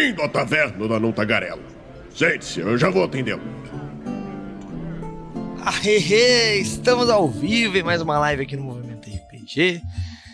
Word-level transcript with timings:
Bem-vindo 0.00 0.22
à 0.22 0.28
taverna 0.30 0.88
da 0.88 0.98
Não 0.98 1.12
Tagarela. 1.12 1.62
Sente-se, 2.14 2.58
eu 2.58 2.78
já 2.78 2.88
vou 2.88 3.04
atendê-lo. 3.04 3.42
Ahehe, 5.62 6.58
estamos 6.58 7.10
ao 7.10 7.28
vivo 7.28 7.76
em 7.76 7.82
mais 7.82 8.00
uma 8.00 8.18
live 8.18 8.44
aqui 8.44 8.56
no 8.56 8.62
Movimento 8.62 9.10
RPG. 9.10 9.82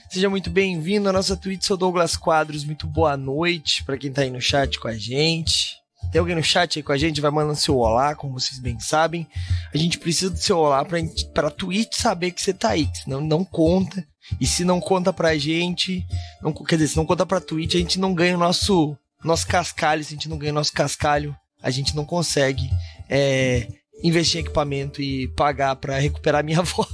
Seja 0.09 0.31
muito 0.31 0.51
bem-vindo 0.51 1.09
à 1.09 1.13
nossa 1.13 1.37
Twitch, 1.37 1.65
sou 1.65 1.77
Douglas 1.77 2.17
Quadros. 2.17 2.65
Muito 2.65 2.87
boa 2.87 3.17
noite 3.17 3.83
para 3.83 3.99
quem 3.99 4.13
tá 4.13 4.23
aí 4.23 4.31
no 4.31 4.41
chat 4.41 4.79
com 4.79 4.87
a 4.87 4.97
gente. 4.97 5.75
Tem 6.13 6.21
alguém 6.21 6.37
no 6.37 6.45
chat 6.45 6.79
aí 6.79 6.83
com 6.85 6.93
a 6.93 6.97
gente? 6.97 7.21
Vai 7.21 7.33
mandando 7.33 7.59
seu 7.59 7.77
olá, 7.77 8.15
como 8.15 8.39
vocês 8.39 8.61
bem 8.61 8.79
sabem. 8.79 9.27
A 9.75 9.77
gente 9.77 9.99
precisa 9.99 10.31
do 10.31 10.39
seu 10.39 10.59
olá 10.59 10.85
pra, 10.85 10.99
pra 11.35 11.51
Twitch 11.51 11.95
saber 11.95 12.31
que 12.31 12.41
você 12.41 12.55
tá 12.55 12.71
aí, 12.71 12.89
senão 13.03 13.21
não 13.21 13.45
conta. 13.45 14.07
E 14.41 14.47
se 14.47 14.65
não 14.65 14.81
conta 14.81 15.13
pra 15.13 15.37
gente, 15.37 16.07
não, 16.41 16.53
quer 16.53 16.77
dizer, 16.77 16.89
se 16.89 16.97
não 16.97 17.05
conta 17.05 17.27
pra 17.27 17.41
Twitch, 17.41 17.75
a 17.75 17.79
gente 17.79 17.99
não 17.99 18.15
ganha 18.15 18.37
o 18.37 18.41
nosso, 18.41 18.97
nosso 19.25 19.47
cascalho. 19.47 20.05
Se 20.05 20.15
a 20.15 20.17
gente 20.17 20.29
não 20.29 20.39
ganha 20.39 20.53
nosso 20.53 20.73
cascalho, 20.73 21.37
a 21.63 21.71
gente 21.71 21.95
não 21.97 22.05
consegue 22.05 22.71
é, 23.09 23.69
investir 24.03 24.41
em 24.41 24.45
equipamento 24.45 25.01
e 25.03 25.29
pagar 25.29 25.77
para 25.77 25.99
recuperar 25.99 26.45
minha 26.45 26.63
voz. 26.63 26.89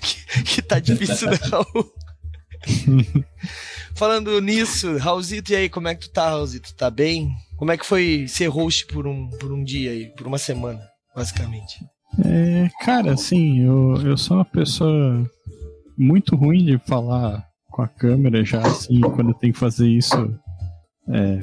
que, 0.00 0.42
que 0.42 0.62
tá 0.62 0.78
difícil, 0.78 1.30
né, 1.30 1.38
Raul? 1.50 1.92
Falando 3.94 4.40
nisso, 4.40 4.98
Raulzito, 4.98 5.52
e 5.52 5.56
aí, 5.56 5.68
como 5.68 5.88
é 5.88 5.94
que 5.94 6.02
tu 6.02 6.10
tá, 6.10 6.28
Raulzito? 6.28 6.74
Tá 6.74 6.90
bem? 6.90 7.30
Como 7.56 7.72
é 7.72 7.78
que 7.78 7.86
foi 7.86 8.26
ser 8.28 8.48
host 8.48 8.86
por 8.86 9.06
um, 9.06 9.30
por 9.30 9.50
um 9.50 9.64
dia 9.64 9.90
aí, 9.90 10.06
por 10.14 10.26
uma 10.26 10.36
semana, 10.36 10.80
basicamente? 11.14 11.78
É, 12.22 12.68
cara, 12.84 13.14
assim, 13.14 13.60
eu, 13.60 13.96
eu 14.04 14.16
sou 14.16 14.36
uma 14.36 14.44
pessoa 14.44 15.30
muito 15.96 16.36
ruim 16.36 16.64
de 16.64 16.78
falar 16.86 17.46
com 17.70 17.82
a 17.82 17.88
câmera 17.88 18.44
já, 18.44 18.60
assim, 18.60 19.00
quando 19.00 19.30
eu 19.30 19.34
tenho 19.34 19.52
que 19.52 19.58
fazer 19.58 19.88
isso 19.88 20.38
é, 21.08 21.40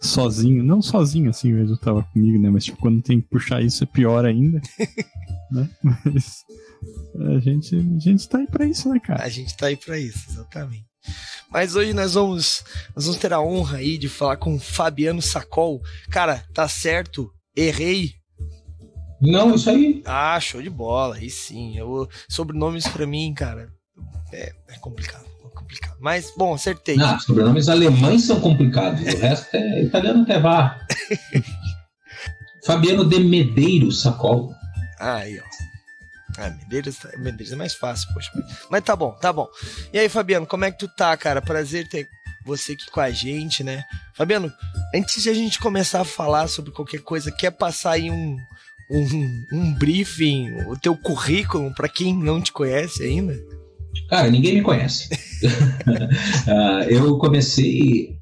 sozinho. 0.00 0.62
Não 0.62 0.82
sozinho, 0.82 1.30
assim, 1.30 1.52
o 1.52 1.58
Edu 1.58 1.76
tava 1.76 2.02
comigo, 2.02 2.38
né? 2.38 2.50
Mas, 2.50 2.64
tipo, 2.64 2.78
quando 2.78 3.02
tem 3.02 3.20
que 3.20 3.28
puxar 3.28 3.62
isso 3.62 3.84
é 3.84 3.86
pior 3.86 4.24
ainda. 4.24 4.60
né? 5.50 5.68
Mas 6.04 6.44
a 7.36 7.38
gente, 7.38 7.76
a 7.76 7.98
gente 7.98 8.28
tá 8.28 8.38
aí 8.38 8.46
pra 8.46 8.66
isso, 8.66 8.88
né, 8.88 9.00
cara? 9.00 9.22
A 9.22 9.28
gente 9.28 9.56
tá 9.56 9.66
aí 9.66 9.76
pra 9.76 9.98
isso, 9.98 10.30
exatamente. 10.30 10.86
Mas 11.50 11.76
hoje 11.76 11.92
nós 11.92 12.14
vamos, 12.14 12.64
nós 12.94 13.04
vamos 13.04 13.20
ter 13.20 13.32
a 13.32 13.40
honra 13.40 13.78
aí 13.78 13.98
de 13.98 14.08
falar 14.08 14.36
com 14.36 14.58
Fabiano 14.58 15.22
Sacol. 15.22 15.80
Cara, 16.10 16.44
tá 16.52 16.66
certo? 16.68 17.30
Errei? 17.56 18.14
Não, 19.20 19.54
isso 19.54 19.70
aí. 19.70 20.02
Ah, 20.04 20.38
show 20.40 20.60
de 20.60 20.70
bola. 20.70 21.16
Aí 21.16 21.30
sim. 21.30 21.78
Eu, 21.78 22.08
sobrenomes 22.28 22.88
pra 22.88 23.06
mim, 23.06 23.32
cara, 23.34 23.72
é, 24.32 24.52
é 24.68 24.78
complicado. 24.78 25.33
Complicado. 25.64 25.96
Mas, 26.00 26.32
bom, 26.36 26.54
acertei. 26.54 26.96
Não, 26.96 27.18
sobrenomes 27.18 27.68
alemães 27.68 28.24
são 28.24 28.40
complicados. 28.40 29.00
O 29.00 29.18
resto 29.18 29.56
é 29.56 29.82
italiano 29.82 30.22
até 30.22 30.38
vá. 30.38 30.78
Fabiano 32.64 33.04
de 33.04 33.18
Medeiros 33.20 34.02
Sacol. 34.02 34.52
Aí, 35.00 35.38
ó. 35.38 35.42
Ah, 36.38 36.50
Medeiros, 36.50 36.98
Medeiros 37.16 37.52
é 37.52 37.56
mais 37.56 37.74
fácil, 37.74 38.12
poxa. 38.12 38.30
Mas 38.70 38.82
tá 38.82 38.94
bom, 38.94 39.12
tá 39.12 39.32
bom. 39.32 39.48
E 39.92 39.98
aí, 39.98 40.08
Fabiano, 40.08 40.46
como 40.46 40.64
é 40.64 40.70
que 40.70 40.78
tu 40.78 40.88
tá, 40.88 41.16
cara? 41.16 41.40
Prazer 41.40 41.88
ter 41.88 42.08
você 42.44 42.72
aqui 42.72 42.90
com 42.90 43.00
a 43.00 43.10
gente, 43.10 43.64
né? 43.64 43.84
Fabiano, 44.14 44.52
antes 44.94 45.22
de 45.22 45.30
a 45.30 45.34
gente 45.34 45.58
começar 45.58 46.02
a 46.02 46.04
falar 46.04 46.48
sobre 46.48 46.72
qualquer 46.72 47.00
coisa, 47.00 47.32
quer 47.32 47.50
passar 47.52 47.92
aí 47.92 48.10
um, 48.10 48.36
um, 48.90 49.46
um 49.52 49.74
briefing, 49.74 50.50
o 50.68 50.76
teu 50.76 50.96
currículo 50.96 51.72
para 51.74 51.88
quem 51.88 52.14
não 52.14 52.40
te 52.40 52.52
conhece 52.52 53.02
ainda? 53.02 53.34
Cara, 54.08 54.30
ninguém 54.30 54.54
me 54.54 54.62
conhece. 54.62 55.08
uh, 55.44 56.82
eu 56.88 57.18
comecei 57.18 58.14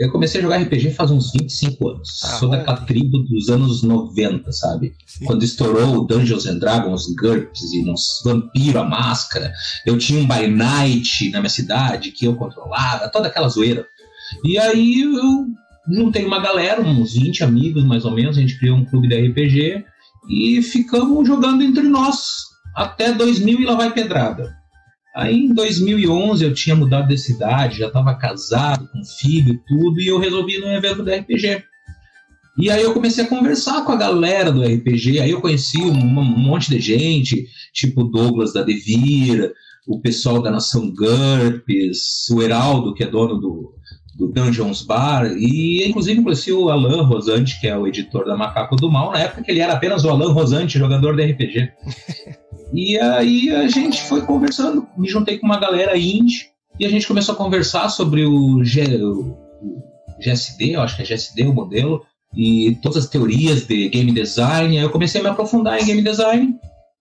eu 0.00 0.10
comecei 0.10 0.40
a 0.40 0.42
jogar 0.42 0.62
RPG 0.62 0.92
faz 0.92 1.10
uns 1.10 1.30
25 1.30 1.88
anos. 1.90 2.20
Ah, 2.24 2.38
Sou 2.38 2.48
daquela 2.48 2.78
tribo 2.78 3.18
dos 3.18 3.50
anos 3.50 3.82
90, 3.82 4.50
sabe? 4.50 4.94
Sim. 5.06 5.26
Quando 5.26 5.42
estourou 5.42 6.06
Dungeons 6.06 6.46
and 6.46 6.58
Dragons, 6.58 7.14
GURPS 7.14 7.74
e 7.74 7.84
uns 7.86 8.22
Vampiro, 8.24 8.80
a 8.80 8.84
Máscara. 8.84 9.52
Eu 9.84 9.98
tinha 9.98 10.18
um 10.18 10.26
By 10.26 10.46
Night 10.46 11.28
na 11.32 11.40
minha 11.40 11.50
cidade 11.50 12.12
que 12.12 12.24
eu 12.24 12.34
controlava, 12.34 13.10
toda 13.10 13.28
aquela 13.28 13.46
zoeira. 13.50 13.86
E 14.42 14.56
aí 14.58 15.02
eu 15.02 15.46
juntei 15.94 16.24
uma 16.24 16.40
galera, 16.40 16.80
uns 16.80 17.12
20 17.12 17.44
amigos 17.44 17.84
mais 17.84 18.06
ou 18.06 18.12
menos, 18.12 18.38
a 18.38 18.40
gente 18.40 18.58
criou 18.58 18.78
um 18.78 18.86
clube 18.86 19.06
de 19.06 19.28
RPG 19.28 19.84
e 20.30 20.62
ficamos 20.62 21.28
jogando 21.28 21.62
entre 21.62 21.82
nós 21.82 22.46
até 22.74 23.12
2000 23.12 23.60
e 23.60 23.64
lá 23.66 23.74
vai 23.74 23.92
pedrada. 23.92 24.59
Aí 25.14 25.36
em 25.36 25.52
2011 25.52 26.44
eu 26.44 26.54
tinha 26.54 26.76
mudado 26.76 27.08
de 27.08 27.18
cidade, 27.18 27.78
já 27.78 27.88
estava 27.88 28.14
casado, 28.14 28.88
com 28.88 29.04
filho 29.04 29.54
e 29.54 29.58
tudo, 29.66 30.00
e 30.00 30.06
eu 30.06 30.18
resolvi 30.18 30.56
ir 30.56 30.60
num 30.60 30.72
evento 30.72 31.02
do 31.02 31.10
RPG. 31.10 31.64
E 32.58 32.70
aí 32.70 32.82
eu 32.82 32.92
comecei 32.92 33.24
a 33.24 33.28
conversar 33.28 33.84
com 33.84 33.92
a 33.92 33.96
galera 33.96 34.52
do 34.52 34.62
RPG, 34.62 35.20
aí 35.20 35.30
eu 35.30 35.40
conheci 35.40 35.78
um, 35.78 35.92
um 35.92 36.38
monte 36.38 36.70
de 36.70 36.78
gente, 36.78 37.46
tipo 37.72 38.04
Douglas 38.04 38.52
da 38.52 38.62
Devir, 38.62 39.52
o 39.86 40.00
pessoal 40.00 40.42
da 40.42 40.50
Nação 40.50 40.92
GURPS, 40.94 42.28
o 42.30 42.42
Heraldo, 42.42 42.94
que 42.94 43.02
é 43.02 43.06
dono 43.06 43.40
do, 43.40 43.74
do 44.20 44.28
Dungeons 44.28 44.82
Bar, 44.82 45.32
e 45.34 45.82
inclusive 45.88 46.22
conheci 46.22 46.52
o 46.52 46.68
Alan 46.68 47.02
Rosante, 47.04 47.58
que 47.58 47.66
é 47.66 47.76
o 47.76 47.86
editor 47.86 48.26
da 48.26 48.36
Macaco 48.36 48.76
do 48.76 48.92
Mal, 48.92 49.12
na 49.12 49.20
época 49.20 49.42
que 49.42 49.50
ele 49.50 49.60
era 49.60 49.72
apenas 49.72 50.04
o 50.04 50.10
Alan 50.10 50.30
Rosante, 50.32 50.78
jogador 50.78 51.16
de 51.16 51.24
RPG. 51.24 51.72
e 52.74 52.98
aí 52.98 53.50
a 53.50 53.66
gente 53.66 54.02
foi 54.02 54.20
conversando, 54.20 54.86
me 54.96 55.08
juntei 55.08 55.38
com 55.38 55.46
uma 55.46 55.58
galera 55.58 55.96
indie, 55.96 56.50
e 56.78 56.84
a 56.84 56.88
gente 56.90 57.06
começou 57.06 57.34
a 57.34 57.38
conversar 57.38 57.88
sobre 57.88 58.26
o, 58.26 58.62
G, 58.62 59.02
o 59.02 59.38
GSD, 60.22 60.72
eu 60.72 60.82
acho 60.82 60.96
que 60.96 61.02
é 61.02 61.06
GSD 61.06 61.44
o 61.44 61.54
modelo, 61.54 62.02
e 62.36 62.76
todas 62.82 63.04
as 63.04 63.08
teorias 63.08 63.66
de 63.66 63.88
game 63.88 64.12
design, 64.12 64.76
aí 64.76 64.84
eu 64.84 64.90
comecei 64.90 65.22
a 65.22 65.24
me 65.24 65.30
aprofundar 65.30 65.80
em 65.80 65.86
game 65.86 66.02
design, 66.02 66.60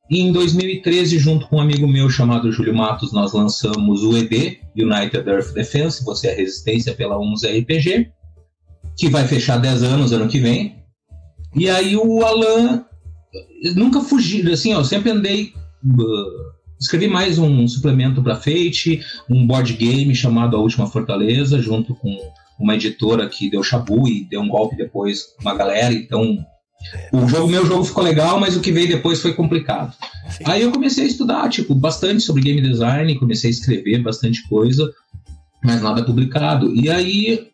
e 0.09 0.22
em 0.22 0.31
2013, 0.31 1.20
junto 1.20 1.47
com 1.47 1.58
um 1.58 1.62
amigo 1.62 1.88
meu 1.88 2.09
chamado 2.09 2.52
Júlio 2.52 2.75
Matos, 2.75 3.14
nós 3.14 3.31
lançamos 3.31 4.03
o 4.03 4.18
ED, 4.18 4.59
United 4.75 5.30
Earth 5.30 5.53
Defense, 5.53 6.03
você 6.03 6.30
é 6.30 6.34
resistência 6.34 6.96
pela 6.96 7.20
11 7.20 7.59
RPG, 7.59 8.12
que 8.97 9.08
vai 9.08 9.28
fechar 9.28 9.58
10 9.58 9.84
anos 9.84 10.12
ano 10.12 10.28
que 10.28 10.40
vem. 10.40 10.78
E 11.56 11.70
aí 11.70 11.96
o 11.96 12.25
Alan 12.25 12.86
nunca 13.75 14.02
fugi, 14.02 14.52
assim, 14.52 14.74
ó, 14.74 14.84
sempre 14.84 15.12
andei. 15.12 15.53
Uh, 15.84 16.50
escrevi 16.80 17.08
mais 17.08 17.38
um 17.38 17.68
suplemento 17.68 18.24
para 18.24 18.36
Fate, 18.36 19.02
um 19.30 19.46
board 19.46 19.74
game 19.74 20.16
chamado 20.16 20.58
A 20.58 20.59
Última 20.59 20.88
Fortaleza, 20.88 21.62
junto 21.62 21.94
com 21.94 22.18
uma 22.59 22.74
editora 22.74 23.30
que 23.30 23.50
deu 23.50 23.62
chabu 23.62 24.08
e 24.08 24.26
deu 24.26 24.41
um 24.41 24.50
golpe 24.50 24.76
depois 24.76 25.24
com 25.24 25.44
uma 25.44 25.56
galera, 25.56 25.94
então 25.94 26.44
o 27.12 27.28
jogo, 27.28 27.47
meu 27.47 27.66
jogo 27.66 27.84
ficou 27.84 28.03
legal, 28.03 28.40
mas 28.40 28.56
o 28.56 28.62
que 28.62 28.72
veio 28.72 28.88
depois 28.88 29.22
foi 29.22 29.34
complicado. 29.34 29.94
Sim. 30.29 30.44
Aí 30.45 30.62
eu 30.62 30.72
comecei 30.72 31.03
a 31.03 31.07
estudar, 31.07 31.50
tipo, 31.50 31.75
bastante 31.75 32.22
sobre 32.22 32.41
game 32.41 32.62
design, 32.62 33.19
comecei 33.19 33.50
a 33.50 33.51
escrever 33.51 34.01
bastante 34.01 34.47
coisa, 34.47 34.91
mas 35.63 35.81
nada 35.81 36.03
publicado. 36.03 36.73
E 36.73 36.90
aí, 36.90 37.47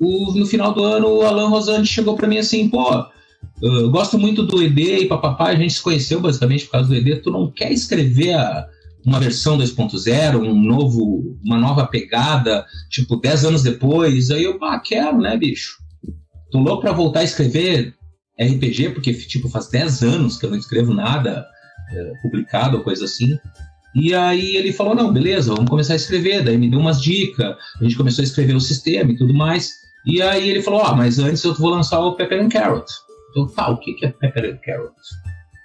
o, 0.00 0.32
no 0.32 0.46
final 0.46 0.72
do 0.72 0.84
ano, 0.84 1.08
o 1.08 1.22
Alan 1.22 1.48
Rosante 1.48 1.88
chegou 1.88 2.16
para 2.16 2.28
mim 2.28 2.38
assim, 2.38 2.68
pô, 2.68 3.04
eu 3.62 3.90
gosto 3.90 4.18
muito 4.18 4.42
do 4.42 4.62
ED 4.62 5.02
e 5.02 5.06
papapá, 5.06 5.48
a 5.48 5.56
gente 5.56 5.74
se 5.74 5.82
conheceu 5.82 6.20
basicamente 6.20 6.66
por 6.66 6.72
causa 6.72 6.88
do 6.88 6.94
ED, 6.94 7.22
tu 7.22 7.30
não 7.30 7.50
quer 7.50 7.72
escrever 7.72 8.34
a, 8.34 8.66
uma 9.06 9.20
versão 9.20 9.58
2.0, 9.58 10.36
um 10.38 10.60
novo, 10.60 11.38
uma 11.44 11.58
nova 11.58 11.86
pegada, 11.86 12.64
tipo, 12.90 13.16
10 13.16 13.44
anos 13.44 13.62
depois? 13.62 14.30
Aí 14.30 14.44
eu, 14.44 14.58
pá, 14.58 14.78
quero, 14.80 15.18
né, 15.18 15.36
bicho? 15.36 15.78
Tô 16.50 16.58
louco 16.58 16.82
pra 16.82 16.92
voltar 16.92 17.20
a 17.20 17.24
escrever 17.24 17.94
RPG, 18.40 18.90
porque 18.90 19.12
tipo, 19.12 19.48
faz 19.48 19.68
10 19.68 20.02
anos 20.02 20.38
que 20.38 20.46
eu 20.46 20.50
não 20.50 20.58
escrevo 20.58 20.92
nada 20.92 21.46
é, 21.92 22.12
publicado 22.22 22.78
ou 22.78 22.82
coisa 22.82 23.04
assim. 23.04 23.38
E 23.94 24.12
aí 24.12 24.56
ele 24.56 24.72
falou, 24.72 24.94
não, 24.94 25.12
beleza, 25.12 25.54
vamos 25.54 25.70
começar 25.70 25.92
a 25.92 25.96
escrever. 25.96 26.42
Daí 26.42 26.58
me 26.58 26.68
deu 26.68 26.80
umas 26.80 27.00
dicas, 27.00 27.54
a 27.80 27.84
gente 27.84 27.96
começou 27.96 28.22
a 28.22 28.24
escrever 28.24 28.54
o 28.54 28.60
sistema 28.60 29.12
e 29.12 29.16
tudo 29.16 29.32
mais. 29.32 29.84
E 30.04 30.20
aí 30.20 30.50
ele 30.50 30.62
falou, 30.62 30.82
ah, 30.82 30.94
mas 30.94 31.18
antes 31.18 31.44
eu 31.44 31.54
vou 31.54 31.70
lançar 31.70 32.00
o 32.00 32.16
Pepper 32.16 32.42
and 32.42 32.48
Carrot. 32.48 32.84
Eu, 33.36 33.46
tá, 33.46 33.70
o 33.70 33.78
que 33.78 33.96
é 34.04 34.08
Pepper 34.08 34.52
and 34.52 34.58
Carrot? 34.64 34.94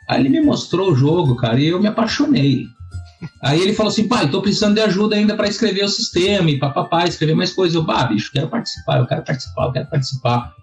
Aí 0.08 0.22
ele 0.22 0.30
me 0.30 0.42
mostrou 0.42 0.92
o 0.92 0.96
jogo, 0.96 1.36
cara, 1.36 1.60
e 1.60 1.68
eu 1.68 1.80
me 1.80 1.88
apaixonei. 1.88 2.66
Aí 3.44 3.62
ele 3.62 3.74
falou 3.74 3.92
assim, 3.92 4.08
pai, 4.08 4.30
tô 4.30 4.42
precisando 4.42 4.76
de 4.76 4.82
ajuda 4.82 5.16
ainda 5.16 5.36
para 5.36 5.48
escrever 5.48 5.84
o 5.84 5.90
sistema 5.90 6.50
e 6.50 6.58
papapá, 6.58 7.06
escrever 7.06 7.36
mais 7.36 7.52
coisas. 7.52 7.76
Eu, 7.76 7.84
bah, 7.84 8.06
bicho, 8.06 8.32
quero 8.32 8.48
participar, 8.48 9.00
eu 9.00 9.08
quero 9.08 9.24
participar, 9.24 9.66
eu 9.66 9.72
quero 9.72 9.90
participar. 9.90 10.54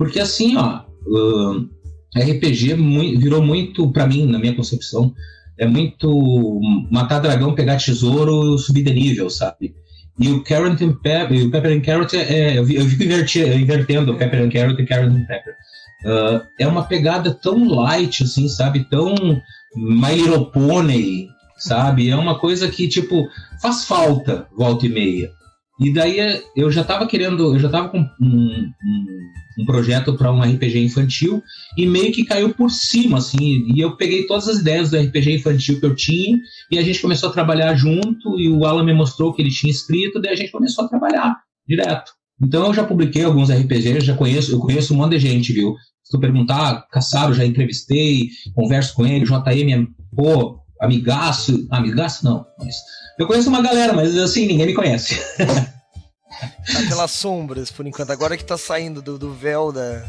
Porque 0.00 0.18
assim, 0.18 0.56
ó, 0.56 0.80
uh, 1.06 1.68
RPG 2.16 2.74
virou 3.18 3.42
muito, 3.42 3.92
para 3.92 4.06
mim, 4.06 4.24
na 4.24 4.38
minha 4.38 4.54
concepção, 4.54 5.14
é 5.58 5.66
muito 5.66 6.58
matar 6.90 7.18
dragão, 7.18 7.54
pegar 7.54 7.76
tesouro, 7.76 8.56
subir 8.56 8.82
de 8.82 8.94
nível, 8.94 9.28
sabe? 9.28 9.74
E 10.18 10.30
o 10.30 10.42
Carrot 10.42 10.82
and 10.82 10.94
Pepper, 11.02 11.46
o 11.46 11.50
Pepper 11.50 11.76
and 11.76 11.82
Carrot, 11.82 12.16
é, 12.16 12.58
eu 12.58 12.64
fico 12.64 13.02
invertir, 13.02 13.46
invertendo 13.60 14.12
o 14.12 14.16
Pepper 14.16 14.42
and 14.42 14.48
Carrot 14.48 14.80
e 14.80 14.86
Carrot 14.86 15.14
and 15.14 15.26
Pepper. 15.26 15.54
Uh, 16.06 16.46
é 16.58 16.66
uma 16.66 16.84
pegada 16.84 17.34
tão 17.34 17.68
light, 17.68 18.22
assim, 18.22 18.48
sabe? 18.48 18.88
Tão 18.88 19.14
My 19.76 20.14
Little 20.14 20.46
Pony, 20.46 21.28
sabe? 21.58 22.08
É 22.08 22.16
uma 22.16 22.38
coisa 22.38 22.70
que, 22.70 22.88
tipo, 22.88 23.28
faz 23.60 23.84
falta, 23.84 24.46
volta 24.56 24.86
e 24.86 24.88
meia. 24.88 25.30
E 25.80 25.92
daí 25.92 26.42
eu 26.54 26.70
já 26.70 26.82
estava 26.82 27.06
querendo, 27.06 27.54
eu 27.54 27.58
já 27.58 27.68
estava 27.68 27.88
com 27.88 27.98
um, 27.98 28.04
um, 28.20 28.72
um 29.60 29.64
projeto 29.64 30.14
para 30.14 30.30
um 30.30 30.42
RPG 30.42 30.78
infantil 30.78 31.42
e 31.76 31.86
meio 31.86 32.12
que 32.12 32.24
caiu 32.24 32.52
por 32.52 32.70
cima, 32.70 33.16
assim. 33.16 33.64
E 33.74 33.80
eu 33.80 33.96
peguei 33.96 34.26
todas 34.26 34.46
as 34.46 34.58
ideias 34.58 34.90
do 34.90 34.98
RPG 34.98 35.36
infantil 35.36 35.80
que 35.80 35.86
eu 35.86 35.94
tinha 35.94 36.38
e 36.70 36.78
a 36.78 36.82
gente 36.82 37.00
começou 37.00 37.30
a 37.30 37.32
trabalhar 37.32 37.74
junto. 37.74 38.38
E 38.38 38.48
o 38.50 38.66
Alan 38.66 38.84
me 38.84 38.92
mostrou 38.92 39.32
que 39.32 39.40
ele 39.40 39.50
tinha 39.50 39.70
escrito, 39.70 40.20
daí 40.20 40.34
a 40.34 40.36
gente 40.36 40.52
começou 40.52 40.84
a 40.84 40.88
trabalhar 40.88 41.36
direto. 41.66 42.12
Então 42.42 42.66
eu 42.66 42.74
já 42.74 42.84
publiquei 42.84 43.24
alguns 43.24 43.50
RPGs, 43.50 44.00
já 44.00 44.16
conheço, 44.16 44.52
eu 44.52 44.58
conheço 44.58 44.92
um 44.92 44.98
monte 44.98 45.12
de 45.12 45.18
gente, 45.18 45.52
viu? 45.52 45.74
Se 46.02 46.10
tu 46.10 46.18
perguntar, 46.18 46.86
Caçaro 46.90 47.34
já 47.34 47.44
entrevistei, 47.44 48.28
converso 48.54 48.94
com 48.94 49.06
ele, 49.06 49.24
JM, 49.24 49.86
pô, 50.14 50.58
amigaço, 50.80 51.66
amigaço 51.70 52.24
não, 52.24 52.44
mas 52.58 52.74
eu 53.18 53.26
conheço 53.26 53.50
uma 53.50 53.60
galera, 53.60 53.92
mas 53.92 54.16
assim, 54.16 54.46
ninguém 54.46 54.66
me 54.66 54.74
conhece. 54.74 55.20
tá 56.40 56.88
pelas 56.88 57.10
sombras, 57.10 57.70
por 57.70 57.86
enquanto. 57.86 58.10
Agora 58.10 58.36
que 58.36 58.44
tá 58.44 58.58
saindo 58.58 59.00
do, 59.02 59.18
do 59.18 59.32
véu 59.32 59.72
da, 59.72 60.04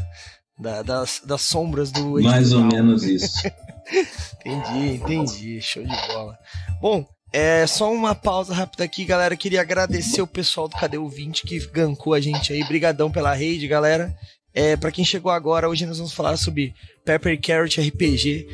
da, 0.58 0.82
das, 0.82 1.22
das 1.24 1.42
sombras 1.42 1.90
do. 1.90 2.20
Mais 2.22 2.52
ou 2.52 2.62
menos 2.62 3.02
isso. 3.04 3.46
entendi, 4.44 4.96
entendi. 4.96 5.60
Show 5.60 5.84
de 5.84 5.96
bola. 6.08 6.38
Bom, 6.80 7.06
é 7.32 7.66
só 7.66 7.92
uma 7.92 8.14
pausa 8.14 8.54
rápida 8.54 8.84
aqui, 8.84 9.04
galera. 9.04 9.36
Queria 9.36 9.60
agradecer 9.60 10.20
o 10.20 10.26
pessoal 10.26 10.68
do 10.68 10.76
Cadê 10.76 10.98
o 10.98 11.08
20 11.08 11.42
que 11.44 11.58
gankou 11.68 12.12
a 12.12 12.20
gente 12.20 12.52
aí. 12.52 12.62
Brigadão 12.64 13.10
pela 13.10 13.34
rede, 13.34 13.66
galera. 13.66 14.14
É, 14.54 14.76
para 14.76 14.92
quem 14.92 15.04
chegou 15.04 15.32
agora, 15.32 15.68
hoje 15.68 15.86
nós 15.86 15.96
vamos 15.96 16.12
falar 16.12 16.36
sobre 16.36 16.74
Pepper 17.06 17.40
Carrot 17.40 17.80
RPG, 17.80 18.46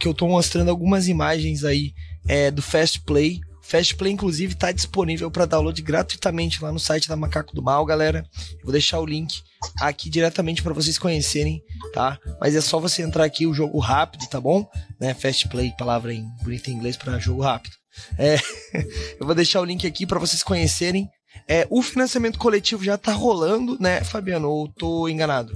que 0.00 0.08
eu 0.08 0.14
tô 0.14 0.26
mostrando 0.26 0.70
algumas 0.70 1.08
imagens 1.08 1.62
aí 1.62 1.92
é, 2.26 2.50
do 2.50 2.62
Fast 2.62 3.00
Play. 3.02 3.40
Fast 3.66 3.96
Play, 3.96 4.12
inclusive, 4.12 4.52
está 4.52 4.70
disponível 4.70 5.28
para 5.28 5.44
download 5.44 5.80
gratuitamente 5.82 6.62
lá 6.62 6.70
no 6.70 6.78
site 6.78 7.08
da 7.08 7.16
Macaco 7.16 7.54
do 7.54 7.62
Mal, 7.62 7.84
galera. 7.84 8.24
vou 8.62 8.70
deixar 8.70 9.00
o 9.00 9.06
link 9.06 9.42
aqui 9.80 10.08
diretamente 10.08 10.62
para 10.62 10.72
vocês 10.72 10.98
conhecerem, 10.98 11.60
tá? 11.92 12.16
Mas 12.40 12.54
é 12.54 12.60
só 12.60 12.78
você 12.78 13.02
entrar 13.02 13.24
aqui 13.24 13.44
o 13.44 13.52
jogo 13.52 13.78
rápido, 13.80 14.26
tá 14.28 14.40
bom? 14.40 14.68
Né? 15.00 15.14
Fast 15.14 15.48
Play, 15.48 15.72
palavra 15.76 16.14
em 16.14 16.24
bonito 16.42 16.70
em 16.70 16.74
inglês 16.74 16.96
para 16.96 17.18
jogo 17.18 17.42
rápido. 17.42 17.74
É, 18.16 18.36
eu 19.18 19.26
vou 19.26 19.34
deixar 19.34 19.60
o 19.60 19.64
link 19.64 19.84
aqui 19.84 20.06
para 20.06 20.20
vocês 20.20 20.44
conhecerem. 20.44 21.08
É, 21.48 21.66
o 21.68 21.82
financiamento 21.82 22.38
coletivo 22.38 22.84
já 22.84 22.96
tá 22.96 23.12
rolando, 23.12 23.76
né, 23.80 24.02
Fabiano? 24.04 24.48
Ou 24.48 24.68
tô 24.68 25.08
enganado? 25.08 25.52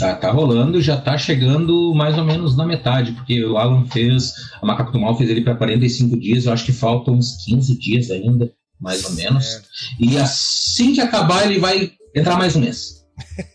Tá, 0.00 0.14
tá 0.14 0.30
rolando, 0.30 0.80
já 0.80 0.96
tá 0.96 1.18
chegando 1.18 1.92
mais 1.94 2.16
ou 2.16 2.24
menos 2.24 2.56
na 2.56 2.64
metade, 2.64 3.12
porque 3.12 3.44
o 3.44 3.58
Alan 3.58 3.84
fez, 3.84 4.32
a 4.62 4.64
Macaco 4.64 4.92
do 4.92 4.98
Mal 4.98 5.14
fez 5.14 5.28
ele 5.28 5.42
para 5.42 5.54
45 5.54 6.18
dias, 6.18 6.46
eu 6.46 6.54
acho 6.54 6.64
que 6.64 6.72
faltam 6.72 7.12
uns 7.16 7.44
15 7.44 7.78
dias 7.78 8.10
ainda, 8.10 8.50
mais 8.80 9.04
ou 9.04 9.12
menos. 9.12 9.60
E 10.00 10.16
assim 10.16 10.94
que 10.94 11.02
acabar, 11.02 11.44
ele 11.44 11.58
vai 11.58 11.92
entrar 12.16 12.38
mais 12.38 12.56
um 12.56 12.60
mês. 12.60 13.04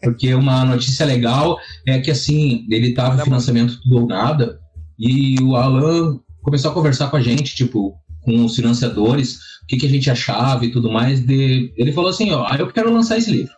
Porque 0.04 0.36
uma 0.36 0.64
notícia 0.64 1.04
legal 1.04 1.58
é 1.84 2.00
que 2.00 2.12
assim, 2.12 2.68
ele 2.70 2.94
tava 2.94 3.16
no 3.16 3.24
financiamento 3.24 3.82
tudo 3.82 4.02
ou 4.02 4.08
nada, 4.08 4.60
e 5.00 5.42
o 5.42 5.56
Alan 5.56 6.20
começou 6.44 6.70
a 6.70 6.74
conversar 6.76 7.10
com 7.10 7.18
a 7.18 7.22
gente, 7.22 7.56
tipo, 7.56 7.96
com 8.22 8.46
os 8.46 8.56
financiadores, 8.56 9.38
o 9.64 9.68
que, 9.68 9.78
que 9.78 9.88
a 9.88 9.90
gente 9.90 10.12
achava 10.12 10.64
e 10.64 10.72
tudo 10.72 10.92
mais. 10.92 11.26
De... 11.26 11.74
Ele 11.76 11.92
falou 11.92 12.12
assim, 12.12 12.30
ó, 12.30 12.46
ah, 12.48 12.56
eu 12.56 12.72
quero 12.72 12.94
lançar 12.94 13.18
esse 13.18 13.32
livro 13.32 13.52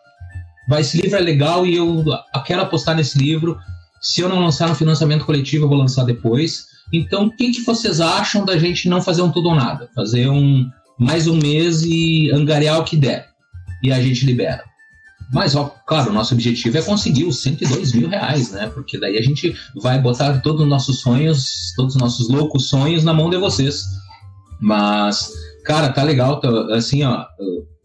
vai, 0.67 0.81
esse 0.81 1.01
livro 1.01 1.17
é 1.17 1.21
legal 1.21 1.65
e 1.65 1.75
eu 1.75 2.03
quero 2.45 2.61
apostar 2.61 2.95
nesse 2.95 3.17
livro. 3.17 3.57
Se 4.01 4.21
eu 4.21 4.29
não 4.29 4.39
lançar 4.39 4.69
no 4.69 4.75
financiamento 4.75 5.25
coletivo, 5.25 5.65
eu 5.65 5.69
vou 5.69 5.77
lançar 5.77 6.03
depois. 6.03 6.65
Então, 6.93 7.25
o 7.25 7.31
que, 7.35 7.51
que 7.51 7.61
vocês 7.61 7.99
acham 7.99 8.45
da 8.45 8.57
gente 8.57 8.87
não 8.87 9.01
fazer 9.01 9.21
um 9.21 9.31
tudo 9.31 9.49
ou 9.49 9.55
nada? 9.55 9.89
Fazer 9.93 10.29
um 10.29 10.65
mais 10.97 11.27
um 11.27 11.37
mês 11.37 11.83
e 11.83 12.31
angariar 12.31 12.79
o 12.79 12.83
que 12.83 12.95
der. 12.95 13.27
E 13.83 13.91
a 13.91 14.01
gente 14.01 14.25
libera. 14.25 14.63
Mas, 15.31 15.55
ó, 15.55 15.65
claro, 15.85 16.09
o 16.09 16.13
nosso 16.13 16.33
objetivo 16.33 16.77
é 16.77 16.81
conseguir 16.81 17.25
os 17.25 17.41
102 17.41 17.93
mil 17.93 18.07
reais, 18.07 18.51
né? 18.51 18.67
Porque 18.67 18.97
daí 18.97 19.17
a 19.17 19.21
gente 19.21 19.53
vai 19.75 19.99
botar 19.99 20.39
todos 20.41 20.61
os 20.61 20.67
nossos 20.67 21.01
sonhos, 21.01 21.73
todos 21.75 21.95
os 21.95 22.01
nossos 22.01 22.29
loucos 22.29 22.69
sonhos 22.69 23.03
na 23.03 23.13
mão 23.13 23.29
de 23.29 23.37
vocês. 23.37 23.83
Mas, 24.61 25.29
cara, 25.65 25.89
tá 25.89 26.01
legal. 26.01 26.39
Tá, 26.39 26.49
assim, 26.73 27.03
ó, 27.03 27.25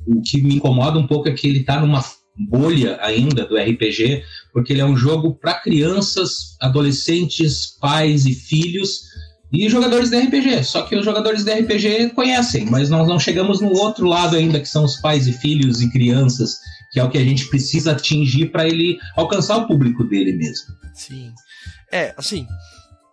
o 0.06 0.22
que 0.22 0.40
me 0.40 0.54
incomoda 0.54 0.98
um 0.98 1.06
pouco 1.06 1.28
é 1.28 1.32
que 1.32 1.48
ele 1.48 1.64
tá 1.64 1.80
numa 1.80 2.02
bolha 2.36 2.98
ainda 3.00 3.44
do 3.44 3.56
RPG, 3.56 4.24
porque 4.52 4.72
ele 4.72 4.80
é 4.80 4.84
um 4.84 4.96
jogo 4.96 5.34
para 5.34 5.54
crianças, 5.54 6.56
adolescentes, 6.60 7.66
pais 7.80 8.24
e 8.26 8.34
filhos 8.34 9.02
e 9.52 9.68
jogadores 9.68 10.10
de 10.10 10.18
RPG. 10.18 10.64
Só 10.64 10.82
que 10.82 10.96
os 10.96 11.04
jogadores 11.04 11.44
de 11.44 11.52
RPG 11.52 12.10
conhecem, 12.14 12.66
mas 12.66 12.88
nós 12.88 13.06
não 13.06 13.18
chegamos 13.18 13.60
no 13.60 13.70
outro 13.72 14.06
lado 14.06 14.36
ainda, 14.36 14.60
que 14.60 14.68
são 14.68 14.84
os 14.84 14.96
pais 14.96 15.26
e 15.26 15.32
filhos 15.32 15.80
e 15.82 15.90
crianças, 15.90 16.58
que 16.90 16.98
é 16.98 17.04
o 17.04 17.10
que 17.10 17.18
a 17.18 17.24
gente 17.24 17.48
precisa 17.48 17.92
atingir 17.92 18.46
para 18.46 18.66
ele 18.66 18.98
alcançar 19.14 19.58
o 19.58 19.66
público 19.66 20.04
dele 20.04 20.32
mesmo. 20.32 20.74
Sim. 20.94 21.32
É, 21.90 22.14
assim, 22.16 22.46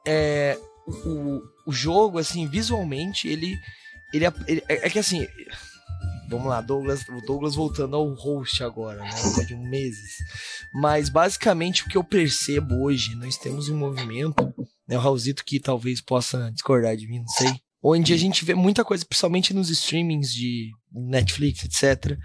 é, 0.08 0.58
o, 0.88 1.42
o 1.68 1.72
jogo, 1.72 2.18
assim, 2.18 2.48
visualmente, 2.48 3.28
ele, 3.28 3.58
ele, 4.14 4.26
ele 4.48 4.64
é, 4.70 4.88
é 4.88 4.90
que 4.90 5.00
assim 5.00 5.28
Vamos 6.30 6.48
lá, 6.48 6.62
Douglas, 6.62 7.08
o 7.10 7.22
Douglas 7.26 7.56
voltando 7.56 7.96
ao 7.96 8.14
host 8.14 8.64
agora, 8.64 9.02
né? 9.02 9.46
De 9.46 9.54
um 9.56 9.70
meses. 9.70 10.18
Mas 10.74 11.10
basicamente 11.10 11.84
o 11.84 11.88
que 11.88 11.98
eu 11.98 12.04
percebo 12.04 12.84
hoje, 12.84 13.16
nós 13.16 13.38
temos 13.38 13.68
um 13.70 13.78
movimento, 13.78 14.54
né? 14.88 14.98
O 14.98 15.02
Raulzito 15.02 15.44
que 15.44 15.60
talvez 15.60 16.00
possa 16.02 16.52
discordar 16.52 16.96
de 16.96 17.08
mim, 17.08 17.20
não 17.20 17.28
sei. 17.28 17.60
Onde 17.82 18.14
a 18.14 18.18
gente 18.18 18.44
vê 18.44 18.54
muita 18.54 18.84
coisa, 18.84 19.06
principalmente 19.06 19.54
nos 19.54 19.70
streamings 19.70 20.34
de 20.34 20.70
Netflix, 20.92 21.64
etc. 21.64 22.18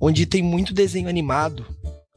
Onde 0.00 0.26
tem 0.26 0.42
muito 0.42 0.74
desenho 0.74 1.08
animado 1.08 1.66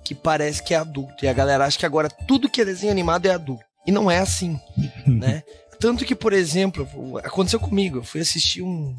que 0.04 0.14
parece 0.14 0.64
que 0.64 0.74
é 0.74 0.78
adulto. 0.78 1.24
E 1.24 1.28
a 1.28 1.34
galera 1.34 1.66
acha 1.66 1.80
que 1.80 1.86
agora 1.86 2.10
tudo 2.10 2.50
que 2.50 2.62
é 2.62 2.66
desenho 2.66 2.92
animado 2.92 3.26
é 3.26 3.32
adulto. 3.32 3.64
E 3.88 3.92
não 3.92 4.12
é 4.12 4.20
assim, 4.20 4.60
né? 5.08 5.44
Tanto 5.82 6.06
que, 6.06 6.14
por 6.14 6.32
exemplo, 6.32 6.88
aconteceu 7.24 7.60
comigo. 7.60 7.98
Eu 7.98 8.04
fui 8.04 8.22
assistir 8.22 8.62
um, 8.62 8.96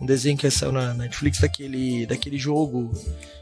um 0.00 0.04
desenho 0.04 0.36
que 0.36 0.50
saiu 0.50 0.72
na 0.72 0.92
Netflix 0.92 1.38
daquele, 1.38 2.04
daquele 2.04 2.36
jogo. 2.36 2.90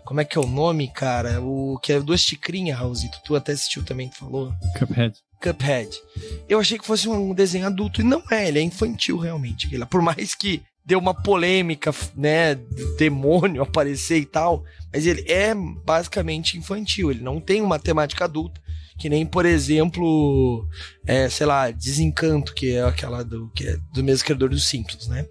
Como 0.05 0.21
é 0.21 0.25
que 0.25 0.37
é 0.37 0.41
o 0.41 0.47
nome, 0.47 0.89
cara? 0.89 1.41
O 1.41 1.79
que 1.83 1.95
é 1.95 2.01
duas 2.01 2.23
tigrinhas, 2.23 2.79
Raulzito. 2.79 3.19
Tu 3.25 3.35
até 3.35 3.53
assistiu 3.53 3.83
também, 3.83 4.11
tu 4.11 4.17
falou? 4.17 4.53
Cuphead. 4.79 5.17
Cuphead. 5.41 5.99
Eu 6.47 6.61
achei 6.61 6.79
que 6.79 6.87
fosse 6.87 7.09
um 7.09 7.33
desenho 7.33 7.67
adulto 7.67 8.03
e 8.03 8.05
não 8.05 8.23
é, 8.31 8.49
ele 8.49 8.59
é 8.59 8.63
infantil 8.63 9.17
realmente. 9.17 9.67
Por 9.87 10.03
mais 10.03 10.35
que 10.35 10.63
deu 10.85 10.99
uma 10.99 11.15
polêmica, 11.15 11.91
né, 12.15 12.55
demônio 12.99 13.63
aparecer 13.65 14.19
e 14.19 14.27
tal, 14.27 14.63
mas 14.93 15.07
ele 15.07 15.25
é 15.27 15.55
basicamente 15.55 16.59
infantil, 16.59 17.11
ele 17.11 17.23
não 17.23 17.41
tem 17.41 17.63
uma 17.63 17.79
temática 17.79 18.27
adulta, 18.27 18.61
que 18.99 19.09
nem, 19.09 19.27
por 19.27 19.45
exemplo, 19.45 20.67
é, 21.07 21.29
sei 21.29 21.47
lá, 21.47 21.71
Desencanto, 21.71 22.55
que 22.55 22.75
é 22.75 22.83
aquela 22.83 23.25
do, 23.25 23.51
que 23.51 23.67
é 23.67 23.77
do 23.93 24.05
mesmo 24.05 24.25
criador 24.25 24.51
dos 24.51 24.67
Simpsons, 24.67 25.09
né? 25.09 25.27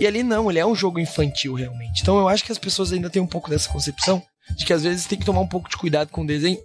E 0.00 0.06
ali 0.06 0.22
não, 0.22 0.50
ele 0.50 0.58
é 0.58 0.66
um 0.66 0.74
jogo 0.74 0.98
infantil 0.98 1.54
realmente. 1.54 2.00
Então 2.00 2.18
eu 2.18 2.28
acho 2.28 2.44
que 2.44 2.52
as 2.52 2.58
pessoas 2.58 2.92
ainda 2.92 3.10
têm 3.10 3.20
um 3.20 3.26
pouco 3.26 3.50
dessa 3.50 3.68
concepção 3.68 4.22
de 4.56 4.64
que 4.64 4.72
às 4.72 4.82
vezes 4.82 5.06
tem 5.06 5.18
que 5.18 5.24
tomar 5.24 5.40
um 5.40 5.48
pouco 5.48 5.68
de 5.68 5.76
cuidado 5.76 6.08
com 6.08 6.22
o 6.22 6.26
desenho 6.26 6.58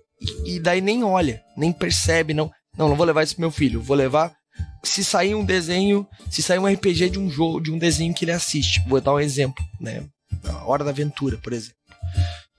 e, 0.46 0.60
daí 0.60 0.82
nem 0.82 1.04
olha, 1.04 1.42
nem 1.56 1.72
percebe, 1.72 2.34
não. 2.34 2.52
Não, 2.78 2.90
não 2.90 2.96
vou 2.96 3.06
levar 3.06 3.24
isso 3.24 3.34
pro 3.36 3.42
meu 3.42 3.52
filho, 3.52 3.82
vou 3.82 3.96
levar 3.96 4.36
se 4.84 5.04
sair 5.04 5.36
um 5.36 5.44
desenho, 5.44 6.08
se 6.30 6.42
sair 6.42 6.60
um 6.60 6.68
RPG 6.68 7.10
de 7.12 7.20
um 7.20 7.30
jogo, 7.30 7.60
de 7.60 7.72
um 7.72 7.78
desenho 7.78 8.14
que 8.14 8.24
ele 8.24 8.32
assiste. 8.32 8.84
Vou 8.88 9.02
dar 9.02 9.14
um 9.14 9.20
exemplo, 9.20 9.64
né? 9.80 10.06
A 10.44 10.66
Hora 10.66 10.84
da 10.84 10.92
Aventura, 10.92 11.38
por 11.38 11.54
exemplo. 11.54 11.76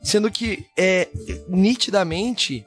Sendo 0.03 0.31
que 0.31 0.65
é 0.77 1.09
nitidamente 1.49 2.65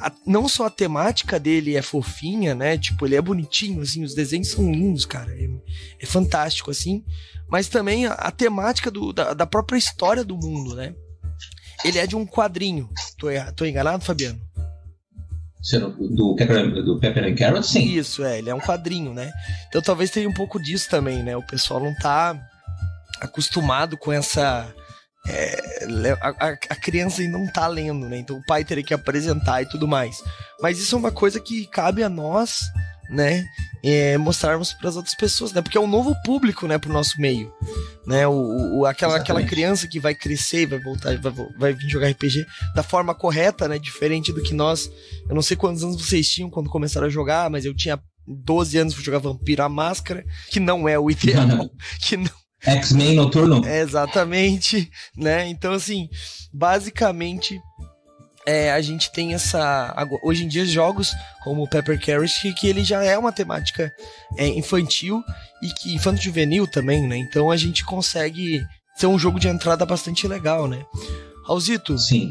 a, 0.00 0.12
não 0.26 0.48
só 0.48 0.66
a 0.66 0.70
temática 0.70 1.38
dele 1.38 1.76
é 1.76 1.82
fofinha, 1.82 2.54
né? 2.54 2.78
Tipo, 2.78 3.06
ele 3.06 3.16
é 3.16 3.20
bonitinho, 3.20 3.82
assim, 3.82 4.02
os 4.02 4.14
desenhos 4.14 4.48
são 4.48 4.70
lindos, 4.70 5.04
cara. 5.04 5.30
É, 5.32 5.48
é 6.00 6.06
fantástico, 6.06 6.70
assim. 6.70 7.04
Mas 7.48 7.68
também 7.68 8.06
a, 8.06 8.12
a 8.12 8.30
temática 8.30 8.90
do, 8.90 9.12
da, 9.12 9.34
da, 9.34 9.46
própria 9.46 9.76
história 9.78 10.24
do 10.24 10.36
mundo, 10.36 10.74
né? 10.74 10.94
Ele 11.84 11.98
é 11.98 12.06
de 12.06 12.16
um 12.16 12.26
quadrinho. 12.26 12.88
Tô, 13.18 13.28
tô 13.54 13.64
enganado, 13.64 14.04
Fabiano? 14.04 14.40
Do 16.16 16.34
Pepper, 16.36 16.82
do 16.82 16.98
Pepper 16.98 17.24
and 17.24 17.34
Carrot, 17.34 17.66
sim. 17.66 17.84
Isso, 17.84 18.24
é, 18.24 18.38
ele 18.38 18.48
é 18.48 18.54
um 18.54 18.60
quadrinho, 18.60 19.12
né? 19.12 19.30
Então 19.68 19.82
talvez 19.82 20.10
tenha 20.10 20.28
um 20.28 20.32
pouco 20.32 20.58
disso 20.58 20.88
também, 20.88 21.22
né? 21.22 21.36
O 21.36 21.42
pessoal 21.42 21.80
não 21.80 21.94
tá 21.96 22.40
acostumado 23.20 23.98
com 23.98 24.10
essa 24.10 24.74
é, 25.26 26.18
a, 26.20 26.48
a, 26.48 26.76
criança 26.76 27.20
ainda 27.20 27.38
não 27.38 27.46
tá 27.46 27.66
lendo, 27.66 28.08
né? 28.08 28.18
Então 28.18 28.36
o 28.36 28.44
pai 28.46 28.64
teria 28.64 28.84
que 28.84 28.94
apresentar 28.94 29.62
e 29.62 29.66
tudo 29.66 29.86
mais. 29.86 30.22
Mas 30.60 30.78
isso 30.78 30.94
é 30.94 30.98
uma 30.98 31.12
coisa 31.12 31.38
que 31.38 31.66
cabe 31.66 32.02
a 32.02 32.08
nós, 32.08 32.62
né? 33.10 33.44
É, 33.82 34.16
mostrarmos 34.16 34.72
para 34.72 34.88
as 34.88 34.96
outras 34.96 35.14
pessoas, 35.14 35.52
né? 35.52 35.60
Porque 35.60 35.76
é 35.76 35.80
um 35.80 35.86
novo 35.86 36.14
público, 36.24 36.66
né, 36.66 36.78
pro 36.78 36.92
nosso 36.92 37.20
meio, 37.20 37.52
né? 38.06 38.26
O, 38.26 38.78
o 38.78 38.86
aquela, 38.86 39.16
aquela 39.16 39.42
criança 39.42 39.86
que 39.86 40.00
vai 40.00 40.14
crescer, 40.14 40.66
vai 40.66 40.78
voltar, 40.78 41.18
vai, 41.18 41.32
vai 41.58 41.72
vir 41.72 41.88
jogar 41.88 42.08
RPG 42.08 42.46
da 42.74 42.82
forma 42.82 43.14
correta, 43.14 43.68
né? 43.68 43.78
Diferente 43.78 44.32
do 44.32 44.42
que 44.42 44.54
nós. 44.54 44.90
Eu 45.28 45.34
não 45.34 45.42
sei 45.42 45.56
quantos 45.56 45.84
anos 45.84 45.96
vocês 45.96 46.28
tinham 46.28 46.48
quando 46.48 46.70
começaram 46.70 47.06
a 47.06 47.10
jogar, 47.10 47.50
mas 47.50 47.64
eu 47.64 47.74
tinha 47.74 48.00
12 48.26 48.78
anos 48.78 48.94
para 48.94 49.02
jogar 49.02 49.18
Vampiro 49.18 49.62
à 49.62 49.68
Máscara, 49.68 50.24
que 50.50 50.60
não 50.60 50.88
é 50.88 50.98
o 50.98 51.10
ideal, 51.10 51.70
que 52.00 52.16
não 52.16 52.39
X-Men 52.64 53.14
noturno. 53.14 53.66
Exatamente, 53.66 54.90
né? 55.16 55.48
Então, 55.48 55.72
assim, 55.72 56.08
basicamente, 56.52 57.60
é, 58.46 58.72
a 58.72 58.80
gente 58.80 59.12
tem 59.12 59.34
essa. 59.34 59.94
Hoje 60.22 60.44
em 60.44 60.48
dia, 60.48 60.64
jogos 60.64 61.12
como 61.42 61.68
Pepper 61.68 62.00
Carrot, 62.04 62.52
que 62.54 62.66
ele 62.66 62.82
já 62.84 63.02
é 63.04 63.16
uma 63.16 63.32
temática 63.32 63.92
é, 64.36 64.48
infantil 64.48 65.22
e 65.62 65.68
que 65.68 65.94
infanto 65.94 66.20
juvenil 66.20 66.66
também, 66.66 67.06
né? 67.06 67.16
Então 67.16 67.50
a 67.50 67.56
gente 67.56 67.84
consegue 67.84 68.64
ser 68.96 69.06
um 69.06 69.18
jogo 69.18 69.38
de 69.38 69.48
entrada 69.48 69.84
bastante 69.86 70.26
legal, 70.26 70.66
né? 70.66 70.84
Raulzito. 71.46 71.98
Sim. 71.98 72.30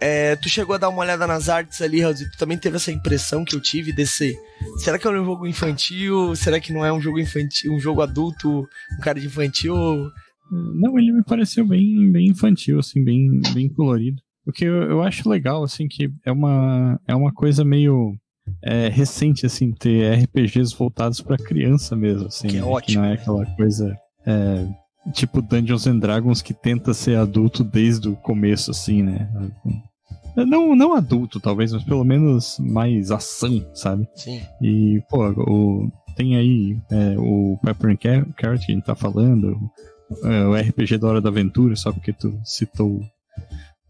É, 0.00 0.34
tu 0.36 0.48
chegou 0.48 0.74
a 0.74 0.78
dar 0.78 0.88
uma 0.88 1.00
olhada 1.00 1.26
nas 1.26 1.48
artes 1.48 1.82
ali, 1.82 2.00
Raulzito. 2.00 2.36
Também 2.38 2.56
teve 2.56 2.76
essa 2.76 2.90
impressão 2.90 3.44
que 3.44 3.54
eu 3.54 3.60
tive 3.60 3.92
desse. 3.92 4.34
Será 4.78 4.98
que 4.98 5.06
é 5.06 5.10
um 5.10 5.24
jogo 5.24 5.46
infantil? 5.46 6.34
Será 6.34 6.58
que 6.58 6.72
não 6.72 6.84
é 6.84 6.92
um 6.92 7.00
jogo 7.00 7.18
infantil, 7.18 7.74
um 7.74 7.80
jogo 7.80 8.00
adulto, 8.00 8.66
um 8.96 9.00
cara 9.02 9.20
de 9.20 9.26
infantil? 9.26 9.74
Não, 10.50 10.98
ele 10.98 11.12
me 11.12 11.22
pareceu 11.22 11.66
bem, 11.66 12.10
bem 12.10 12.28
infantil, 12.28 12.78
assim, 12.78 13.04
bem, 13.04 13.40
bem 13.52 13.68
colorido. 13.68 14.20
O 14.46 14.52
que 14.52 14.64
eu, 14.64 14.82
eu 14.82 15.02
acho 15.02 15.28
legal, 15.28 15.62
assim, 15.62 15.86
que 15.86 16.10
é 16.24 16.32
uma, 16.32 16.98
é 17.06 17.14
uma 17.14 17.32
coisa 17.32 17.64
meio 17.64 18.16
é, 18.62 18.88
recente, 18.88 19.46
assim, 19.46 19.70
ter 19.72 20.14
RPGs 20.24 20.74
voltados 20.76 21.20
para 21.20 21.36
criança 21.36 21.94
mesmo, 21.94 22.26
assim. 22.26 22.48
Que 22.48 22.56
é 22.56 22.60
né? 22.60 22.66
ótimo. 22.66 22.94
Que 22.94 22.96
não 22.96 23.04
é 23.04 23.14
aquela 23.14 23.46
coisa. 23.54 23.94
É, 24.26 24.66
tipo 25.12 25.40
Dungeons 25.42 25.86
and 25.86 25.98
Dragons 25.98 26.42
que 26.42 26.54
tenta 26.54 26.92
ser 26.94 27.16
adulto 27.16 27.64
desde 27.64 28.08
o 28.08 28.16
começo, 28.16 28.70
assim, 28.70 29.02
né? 29.02 29.28
Não, 30.36 30.76
não 30.76 30.94
adulto, 30.94 31.40
talvez, 31.40 31.72
mas 31.72 31.82
pelo 31.82 32.04
menos 32.04 32.58
mais 32.58 33.10
ação, 33.10 33.64
sabe? 33.74 34.08
Sim. 34.14 34.40
E, 34.62 35.02
pô, 35.08 35.28
o, 35.30 35.90
tem 36.16 36.36
aí 36.36 36.78
é, 36.90 37.16
o 37.18 37.58
Pepper 37.62 37.90
and 37.90 37.96
Carrot 38.36 38.64
que 38.64 38.72
a 38.72 38.74
gente 38.74 38.84
tá 38.84 38.94
falando, 38.94 39.58
é, 40.22 40.44
o 40.44 40.54
RPG 40.54 40.98
da 40.98 41.08
Hora 41.08 41.20
da 41.20 41.28
Aventura, 41.30 41.74
só 41.76 41.92
porque 41.92 42.12
tu 42.12 42.38
citou 42.44 43.00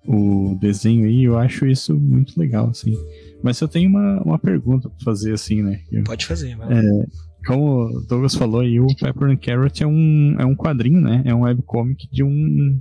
o 0.07 0.57
desenho 0.61 1.07
aí, 1.07 1.25
eu 1.25 1.39
acho 1.39 1.67
isso 1.67 1.95
muito 1.95 2.39
legal, 2.39 2.69
assim. 2.69 2.95
Mas 3.43 3.61
eu 3.61 3.69
tenho 3.69 3.89
uma, 3.89 4.23
uma 4.23 4.39
pergunta 4.39 4.89
pra 4.89 5.05
fazer, 5.05 5.33
assim, 5.33 5.63
né? 5.63 5.81
Eu, 5.91 6.05
Pode 6.05 6.27
fazer, 6.27 6.57
mano. 6.57 6.73
é, 6.73 7.07
como 7.47 7.85
o 7.85 8.01
Douglas 8.07 8.35
falou 8.35 8.61
aí, 8.61 8.79
o 8.81 8.87
Pepper 8.87 9.29
and 9.29 9.37
Carrot 9.37 9.83
é 9.83 9.87
um, 9.87 10.37
é 10.39 10.45
um 10.45 10.55
quadrinho, 10.55 11.01
né? 11.01 11.23
É 11.25 11.35
um 11.35 11.43
webcomic 11.43 12.09
de 12.11 12.23
um 12.23 12.81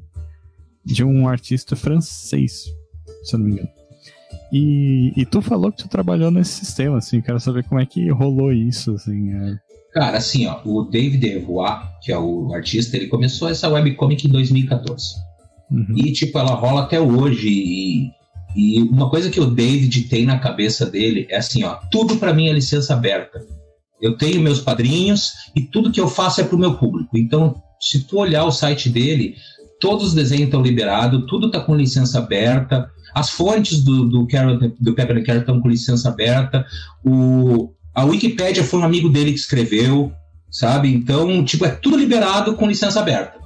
de 0.84 1.04
um 1.04 1.28
artista 1.28 1.76
francês, 1.76 2.66
se 3.24 3.36
eu 3.36 3.40
não 3.40 3.46
me 3.46 3.54
engano. 3.54 3.70
E, 4.52 5.14
e 5.16 5.26
tu 5.26 5.42
falou 5.42 5.72
que 5.72 5.84
tu 5.84 5.90
trabalhou 5.90 6.32
nesse 6.32 6.66
sistema, 6.66 6.98
assim, 6.98 7.22
quero 7.22 7.40
saber 7.40 7.64
como 7.64 7.80
é 7.80 7.86
que 7.86 8.10
rolou 8.10 8.52
isso, 8.52 8.96
assim. 8.96 9.32
É... 9.32 9.58
Cara, 9.94 10.18
assim, 10.18 10.48
ó, 10.48 10.60
o 10.66 10.84
David 10.84 11.26
Evois, 11.26 11.80
que 12.02 12.12
é 12.12 12.18
o 12.18 12.54
artista, 12.54 12.98
ele 12.98 13.08
começou 13.08 13.50
essa 13.50 13.70
webcomic 13.70 14.28
em 14.28 14.32
2014. 14.32 15.16
Uhum. 15.72 15.98
E, 15.98 16.12
tipo, 16.12 16.38
ela 16.38 16.56
rola 16.56 16.84
até 16.84 17.00
hoje. 17.00 17.48
E, 17.48 18.12
e 18.56 18.82
uma 18.84 19.10
coisa 19.10 19.30
que 19.30 19.40
o 19.40 19.46
David 19.46 20.04
tem 20.04 20.26
na 20.26 20.40
cabeça 20.40 20.86
dele 20.86 21.28
é 21.30 21.38
assim, 21.38 21.64
ó, 21.64 21.76
tudo 21.92 22.18
para 22.18 22.34
mim 22.34 22.48
é 22.48 22.54
licença 22.54 22.94
aberta. 22.94 23.46
Eu 24.02 24.18
tenho 24.18 24.42
meus 24.42 24.60
padrinhos 24.60 25.32
e 25.56 25.62
tudo 25.62 25.92
que 25.92 26.00
eu 26.00 26.08
faço 26.08 26.42
é 26.42 26.44
pro 26.44 26.58
meu 26.58 26.76
público. 26.76 27.18
Então, 27.18 27.56
se 27.80 28.06
tu 28.06 28.18
olhar 28.18 28.46
o 28.46 28.52
site 28.52 28.90
dele, 28.90 29.36
todos 29.80 30.08
os 30.08 30.14
desenhos 30.14 30.46
estão 30.46 30.62
liberados, 30.62 31.26
tudo 31.28 31.48
está 31.48 31.60
com 31.60 31.76
licença 31.76 32.20
aberta, 32.20 32.90
as 33.14 33.30
fontes 33.30 33.84
do, 33.84 34.06
do, 34.08 34.28
Carrot, 34.28 34.74
do 34.80 34.94
Pepper 34.94 35.26
Carrot 35.26 35.42
estão 35.42 35.60
com 35.60 35.68
licença 35.68 36.10
aberta, 36.10 36.66
o, 37.04 37.74
a 37.94 38.04
Wikipédia 38.06 38.64
foi 38.64 38.80
um 38.80 38.86
amigo 38.86 39.10
dele 39.10 39.32
que 39.32 39.40
escreveu, 39.40 40.12
sabe? 40.52 40.94
Então, 40.94 41.44
tipo, 41.44 41.66
é 41.66 41.70
tudo 41.70 41.98
liberado 41.98 42.56
com 42.56 42.68
licença 42.68 43.00
aberta. 43.00 43.38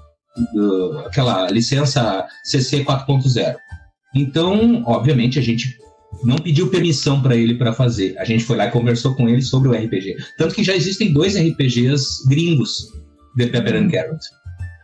Aquela 1.06 1.50
licença 1.50 2.26
CC 2.44 2.84
4.0. 2.84 3.56
Então, 4.16 4.84
obviamente, 4.86 5.40
a 5.40 5.42
gente 5.42 5.78
não 6.24 6.38
pediu 6.38 6.70
permissão 6.70 7.22
para 7.22 7.36
ele 7.36 7.56
para 7.56 7.74
fazer. 7.74 8.18
A 8.18 8.26
gente 8.26 8.44
foi 8.44 8.58
lá 8.58 8.68
e 8.68 8.72
conversou 8.72 9.16
com 9.16 9.28
ele 9.28 9.42
sobre 9.42 9.70
o 9.70 9.74
RPG. 9.74 10.16
Tanto 10.38 10.56
que 10.56 10.64
já 10.64 10.76
existem 10.76 11.14
dois 11.14 11.36
RPGs 11.36 12.28
gringos 12.28 12.88
de 13.36 13.48
Pepper 13.48 13.76
and 13.76 13.90
Carrot. 13.90 14.20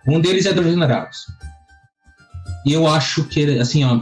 Um 0.07 0.19
deles 0.19 0.45
é 0.45 0.53
Dungeons 0.53 0.75
Dragons. 0.75 1.17
E 2.65 2.73
eu 2.73 2.87
acho 2.87 3.23
que, 3.25 3.59
assim, 3.59 3.83
ó, 3.83 4.01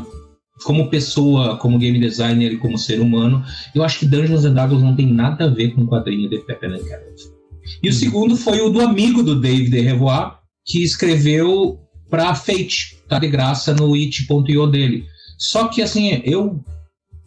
como 0.63 0.89
pessoa, 0.89 1.57
como 1.57 1.77
game 1.77 1.99
designer 1.99 2.53
e 2.53 2.57
como 2.57 2.77
ser 2.77 2.99
humano, 2.99 3.43
eu 3.75 3.83
acho 3.83 3.99
que 3.99 4.05
Dungeons 4.05 4.43
Dragons 4.43 4.81
não 4.81 4.95
tem 4.95 5.07
nada 5.07 5.45
a 5.45 5.49
ver 5.49 5.73
com 5.73 5.81
o 5.81 5.87
quadrinho 5.87 6.29
de 6.29 6.39
Pepper 6.39 6.71
and 6.71 6.83
Carrot. 6.87 7.37
E 7.83 7.89
o 7.89 7.93
segundo 7.93 8.35
foi 8.35 8.61
o 8.61 8.69
do 8.69 8.81
amigo 8.81 9.21
do 9.21 9.39
David 9.39 9.79
Revois, 9.81 10.31
que 10.65 10.83
escreveu 10.83 11.79
para 12.09 12.33
Fate, 12.33 12.97
tá 13.07 13.19
de 13.19 13.27
graça 13.27 13.73
no 13.73 13.93
it.io 13.93 14.67
dele. 14.67 15.05
Só 15.37 15.67
que, 15.67 15.81
assim, 15.81 16.21
eu 16.23 16.63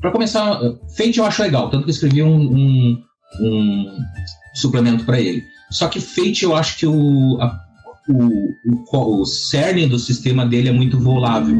para 0.00 0.10
começar, 0.10 0.58
Fate 0.96 1.18
eu 1.18 1.24
acho 1.24 1.42
legal, 1.42 1.70
tanto 1.70 1.84
que 1.84 1.90
eu 1.90 1.94
escrevi 1.94 2.22
um, 2.22 2.36
um, 2.36 3.02
um 3.40 3.98
suplemento 4.54 5.04
para 5.04 5.20
ele. 5.20 5.42
Só 5.70 5.88
que 5.88 6.00
Fate 6.00 6.44
eu 6.44 6.56
acho 6.56 6.78
que 6.78 6.86
o, 6.86 7.40
a, 7.40 7.58
o, 8.08 8.50
o, 8.92 9.20
o 9.20 9.26
cerne 9.26 9.86
do 9.86 9.98
sistema 9.98 10.46
dele 10.46 10.68
é 10.68 10.72
muito 10.72 10.98
volável, 10.98 11.56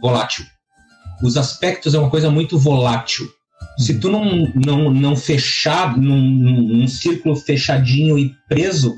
volátil. 0.00 0.44
Os 1.22 1.36
aspectos 1.36 1.94
é 1.94 1.98
uma 1.98 2.10
coisa 2.10 2.30
muito 2.30 2.58
volátil. 2.58 3.28
Se 3.76 3.98
tu 3.98 4.10
não, 4.10 4.52
não, 4.54 4.92
não 4.92 5.16
fechar 5.16 5.96
num, 5.96 6.20
num 6.20 6.86
círculo 6.86 7.34
fechadinho 7.34 8.18
e 8.18 8.32
preso, 8.48 8.94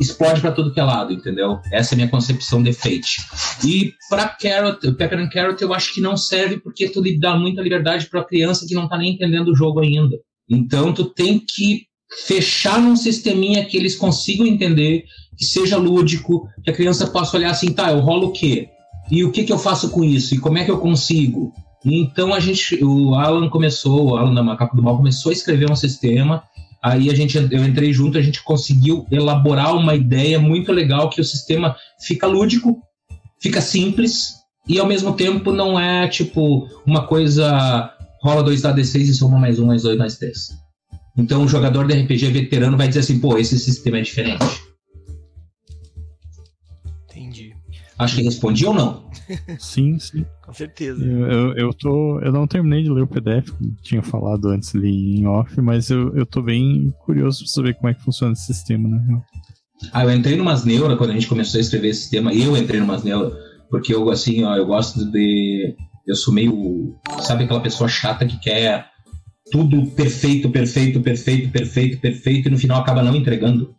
explode 0.00 0.40
para 0.40 0.52
tudo 0.52 0.72
que 0.72 0.80
é 0.80 0.84
lado, 0.84 1.12
entendeu? 1.12 1.58
Essa 1.72 1.94
é 1.94 1.94
a 1.94 1.96
minha 1.96 2.08
concepção 2.08 2.62
de 2.62 2.72
Fate. 2.72 3.22
E 3.64 3.92
para 4.10 4.28
Carrot, 4.28 4.92
Pepper 4.92 5.18
and 5.18 5.30
Carrot, 5.30 5.62
eu 5.62 5.72
acho 5.72 5.94
que 5.94 6.00
não 6.00 6.16
serve 6.16 6.58
porque 6.58 6.88
tu 6.88 7.02
dá 7.18 7.36
muita 7.36 7.62
liberdade 7.62 8.06
para 8.06 8.24
criança 8.24 8.66
que 8.66 8.74
não 8.74 8.88
tá 8.88 8.98
nem 8.98 9.14
entendendo 9.14 9.48
o 9.48 9.56
jogo 9.56 9.80
ainda. 9.80 10.16
Então 10.48 10.92
tu 10.92 11.06
tem 11.06 11.38
que 11.38 11.86
fechar 12.26 12.80
num 12.80 12.96
sisteminha 12.96 13.64
que 13.64 13.76
eles 13.76 13.94
consigam 13.94 14.46
entender, 14.46 15.04
que 15.36 15.44
seja 15.44 15.76
lúdico, 15.76 16.48
que 16.64 16.70
a 16.70 16.74
criança 16.74 17.06
possa 17.06 17.36
olhar 17.36 17.50
assim, 17.50 17.72
tá, 17.72 17.92
eu 17.92 18.00
rolo 18.00 18.28
o 18.28 18.32
quê? 18.32 18.68
E 19.10 19.24
o 19.24 19.32
que 19.32 19.44
que 19.44 19.52
eu 19.52 19.58
faço 19.58 19.90
com 19.90 20.04
isso? 20.04 20.34
E 20.34 20.38
como 20.38 20.58
é 20.58 20.64
que 20.64 20.70
eu 20.70 20.78
consigo? 20.78 21.52
Então 21.94 22.34
a 22.34 22.40
gente, 22.40 22.82
o 22.84 23.14
Alan 23.14 23.48
começou, 23.48 24.10
o 24.10 24.16
Alan 24.16 24.34
da 24.34 24.42
Macaco 24.42 24.76
do 24.76 24.82
Mal 24.82 24.96
começou 24.96 25.30
a 25.30 25.32
escrever 25.32 25.70
um 25.70 25.76
sistema. 25.76 26.42
Aí 26.82 27.10
a 27.10 27.14
gente, 27.14 27.36
eu 27.36 27.64
entrei 27.64 27.92
junto, 27.92 28.18
a 28.18 28.22
gente 28.22 28.42
conseguiu 28.42 29.06
elaborar 29.10 29.74
uma 29.74 29.94
ideia 29.94 30.38
muito 30.38 30.70
legal 30.72 31.10
que 31.10 31.20
o 31.20 31.24
sistema 31.24 31.74
fica 32.00 32.26
lúdico, 32.26 32.78
fica 33.40 33.60
simples 33.60 34.34
e 34.68 34.78
ao 34.78 34.86
mesmo 34.86 35.14
tempo 35.14 35.50
não 35.50 35.78
é 35.78 36.06
tipo 36.08 36.68
uma 36.86 37.06
coisa 37.06 37.92
rola 38.22 38.42
dois 38.42 38.62
da 38.62 38.74
D6 38.74 39.00
e 39.00 39.14
soma 39.14 39.38
mais 39.38 39.58
um, 39.58 39.66
mais 39.66 39.82
dois, 39.82 39.96
mais 39.96 40.16
três. 40.18 40.50
Então 41.16 41.42
o 41.42 41.48
jogador 41.48 41.86
de 41.86 41.94
RPG 41.94 42.30
veterano 42.30 42.76
vai 42.76 42.86
dizer 42.86 43.00
assim, 43.00 43.18
pô, 43.18 43.38
esse 43.38 43.58
sistema 43.58 43.98
é 43.98 44.02
diferente. 44.02 44.67
Acho 47.98 48.16
que 48.16 48.22
respondi 48.22 48.64
ou 48.64 48.72
não? 48.72 49.10
Sim, 49.58 49.98
sim. 49.98 50.24
Com 50.44 50.52
certeza. 50.52 51.04
Eu, 51.04 51.26
eu, 51.26 51.52
eu, 51.54 51.74
tô. 51.74 52.20
Eu 52.20 52.32
não 52.32 52.46
terminei 52.46 52.82
de 52.82 52.90
ler 52.90 53.02
o 53.02 53.08
PDF, 53.08 53.50
como 53.50 53.74
tinha 53.82 54.02
falado 54.02 54.48
antes 54.48 54.74
ali 54.74 55.18
em 55.18 55.26
off, 55.26 55.60
mas 55.60 55.90
eu, 55.90 56.14
eu 56.16 56.24
tô 56.24 56.40
bem 56.40 56.94
curioso 57.04 57.40
pra 57.40 57.48
saber 57.48 57.74
como 57.74 57.88
é 57.88 57.94
que 57.94 58.02
funciona 58.02 58.32
esse 58.32 58.46
sistema, 58.46 58.88
né? 58.88 59.20
Ah, 59.92 60.04
eu 60.04 60.12
entrei 60.12 60.36
numas 60.36 60.64
neuras 60.64 60.96
quando 60.96 61.10
a 61.10 61.14
gente 61.14 61.28
começou 61.28 61.58
a 61.58 61.60
escrever 61.60 61.88
esse 61.88 62.02
sistema, 62.02 62.32
eu 62.32 62.56
entrei 62.56 62.80
numas 62.80 63.02
neuras, 63.02 63.32
porque 63.70 63.94
eu 63.94 64.08
assim, 64.10 64.44
ó, 64.44 64.54
eu 64.56 64.66
gosto 64.66 65.10
de. 65.10 65.74
Eu 66.06 66.14
sou 66.14 66.32
meio. 66.32 66.96
Sabe 67.20 67.44
aquela 67.44 67.60
pessoa 67.60 67.88
chata 67.88 68.26
que 68.26 68.38
quer 68.38 68.86
tudo 69.50 69.86
perfeito, 69.90 70.50
perfeito, 70.50 71.00
perfeito, 71.00 71.50
perfeito, 71.50 72.00
perfeito, 72.00 72.48
e 72.48 72.50
no 72.50 72.58
final 72.58 72.80
acaba 72.80 73.02
não 73.02 73.14
entregando. 73.14 73.74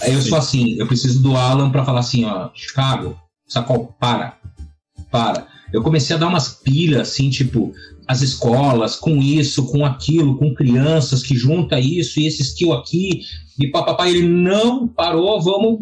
Aí 0.00 0.14
eu 0.14 0.22
sou 0.22 0.38
assim, 0.38 0.76
eu 0.78 0.86
preciso 0.86 1.22
do 1.22 1.36
Alan 1.36 1.70
para 1.70 1.84
falar 1.84 2.00
assim, 2.00 2.24
ó, 2.24 2.50
Chicago, 2.54 3.16
sacou, 3.52 3.94
para, 3.98 4.36
para. 5.10 5.46
Eu 5.72 5.82
comecei 5.82 6.14
a 6.14 6.18
dar 6.18 6.28
umas 6.28 6.48
pilhas, 6.48 7.08
assim, 7.08 7.30
tipo, 7.30 7.72
as 8.06 8.20
escolas, 8.20 8.96
com 8.96 9.16
isso, 9.16 9.66
com 9.66 9.84
aquilo, 9.84 10.36
com 10.36 10.54
crianças 10.54 11.22
que 11.22 11.34
junta 11.34 11.78
isso 11.78 12.20
e 12.20 12.26
esse 12.26 12.42
skill 12.42 12.72
aqui, 12.72 13.22
e 13.58 13.68
papapá, 13.68 14.08
ele 14.08 14.26
não 14.26 14.86
parou, 14.86 15.40
vamos, 15.40 15.80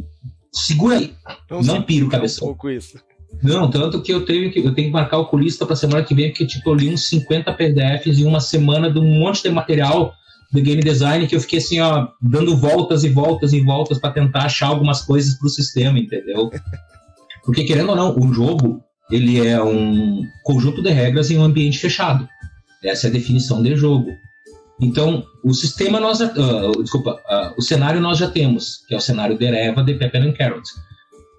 segura 0.53 0.99
aí, 0.99 1.13
não, 1.51 1.63
não 1.63 1.83
pira 1.83 2.07
o 2.07 2.09
cabeção. 2.09 2.49
Um 2.49 2.51
pouco 2.51 2.71
isso. 2.71 2.99
Não, 3.43 3.71
tanto 3.71 4.03
que 4.03 4.13
eu 4.13 4.25
tenho 4.25 4.51
que, 4.51 4.59
eu 4.59 4.75
tenho 4.75 4.89
que 4.89 4.93
marcar 4.93 5.19
o 5.19 5.23
oculista 5.23 5.65
para 5.65 5.77
semana 5.77 6.05
que 6.05 6.15
vem, 6.15 6.29
porque 6.29 6.47
tipo, 6.47 6.69
eu 6.71 6.75
li 6.75 6.93
uns 6.93 7.09
50 7.09 7.53
PDFs 7.53 8.19
em 8.19 8.25
uma 8.25 8.41
semana 8.41 8.91
de 8.91 8.99
um 8.99 9.05
monte 9.05 9.43
de 9.43 9.51
material 9.51 10.13
de 10.53 10.61
game 10.61 10.83
design 10.83 11.27
que 11.27 11.37
eu 11.37 11.41
fiquei 11.41 11.61
assim, 11.61 11.81
ó, 11.81 12.09
dando 12.21 12.57
voltas 12.57 13.05
e 13.05 13.09
voltas 13.09 13.53
e 13.53 13.61
voltas 13.61 13.99
para 13.99 14.11
tentar 14.11 14.45
achar 14.45 14.67
algumas 14.67 15.01
coisas 15.03 15.39
pro 15.39 15.49
sistema, 15.49 15.99
entendeu? 15.99 16.51
Porque 17.45 17.65
querendo 17.65 17.91
ou 17.91 17.97
não, 17.97 18.19
o 18.19 18.33
jogo, 18.33 18.81
ele 19.11 19.47
é 19.47 19.63
um 19.63 20.23
conjunto 20.45 20.83
de 20.83 20.91
regras 20.91 21.31
em 21.31 21.39
um 21.39 21.45
ambiente 21.45 21.79
fechado. 21.79 22.29
Essa 22.83 23.07
é 23.07 23.11
a 23.11 23.13
definição 23.13 23.63
de 23.63 23.77
jogo. 23.77 24.11
Então, 24.81 25.25
o 25.45 25.53
sistema 25.53 26.01
nós, 26.01 26.21
uh, 26.21 26.83
desculpa, 26.83 27.13
uh, 27.13 27.55
o 27.59 27.63
cenário 27.63 28.01
nós 28.01 28.17
já 28.17 28.31
temos, 28.31 28.79
que 28.89 28.95
é 28.95 28.97
o 28.97 29.01
cenário 29.01 29.37
de 29.37 29.45
Ereva 29.45 29.83
de 29.83 29.95
Pepper 29.95 30.23
and 30.23 30.33
Carrot. 30.33 30.63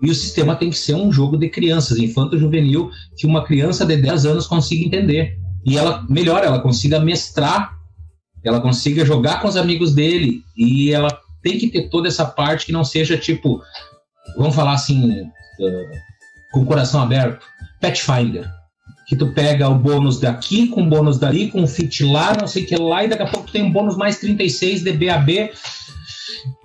E 0.01 0.09
o 0.09 0.15
sistema 0.15 0.55
tem 0.55 0.69
que 0.69 0.77
ser 0.77 0.95
um 0.95 1.11
jogo 1.11 1.37
de 1.37 1.49
crianças, 1.49 1.97
infanto-juvenil, 1.97 2.91
que 3.17 3.25
uma 3.25 3.43
criança 3.43 3.85
de 3.85 3.97
10 3.97 4.25
anos 4.25 4.47
consiga 4.47 4.85
entender. 4.85 5.37
E 5.65 5.77
ela, 5.77 6.05
melhor, 6.09 6.43
ela 6.43 6.59
consiga 6.59 6.99
mestrar, 6.99 7.75
ela 8.43 8.59
consiga 8.61 9.05
jogar 9.05 9.41
com 9.41 9.47
os 9.47 9.55
amigos 9.55 9.93
dele, 9.93 10.41
e 10.57 10.91
ela 10.91 11.19
tem 11.41 11.57
que 11.57 11.67
ter 11.67 11.89
toda 11.89 12.07
essa 12.07 12.25
parte 12.25 12.67
que 12.67 12.71
não 12.71 12.83
seja 12.83 13.17
tipo, 13.17 13.61
vamos 14.37 14.55
falar 14.55 14.73
assim, 14.73 15.23
com 16.51 16.61
o 16.61 16.65
coração 16.65 17.01
aberto, 17.01 17.45
Pathfinder 17.79 18.49
que 19.11 19.15
tu 19.17 19.33
pega 19.33 19.67
o 19.67 19.77
bônus 19.77 20.21
daqui 20.21 20.69
com 20.69 20.83
o 20.83 20.89
bônus 20.89 21.19
dali, 21.19 21.51
com 21.51 21.61
o 21.63 21.67
fit 21.67 22.01
lá, 22.05 22.33
não 22.39 22.47
sei 22.47 22.63
o 22.63 22.65
que 22.65 22.77
lá, 22.77 23.03
e 23.03 23.09
daqui 23.09 23.23
a 23.23 23.27
pouco 23.27 23.51
tem 23.51 23.61
um 23.61 23.69
bônus 23.69 23.97
mais 23.97 24.19
36 24.19 24.83
de 24.83 24.93
BAB. 24.93 25.51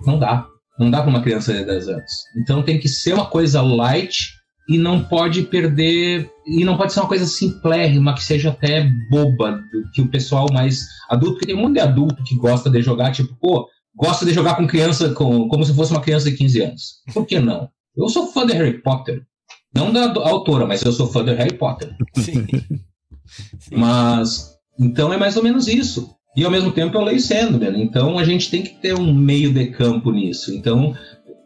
Não 0.05 0.17
dá. 0.17 0.47
Não 0.79 0.89
dá 0.89 1.01
para 1.01 1.09
uma 1.09 1.21
criança 1.21 1.53
de 1.53 1.65
10 1.65 1.89
anos. 1.89 2.11
Então 2.37 2.63
tem 2.63 2.79
que 2.79 2.87
ser 2.87 3.15
uma 3.15 3.25
coisa 3.25 3.61
light 3.61 4.29
e 4.69 4.77
não 4.77 5.03
pode 5.03 5.41
perder. 5.41 6.29
E 6.45 6.63
não 6.63 6.77
pode 6.77 6.93
ser 6.93 7.01
uma 7.01 7.09
coisa 7.09 7.25
simplérrima, 7.25 8.15
que 8.15 8.23
seja 8.23 8.51
até 8.51 8.89
boba, 9.09 9.59
que 9.93 10.01
o 10.01 10.07
pessoal 10.07 10.47
mais 10.49 10.85
adulto, 11.09 11.33
porque 11.33 11.47
tem 11.47 11.55
um 11.55 11.63
monte 11.63 11.73
de 11.73 11.81
adulto 11.81 12.23
que 12.23 12.37
gosta 12.37 12.69
de 12.69 12.81
jogar, 12.81 13.11
tipo, 13.11 13.35
pô, 13.41 13.67
gosta 13.93 14.25
de 14.25 14.33
jogar 14.33 14.55
com 14.55 14.65
criança 14.65 15.09
com, 15.09 15.49
como 15.49 15.65
se 15.65 15.73
fosse 15.73 15.91
uma 15.91 15.99
criança 15.99 16.31
de 16.31 16.37
15 16.37 16.61
anos. 16.61 16.83
Por 17.13 17.25
que 17.25 17.41
não? 17.41 17.67
Eu 17.97 18.09
sou 18.09 18.27
fã 18.27 18.45
de 18.45 18.53
Harry 18.53 18.81
Potter. 18.81 19.23
Não 19.73 19.91
da 19.91 20.13
autora, 20.27 20.65
mas 20.65 20.81
eu 20.83 20.91
sou 20.91 21.07
fã 21.07 21.23
do 21.23 21.33
Harry 21.33 21.57
Potter. 21.57 21.95
Sim. 22.15 22.45
Sim. 23.59 23.75
Mas, 23.75 24.55
então 24.79 25.11
é 25.11 25.17
mais 25.17 25.35
ou 25.35 25.43
menos 25.43 25.67
isso. 25.67 26.15
E 26.35 26.45
ao 26.45 26.51
mesmo 26.51 26.71
tempo 26.71 26.95
eu 26.95 27.03
leio 27.03 27.19
Sandman, 27.19 27.81
então 27.81 28.19
a 28.19 28.23
gente 28.23 28.49
tem 28.49 28.61
que 28.61 28.75
ter 28.75 28.93
um 28.93 29.13
meio 29.13 29.51
de 29.51 29.67
campo 29.67 30.11
nisso. 30.11 30.53
Então, 30.53 30.95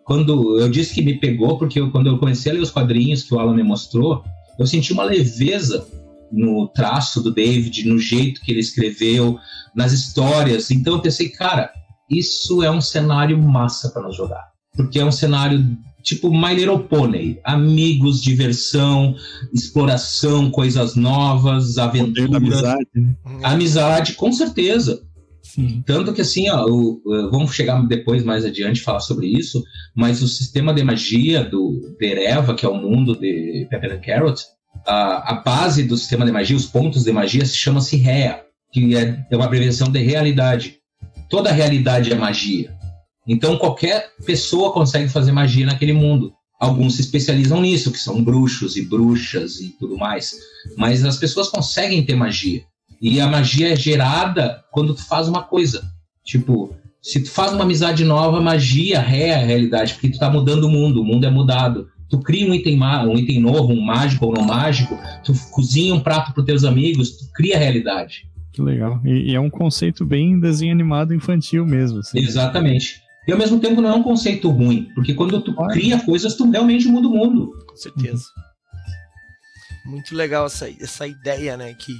quando 0.03 0.59
eu 0.59 0.69
disse 0.69 0.93
que 0.93 1.01
me 1.01 1.17
pegou, 1.17 1.57
porque 1.57 1.79
eu, 1.79 1.89
quando 1.91 2.07
eu 2.07 2.17
comecei 2.17 2.51
a 2.51 2.55
ler 2.55 2.61
os 2.61 2.71
quadrinhos 2.71 3.23
que 3.23 3.33
o 3.33 3.39
Alan 3.39 3.55
me 3.55 3.63
mostrou, 3.63 4.23
eu 4.59 4.67
senti 4.67 4.91
uma 4.91 5.03
leveza 5.03 5.87
no 6.31 6.67
traço 6.67 7.21
do 7.21 7.31
David, 7.31 7.87
no 7.87 7.97
jeito 7.97 8.41
que 8.41 8.51
ele 8.51 8.59
escreveu, 8.59 9.39
nas 9.73 9.93
histórias. 9.93 10.71
Então 10.71 10.95
eu 10.95 11.01
pensei, 11.01 11.29
cara, 11.29 11.71
isso 12.09 12.61
é 12.61 12.69
um 12.69 12.81
cenário 12.81 13.41
massa 13.41 13.89
para 13.89 14.01
nós 14.01 14.15
jogar. 14.15 14.51
Porque 14.75 14.99
é 14.99 15.05
um 15.05 15.11
cenário 15.11 15.65
tipo 16.01 16.31
My 16.31 16.53
Little 16.53 16.79
Pony, 16.79 17.39
amigos, 17.43 18.21
diversão, 18.21 19.15
exploração, 19.53 20.49
coisas 20.51 20.95
novas, 20.95 21.77
aventura. 21.77 22.37
Amizade, 22.37 22.87
né? 22.95 23.15
Amizade, 23.43 24.13
com 24.13 24.31
certeza. 24.31 25.01
Sim. 25.41 25.83
Tanto 25.85 26.13
que 26.13 26.21
assim, 26.21 26.49
ó, 26.49 26.65
o, 26.65 27.01
vamos 27.29 27.53
chegar 27.53 27.81
depois 27.85 28.23
mais 28.23 28.45
adiante 28.45 28.81
falar 28.81 28.99
sobre 28.99 29.27
isso, 29.27 29.61
mas 29.95 30.21
o 30.21 30.27
sistema 30.27 30.73
de 30.73 30.83
magia 30.83 31.43
do 31.43 31.95
Dereva, 31.99 32.53
que 32.53 32.65
é 32.65 32.69
o 32.69 32.75
mundo 32.75 33.19
de 33.19 33.67
Pepper 33.69 33.93
and 33.93 34.01
Carrot, 34.01 34.41
a, 34.85 35.33
a 35.33 35.41
base 35.41 35.83
do 35.83 35.97
sistema 35.97 36.25
de 36.25 36.31
magia, 36.31 36.55
os 36.55 36.65
pontos 36.65 37.03
de 37.03 37.11
magia, 37.11 37.45
se 37.45 37.57
chama-se 37.57 37.97
Rea, 37.97 38.41
que 38.71 38.95
é, 38.95 39.25
é 39.29 39.35
uma 39.35 39.45
abreviação 39.45 39.91
de 39.91 39.99
realidade. 39.99 40.77
Toda 41.29 41.51
realidade 41.51 42.11
é 42.11 42.15
magia. 42.15 42.73
Então 43.27 43.57
qualquer 43.57 44.11
pessoa 44.25 44.73
consegue 44.73 45.09
fazer 45.09 45.31
magia 45.31 45.65
naquele 45.65 45.93
mundo. 45.93 46.33
Alguns 46.59 46.95
se 46.95 47.01
especializam 47.01 47.61
nisso, 47.61 47.91
que 47.91 47.97
são 47.97 48.23
bruxos 48.23 48.75
e 48.77 48.85
bruxas 48.85 49.59
e 49.59 49.69
tudo 49.79 49.97
mais. 49.97 50.31
Mas 50.77 51.03
as 51.03 51.17
pessoas 51.17 51.49
conseguem 51.49 52.03
ter 52.03 52.15
magia. 52.15 52.61
E 53.01 53.19
a 53.19 53.27
magia 53.27 53.73
é 53.73 53.75
gerada 53.75 54.63
quando 54.71 54.93
tu 54.93 55.03
faz 55.03 55.27
uma 55.27 55.41
coisa. 55.41 55.83
Tipo, 56.23 56.75
se 57.01 57.19
tu 57.23 57.31
faz 57.31 57.51
uma 57.51 57.63
amizade 57.63 58.05
nova, 58.05 58.39
magia 58.39 58.99
é 58.99 59.33
a 59.33 59.43
realidade, 59.43 59.93
porque 59.93 60.09
tu 60.09 60.19
tá 60.19 60.29
mudando 60.29 60.65
o 60.65 60.69
mundo, 60.69 61.01
o 61.01 61.05
mundo 61.05 61.25
é 61.25 61.31
mudado. 61.31 61.87
Tu 62.07 62.19
cria 62.19 62.47
um 62.47 62.53
item, 62.53 62.79
um 62.79 63.17
item 63.17 63.39
novo, 63.39 63.73
um 63.73 63.81
mágico 63.81 64.27
ou 64.27 64.33
não 64.33 64.43
mágico, 64.43 64.99
tu 65.23 65.33
cozinha 65.49 65.95
um 65.95 65.99
prato 65.99 66.33
para 66.33 66.43
teus 66.43 66.63
amigos, 66.63 67.17
tu 67.17 67.25
cria 67.33 67.55
a 67.55 67.59
realidade. 67.59 68.29
Que 68.51 68.61
legal. 68.61 69.01
E, 69.03 69.31
e, 69.31 69.35
é 69.35 69.39
um 69.39 69.49
conceito 69.49 70.05
bem 70.05 70.39
desenho 70.39 70.73
animado 70.73 71.13
infantil 71.13 71.65
mesmo. 71.65 71.99
Assim. 71.99 72.19
Exatamente. 72.19 73.01
E 73.27 73.31
ao 73.31 73.37
mesmo 73.37 73.59
tempo 73.59 73.81
não 73.81 73.89
é 73.89 73.93
um 73.93 74.03
conceito 74.03 74.49
ruim, 74.49 74.89
porque 74.95 75.13
quando 75.13 75.41
tu 75.41 75.53
cria 75.67 75.99
coisas, 75.99 76.35
tu 76.35 76.49
realmente 76.49 76.87
muda 76.87 77.07
o 77.07 77.11
mundo. 77.11 77.51
Com 77.67 77.75
certeza. 77.75 78.23
Muito 79.85 80.15
legal 80.15 80.45
essa, 80.45 80.69
essa 80.79 81.05
ideia, 81.05 81.55
né? 81.55 81.73
Que, 81.73 81.93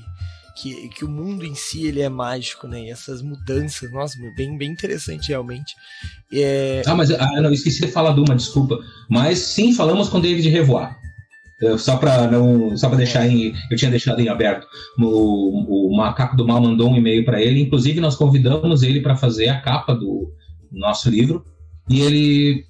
que, 0.60 0.90
que 0.90 1.06
o 1.06 1.10
mundo 1.10 1.46
em 1.46 1.54
si 1.54 1.86
ele 1.86 2.02
é 2.02 2.10
mágico, 2.10 2.68
né? 2.68 2.86
E 2.86 2.90
essas 2.90 3.22
mudanças, 3.22 3.92
nossa, 3.92 4.18
bem, 4.36 4.58
bem 4.58 4.72
interessante 4.72 5.30
realmente. 5.30 5.76
É... 6.34 6.82
Ah, 6.86 6.96
mas 6.96 7.12
ah, 7.12 7.42
não, 7.42 7.52
esqueci 7.52 7.82
de 7.82 7.92
falar 7.92 8.14
de 8.14 8.22
uma, 8.22 8.36
desculpa. 8.36 8.80
Mas 9.08 9.40
sim, 9.40 9.74
falamos 9.74 10.10
com 10.10 10.20
David 10.20 10.50
Revoar. 10.50 11.00
Só 11.78 11.98
para 11.98 12.26
não, 12.26 12.76
só 12.76 12.88
para 12.90 12.98
deixar 12.98 13.28
em, 13.28 13.54
eu 13.70 13.78
tinha 13.78 13.92
deixado 13.92 14.20
em 14.20 14.28
aberto. 14.28 14.66
O, 14.98 15.92
o 15.92 15.96
macaco 15.96 16.36
do 16.36 16.48
mal 16.48 16.60
mandou 16.60 16.90
um 16.90 16.98
e-mail 16.98 17.24
para 17.24 17.40
ele. 17.40 17.62
Inclusive 17.62 18.00
nós 18.00 18.16
convidamos 18.16 18.82
ele 18.82 19.00
para 19.00 19.16
fazer 19.16 19.50
a 19.50 19.62
capa 19.62 19.94
do, 19.94 20.34
nosso 20.72 21.10
livro, 21.10 21.46
e 21.90 22.02
ele 22.02 22.66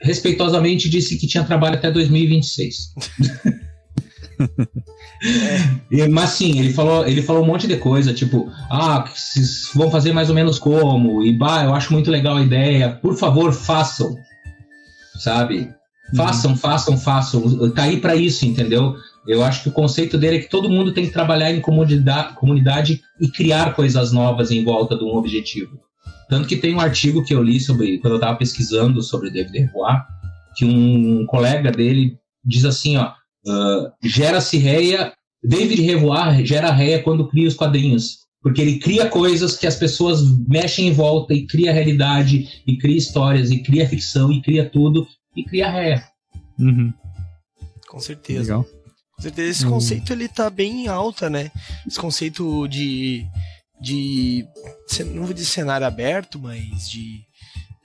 respeitosamente 0.00 0.88
disse 0.88 1.16
que 1.16 1.26
tinha 1.26 1.44
trabalho 1.44 1.76
até 1.76 1.90
2026. 1.90 2.94
é. 5.92 6.08
Mas 6.08 6.30
sim, 6.30 6.58
ele 6.58 6.72
falou, 6.72 7.06
ele 7.06 7.22
falou 7.22 7.42
um 7.42 7.46
monte 7.46 7.66
de 7.66 7.76
coisa, 7.76 8.12
tipo, 8.12 8.50
ah, 8.70 9.04
vão 9.74 9.90
fazer 9.90 10.12
mais 10.12 10.28
ou 10.28 10.34
menos 10.34 10.58
como, 10.58 11.22
e 11.22 11.32
bah, 11.36 11.64
eu 11.64 11.74
acho 11.74 11.92
muito 11.92 12.10
legal 12.10 12.36
a 12.36 12.42
ideia, 12.42 12.90
por 12.90 13.16
favor, 13.16 13.52
façam, 13.52 14.14
sabe? 15.18 15.74
Façam, 16.14 16.52
uhum. 16.52 16.56
façam, 16.56 16.96
façam. 16.96 17.70
Tá 17.72 17.84
aí 17.84 18.00
para 18.00 18.14
isso, 18.14 18.46
entendeu? 18.46 18.94
Eu 19.26 19.42
acho 19.42 19.62
que 19.62 19.68
o 19.68 19.72
conceito 19.72 20.16
dele 20.16 20.36
é 20.36 20.40
que 20.40 20.48
todo 20.48 20.70
mundo 20.70 20.92
tem 20.92 21.06
que 21.06 21.12
trabalhar 21.12 21.50
em 21.50 21.60
comunidade, 21.60 22.34
comunidade 22.34 23.02
e 23.20 23.28
criar 23.28 23.74
coisas 23.74 24.12
novas 24.12 24.52
em 24.52 24.62
volta 24.62 24.96
de 24.96 25.02
um 25.02 25.16
objetivo. 25.16 25.80
Tanto 26.28 26.48
que 26.48 26.56
tem 26.56 26.74
um 26.74 26.80
artigo 26.80 27.24
que 27.24 27.34
eu 27.34 27.42
li 27.42 27.60
sobre, 27.60 27.98
quando 27.98 28.14
eu 28.14 28.18
estava 28.18 28.36
pesquisando 28.36 29.02
sobre 29.02 29.30
David 29.30 29.58
Revoir, 29.58 30.04
que 30.56 30.64
um 30.64 31.24
colega 31.26 31.70
dele 31.70 32.18
diz 32.44 32.64
assim, 32.64 32.96
ó, 32.96 33.12
uh, 33.46 33.92
gera-se 34.02 34.56
réia, 34.58 35.12
David 35.42 35.82
Revoir 35.82 36.44
gera 36.44 36.72
réia 36.72 37.02
quando 37.02 37.28
cria 37.28 37.46
os 37.46 37.54
quadrinhos, 37.54 38.18
porque 38.42 38.60
ele 38.60 38.78
cria 38.78 39.08
coisas 39.08 39.56
que 39.56 39.66
as 39.66 39.76
pessoas 39.76 40.22
mexem 40.48 40.88
em 40.88 40.92
volta 40.92 41.34
e 41.34 41.46
cria 41.46 41.72
realidade, 41.72 42.62
e 42.66 42.76
cria 42.78 42.96
histórias, 42.96 43.50
e 43.50 43.62
cria 43.62 43.88
ficção, 43.88 44.32
e 44.32 44.40
cria 44.40 44.68
tudo, 44.68 45.06
e 45.36 45.44
cria 45.44 45.70
réia. 45.70 46.04
Uhum. 46.58 46.92
Com 47.88 48.00
certeza. 48.00 48.40
Legal. 48.40 48.66
Com 49.14 49.22
certeza. 49.22 49.50
Esse 49.50 49.64
uhum. 49.64 49.70
conceito 49.72 50.12
ele 50.12 50.28
tá 50.28 50.48
bem 50.50 50.84
em 50.84 50.88
alta, 50.88 51.30
né? 51.30 51.50
Esse 51.86 51.98
conceito 51.98 52.66
de 52.68 53.26
de 53.80 54.46
não 55.14 55.24
vou 55.24 55.34
dizer 55.34 55.46
cenário 55.46 55.86
aberto, 55.86 56.38
mas 56.38 56.88
de 56.88 57.26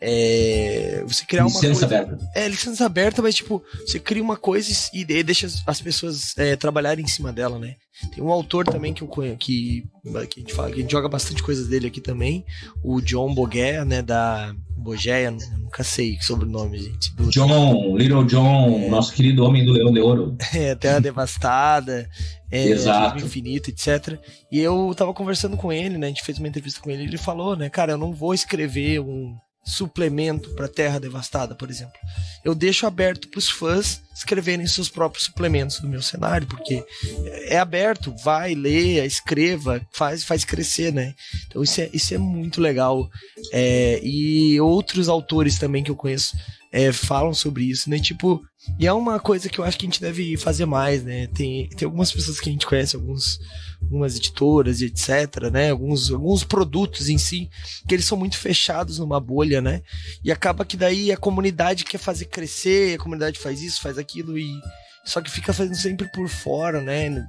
é, 0.04 1.04
você 1.08 1.24
criar 1.26 1.44
licença 1.44 1.68
uma 1.68 1.72
coisa. 1.72 1.86
Aberta. 1.86 2.32
É, 2.34 2.48
licença 2.48 2.86
aberta, 2.86 3.22
mas 3.22 3.36
tipo, 3.36 3.64
você 3.86 4.00
cria 4.00 4.24
uma 4.24 4.36
coisa 4.36 4.72
e, 4.92 5.02
e 5.02 5.24
deixa 5.24 5.48
as 5.68 5.80
pessoas 5.80 6.36
é, 6.38 6.56
trabalharem 6.56 7.06
em 7.06 7.08
cima 7.08 7.32
dela, 7.32 7.60
né? 7.60 7.76
Tem 8.10 8.24
um 8.24 8.32
autor 8.32 8.66
também 8.66 8.96
que 8.96 9.04
eu 9.04 9.08
conheço, 9.08 9.38
que, 9.38 9.84
que, 10.04 10.40
a 10.40 10.42
gente 10.42 10.54
fala, 10.54 10.70
que 10.70 10.80
a 10.80 10.82
gente 10.82 10.92
joga 10.92 11.08
bastante 11.08 11.44
coisas 11.44 11.68
dele 11.68 11.86
aqui 11.86 12.02
também, 12.02 12.44
o 12.84 13.00
John 13.00 13.32
Bogué, 13.32 13.86
né, 13.86 14.02
da 14.02 14.56
Bogeia, 14.82 15.32
nunca 15.32 15.84
sei 15.84 16.18
sobre 16.22 16.46
o 16.46 16.50
nome, 16.50 16.80
gente. 16.80 17.16
Do... 17.16 17.30
John, 17.30 17.96
Little 17.96 18.26
John, 18.26 18.84
é... 18.86 18.90
nosso 18.90 19.14
querido 19.14 19.44
Homem 19.44 19.64
do 19.64 19.72
Leão 19.72 19.92
de 19.92 20.00
Ouro. 20.00 20.36
É, 20.54 20.76
Terra 20.76 21.00
Devastada, 21.00 22.10
é, 22.52 22.66
Exato. 22.66 23.24
Infinito, 23.24 23.70
etc. 23.70 24.20
E 24.52 24.60
eu 24.60 24.94
tava 24.96 25.14
conversando 25.14 25.56
com 25.56 25.72
ele, 25.72 25.98
né, 25.98 26.08
a 26.08 26.10
gente 26.10 26.24
fez 26.24 26.38
uma 26.38 26.48
entrevista 26.48 26.82
com 26.82 26.90
ele, 26.90 27.04
ele 27.04 27.18
falou, 27.18 27.56
né, 27.56 27.70
cara, 27.70 27.94
eu 27.94 27.98
não 27.98 28.12
vou 28.12 28.34
escrever 28.34 29.00
um 29.00 29.36
suplemento 29.64 30.50
para 30.52 30.68
Terra 30.68 31.00
Devastada, 31.00 31.54
por 31.54 31.70
exemplo. 31.70 31.94
Eu 32.44 32.56
deixo 32.56 32.88
aberto 32.88 33.28
para 33.28 33.38
os 33.38 33.50
fãs 33.50 34.02
escreverem 34.16 34.66
seus 34.68 34.90
próprios 34.90 35.26
suplementos 35.26 35.80
do 35.80 35.88
meu 35.88 36.02
cenário, 36.02 36.48
porque 36.48 36.84
é 37.46 37.58
aberto, 37.58 38.14
vai, 38.24 38.54
leia, 38.56 39.06
escreva, 39.06 39.82
faz, 39.92 40.24
faz 40.24 40.44
crescer, 40.44 40.92
né? 40.92 41.14
Então 41.48 41.64
isso 41.64 41.82
é, 41.82 41.90
isso 41.94 42.14
é 42.14 42.18
muito 42.18 42.60
legal. 42.60 43.10
É, 43.52 44.00
e 44.04 44.60
outros 44.60 45.08
autores 45.08 45.58
também 45.58 45.84
que 45.84 45.92
eu 45.92 45.96
conheço 45.96 46.36
é, 46.72 46.92
falam 46.94 47.34
sobre 47.34 47.66
isso, 47.66 47.90
né? 47.90 48.00
Tipo, 48.00 48.42
e 48.80 48.88
é 48.88 48.94
uma 48.94 49.20
coisa 49.20 49.50
que 49.50 49.60
eu 49.60 49.66
acho 49.66 49.78
que 49.78 49.86
a 49.86 49.90
gente 49.90 50.00
deve 50.00 50.38
fazer 50.38 50.66
mais, 50.66 51.04
né? 51.04 51.28
Tem, 51.28 51.68
tem 51.70 51.86
algumas 51.86 52.12
pessoas 52.12 52.40
que 52.40 52.50
a 52.50 52.52
gente 52.52 52.66
conhece, 52.66 52.96
alguns, 52.96 53.40
algumas 53.82 54.16
editoras 54.16 54.80
e 54.80 54.86
etc, 54.86 55.52
né? 55.52 55.72
Alguns, 55.72 56.10
alguns 56.10 56.44
produtos 56.46 57.10
em 57.10 57.18
si, 57.18 57.50
que 57.88 57.94
eles 57.94 58.06
são 58.06 58.18
muito 58.18 58.38
fechados 58.38 59.00
numa 59.00 59.20
bolha, 59.20 59.60
né? 59.60 59.82
E 60.24 60.32
acaba 60.32 60.64
que 60.64 60.78
daí 60.78 61.12
a 61.12 61.18
comunidade 61.18 61.84
quer 61.84 61.98
fazer 61.98 62.26
crescer, 62.26 62.96
a 62.96 63.04
comunidade 63.04 63.38
faz 63.38 63.62
isso, 63.62 63.82
faz 63.82 63.98
aquilo 63.98 64.38
e 64.38 64.50
só 65.04 65.20
que 65.20 65.32
fica 65.32 65.52
fazendo 65.52 65.76
sempre 65.76 66.08
por 66.10 66.30
fora, 66.30 66.80
né? 66.80 67.28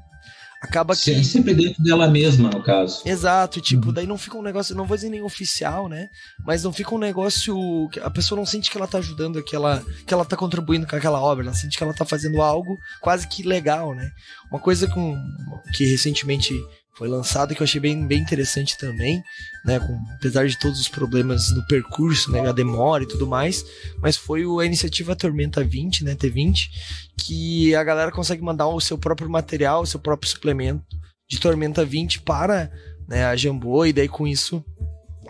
Acaba 0.62 0.94
que. 0.94 1.24
Sempre 1.24 1.54
dentro 1.54 1.82
dela 1.82 2.08
mesma, 2.08 2.48
no 2.48 2.62
caso. 2.62 3.02
Exato, 3.04 3.58
e 3.58 3.62
tipo, 3.62 3.88
uhum. 3.88 3.92
daí 3.92 4.06
não 4.06 4.16
fica 4.16 4.38
um 4.38 4.42
negócio, 4.42 4.76
não 4.76 4.86
vou 4.86 4.96
dizer 4.96 5.08
nem 5.08 5.22
oficial, 5.22 5.88
né? 5.88 6.08
Mas 6.46 6.62
não 6.62 6.72
fica 6.72 6.94
um 6.94 6.98
negócio. 6.98 7.88
que 7.90 7.98
A 7.98 8.08
pessoa 8.08 8.38
não 8.38 8.46
sente 8.46 8.70
que 8.70 8.78
ela 8.78 8.86
tá 8.86 8.98
ajudando, 8.98 9.42
que 9.42 9.56
ela, 9.56 9.84
que 10.06 10.14
ela 10.14 10.24
tá 10.24 10.36
contribuindo 10.36 10.86
com 10.86 10.94
aquela 10.94 11.20
obra, 11.20 11.44
ela 11.44 11.54
sente 11.54 11.76
que 11.76 11.82
ela 11.82 11.94
tá 11.94 12.04
fazendo 12.04 12.40
algo 12.40 12.78
quase 13.00 13.26
que 13.26 13.42
legal, 13.42 13.94
né? 13.94 14.08
Uma 14.50 14.60
coisa 14.60 14.86
com, 14.86 15.18
que 15.74 15.84
recentemente 15.84 16.54
foi 16.94 17.08
lançado 17.08 17.54
que 17.54 17.62
eu 17.62 17.64
achei 17.64 17.80
bem, 17.80 18.06
bem 18.06 18.20
interessante 18.20 18.76
também, 18.76 19.22
né, 19.64 19.80
com, 19.80 19.98
apesar 20.14 20.46
de 20.46 20.58
todos 20.58 20.78
os 20.78 20.88
problemas 20.88 21.50
no 21.50 21.66
percurso, 21.66 22.30
né, 22.30 22.46
a 22.46 22.52
demora 22.52 23.02
e 23.02 23.08
tudo 23.08 23.26
mais, 23.26 23.64
mas 23.98 24.16
foi 24.16 24.42
a 24.42 24.64
iniciativa 24.64 25.16
Tormenta 25.16 25.64
20, 25.64 26.04
né, 26.04 26.14
T20, 26.14 26.68
que 27.16 27.74
a 27.74 27.82
galera 27.82 28.12
consegue 28.12 28.42
mandar 28.42 28.68
o 28.68 28.80
seu 28.80 28.98
próprio 28.98 29.30
material, 29.30 29.82
o 29.82 29.86
seu 29.86 30.00
próprio 30.00 30.30
suplemento 30.30 30.84
de 31.28 31.40
Tormenta 31.40 31.84
20 31.84 32.20
para 32.20 32.70
né, 33.08 33.24
a 33.24 33.34
Jambô, 33.34 33.86
e 33.86 33.92
daí 33.92 34.08
com 34.08 34.26
isso 34.26 34.62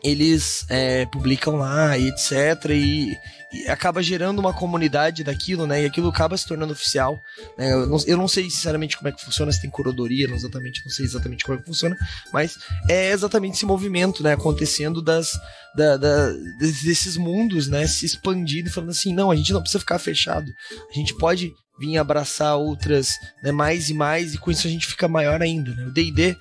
eles 0.03 0.67
é, 0.69 1.07
publicam 1.07 1.57
lá 1.57 1.97
e 1.97 2.09
etc. 2.09 2.71
E, 2.71 3.17
e, 3.53 3.69
acaba 3.69 4.03
gerando 4.03 4.41
uma 4.41 4.53
comunidade 4.53 5.23
daquilo, 5.23 5.67
né? 5.67 5.83
E 5.83 5.87
aquilo 5.87 6.09
acaba 6.09 6.37
se 6.37 6.47
tornando 6.47 6.73
oficial. 6.73 7.21
Né? 7.57 7.73
Eu, 7.73 7.87
não, 7.87 7.99
eu, 8.07 8.17
não, 8.17 8.27
sei 8.27 8.51
sinceramente 8.51 8.97
como 8.97 9.09
é 9.09 9.13
que 9.13 9.25
funciona, 9.25 9.53
se 9.53 9.61
tem 9.61 9.71
curadoria, 9.71 10.27
não 10.27 10.35
exatamente, 10.35 10.83
não 10.85 10.91
sei 10.91 11.05
exatamente 11.05 11.45
como 11.45 11.57
é 11.57 11.61
que 11.61 11.67
funciona, 11.67 11.97
mas 12.33 12.59
é 12.89 13.13
exatamente 13.13 13.55
esse 13.55 13.67
movimento, 13.67 14.23
né? 14.23 14.33
Acontecendo 14.33 15.01
das, 15.01 15.39
da, 15.77 15.97
da, 15.97 16.33
desses 16.59 17.17
mundos, 17.17 17.69
né? 17.69 17.87
Se 17.87 18.05
expandindo 18.05 18.69
e 18.69 18.73
falando 18.73 18.91
assim, 18.91 19.15
não, 19.15 19.31
a 19.31 19.37
gente 19.37 19.53
não 19.53 19.61
precisa 19.61 19.81
ficar 19.81 20.01
fechado. 20.01 20.53
A 20.91 20.95
gente 20.95 21.15
pode 21.15 21.53
vir 21.79 21.97
abraçar 21.97 22.57
outras, 22.57 23.19
né, 23.43 23.51
mais 23.51 23.89
e 23.89 23.95
mais, 23.95 24.35
e 24.35 24.39
com 24.39 24.51
isso 24.51 24.67
a 24.67 24.71
gente 24.71 24.87
fica 24.87 25.09
maior 25.09 25.41
ainda, 25.41 25.75
né? 25.75 25.87
O 25.87 25.91
D&D 25.91 26.37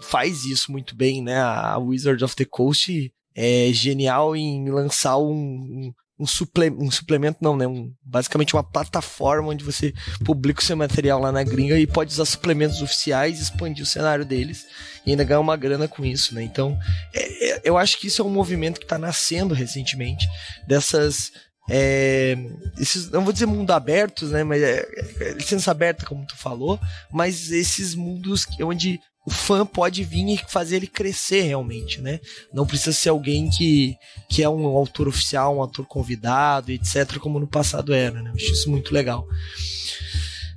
faz 0.00 0.44
isso 0.44 0.72
muito 0.72 0.94
bem, 0.96 1.22
né? 1.22 1.38
A 1.38 1.78
Wizard 1.78 2.22
of 2.24 2.34
the 2.34 2.44
Coast 2.44 3.12
é 3.34 3.70
genial 3.72 4.34
em 4.34 4.68
lançar 4.70 5.18
um, 5.18 5.32
um, 5.32 5.92
um, 6.18 6.26
suple, 6.26 6.70
um 6.70 6.90
suplemento, 6.90 7.38
não, 7.40 7.56
né? 7.56 7.66
Um, 7.66 7.92
basicamente 8.02 8.54
uma 8.54 8.64
plataforma 8.64 9.48
onde 9.48 9.64
você 9.64 9.92
publica 10.24 10.60
o 10.60 10.64
seu 10.64 10.76
material 10.76 11.20
lá 11.20 11.30
na 11.30 11.42
gringa 11.42 11.78
e 11.78 11.86
pode 11.86 12.12
usar 12.12 12.24
suplementos 12.24 12.82
oficiais, 12.82 13.40
expandir 13.40 13.82
o 13.82 13.86
cenário 13.86 14.24
deles 14.24 14.66
e 15.06 15.10
ainda 15.10 15.24
ganhar 15.24 15.40
uma 15.40 15.56
grana 15.56 15.86
com 15.86 16.04
isso, 16.04 16.34
né? 16.34 16.42
Então, 16.42 16.78
é, 17.14 17.50
é, 17.50 17.60
eu 17.64 17.76
acho 17.76 17.98
que 17.98 18.06
isso 18.06 18.22
é 18.22 18.24
um 18.24 18.30
movimento 18.30 18.78
que 18.78 18.86
está 18.86 18.98
nascendo 18.98 19.54
recentemente 19.54 20.26
dessas 20.66 21.30
é, 21.70 22.34
esses, 22.78 23.10
não 23.10 23.22
vou 23.22 23.32
dizer 23.32 23.44
mundo 23.44 23.70
abertos, 23.72 24.30
né, 24.30 24.42
mas 24.42 24.62
é, 24.62 24.88
é, 25.20 25.32
licença 25.32 25.70
aberta, 25.70 26.06
como 26.06 26.26
tu 26.26 26.34
falou, 26.34 26.80
mas 27.12 27.52
esses 27.52 27.94
mundos 27.94 28.46
onde 28.62 28.98
o 29.28 29.30
fã 29.30 29.66
pode 29.66 30.02
vir 30.04 30.26
e 30.26 30.40
fazer 30.48 30.76
ele 30.76 30.86
crescer 30.86 31.42
realmente, 31.42 32.00
né? 32.00 32.18
Não 32.52 32.66
precisa 32.66 32.92
ser 32.92 33.10
alguém 33.10 33.50
que, 33.50 33.94
que 34.26 34.42
é 34.42 34.48
um 34.48 34.66
autor 34.68 35.06
oficial, 35.06 35.58
um 35.58 35.60
autor 35.60 35.84
convidado, 35.86 36.72
etc., 36.72 37.18
como 37.18 37.38
no 37.38 37.46
passado 37.46 37.92
era, 37.92 38.22
né? 38.22 38.30
Eu 38.30 38.34
acho 38.34 38.52
isso 38.52 38.70
muito 38.70 38.92
legal. 38.92 39.26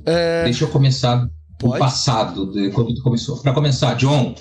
É... 0.06 0.46
Deixa 0.46 0.64
eu 0.64 0.70
começar 0.70 1.28
do 1.60 1.78
passado, 1.78 2.50
de 2.54 2.72
quando 2.72 2.96
tu 2.96 3.04
começou. 3.04 3.42
Para 3.42 3.54
começar, 3.54 3.94
John, 3.96 4.34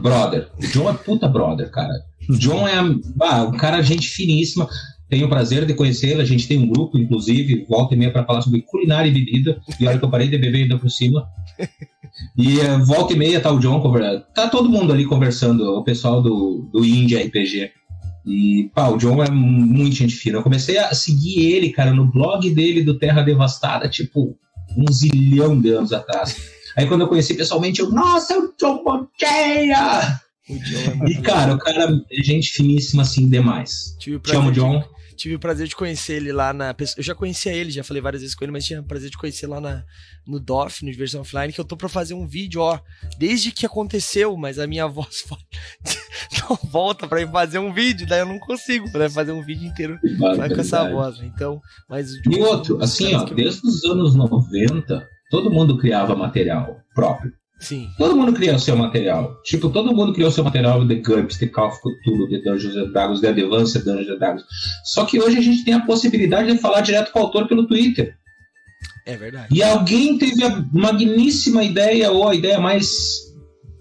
brother. 0.00 0.48
O 0.58 0.66
John 0.66 0.88
é 0.88 0.94
puta 0.94 1.28
brother, 1.28 1.70
cara. 1.70 1.92
O 2.26 2.38
John 2.38 2.66
é 2.66 2.78
ah, 3.20 3.42
um 3.44 3.52
cara 3.52 3.82
gente 3.82 4.08
finíssima. 4.08 4.66
Tenho 5.10 5.26
o 5.26 5.28
prazer 5.28 5.66
de 5.66 5.74
conhecê-lo. 5.74 6.22
A 6.22 6.24
gente 6.24 6.48
tem 6.48 6.58
um 6.58 6.66
grupo, 6.66 6.96
inclusive, 6.96 7.66
volta 7.68 7.94
e 7.94 7.98
meia 7.98 8.10
para 8.10 8.24
falar 8.24 8.40
sobre 8.40 8.62
culinária 8.62 9.10
e 9.10 9.12
bebida. 9.12 9.60
E 9.78 9.86
olha 9.86 9.98
que 9.98 10.04
eu 10.04 10.10
parei 10.10 10.28
de 10.28 10.38
beber 10.38 10.62
ainda 10.62 10.78
por 10.78 10.90
cima. 10.90 11.28
E 12.36 12.58
uh, 12.58 12.84
volta 12.84 13.12
e 13.12 13.16
meia 13.16 13.40
tá 13.40 13.50
o 13.50 13.58
John 13.58 13.80
conversando. 13.80 14.24
Tá 14.34 14.48
todo 14.48 14.68
mundo 14.68 14.92
ali 14.92 15.04
conversando, 15.04 15.78
o 15.78 15.84
pessoal 15.84 16.22
do, 16.22 16.68
do 16.72 16.84
Indie 16.84 17.16
RPG. 17.16 17.72
E, 18.26 18.70
pá, 18.74 18.88
o 18.88 18.96
John 18.96 19.22
é 19.22 19.30
muito 19.30 19.96
gente 19.96 20.14
fina. 20.14 20.38
Eu 20.38 20.42
comecei 20.42 20.78
a 20.78 20.94
seguir 20.94 21.52
ele, 21.52 21.70
cara, 21.70 21.92
no 21.92 22.06
blog 22.06 22.48
dele 22.50 22.82
do 22.82 22.98
Terra 22.98 23.22
Devastada, 23.22 23.88
tipo, 23.88 24.36
um 24.76 24.90
zilhão 24.92 25.60
de 25.60 25.70
anos 25.70 25.92
atrás. 25.92 26.36
Aí 26.76 26.86
quando 26.86 27.02
eu 27.02 27.08
conheci 27.08 27.34
pessoalmente, 27.34 27.80
eu, 27.80 27.90
nossa, 27.90 28.34
é 28.34 28.38
o 28.38 28.52
John 28.58 28.82
Boteia! 28.82 30.20
É 30.48 31.10
e, 31.10 31.22
cara, 31.22 31.54
o 31.54 31.58
cara 31.58 31.88
é 32.10 32.22
gente 32.22 32.50
finíssima 32.52 33.02
assim 33.02 33.28
demais. 33.28 33.96
Te 33.98 34.20
amo, 34.34 34.52
John. 34.52 34.84
Tive 35.16 35.36
o 35.36 35.38
prazer 35.38 35.66
de 35.66 35.76
conhecer 35.76 36.14
ele 36.14 36.32
lá 36.32 36.52
na. 36.52 36.74
Eu 36.96 37.02
já 37.02 37.14
conhecia 37.14 37.52
ele, 37.52 37.70
já 37.70 37.84
falei 37.84 38.02
várias 38.02 38.22
vezes 38.22 38.34
com 38.34 38.44
ele, 38.44 38.52
mas 38.52 38.64
tinha 38.64 38.80
o 38.80 38.84
prazer 38.84 39.10
de 39.10 39.16
conhecer 39.16 39.46
lá 39.46 39.60
na, 39.60 39.84
no 40.26 40.40
DOF, 40.40 40.84
no 40.84 40.90
Diversão 40.90 41.20
Offline, 41.20 41.52
que 41.52 41.60
eu 41.60 41.64
tô 41.64 41.76
pra 41.76 41.88
fazer 41.88 42.14
um 42.14 42.26
vídeo, 42.26 42.60
ó. 42.60 42.78
Desde 43.18 43.52
que 43.52 43.64
aconteceu, 43.64 44.36
mas 44.36 44.58
a 44.58 44.66
minha 44.66 44.86
voz 44.88 45.24
não 46.48 46.58
volta 46.70 47.06
pra 47.06 47.20
ir 47.20 47.30
fazer 47.30 47.58
um 47.58 47.72
vídeo, 47.72 48.06
daí 48.06 48.20
eu 48.20 48.26
não 48.26 48.38
consigo 48.38 48.86
né, 48.96 49.08
fazer 49.08 49.32
um 49.32 49.42
vídeo 49.42 49.66
inteiro 49.66 49.98
com 50.18 50.60
essa 50.60 50.88
voz. 50.90 51.18
Né? 51.18 51.30
Então, 51.34 51.60
mas. 51.88 52.12
E 52.14 52.40
outro, 52.40 52.82
assim, 52.82 53.14
ó, 53.14 53.24
desde 53.24 53.66
os 53.66 53.84
anos 53.84 54.14
90, 54.14 55.08
todo 55.30 55.50
mundo 55.50 55.78
criava 55.78 56.14
material 56.14 56.80
próprio. 56.94 57.32
Sim. 57.64 57.88
Todo 57.96 58.14
mundo 58.14 58.34
cria 58.34 58.54
o 58.54 58.58
seu 58.58 58.76
material. 58.76 59.40
Tipo, 59.42 59.70
todo 59.70 59.94
mundo 59.94 60.12
criou 60.12 60.30
seu 60.30 60.44
material 60.44 60.84
de 60.84 60.96
GURPS, 60.96 61.38
de 61.38 61.46
Call 61.46 61.68
of 61.68 61.78
Cthulhu, 61.78 62.28
de 62.28 62.42
Dungeons 62.42 62.76
and 62.76 62.92
Dragons, 62.92 63.20
de 63.20 63.26
Advance 63.26 63.78
Dungeons 63.78 64.08
and 64.10 64.18
Dragons. 64.18 64.44
Só 64.84 65.06
que 65.06 65.18
hoje 65.18 65.38
a 65.38 65.40
gente 65.40 65.64
tem 65.64 65.72
a 65.72 65.80
possibilidade 65.80 66.52
de 66.52 66.58
falar 66.58 66.82
direto 66.82 67.10
com 67.10 67.20
o 67.20 67.22
autor 67.22 67.48
pelo 67.48 67.66
Twitter. 67.66 68.14
É 69.06 69.16
verdade. 69.16 69.48
E 69.50 69.62
alguém 69.62 70.18
teve 70.18 70.44
a 70.44 70.62
magníssima 70.72 71.64
ideia, 71.64 72.10
ou 72.10 72.28
a 72.28 72.34
ideia 72.34 72.60
mais 72.60 72.92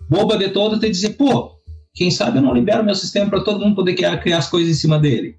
boba 0.10 0.38
de 0.38 0.50
todas, 0.50 0.80
de 0.80 0.90
dizer, 0.90 1.12
pô, 1.12 1.52
quem 1.94 2.10
sabe 2.10 2.38
eu 2.38 2.42
não 2.42 2.54
libero 2.54 2.86
meu 2.86 2.96
sistema 2.96 3.30
para 3.30 3.44
todo 3.44 3.60
mundo 3.60 3.76
poder 3.76 3.96
criar, 3.96 4.18
criar 4.18 4.38
as 4.38 4.50
coisas 4.50 4.70
em 4.70 4.80
cima 4.80 4.98
dele. 4.98 5.36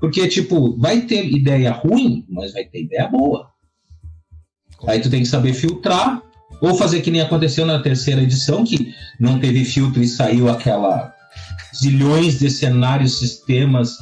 Porque, 0.00 0.26
tipo, 0.26 0.76
vai 0.78 1.02
ter 1.02 1.24
ideia 1.24 1.70
ruim, 1.70 2.26
mas 2.28 2.52
vai 2.52 2.64
ter 2.64 2.82
ideia 2.82 3.06
boa. 3.08 3.48
Aí 4.86 5.00
tu 5.00 5.08
tem 5.08 5.22
que 5.22 5.28
saber 5.28 5.54
filtrar 5.54 6.25
ou 6.60 6.74
fazer 6.74 7.00
que 7.00 7.10
nem 7.10 7.20
aconteceu 7.20 7.66
na 7.66 7.78
terceira 7.78 8.22
edição, 8.22 8.64
que 8.64 8.94
não 9.18 9.38
teve 9.38 9.64
filtro 9.64 10.02
e 10.02 10.08
saiu 10.08 10.48
aquela 10.48 11.14
zilhões 11.74 12.38
de 12.38 12.50
cenários, 12.50 13.18
sistemas, 13.18 13.96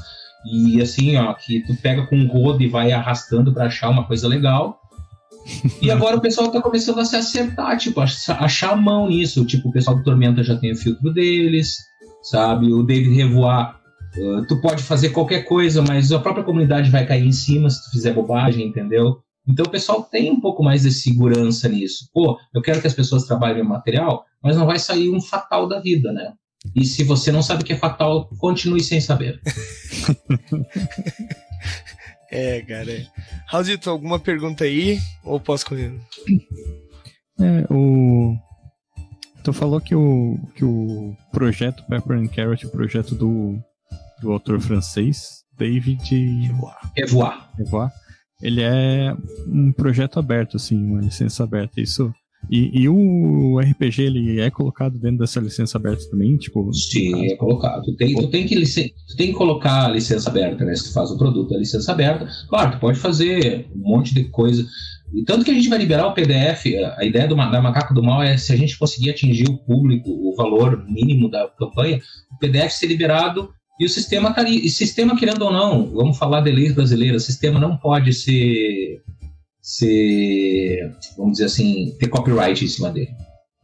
e 0.44 0.80
assim, 0.80 1.16
ó, 1.16 1.32
que 1.32 1.60
tu 1.60 1.74
pega 1.76 2.06
com 2.06 2.16
um 2.16 2.28
rodo 2.28 2.62
e 2.62 2.68
vai 2.68 2.92
arrastando 2.92 3.52
para 3.52 3.66
achar 3.66 3.90
uma 3.90 4.04
coisa 4.04 4.28
legal. 4.28 4.80
E 5.80 5.90
agora 5.90 6.16
o 6.16 6.20
pessoal 6.20 6.50
tá 6.50 6.60
começando 6.60 7.00
a 7.00 7.04
se 7.04 7.16
acertar, 7.16 7.76
tipo, 7.78 8.00
achar 8.00 8.72
a 8.72 8.76
mão 8.76 9.08
nisso. 9.08 9.44
Tipo, 9.44 9.68
o 9.68 9.72
pessoal 9.72 9.96
do 9.96 10.02
Tormenta 10.02 10.42
já 10.42 10.56
tem 10.56 10.72
o 10.72 10.76
filtro 10.76 11.12
deles, 11.12 11.76
sabe? 12.22 12.72
O 12.72 12.82
David 12.82 13.14
Revoar, 13.14 13.78
uh, 14.16 14.46
tu 14.46 14.60
pode 14.60 14.82
fazer 14.82 15.10
qualquer 15.10 15.44
coisa, 15.44 15.82
mas 15.82 16.12
a 16.12 16.18
própria 16.18 16.44
comunidade 16.44 16.90
vai 16.90 17.06
cair 17.06 17.26
em 17.26 17.32
cima 17.32 17.68
se 17.68 17.84
tu 17.84 17.90
fizer 17.90 18.12
bobagem, 18.12 18.66
entendeu? 18.66 19.22
Então 19.46 19.66
o 19.66 19.70
pessoal 19.70 20.02
tem 20.02 20.30
um 20.30 20.40
pouco 20.40 20.62
mais 20.62 20.82
de 20.82 20.90
segurança 20.90 21.68
nisso. 21.68 22.08
Pô, 22.12 22.38
eu 22.54 22.62
quero 22.62 22.80
que 22.80 22.86
as 22.86 22.94
pessoas 22.94 23.24
trabalhem 23.24 23.62
o 23.62 23.68
material, 23.68 24.24
mas 24.42 24.56
não 24.56 24.66
vai 24.66 24.78
sair 24.78 25.10
um 25.10 25.20
fatal 25.20 25.68
da 25.68 25.80
vida, 25.80 26.12
né? 26.12 26.32
E 26.74 26.84
se 26.84 27.04
você 27.04 27.30
não 27.30 27.42
sabe 27.42 27.62
o 27.62 27.66
que 27.66 27.74
é 27.74 27.78
fatal, 27.78 28.28
continue 28.38 28.82
sem 28.82 29.00
saber. 29.00 29.38
é, 32.32 32.62
cara. 32.62 33.06
Raulzito, 33.46 33.90
alguma 33.90 34.18
pergunta 34.18 34.64
aí? 34.64 34.98
Ou 35.22 35.38
posso 35.38 35.66
correr? 35.66 35.92
É, 37.38 37.66
o. 37.70 38.34
Tu 39.42 39.52
falou 39.52 39.78
que 39.78 39.94
o, 39.94 40.38
que 40.54 40.64
o 40.64 41.14
projeto 41.30 41.84
Pepper 41.84 42.16
and 42.16 42.28
Carrot, 42.28 42.64
o 42.64 42.70
projeto 42.70 43.14
do, 43.14 43.58
do 44.22 44.32
autor 44.32 44.58
francês, 44.58 45.44
David 45.58 46.02
Revoix. 46.02 46.74
Revoix 47.58 47.92
ele 48.44 48.60
é 48.60 49.16
um 49.48 49.72
projeto 49.72 50.18
aberto, 50.18 50.58
assim, 50.58 50.76
uma 50.76 51.00
licença 51.00 51.42
aberta. 51.42 51.80
Isso. 51.80 52.12
E, 52.50 52.82
e, 52.82 52.88
o 52.90 53.58
RPG 53.58 54.02
ele 54.02 54.38
é 54.38 54.50
colocado 54.50 54.98
dentro 54.98 55.20
dessa 55.20 55.40
licença 55.40 55.78
aberta 55.78 56.04
também, 56.10 56.36
tipo. 56.36 56.70
Sim, 56.74 57.32
é 57.32 57.36
colocado. 57.36 57.82
Tu 57.84 57.96
tem, 57.96 58.14
tu 58.14 58.28
tem, 58.28 58.46
que, 58.46 58.54
tu 58.62 59.16
tem 59.16 59.28
que 59.28 59.32
colocar 59.32 59.86
a 59.86 59.88
licença 59.88 60.28
aberta, 60.28 60.62
né? 60.62 60.74
Se 60.74 60.84
tu 60.84 60.92
faz 60.92 61.10
o 61.10 61.16
produto 61.16 61.54
a 61.54 61.58
licença 61.58 61.90
aberta, 61.90 62.28
claro, 62.50 62.72
tu 62.72 62.80
pode 62.80 62.98
fazer 62.98 63.66
um 63.74 63.88
monte 63.88 64.14
de 64.14 64.24
coisa. 64.24 64.66
E 65.14 65.24
tanto 65.24 65.42
que 65.42 65.50
a 65.50 65.54
gente 65.54 65.70
vai 65.70 65.78
liberar 65.78 66.06
o 66.06 66.12
PDF, 66.12 66.66
a 66.98 67.04
ideia 67.04 67.26
do, 67.26 67.34
da 67.34 67.62
Macaco 67.62 67.94
do 67.94 68.02
Mal 68.02 68.22
é 68.22 68.36
se 68.36 68.52
a 68.52 68.56
gente 68.56 68.76
conseguir 68.78 69.10
atingir 69.10 69.48
o 69.48 69.56
público, 69.56 70.10
o 70.10 70.34
valor 70.36 70.84
mínimo 70.86 71.30
da 71.30 71.48
campanha, 71.48 71.98
o 72.30 72.38
PDF 72.38 72.72
ser 72.72 72.88
liberado 72.88 73.48
e 73.78 73.84
o 73.84 73.88
sistema 73.88 74.32
tá. 74.32 74.48
E 74.48 74.68
sistema, 74.70 75.16
querendo 75.16 75.42
ou 75.42 75.52
não, 75.52 75.86
vamos 75.86 76.16
falar 76.16 76.40
de 76.40 76.52
leis 76.52 76.72
brasileiras, 76.72 77.22
o 77.22 77.26
sistema 77.26 77.58
não 77.58 77.76
pode 77.76 78.12
ser, 78.12 79.02
ser 79.60 80.92
vamos 81.16 81.32
dizer 81.32 81.46
assim, 81.46 81.96
ter 81.98 82.08
copyright 82.08 82.64
em 82.64 82.68
cima 82.68 82.90
dele. 82.90 83.10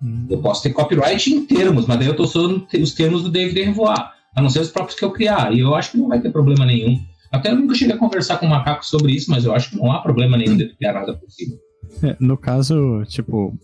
Hum. 0.03 0.27
Eu 0.29 0.39
posso 0.39 0.63
ter 0.63 0.71
copyright 0.71 1.33
em 1.33 1.47
termos, 1.47 1.87
mas 1.87 1.99
daí 1.99 2.09
eu 2.09 2.13
estou 2.13 2.27
usando 2.27 2.67
os 2.81 2.95
termos 2.95 3.23
do 3.23 3.31
David 3.31 3.63
Revoar, 3.63 4.15
a 4.35 4.43
não 4.43 4.51
ser 4.51 4.61
os 4.61 4.71
próprios 4.71 4.99
que 4.99 5.05
eu 5.05 5.13
criar. 5.13 5.55
E 5.55 5.61
eu 5.61 5.75
acho 5.75 5.93
que 5.93 5.99
não 5.99 6.09
vai 6.09 6.21
ter 6.21 6.33
problema 6.33 6.67
nenhum. 6.67 6.99
Até 7.31 7.51
eu 7.51 7.57
nunca 7.57 7.75
cheguei 7.75 7.95
a 7.95 7.99
conversar 7.99 8.39
com 8.39 8.47
o 8.47 8.51
Macaco 8.51 8.85
sobre 8.85 9.13
isso, 9.13 9.31
mas 9.31 9.45
eu 9.45 9.55
acho 9.55 9.71
que 9.71 9.77
não 9.77 9.93
há 9.93 10.01
problema 10.01 10.37
nenhum 10.37 10.57
de 10.57 10.75
criar 10.75 10.95
nada 10.95 11.15
por 11.15 11.31
cima. 11.31 11.57
É, 12.03 12.17
no 12.19 12.37
caso, 12.37 13.05
tipo, 13.07 13.57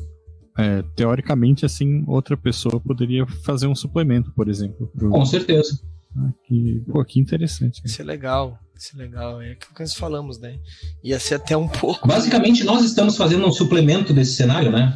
é, 0.56 0.82
teoricamente, 0.94 1.66
assim, 1.66 2.04
outra 2.06 2.36
pessoa 2.36 2.80
poderia 2.80 3.26
fazer 3.44 3.66
um 3.66 3.74
suplemento, 3.74 4.32
por 4.32 4.48
exemplo. 4.48 4.88
Pro... 4.96 5.10
Com 5.10 5.24
certeza. 5.24 5.80
Ah, 6.18 6.32
que, 6.46 6.82
pô, 6.90 7.04
que 7.04 7.20
interessante. 7.20 7.82
Isso 7.84 8.00
é 8.00 8.04
legal. 8.04 8.58
Isso 8.74 8.92
é 8.94 8.98
legal. 8.98 9.40
É 9.40 9.52
aquilo 9.52 9.74
que 9.74 9.80
nós 9.80 9.94
falamos, 9.94 10.38
né? 10.38 10.58
Ia 11.02 11.18
ser 11.18 11.36
até 11.36 11.56
um 11.56 11.68
pouco. 11.68 12.06
Basicamente, 12.06 12.64
nós 12.64 12.84
estamos 12.84 13.16
fazendo 13.16 13.46
um 13.46 13.52
suplemento 13.52 14.12
desse 14.12 14.34
cenário, 14.34 14.70
né? 14.70 14.92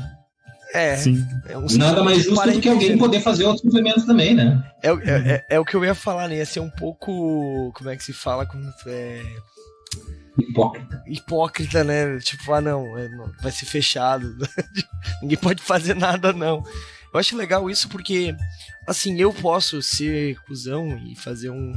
É. 0.73 0.97
Sim. 0.97 1.25
é 1.49 1.59
um 1.59 1.67
Nada 1.77 2.03
mais 2.03 2.23
justo 2.23 2.51
do 2.51 2.61
que 2.61 2.69
alguém 2.69 2.97
poder 2.97 3.21
fazer 3.21 3.45
outro 3.45 3.63
suplemento 3.63 4.07
também, 4.07 4.35
né? 4.35 4.63
É, 4.83 4.89
é, 4.89 4.95
é, 5.11 5.47
é, 5.51 5.61
o 5.61 5.65
que 5.65 5.75
eu 5.75 5.85
ia 5.85 5.95
falar, 5.95 6.29
né? 6.29 6.37
Ia 6.37 6.47
ser 6.47 6.61
um 6.61 6.71
pouco. 6.71 7.73
Como 7.75 7.91
é 7.91 7.97
que 7.97 8.05
se 8.05 8.13
fala? 8.13 8.47
Como, 8.47 8.73
é... 8.87 9.23
Hipócrita. 10.39 11.03
Hipócrita, 11.07 11.85
né? 11.85 12.19
Tipo, 12.21 12.53
ah, 12.53 12.61
não, 12.61 12.97
é, 12.97 13.09
vai 13.43 13.51
ser 13.51 13.67
fechado. 13.67 14.37
Ninguém 15.21 15.39
pode 15.39 15.61
fazer 15.61 15.95
nada, 15.95 16.33
não. 16.33 16.63
Eu 17.12 17.18
acho 17.18 17.37
legal 17.37 17.68
isso 17.68 17.88
porque, 17.88 18.35
assim, 18.87 19.20
eu 19.20 19.33
posso 19.33 19.83
ser 19.83 20.38
cuzão 20.46 20.96
e 21.07 21.16
fazer 21.16 21.51
um, 21.51 21.73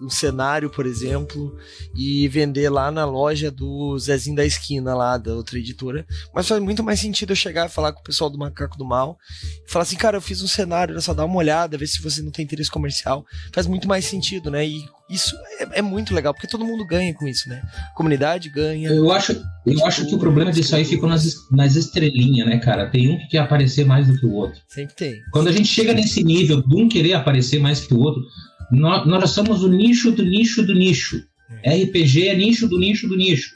um 0.00 0.08
cenário, 0.08 0.70
por 0.70 0.86
exemplo, 0.86 1.54
e 1.94 2.26
vender 2.28 2.70
lá 2.70 2.90
na 2.90 3.04
loja 3.04 3.50
do 3.50 3.98
Zezinho 3.98 4.36
da 4.36 4.44
esquina, 4.44 4.94
lá 4.94 5.18
da 5.18 5.34
outra 5.34 5.58
editora. 5.58 6.06
Mas 6.34 6.48
faz 6.48 6.62
muito 6.62 6.82
mais 6.82 6.98
sentido 6.98 7.32
eu 7.32 7.36
chegar 7.36 7.66
e 7.66 7.72
falar 7.72 7.92
com 7.92 8.00
o 8.00 8.04
pessoal 8.04 8.30
do 8.30 8.38
Macaco 8.38 8.78
do 8.78 8.84
Mal 8.86 9.18
e 9.66 9.70
falar 9.70 9.82
assim, 9.82 9.96
cara, 9.96 10.16
eu 10.16 10.22
fiz 10.22 10.40
um 10.40 10.48
cenário, 10.48 11.00
só, 11.00 11.12
dá 11.12 11.26
uma 11.26 11.36
olhada, 11.36 11.76
ver 11.76 11.86
se 11.86 12.00
você 12.00 12.22
não 12.22 12.30
tem 12.30 12.44
interesse 12.44 12.70
comercial. 12.70 13.24
Faz 13.52 13.66
muito 13.66 13.86
mais 13.86 14.06
sentido, 14.06 14.50
né? 14.50 14.66
E 14.66 14.82
isso 15.10 15.36
é, 15.58 15.80
é, 15.80 15.82
muito 15.82 16.14
legal, 16.14 16.32
porque 16.32 16.46
todo 16.46 16.64
mundo 16.64 16.86
ganha 16.86 17.12
com 17.12 17.26
isso, 17.26 17.48
né? 17.48 17.62
A 17.90 17.94
comunidade 17.94 18.48
ganha. 18.48 18.88
Eu 18.90 19.10
acho, 19.10 19.32
eu 19.66 19.74
tipo, 19.74 19.86
acho 19.86 20.06
que 20.06 20.14
o 20.14 20.18
problema 20.18 20.52
disso 20.52 20.76
aí 20.76 20.84
fica 20.84 21.06
nas, 21.06 21.34
nas 21.50 21.74
estrelinhas, 21.74 22.46
né, 22.46 22.58
cara? 22.58 22.88
Tem 22.88 23.10
um 23.10 23.18
que 23.18 23.28
quer 23.28 23.38
aparecer 23.38 23.84
mais 23.84 24.06
do 24.06 24.16
que 24.16 24.24
o 24.24 24.32
outro. 24.32 24.60
Sempre 24.68 24.94
tem. 24.94 25.20
Quando 25.32 25.48
a 25.48 25.52
gente 25.52 25.68
chega 25.68 25.92
nesse 25.92 26.22
nível 26.22 26.62
de 26.62 26.76
um 26.76 26.88
querer 26.88 27.14
aparecer 27.14 27.58
mais 27.58 27.80
que 27.80 27.92
o 27.92 27.98
outro, 27.98 28.22
nós, 28.70 29.06
nós 29.06 29.30
somos 29.30 29.64
o 29.64 29.68
nicho 29.68 30.12
do 30.12 30.24
nicho 30.24 30.62
do 30.64 30.74
nicho. 30.74 31.20
É. 31.64 31.82
RPG 31.82 32.28
é 32.28 32.36
nicho 32.36 32.68
do 32.68 32.78
nicho 32.78 33.08
do 33.08 33.16
nicho. 33.16 33.50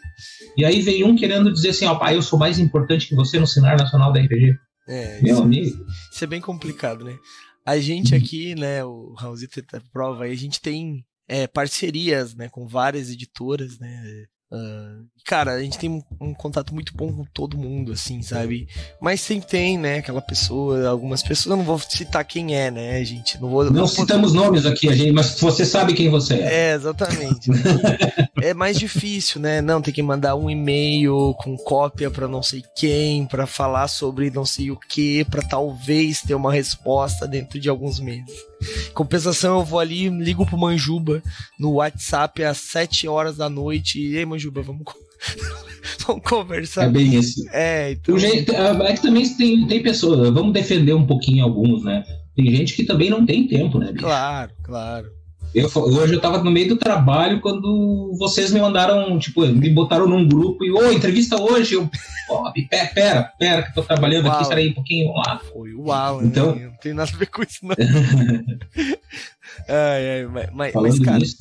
E 0.57 0.65
aí 0.65 0.81
vem 0.83 1.05
um 1.05 1.15
querendo 1.15 1.53
dizer 1.53 1.71
assim, 1.71 1.87
ó, 1.87 1.95
pai, 1.95 2.17
eu 2.17 2.23
sou 2.23 2.39
mais 2.39 2.59
importante 2.59 3.09
que 3.09 3.15
você 3.15 3.39
no 3.39 3.47
cenário 3.47 3.79
nacional 3.79 4.13
da 4.13 4.21
RPG. 4.21 4.57
É, 4.89 5.21
Meu 5.23 5.35
isso, 5.35 5.43
é 5.43 5.45
amigo. 5.45 5.87
Isso 6.13 6.25
é 6.25 6.27
bem 6.27 6.41
complicado, 6.41 7.05
né? 7.05 7.17
A 7.65 7.79
gente 7.79 8.13
uhum. 8.13 8.21
aqui, 8.21 8.55
né, 8.55 8.85
o 8.85 9.15
Raulzito 9.17 9.63
tá 9.63 9.81
prova 9.93 10.25
aí, 10.25 10.33
a 10.33 10.37
gente 10.37 10.61
tem 10.61 11.05
é, 11.29 11.47
parcerias 11.47 12.35
né, 12.35 12.49
com 12.49 12.67
várias 12.67 13.11
editoras, 13.11 13.79
né? 13.79 14.27
Uh, 14.53 15.09
cara, 15.25 15.55
a 15.55 15.63
gente 15.63 15.79
tem 15.79 15.91
um, 15.91 16.01
um, 16.21 16.33
contato 16.33 16.73
muito 16.73 16.97
bom 16.97 17.13
com 17.13 17.25
todo 17.25 17.59
mundo, 17.59 17.91
assim, 17.91 18.23
sabe? 18.23 18.69
Mas 19.01 19.21
sempre 19.21 19.49
tem, 19.49 19.77
né, 19.77 19.99
aquela 19.99 20.21
pessoa, 20.23 20.87
algumas 20.87 21.25
pessoas, 21.25 21.51
eu 21.51 21.57
não 21.57 21.65
vou 21.65 21.77
citar 21.81 22.25
quem 22.25 22.55
é, 22.55 22.71
né, 22.71 23.05
gente? 23.05 23.41
Não, 23.41 23.49
vou, 23.49 23.65
não, 23.65 23.73
não 23.73 23.87
citamos 23.89 24.33
vou... 24.33 24.45
nomes 24.45 24.65
aqui, 24.65 24.95
gente, 24.95 25.11
mas 25.11 25.41
você 25.41 25.65
sabe 25.65 25.93
quem 25.93 26.09
você 26.09 26.35
é. 26.35 26.71
É, 26.71 26.75
exatamente. 26.75 27.51
é 28.41 28.55
mais 28.55 28.79
difícil, 28.79 29.41
né? 29.41 29.61
Não, 29.61 29.83
tem 29.83 29.93
que 29.93 30.03
mandar 30.03 30.37
um 30.37 30.49
e-mail 30.49 31.35
com 31.39 31.57
cópia 31.57 32.09
para 32.09 32.29
não 32.29 32.43
sei 32.43 32.63
quem, 32.77 33.27
para 33.27 33.49
falar 33.49 33.89
sobre 33.89 34.31
não 34.31 34.45
sei 34.45 34.71
o 34.71 34.77
que, 34.77 35.25
para 35.25 35.43
talvez 35.43 36.21
ter 36.21 36.35
uma 36.35 36.53
resposta 36.53 37.27
dentro 37.27 37.59
de 37.59 37.69
alguns 37.69 37.99
meses. 37.99 38.54
Compensação, 38.93 39.59
eu 39.59 39.65
vou 39.65 39.79
ali, 39.79 40.09
ligo 40.09 40.47
pro 40.47 40.59
Manjuba 40.59 41.23
no 41.59 41.75
WhatsApp 41.75 42.43
às 42.45 42.59
7 42.59 43.09
horas 43.09 43.37
da 43.37 43.49
noite. 43.49 44.01
E 44.01 44.19
aí, 44.19 44.25
Manjuba, 44.25 44.63
vamos. 44.63 44.85
vamos 46.07 46.23
conversar. 46.23 46.85
É 46.85 46.89
bem 46.89 47.15
isso. 47.15 47.45
É, 47.53 47.93
então... 47.93 48.19
jeito, 48.19 48.53
é, 48.53 48.91
é 48.91 48.93
que 48.95 49.03
também 49.03 49.29
tem, 49.37 49.67
tem 49.67 49.83
pessoas, 49.83 50.31
vamos 50.31 50.53
defender 50.53 50.95
um 50.95 51.07
pouquinho 51.07 51.45
alguns, 51.45 51.83
né? 51.83 52.05
Tem 52.35 52.51
gente 52.51 52.75
que 52.75 52.85
também 52.85 53.11
não 53.11 53.25
tem 53.25 53.47
tempo, 53.47 53.79
né? 53.79 53.93
Bicho? 53.93 54.05
Claro, 54.05 54.51
claro. 54.63 55.24
Eu, 55.55 55.71
hoje 55.73 56.15
eu 56.15 56.21
tava 56.21 56.43
no 56.43 56.51
meio 56.51 56.71
do 56.71 56.77
trabalho 56.77 57.41
quando 57.41 58.13
vocês 58.19 58.51
me 58.51 58.61
mandaram, 58.61 59.17
tipo, 59.21 59.47
me 59.47 59.71
botaram 59.71 60.09
num 60.09 60.27
grupo 60.27 60.65
e, 60.65 60.73
ô, 60.73 60.91
entrevista 60.91 61.41
hoje. 61.41 61.75
Eu, 61.75 61.89
ó, 62.29 62.53
pera, 62.69 62.87
pera, 62.93 63.23
pera, 63.39 63.63
que 63.63 63.73
tô 63.73 63.83
trabalhando 63.83 64.29
aqui, 64.29 64.43
espera 64.43 64.61
aí 64.61 64.71
um 64.71 64.75
pouquinho, 64.75 65.07
vamos 65.09 65.23
lá. 65.25 65.39
Foi 65.53 65.73
uau, 65.75 66.25
então, 66.25 66.57
né? 66.57 66.67
Não 66.67 66.77
tem 66.79 66.93
nada 66.93 67.13
a 67.15 67.17
ver 67.17 67.27
com 67.27 67.43
isso, 67.45 67.61
não. 67.63 67.77
ai, 69.69 70.11
ai, 70.11 70.27
mas, 70.27 70.51
mas, 70.53 70.73
Falando 70.73 70.91
mas, 70.91 70.99
cara, 71.05 71.19
nisso, 71.19 71.37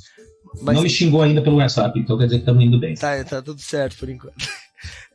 mas... 0.62 0.76
não 0.76 0.84
me 0.84 0.89
xingou 0.91 1.23
ainda 1.23 1.41
pelo 1.41 1.56
WhatsApp, 1.56 1.99
então 1.99 2.15
quer 2.15 2.26
dizer 2.26 2.38
que 2.38 2.43
estamos 2.43 2.63
indo 2.63 2.80
bem. 2.80 2.93
Tá, 2.93 3.23
tá 3.23 3.41
tudo 3.41 3.62
certo 3.62 3.97
por 3.97 4.10
enquanto. 4.10 4.36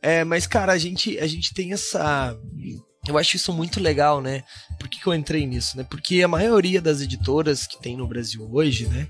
É, 0.01 0.23
mas, 0.23 0.47
cara, 0.47 0.71
a 0.71 0.77
gente, 0.79 1.19
a 1.19 1.27
gente 1.27 1.53
tem 1.53 1.73
essa 1.73 2.35
eu 3.07 3.17
acho 3.17 3.35
isso 3.35 3.53
muito 3.53 3.79
legal, 3.79 4.21
né? 4.21 4.43
Por 4.77 4.87
que, 4.87 4.99
que 4.99 5.07
eu 5.07 5.13
entrei 5.13 5.45
nisso, 5.45 5.77
né? 5.77 5.85
Porque 5.89 6.21
a 6.21 6.27
maioria 6.27 6.81
das 6.81 7.01
editoras 7.01 7.65
que 7.65 7.81
tem 7.81 7.95
no 7.95 8.07
Brasil 8.07 8.47
hoje, 8.51 8.87
né? 8.87 9.07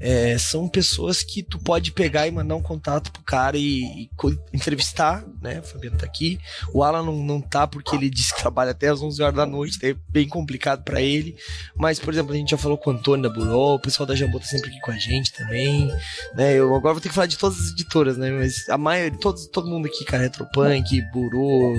É, 0.00 0.38
são 0.38 0.68
pessoas 0.68 1.22
que 1.22 1.42
tu 1.42 1.58
pode 1.58 1.92
pegar 1.92 2.26
e 2.26 2.30
mandar 2.30 2.54
um 2.56 2.62
contato 2.62 3.10
pro 3.10 3.22
cara 3.22 3.56
e, 3.56 3.82
e 3.82 4.10
entrevistar, 4.52 5.24
né? 5.42 5.60
O 5.60 5.62
Fabiano 5.62 5.98
tá 5.98 6.06
aqui. 6.06 6.38
O 6.72 6.82
Alan 6.82 7.02
não, 7.02 7.16
não 7.16 7.40
tá 7.40 7.66
porque 7.66 7.96
ele 7.96 8.08
disse 8.08 8.34
que 8.34 8.40
trabalha 8.40 8.70
até 8.70 8.88
as 8.88 9.02
11 9.02 9.22
horas 9.22 9.34
da 9.34 9.46
noite, 9.46 9.78
é 9.82 9.94
bem 10.08 10.28
complicado 10.28 10.84
para 10.84 11.00
ele. 11.00 11.36
Mas, 11.76 11.98
por 11.98 12.12
exemplo, 12.12 12.32
a 12.32 12.36
gente 12.36 12.50
já 12.50 12.58
falou 12.58 12.78
com 12.78 12.90
o 12.90 12.92
Antônio 12.92 13.28
da 13.28 13.34
Buró, 13.34 13.74
o 13.74 13.80
pessoal 13.80 14.06
da 14.06 14.14
Jambô 14.14 14.38
tá 14.38 14.46
sempre 14.46 14.70
aqui 14.70 14.80
com 14.80 14.90
a 14.90 14.98
gente 14.98 15.32
também, 15.32 15.92
né? 16.34 16.54
Eu 16.54 16.74
agora 16.74 16.94
vou 16.94 17.00
ter 17.00 17.08
que 17.08 17.14
falar 17.14 17.26
de 17.26 17.38
todas 17.38 17.58
as 17.58 17.70
editoras, 17.72 18.16
né? 18.16 18.30
Mas 18.30 18.68
a 18.68 18.78
maioria, 18.78 19.18
todos, 19.18 19.46
todo 19.46 19.68
mundo 19.68 19.86
aqui, 19.86 20.04
cara, 20.04 20.22
Retropunk, 20.22 21.02
Burô, 21.12 21.74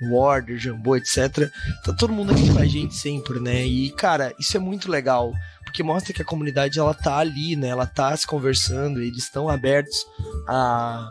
Warder, 0.00 0.58
Jambô, 0.58 0.96
etc. 0.96 1.50
Tá 1.84 1.92
todo 1.92 2.12
mundo 2.12 2.32
aqui 2.32 2.52
com 2.52 2.58
a 2.58 2.66
gente 2.66 2.94
sempre, 2.94 3.40
né? 3.40 3.64
E, 3.64 3.90
cara, 3.92 4.34
isso 4.38 4.56
é 4.56 4.60
muito 4.60 4.90
legal 4.90 5.32
porque 5.72 5.82
mostra 5.82 6.12
que 6.12 6.20
a 6.20 6.24
comunidade 6.24 6.78
ela 6.78 6.92
tá 6.92 7.16
ali, 7.16 7.56
né? 7.56 7.68
Ela 7.68 7.86
tá 7.86 8.14
se 8.14 8.26
conversando, 8.26 9.00
eles 9.00 9.24
estão 9.24 9.48
abertos 9.48 10.06
a, 10.46 11.08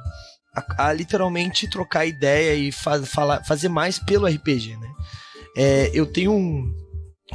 a, 0.55 0.87
a, 0.87 0.93
literalmente 0.93 1.67
trocar 1.67 2.05
ideia 2.05 2.53
e 2.53 2.71
faz, 2.71 3.09
falar, 3.09 3.43
fazer 3.43 3.69
mais 3.69 3.97
pelo 3.97 4.27
RPG, 4.27 4.77
né? 4.77 4.87
É, 5.57 5.89
eu 5.95 6.05
tenho 6.05 6.31
um, 6.31 6.71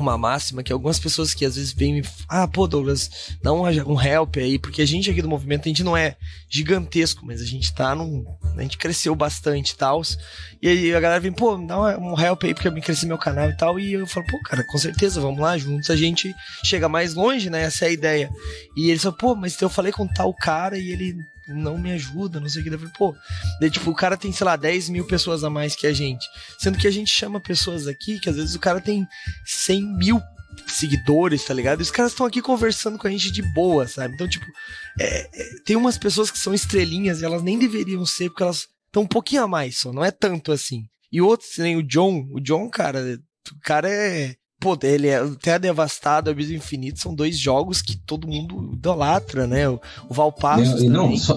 uma 0.02 0.18
máxima 0.18 0.62
que 0.62 0.72
algumas 0.72 0.98
pessoas 0.98 1.34
que 1.34 1.44
às 1.44 1.56
vezes 1.56 1.72
vêm 1.72 1.94
me 1.94 2.02
ah, 2.28 2.46
pô, 2.46 2.66
Douglas, 2.66 3.36
dá 3.42 3.52
um, 3.52 3.62
um 3.62 4.00
help 4.00 4.36
aí, 4.36 4.58
porque 4.58 4.82
a 4.82 4.86
gente 4.86 5.10
aqui 5.10 5.22
do 5.22 5.28
movimento, 5.28 5.66
a 5.66 5.68
gente 5.68 5.84
não 5.84 5.96
é 5.96 6.16
gigantesco, 6.48 7.24
mas 7.24 7.40
a 7.40 7.44
gente 7.44 7.74
tá 7.74 7.94
num. 7.94 8.24
A 8.56 8.62
gente 8.62 8.78
cresceu 8.78 9.14
bastante 9.14 9.70
e 9.70 9.76
tal. 9.76 10.02
E 10.60 10.68
aí 10.68 10.94
a 10.94 11.00
galera 11.00 11.20
vem, 11.20 11.32
pô, 11.32 11.56
dá 11.56 11.78
um 11.98 12.18
help 12.18 12.44
aí, 12.44 12.54
porque 12.54 12.68
eu 12.68 12.72
me 12.72 12.80
cresci 12.80 13.06
meu 13.06 13.18
canal 13.18 13.48
e 13.48 13.56
tal. 13.56 13.78
E 13.78 13.92
eu 13.92 14.06
falo, 14.06 14.26
pô, 14.26 14.40
cara, 14.42 14.64
com 14.64 14.78
certeza, 14.78 15.20
vamos 15.20 15.40
lá, 15.40 15.56
juntos 15.56 15.90
a 15.90 15.96
gente 15.96 16.34
chega 16.64 16.88
mais 16.88 17.14
longe, 17.14 17.50
né? 17.50 17.62
Essa 17.62 17.86
é 17.86 17.88
a 17.88 17.92
ideia. 17.92 18.30
E 18.76 18.90
eles 18.90 19.02
falam, 19.02 19.18
pô, 19.18 19.34
mas 19.34 19.60
eu 19.60 19.68
falei 19.68 19.92
com 19.92 20.06
tal 20.06 20.32
cara 20.34 20.78
e 20.78 20.90
ele 20.90 21.16
não 21.48 21.78
me 21.78 21.92
ajuda, 21.92 22.40
não 22.40 22.48
sei 22.48 22.60
o 22.60 22.64
que. 22.64 22.70
Daí, 22.70 22.88
pô, 22.96 23.14
daí, 23.60 23.70
tipo, 23.70 23.90
o 23.90 23.94
cara 23.94 24.16
tem, 24.16 24.32
sei 24.32 24.44
lá, 24.44 24.56
10 24.56 24.88
mil 24.88 25.06
pessoas 25.06 25.44
a 25.44 25.50
mais 25.50 25.74
que 25.74 25.86
a 25.86 25.92
gente. 25.92 26.26
Sendo 26.58 26.78
que 26.78 26.86
a 26.86 26.90
gente 26.90 27.10
chama 27.10 27.40
pessoas 27.40 27.86
aqui 27.86 28.18
que 28.18 28.28
às 28.28 28.36
vezes 28.36 28.54
o 28.54 28.60
cara 28.60 28.80
tem 28.80 29.06
100 29.44 29.82
mil 29.96 30.20
seguidores, 30.66 31.44
tá 31.44 31.54
ligado? 31.54 31.80
E 31.80 31.82
os 31.82 31.90
caras 31.90 32.12
estão 32.12 32.26
aqui 32.26 32.40
conversando 32.40 32.98
com 32.98 33.06
a 33.06 33.10
gente 33.10 33.30
de 33.30 33.42
boa, 33.42 33.86
sabe? 33.86 34.14
Então, 34.14 34.28
tipo, 34.28 34.46
é, 34.98 35.28
é, 35.32 35.60
tem 35.64 35.76
umas 35.76 35.98
pessoas 35.98 36.30
que 36.30 36.38
são 36.38 36.54
estrelinhas 36.54 37.20
e 37.20 37.24
elas 37.24 37.42
nem 37.42 37.58
deveriam 37.58 38.04
ser, 38.06 38.30
porque 38.30 38.42
elas 38.42 38.68
estão 38.86 39.02
um 39.02 39.06
pouquinho 39.06 39.42
a 39.42 39.48
mais 39.48 39.78
só, 39.78 39.92
não 39.92 40.04
é 40.04 40.10
tanto 40.10 40.52
assim. 40.52 40.84
E 41.12 41.20
outros, 41.20 41.58
nem 41.58 41.76
o 41.76 41.82
John, 41.82 42.26
o 42.32 42.40
John, 42.40 42.68
cara, 42.68 43.20
o 43.52 43.60
cara 43.60 43.88
é 43.88 44.34
Pô, 44.58 44.76
ele 44.82 45.08
é 45.08 45.22
Terra 45.40 45.58
Devastada, 45.58 46.30
Abismo 46.30 46.56
Infinito 46.56 46.98
são 46.98 47.14
dois 47.14 47.38
jogos 47.38 47.82
que 47.82 47.96
todo 47.96 48.26
mundo 48.26 48.72
idolatra, 48.72 49.46
né? 49.46 49.68
O, 49.68 49.80
o 50.08 50.14
Valpassos 50.14 50.82
não, 50.82 51.10
não 51.10 51.16
só, 51.16 51.36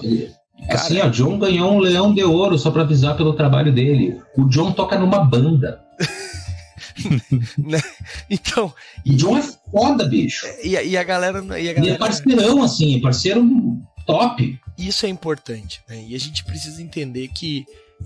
Cara, 0.66 0.80
assim, 0.80 0.98
ó, 1.00 1.08
John 1.08 1.38
ganhou 1.38 1.72
um 1.72 1.78
leão 1.78 2.12
de 2.12 2.22
ouro 2.22 2.58
só 2.58 2.70
pra 2.70 2.82
avisar 2.82 3.16
pelo 3.16 3.32
trabalho 3.32 3.72
dele. 3.72 4.20
O 4.36 4.44
John 4.48 4.72
toca 4.72 4.98
numa 4.98 5.24
banda. 5.24 5.80
né? 7.58 7.80
Então. 8.28 8.72
E, 9.04 9.14
John 9.14 9.38
é 9.38 9.42
foda, 9.42 10.04
bicho. 10.06 10.46
E, 10.62 10.70
e, 10.70 10.96
a 10.96 11.02
galera. 11.02 11.38
E, 11.58 11.68
a 11.68 11.72
galera... 11.72 11.86
e 11.86 11.88
é 11.90 11.98
parceirão, 11.98 12.62
assim, 12.62 12.98
é 12.98 13.00
parceiro 13.00 13.42
top. 14.06 14.58
Isso 14.76 15.06
é 15.06 15.08
importante, 15.08 15.80
né? 15.88 16.04
E 16.08 16.14
a 16.14 16.18
gente 16.18 16.44
precisa 16.44 16.82
entender 16.82 17.28
que 17.28 17.64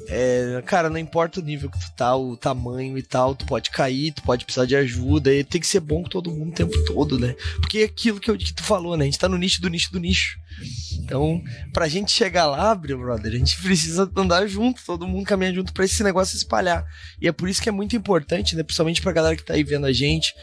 é, 0.09 0.63
cara, 0.67 0.91
não 0.91 0.99
importa 0.99 1.41
o 1.41 1.43
nível 1.43 1.71
que 1.71 1.79
tu 1.79 1.93
tá, 1.97 2.15
o 2.15 2.37
tamanho 2.37 2.99
e 2.99 3.03
tal, 3.03 3.35
tu 3.35 3.47
pode 3.47 3.71
cair, 3.71 4.13
tu 4.13 4.23
pode 4.23 4.45
precisar 4.45 4.67
de 4.67 4.77
ajuda, 4.77 5.33
e 5.33 5.43
tem 5.43 5.61
que 5.61 5.67
ser 5.67 5.81
bom 5.81 6.03
com 6.03 6.09
todo 6.09 6.31
mundo 6.31 6.51
o 6.51 6.55
tempo 6.55 6.85
todo, 6.85 7.19
né? 7.19 7.35
Porque 7.61 7.79
é 7.79 7.85
aquilo 7.85 8.21
que, 8.21 8.31
eu, 8.31 8.37
que 8.37 8.53
tu 8.53 8.63
falou, 8.63 8.97
né? 8.97 9.05
A 9.05 9.07
gente 9.07 9.19
tá 9.19 9.29
no 9.29 9.39
nicho 9.39 9.63
do 9.63 9.71
nicho 9.71 9.93
do 9.93 10.01
nicho. 10.01 10.39
Então, 10.99 11.43
pra 11.73 11.89
gente 11.89 12.13
chegar 12.13 12.47
lá, 12.47 12.75
brother, 12.75 13.33
a 13.33 13.37
gente 13.37 13.61
precisa 13.63 14.11
andar 14.17 14.47
junto, 14.47 14.85
todo 14.85 15.07
mundo 15.07 15.27
caminhar 15.27 15.55
junto 15.55 15.73
para 15.73 15.85
esse 15.85 16.03
negócio 16.03 16.37
espalhar. 16.37 16.85
E 17.21 17.27
é 17.27 17.33
por 17.33 17.49
isso 17.49 17.63
que 17.63 17.69
é 17.69 17.73
muito 17.73 17.97
importante, 17.97 18.55
né? 18.57 18.63
Principalmente 18.63 19.01
pra 19.01 19.13
galera 19.13 19.37
que 19.37 19.45
tá 19.45 19.55
aí 19.55 19.65
vendo 19.65 19.87
a 19.87 19.93
gente, 19.93 20.35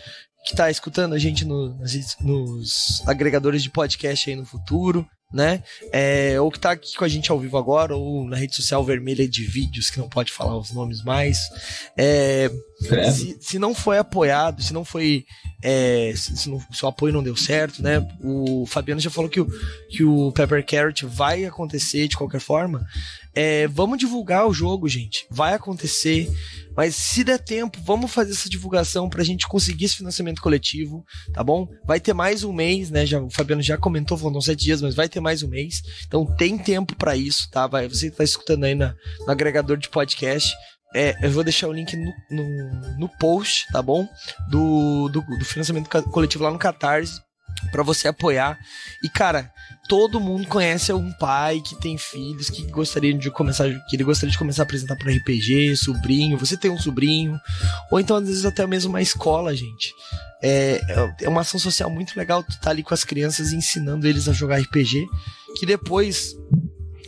que 0.45 0.55
tá 0.55 0.71
escutando 0.71 1.13
a 1.13 1.19
gente 1.19 1.45
no, 1.45 1.77
nos 2.21 3.03
agregadores 3.07 3.61
de 3.61 3.69
podcast 3.69 4.29
aí 4.29 4.35
no 4.35 4.45
futuro, 4.45 5.07
né? 5.31 5.63
É, 5.91 6.39
ou 6.39 6.51
que 6.51 6.59
tá 6.59 6.71
aqui 6.71 6.95
com 6.95 7.05
a 7.05 7.07
gente 7.07 7.31
ao 7.31 7.39
vivo 7.39 7.57
agora, 7.57 7.95
ou 7.95 8.25
na 8.25 8.35
rede 8.35 8.55
social 8.55 8.83
vermelha 8.83 9.27
de 9.27 9.43
vídeos, 9.43 9.89
que 9.89 9.99
não 9.99 10.09
pode 10.09 10.31
falar 10.31 10.57
os 10.57 10.71
nomes 10.71 11.03
mais. 11.03 11.39
É, 11.97 12.51
se, 13.11 13.37
se, 13.39 13.59
não 13.59 13.75
foi 13.75 13.97
apoiado, 13.97 14.61
se 14.61 14.73
não 14.73 14.83
foi. 14.83 15.25
É, 15.63 16.13
se, 16.15 16.35
se, 16.35 16.49
não, 16.49 16.59
se, 16.71 16.83
o 16.83 16.87
apoio 16.87 17.13
não 17.13 17.21
deu 17.21 17.35
certo, 17.35 17.81
né? 17.83 18.05
O 18.23 18.65
Fabiano 18.65 18.99
já 18.99 19.09
falou 19.09 19.29
que 19.29 19.39
o, 19.39 19.47
que 19.89 20.03
o 20.03 20.31
Pepper 20.31 20.65
Carrot 20.65 21.05
vai 21.05 21.45
acontecer 21.45 22.07
de 22.07 22.17
qualquer 22.17 22.41
forma. 22.41 22.85
É, 23.33 23.67
vamos 23.67 23.97
divulgar 23.97 24.47
o 24.47 24.53
jogo, 24.53 24.89
gente. 24.89 25.25
Vai 25.29 25.53
acontecer. 25.53 26.29
Mas 26.75 26.95
se 26.95 27.23
der 27.23 27.37
tempo, 27.37 27.79
vamos 27.83 28.11
fazer 28.11 28.31
essa 28.31 28.49
divulgação 28.49 29.09
pra 29.09 29.23
gente 29.23 29.47
conseguir 29.47 29.85
esse 29.85 29.97
financiamento 29.97 30.41
coletivo, 30.41 31.05
tá 31.33 31.43
bom? 31.43 31.67
Vai 31.85 31.99
ter 31.99 32.13
mais 32.13 32.43
um 32.43 32.53
mês, 32.53 32.89
né? 32.89 33.05
Já, 33.05 33.21
o 33.21 33.29
Fabiano 33.29 33.61
já 33.61 33.77
comentou, 33.77 34.17
faltam 34.17 34.41
sete 34.41 34.63
dias, 34.63 34.81
mas 34.81 34.95
vai 34.95 35.07
ter 35.07 35.19
mais 35.19 35.43
um 35.43 35.49
mês. 35.49 35.81
Então 36.07 36.25
tem 36.25 36.57
tempo 36.57 36.95
para 36.95 37.15
isso, 37.15 37.49
tá? 37.51 37.67
Vai, 37.67 37.87
você 37.87 38.09
que 38.09 38.17
tá 38.17 38.23
escutando 38.23 38.63
aí 38.63 38.75
na, 38.75 38.95
no 39.19 39.31
agregador 39.31 39.77
de 39.77 39.89
podcast. 39.89 40.49
É, 40.93 41.15
eu 41.21 41.32
vou 41.32 41.43
deixar 41.43 41.67
o 41.67 41.73
link 41.73 41.95
no, 41.95 42.13
no, 42.30 42.97
no 42.99 43.10
post, 43.17 43.65
tá 43.71 43.82
bom? 43.82 44.08
Do, 44.49 45.10
do, 45.10 45.21
do 45.21 45.45
financiamento 45.45 45.89
coletivo 46.04 46.43
lá 46.43 46.51
no 46.51 46.60
Catarse 46.60 47.21
para 47.71 47.84
você 47.84 48.08
apoiar. 48.08 48.58
E 49.04 49.10
cara, 49.10 49.51
todo 49.88 50.19
mundo 50.19 50.47
conhece 50.47 50.91
um 50.93 51.12
pai 51.13 51.62
que 51.62 51.80
tem 51.80 51.97
filhos 51.97 52.49
que 52.49 52.63
gostaria 52.71 53.13
de 53.13 53.30
começar, 53.30 53.69
que 53.88 53.95
ele 53.95 54.04
gostaria 54.04 54.32
de 54.32 54.38
começar 54.38 54.63
a 54.63 54.65
apresentar 54.65 54.95
para 54.95 55.12
RPG, 55.12 55.75
sobrinho, 55.75 56.38
você 56.38 56.58
tem 56.58 56.71
um 56.71 56.80
sobrinho, 56.80 57.39
ou 57.91 57.99
então 57.99 58.17
às 58.17 58.27
vezes 58.27 58.45
até 58.45 58.65
mesmo 58.65 58.89
uma 58.89 59.01
escola, 59.01 59.56
gente. 59.56 59.93
É, 60.43 60.82
é 61.21 61.30
uma 61.30 61.41
ação 61.41 61.60
social 61.60 61.88
muito 61.89 62.17
legal 62.17 62.43
tu 62.43 62.60
tá 62.60 62.71
ali 62.71 62.82
com 62.82 62.95
as 62.95 63.04
crianças 63.04 63.54
ensinando 63.54 64.08
eles 64.08 64.27
a 64.27 64.34
jogar 64.34 64.60
RPG, 64.60 65.06
que 65.60 65.65
depois 65.65 66.36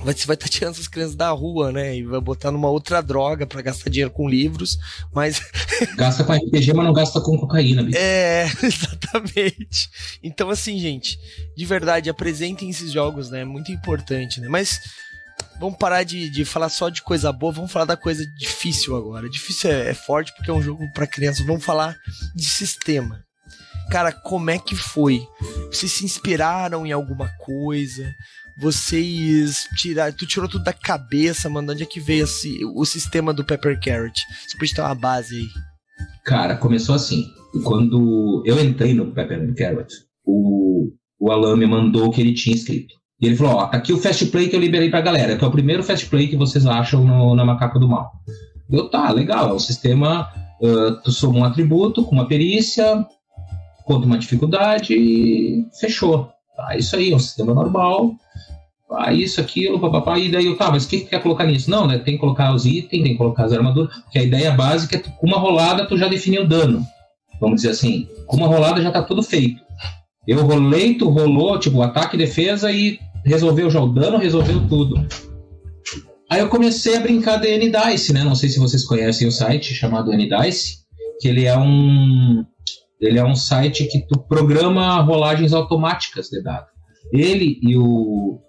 você 0.03 0.27
vai 0.27 0.33
estar 0.33 0.47
tá 0.47 0.51
tirando 0.51 0.73
essas 0.73 0.87
crianças 0.87 1.15
da 1.15 1.29
rua, 1.29 1.71
né? 1.71 1.95
E 1.95 2.03
vai 2.03 2.19
botar 2.19 2.51
numa 2.51 2.69
outra 2.69 3.01
droga 3.01 3.47
para 3.47 3.61
gastar 3.61 3.89
dinheiro 3.89 4.11
com 4.11 4.27
livros, 4.27 4.77
mas. 5.13 5.41
Gasta 5.95 6.23
com 6.23 6.33
RPG, 6.33 6.73
mas 6.73 6.85
não 6.85 6.93
gasta 6.93 7.19
com 7.19 7.37
cocaína, 7.37 7.83
bicho. 7.83 7.97
É, 7.97 8.45
exatamente. 8.61 9.89
Então, 10.21 10.49
assim, 10.49 10.77
gente, 10.79 11.17
de 11.55 11.65
verdade, 11.65 12.09
apresentem 12.09 12.69
esses 12.69 12.91
jogos, 12.91 13.29
né? 13.29 13.41
É 13.41 13.45
muito 13.45 13.71
importante, 13.71 14.39
né? 14.39 14.47
Mas 14.47 14.79
vamos 15.59 15.77
parar 15.77 16.03
de, 16.03 16.29
de 16.29 16.45
falar 16.45 16.69
só 16.69 16.89
de 16.89 17.01
coisa 17.01 17.31
boa, 17.31 17.53
vamos 17.53 17.71
falar 17.71 17.85
da 17.85 17.97
coisa 17.97 18.25
difícil 18.37 18.95
agora. 18.95 19.29
Difícil 19.29 19.71
é, 19.71 19.89
é 19.89 19.93
forte 19.93 20.33
porque 20.35 20.51
é 20.51 20.53
um 20.53 20.61
jogo 20.61 20.83
para 20.93 21.07
crianças. 21.07 21.45
Vamos 21.45 21.63
falar 21.63 21.95
de 22.35 22.45
sistema. 22.45 23.23
Cara, 23.89 24.11
como 24.11 24.49
é 24.49 24.57
que 24.57 24.75
foi? 24.75 25.25
Vocês 25.71 25.91
se 25.91 26.05
inspiraram 26.05 26.85
em 26.85 26.91
alguma 26.91 27.29
coisa? 27.39 28.13
Vocês 28.57 29.67
tirar, 29.75 30.13
tu 30.13 30.25
tirou 30.25 30.47
tudo 30.47 30.63
da 30.63 30.73
cabeça, 30.73 31.49
mano, 31.49 31.71
onde 31.71 31.83
é 31.83 31.85
que 31.85 31.99
veio 31.99 32.23
esse, 32.23 32.63
o 32.75 32.85
sistema 32.85 33.33
do 33.33 33.43
Pepper 33.43 33.79
Carrot? 33.79 34.21
Você 34.47 34.57
pode 34.57 34.73
ter 34.73 34.81
uma 34.81 34.95
base 34.95 35.35
aí. 35.35 35.47
Cara, 36.23 36.55
começou 36.55 36.95
assim. 36.95 37.25
Quando 37.63 38.43
eu 38.45 38.63
entrei 38.63 38.93
no 38.93 39.11
Pepper 39.11 39.53
Carrot, 39.55 39.93
o, 40.25 40.91
o 41.19 41.31
Alan 41.31 41.57
me 41.57 41.65
mandou 41.65 42.07
o 42.07 42.11
que 42.11 42.21
ele 42.21 42.33
tinha 42.33 42.55
escrito. 42.55 42.93
E 43.19 43.27
ele 43.27 43.35
falou: 43.35 43.55
Ó, 43.55 43.69
aqui 43.71 43.93
o 43.93 43.97
Fast 43.97 44.25
Play 44.27 44.49
que 44.49 44.55
eu 44.55 44.59
liberei 44.59 44.89
pra 44.89 45.01
galera, 45.01 45.37
que 45.37 45.43
é 45.43 45.47
o 45.47 45.51
primeiro 45.51 45.83
Fast 45.83 46.07
Play 46.07 46.27
que 46.27 46.35
vocês 46.35 46.65
acham 46.65 47.03
no, 47.03 47.35
na 47.35 47.45
Macaca 47.45 47.79
do 47.79 47.87
Mal. 47.87 48.11
Eu, 48.69 48.89
tá, 48.89 49.11
legal, 49.11 49.49
é 49.49 49.53
um 49.53 49.59
sistema. 49.59 50.29
Uh, 50.61 51.01
tu 51.03 51.11
soma 51.11 51.39
um 51.39 51.43
atributo 51.43 52.03
com 52.03 52.15
uma 52.15 52.27
perícia, 52.27 53.05
conta 53.85 54.05
uma 54.05 54.17
dificuldade 54.17 54.93
e 54.93 55.65
fechou. 55.79 56.29
Tá, 56.55 56.77
isso 56.77 56.95
aí, 56.95 57.11
é 57.11 57.15
um 57.15 57.19
sistema 57.19 57.53
normal 57.53 58.15
ah, 58.95 59.13
isso, 59.13 59.39
aquilo, 59.41 59.79
papapá, 59.79 60.17
e 60.19 60.29
daí 60.31 60.45
eu, 60.45 60.57
tá, 60.57 60.69
mas 60.71 60.85
o 60.85 60.89
que, 60.89 60.99
que 60.99 61.05
quer 61.05 61.21
colocar 61.21 61.45
nisso? 61.45 61.69
Não, 61.69 61.87
né, 61.87 61.97
tem 61.97 62.15
que 62.15 62.19
colocar 62.19 62.53
os 62.53 62.65
itens, 62.65 63.03
tem 63.03 63.13
que 63.13 63.17
colocar 63.17 63.45
as 63.45 63.53
armaduras, 63.53 63.95
porque 64.03 64.19
a 64.19 64.23
ideia 64.23 64.51
básica 64.51 64.97
é 64.97 64.99
com 64.99 65.27
uma 65.27 65.37
rolada 65.37 65.87
tu 65.87 65.97
já 65.97 66.07
definiu 66.07 66.43
o 66.43 66.47
dano, 66.47 66.85
vamos 67.39 67.57
dizer 67.57 67.69
assim, 67.69 68.07
com 68.27 68.37
uma 68.37 68.47
rolada 68.47 68.81
já 68.81 68.91
tá 68.91 69.01
tudo 69.01 69.23
feito. 69.23 69.61
Eu 70.27 70.45
rolei, 70.45 70.95
tu 70.95 71.09
rolou, 71.09 71.59
tipo, 71.59 71.81
ataque 71.81 72.15
defesa 72.15 72.71
e 72.71 72.99
resolveu 73.25 73.69
já 73.69 73.81
o 73.81 73.89
dano, 73.89 74.17
resolveu 74.17 74.67
tudo. 74.67 75.05
Aí 76.29 76.39
eu 76.39 76.49
comecei 76.49 76.95
a 76.95 76.99
brincar 76.99 77.37
de 77.37 77.47
N-Dice, 77.47 78.13
né, 78.13 78.23
não 78.23 78.35
sei 78.35 78.49
se 78.49 78.59
vocês 78.59 78.85
conhecem 78.85 79.27
o 79.27 79.31
site 79.31 79.73
chamado 79.73 80.13
N-Dice, 80.13 80.77
que 81.19 81.27
ele 81.27 81.45
é 81.45 81.57
um... 81.57 82.43
Ele 83.01 83.19
é 83.19 83.25
um 83.25 83.35
site 83.35 83.85
que 83.87 84.07
tu 84.07 84.17
programa 84.17 85.01
rolagens 85.01 85.51
automáticas 85.51 86.29
de 86.29 86.41
dados. 86.41 86.69
Ele 87.11 87.59
e 87.61 87.75
o 87.75 88.39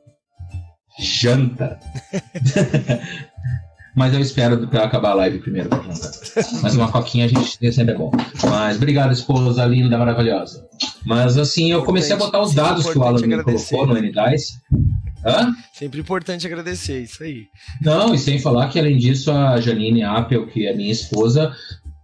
janta. 0.99 1.79
Mas 3.95 4.13
eu 4.13 4.21
espero 4.21 4.67
pra 4.67 4.85
acabar 4.85 5.11
a 5.11 5.15
live 5.15 5.39
primeiro 5.39 5.69
pra 5.69 5.79
jantar. 5.83 6.11
Mas 6.63 6.75
uma 6.75 6.91
coquinha 6.91 7.27
a 7.27 7.29
gente 7.29 7.73
sempre 7.73 7.95
é 7.95 7.97
bom. 7.97 8.11
Mas 8.43 8.77
obrigado, 8.77 9.13
esposa 9.13 9.65
linda, 9.65 9.97
maravilhosa. 9.97 10.67
Mas 11.07 11.39
assim, 11.39 11.71
eu 11.71 11.85
comecei 11.85 12.13
a 12.13 12.19
botar 12.19 12.41
os 12.41 12.53
dados 12.53 12.91
que 12.91 12.99
o 12.99 13.03
Alan 13.05 13.25
me 13.25 13.43
colocou 13.43 13.87
no 13.87 13.97
N-Dice. 13.97 14.61
Hã? 15.25 15.55
Sempre 15.73 16.01
importante 16.01 16.47
agradecer, 16.47 17.03
isso 17.03 17.23
aí. 17.23 17.47
Não, 17.81 18.15
e 18.15 18.19
sem 18.19 18.39
falar 18.39 18.69
que 18.69 18.79
além 18.79 18.99
disso, 18.99 19.31
a 19.31 19.61
Janine 19.61 20.03
Apple, 20.03 20.47
que 20.47 20.67
é 20.67 20.75
minha 20.75 20.93
esposa, 20.93 21.55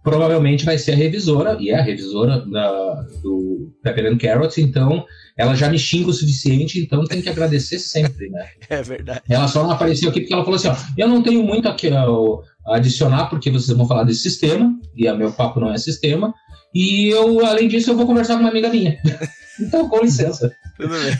provavelmente 0.03 0.65
vai 0.65 0.77
ser 0.77 0.93
a 0.93 0.95
revisora, 0.95 1.57
e 1.59 1.69
é 1.69 1.79
a 1.79 1.81
revisora 1.81 2.39
da, 2.45 3.05
do 3.21 3.71
Pepper 3.83 4.11
and 4.11 4.17
Carrots, 4.17 4.57
então 4.57 5.05
ela 5.37 5.55
já 5.55 5.69
me 5.69 5.77
xinga 5.77 6.09
o 6.09 6.13
suficiente, 6.13 6.79
então 6.79 7.03
tem 7.05 7.21
que 7.21 7.29
agradecer 7.29 7.79
sempre, 7.79 8.29
né? 8.29 8.45
É 8.69 8.81
verdade. 8.81 9.21
Ela 9.29 9.47
só 9.47 9.63
não 9.63 9.71
apareceu 9.71 10.09
aqui 10.09 10.21
porque 10.21 10.33
ela 10.33 10.43
falou 10.43 10.55
assim, 10.55 10.69
ó, 10.69 10.75
eu 10.97 11.07
não 11.07 11.21
tenho 11.21 11.43
muito 11.43 11.67
a, 11.67 11.75
a 12.67 12.75
adicionar 12.75 13.25
porque 13.25 13.51
vocês 13.51 13.75
vão 13.77 13.87
falar 13.87 14.03
desse 14.03 14.21
sistema, 14.21 14.73
e 14.95 15.07
a 15.07 15.15
meu 15.15 15.31
papo 15.31 15.59
não 15.59 15.71
é 15.71 15.77
sistema, 15.77 16.33
e 16.73 17.09
eu, 17.09 17.45
além 17.45 17.67
disso, 17.67 17.91
eu 17.91 17.97
vou 17.97 18.05
conversar 18.05 18.35
com 18.35 18.41
uma 18.41 18.49
amiga 18.49 18.69
minha. 18.69 18.97
então, 19.59 19.89
com 19.89 19.99
licença. 19.99 20.51
Tudo 20.77 20.89
bem. 20.89 21.19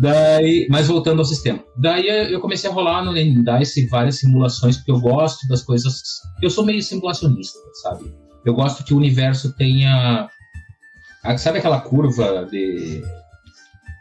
Daí, 0.00 0.66
mas 0.68 0.88
voltando 0.88 1.20
ao 1.20 1.24
sistema. 1.24 1.62
Daí 1.78 2.06
eu 2.08 2.40
comecei 2.40 2.68
a 2.68 2.72
rolar 2.72 3.04
no 3.04 3.14
Dice 3.14 3.86
várias 3.86 4.18
simulações, 4.18 4.76
porque 4.76 4.90
eu 4.90 5.00
gosto 5.00 5.46
das 5.48 5.62
coisas. 5.62 6.02
Eu 6.42 6.50
sou 6.50 6.64
meio 6.64 6.82
simulacionista, 6.82 7.58
sabe? 7.82 8.12
Eu 8.44 8.54
gosto 8.54 8.84
que 8.84 8.92
o 8.92 8.96
universo 8.96 9.54
tenha. 9.56 10.28
Sabe 11.38 11.58
aquela 11.58 11.80
curva 11.80 12.46
de 12.50 13.02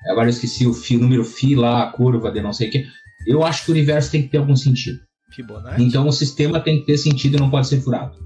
Agora 0.07 0.25
eu 0.25 0.31
esqueci 0.31 0.67
o 0.67 0.73
fio, 0.73 0.99
número 0.99 1.23
φ 1.23 1.55
lá, 1.55 1.83
a 1.83 1.91
curva 1.91 2.31
de 2.31 2.41
não 2.41 2.53
sei 2.53 2.67
o 2.67 2.71
quê. 2.71 2.85
Eu 3.25 3.43
acho 3.43 3.63
que 3.63 3.71
o 3.71 3.73
universo 3.73 4.11
tem 4.11 4.23
que 4.23 4.29
ter 4.29 4.37
algum 4.37 4.55
sentido. 4.55 4.99
Fibonacci. 5.33 5.81
Então 5.81 6.07
o 6.07 6.11
sistema 6.11 6.59
tem 6.59 6.79
que 6.79 6.85
ter 6.85 6.97
sentido 6.97 7.37
e 7.37 7.39
não 7.39 7.49
pode 7.49 7.67
ser 7.67 7.81
furado. 7.81 8.17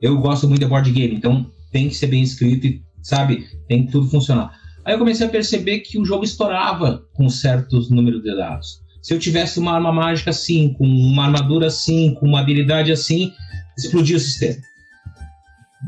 Eu 0.00 0.16
gosto 0.18 0.46
muito 0.48 0.60
de 0.60 0.66
board 0.66 0.90
game, 0.92 1.16
então 1.16 1.50
tem 1.72 1.88
que 1.88 1.94
ser 1.94 2.06
bem 2.06 2.22
escrito 2.22 2.66
e, 2.66 2.80
sabe, 3.02 3.46
tem 3.66 3.84
que 3.84 3.92
tudo 3.92 4.08
funcionar. 4.08 4.56
Aí 4.84 4.94
eu 4.94 4.98
comecei 4.98 5.26
a 5.26 5.30
perceber 5.30 5.80
que 5.80 5.98
o 5.98 6.04
jogo 6.04 6.24
estourava 6.24 7.02
com 7.14 7.28
certos 7.28 7.90
números 7.90 8.22
de 8.22 8.34
dados. 8.34 8.80
Se 9.02 9.14
eu 9.14 9.18
tivesse 9.18 9.58
uma 9.58 9.72
arma 9.72 9.92
mágica 9.92 10.30
assim, 10.30 10.74
com 10.74 10.84
uma 10.84 11.26
armadura 11.26 11.66
assim, 11.66 12.14
com 12.14 12.26
uma 12.26 12.40
habilidade 12.40 12.90
assim, 12.90 13.32
explodia 13.76 14.16
o 14.16 14.20
sistema. 14.20 14.56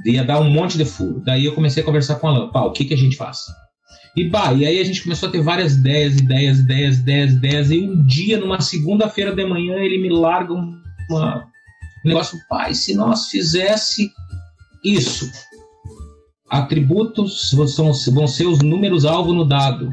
Ia 0.06 0.24
dar 0.24 0.40
um 0.40 0.50
monte 0.50 0.78
de 0.78 0.84
furo. 0.84 1.20
Daí 1.24 1.44
eu 1.44 1.54
comecei 1.54 1.82
a 1.82 1.86
conversar 1.86 2.16
com 2.16 2.28
a 2.28 2.30
Alan. 2.30 2.50
Pá, 2.50 2.62
o 2.62 2.72
que, 2.72 2.84
que 2.84 2.94
a 2.94 2.96
gente 2.96 3.16
faz? 3.16 3.40
E 4.16 4.28
bah, 4.28 4.52
e 4.52 4.66
aí 4.66 4.80
a 4.80 4.84
gente 4.84 5.02
começou 5.02 5.28
a 5.28 5.32
ter 5.32 5.40
várias 5.40 5.74
ideias, 5.76 6.16
ideias, 6.16 6.58
ideias, 6.58 6.98
ideias, 6.98 7.32
ideias. 7.32 7.70
E 7.70 7.80
um 7.80 8.06
dia, 8.06 8.38
numa 8.38 8.60
segunda-feira 8.60 9.34
de 9.34 9.44
manhã, 9.44 9.76
ele 9.76 9.98
me 9.98 10.08
larga 10.08 10.52
uma, 10.52 11.44
um 12.04 12.08
negócio, 12.08 12.38
pai, 12.48 12.74
se 12.74 12.94
nós 12.94 13.28
fizesse 13.28 14.10
isso, 14.84 15.30
atributos 16.50 17.50
são, 17.74 17.92
vão 18.12 18.26
ser 18.26 18.46
os 18.46 18.58
números 18.58 19.04
alvo 19.04 19.32
no 19.32 19.44
dado, 19.44 19.90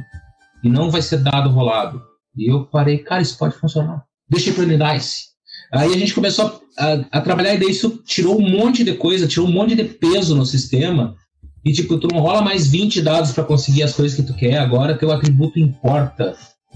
e 0.64 0.70
não 0.70 0.90
vai 0.90 1.02
ser 1.02 1.18
dado 1.18 1.50
rolado. 1.50 2.02
E 2.36 2.52
eu 2.52 2.66
parei, 2.66 2.98
cara, 3.00 3.22
isso 3.22 3.38
pode 3.38 3.56
funcionar. 3.56 4.04
Deixa 4.30 4.52
para 4.52 4.66
Dice. 4.66 5.28
Aí 5.72 5.94
a 5.94 5.98
gente 5.98 6.14
começou 6.14 6.62
a, 6.78 6.86
a, 6.86 6.94
a 7.12 7.22
trabalhar 7.22 7.54
e 7.54 7.60
daí 7.60 7.70
isso 7.70 8.02
tirou 8.06 8.40
um 8.40 8.50
monte 8.50 8.84
de 8.84 8.94
coisa, 8.94 9.28
tirou 9.28 9.48
um 9.48 9.52
monte 9.52 9.76
de 9.76 9.84
peso 9.84 10.36
no 10.36 10.46
sistema 10.46 11.16
e 11.68 11.74
tipo, 11.74 11.98
tu 11.98 12.08
não 12.08 12.22
rola 12.22 12.42
mais 12.42 12.68
20 12.68 13.02
dados 13.02 13.32
para 13.32 13.44
conseguir 13.44 13.84
as 13.84 13.94
coisas 13.94 14.16
que 14.16 14.24
tu 14.24 14.34
quer, 14.34 14.58
agora 14.58 14.98
teu 14.98 15.12
atributo 15.12 15.60
importa. 15.60 16.34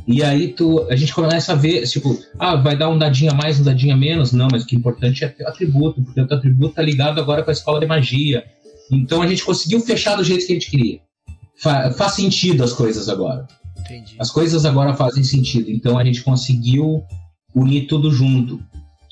E 0.07 0.23
aí 0.23 0.49
tu, 0.49 0.85
a 0.89 0.95
gente 0.95 1.13
começa 1.13 1.53
a 1.53 1.55
ver, 1.55 1.87
tipo, 1.87 2.17
ah, 2.37 2.55
vai 2.55 2.75
dar 2.75 2.89
um 2.89 2.97
dadinho 2.97 3.31
a 3.31 3.35
mais, 3.35 3.59
um 3.59 3.63
dadinho 3.63 3.93
a 3.93 3.97
menos. 3.97 4.33
Não, 4.33 4.47
mas 4.51 4.63
o 4.63 4.65
que 4.65 4.75
é 4.75 4.79
importante 4.79 5.23
é 5.23 5.29
teu 5.29 5.47
atributo, 5.47 6.01
porque 6.03 6.19
o 6.19 6.27
teu 6.27 6.37
atributo 6.37 6.75
tá 6.75 6.81
ligado 6.81 7.21
agora 7.21 7.43
com 7.43 7.51
a 7.51 7.53
escola 7.53 7.79
de 7.79 7.85
magia. 7.85 8.43
Então 8.91 9.21
a 9.21 9.27
gente 9.27 9.43
conseguiu 9.43 9.79
fechar 9.81 10.15
do 10.15 10.23
jeito 10.23 10.45
que 10.45 10.51
a 10.51 10.55
gente 10.55 10.69
queria. 10.69 10.99
Fa 11.55 11.91
faz 11.91 12.13
sentido 12.13 12.63
as 12.63 12.73
coisas 12.73 13.07
agora. 13.07 13.47
Entendi. 13.79 14.15
As 14.19 14.31
coisas 14.31 14.65
agora 14.65 14.93
fazem 14.93 15.23
sentido. 15.23 15.69
Então 15.71 15.97
a 15.97 16.03
gente 16.03 16.23
conseguiu 16.23 17.03
unir 17.55 17.87
tudo 17.87 18.11
junto. 18.11 18.59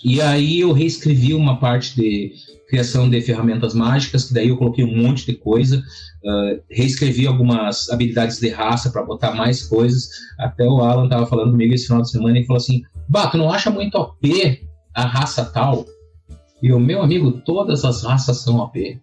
E 0.03 0.21
aí 0.21 0.61
eu 0.61 0.71
reescrevi 0.71 1.34
uma 1.34 1.59
parte 1.59 1.95
de 1.95 2.34
criação 2.69 3.09
de 3.09 3.19
ferramentas 3.21 3.73
mágicas, 3.73 4.25
que 4.25 4.34
daí 4.34 4.49
eu 4.49 4.57
coloquei 4.57 4.86
um 4.86 4.95
monte 4.95 5.25
de 5.25 5.34
coisa, 5.34 5.80
uh, 5.80 6.61
reescrevi 6.69 7.25
algumas 7.25 7.89
habilidades 7.89 8.39
de 8.39 8.47
raça 8.49 8.91
para 8.91 9.03
botar 9.03 9.34
mais 9.34 9.63
coisas. 9.63 10.07
Até 10.38 10.63
o 10.65 10.80
Alan 10.80 11.05
estava 11.05 11.25
falando 11.25 11.51
comigo 11.51 11.73
esse 11.73 11.88
final 11.88 12.03
de 12.03 12.11
semana 12.11 12.39
e 12.39 12.45
falou 12.45 12.57
assim: 12.57 12.84
Bah, 13.09 13.27
tu 13.27 13.38
não 13.38 13.51
acha 13.51 13.69
muito 13.69 13.95
OP 13.95 14.61
a 14.93 15.05
raça 15.05 15.43
tal? 15.43 15.86
E 16.61 16.71
o 16.71 16.80
meu 16.80 17.01
amigo, 17.01 17.32
todas 17.41 17.84
as 17.84 18.03
raças 18.03 18.38
são 18.38 18.57
OP. 18.57 19.01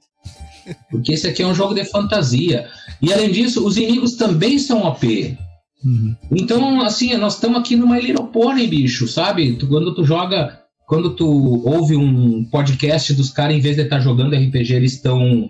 Porque 0.91 1.12
esse 1.12 1.27
aqui 1.27 1.43
é 1.43 1.47
um 1.47 1.55
jogo 1.55 1.75
de 1.75 1.85
fantasia. 1.85 2.69
E 3.01 3.12
além 3.12 3.31
disso, 3.31 3.67
os 3.67 3.77
inimigos 3.77 4.14
também 4.14 4.59
são 4.59 4.83
OP. 4.83 5.37
Uhum. 5.85 6.17
Então, 6.33 6.81
assim, 6.81 7.14
nós 7.17 7.35
estamos 7.35 7.59
aqui 7.61 7.77
numa 7.77 7.99
Little 7.99 8.29
Pony, 8.29 8.67
bicho, 8.67 9.07
sabe? 9.07 9.55
Tu, 9.55 9.69
quando 9.69 9.95
tu 9.95 10.05
joga, 10.05 10.61
quando 10.87 11.14
tu 11.14 11.27
ouve 11.67 11.97
um 11.97 12.45
podcast 12.45 13.14
dos 13.14 13.31
caras, 13.31 13.57
em 13.57 13.61
vez 13.61 13.77
de 13.77 13.83
estar 13.83 13.97
tá 13.97 14.03
jogando 14.03 14.35
RPG, 14.35 14.75
eles 14.75 14.95
estão 14.95 15.45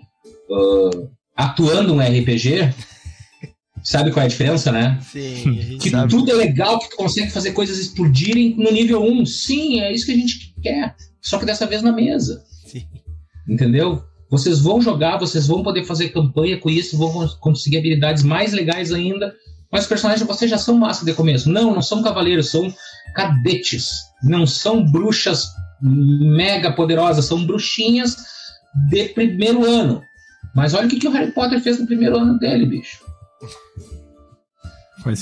uh, 0.49 1.09
atuando 1.35 1.93
um 1.93 1.99
RPG. 1.99 2.73
Sabe 3.83 4.11
qual 4.11 4.23
é 4.23 4.25
a 4.25 4.29
diferença, 4.29 4.69
né? 4.69 4.99
Sim. 5.01 5.77
que 5.79 5.89
sabe. 5.91 6.09
tudo 6.09 6.29
é 6.29 6.33
legal, 6.33 6.77
que 6.77 6.89
tu 6.89 6.97
consegue 6.97 7.31
fazer 7.31 7.53
coisas 7.53 7.77
explodirem 7.77 8.53
no 8.57 8.69
nível 8.69 9.01
1. 9.01 9.25
Sim, 9.25 9.79
é 9.79 9.93
isso 9.93 10.05
que 10.05 10.11
a 10.11 10.15
gente 10.15 10.53
quer. 10.61 10.93
Só 11.21 11.37
que 11.39 11.45
dessa 11.45 11.65
vez 11.65 11.81
na 11.81 11.93
mesa. 11.93 12.43
Sim. 12.65 12.83
Entendeu? 13.47 14.03
Vocês 14.29 14.59
vão 14.59 14.81
jogar, 14.81 15.17
vocês 15.17 15.47
vão 15.47 15.63
poder 15.63 15.85
fazer 15.85 16.09
campanha 16.09 16.57
com 16.57 16.69
isso, 16.69 16.97
vão 16.97 17.27
conseguir 17.39 17.77
habilidades 17.77 18.23
mais 18.23 18.51
legais 18.51 18.91
ainda. 18.91 19.33
Mas 19.71 19.83
os 19.83 19.87
personagens 19.87 20.21
de 20.21 20.27
vocês 20.27 20.49
já 20.49 20.57
são 20.57 20.77
massa 20.77 21.05
de 21.05 21.13
começo. 21.13 21.49
Não, 21.49 21.73
não 21.73 21.81
são 21.81 22.01
cavaleiros, 22.01 22.49
são 22.49 22.73
cadetes. 23.13 24.01
Não 24.23 24.45
são 24.45 24.83
bruxas 24.83 25.47
mega 25.81 26.71
poderosas, 26.71 27.25
são 27.25 27.45
bruxinhas 27.45 28.17
de 28.89 29.09
primeiro 29.09 29.65
ano. 29.65 30.01
Mas 30.55 30.73
olha 30.73 30.87
o 30.87 30.89
que, 30.89 30.99
que 30.99 31.07
o 31.07 31.11
Harry 31.11 31.31
Potter 31.31 31.61
fez 31.61 31.79
no 31.79 31.85
primeiro 31.85 32.17
ano 32.17 32.39
dele, 32.39 32.65
bicho. 32.65 33.05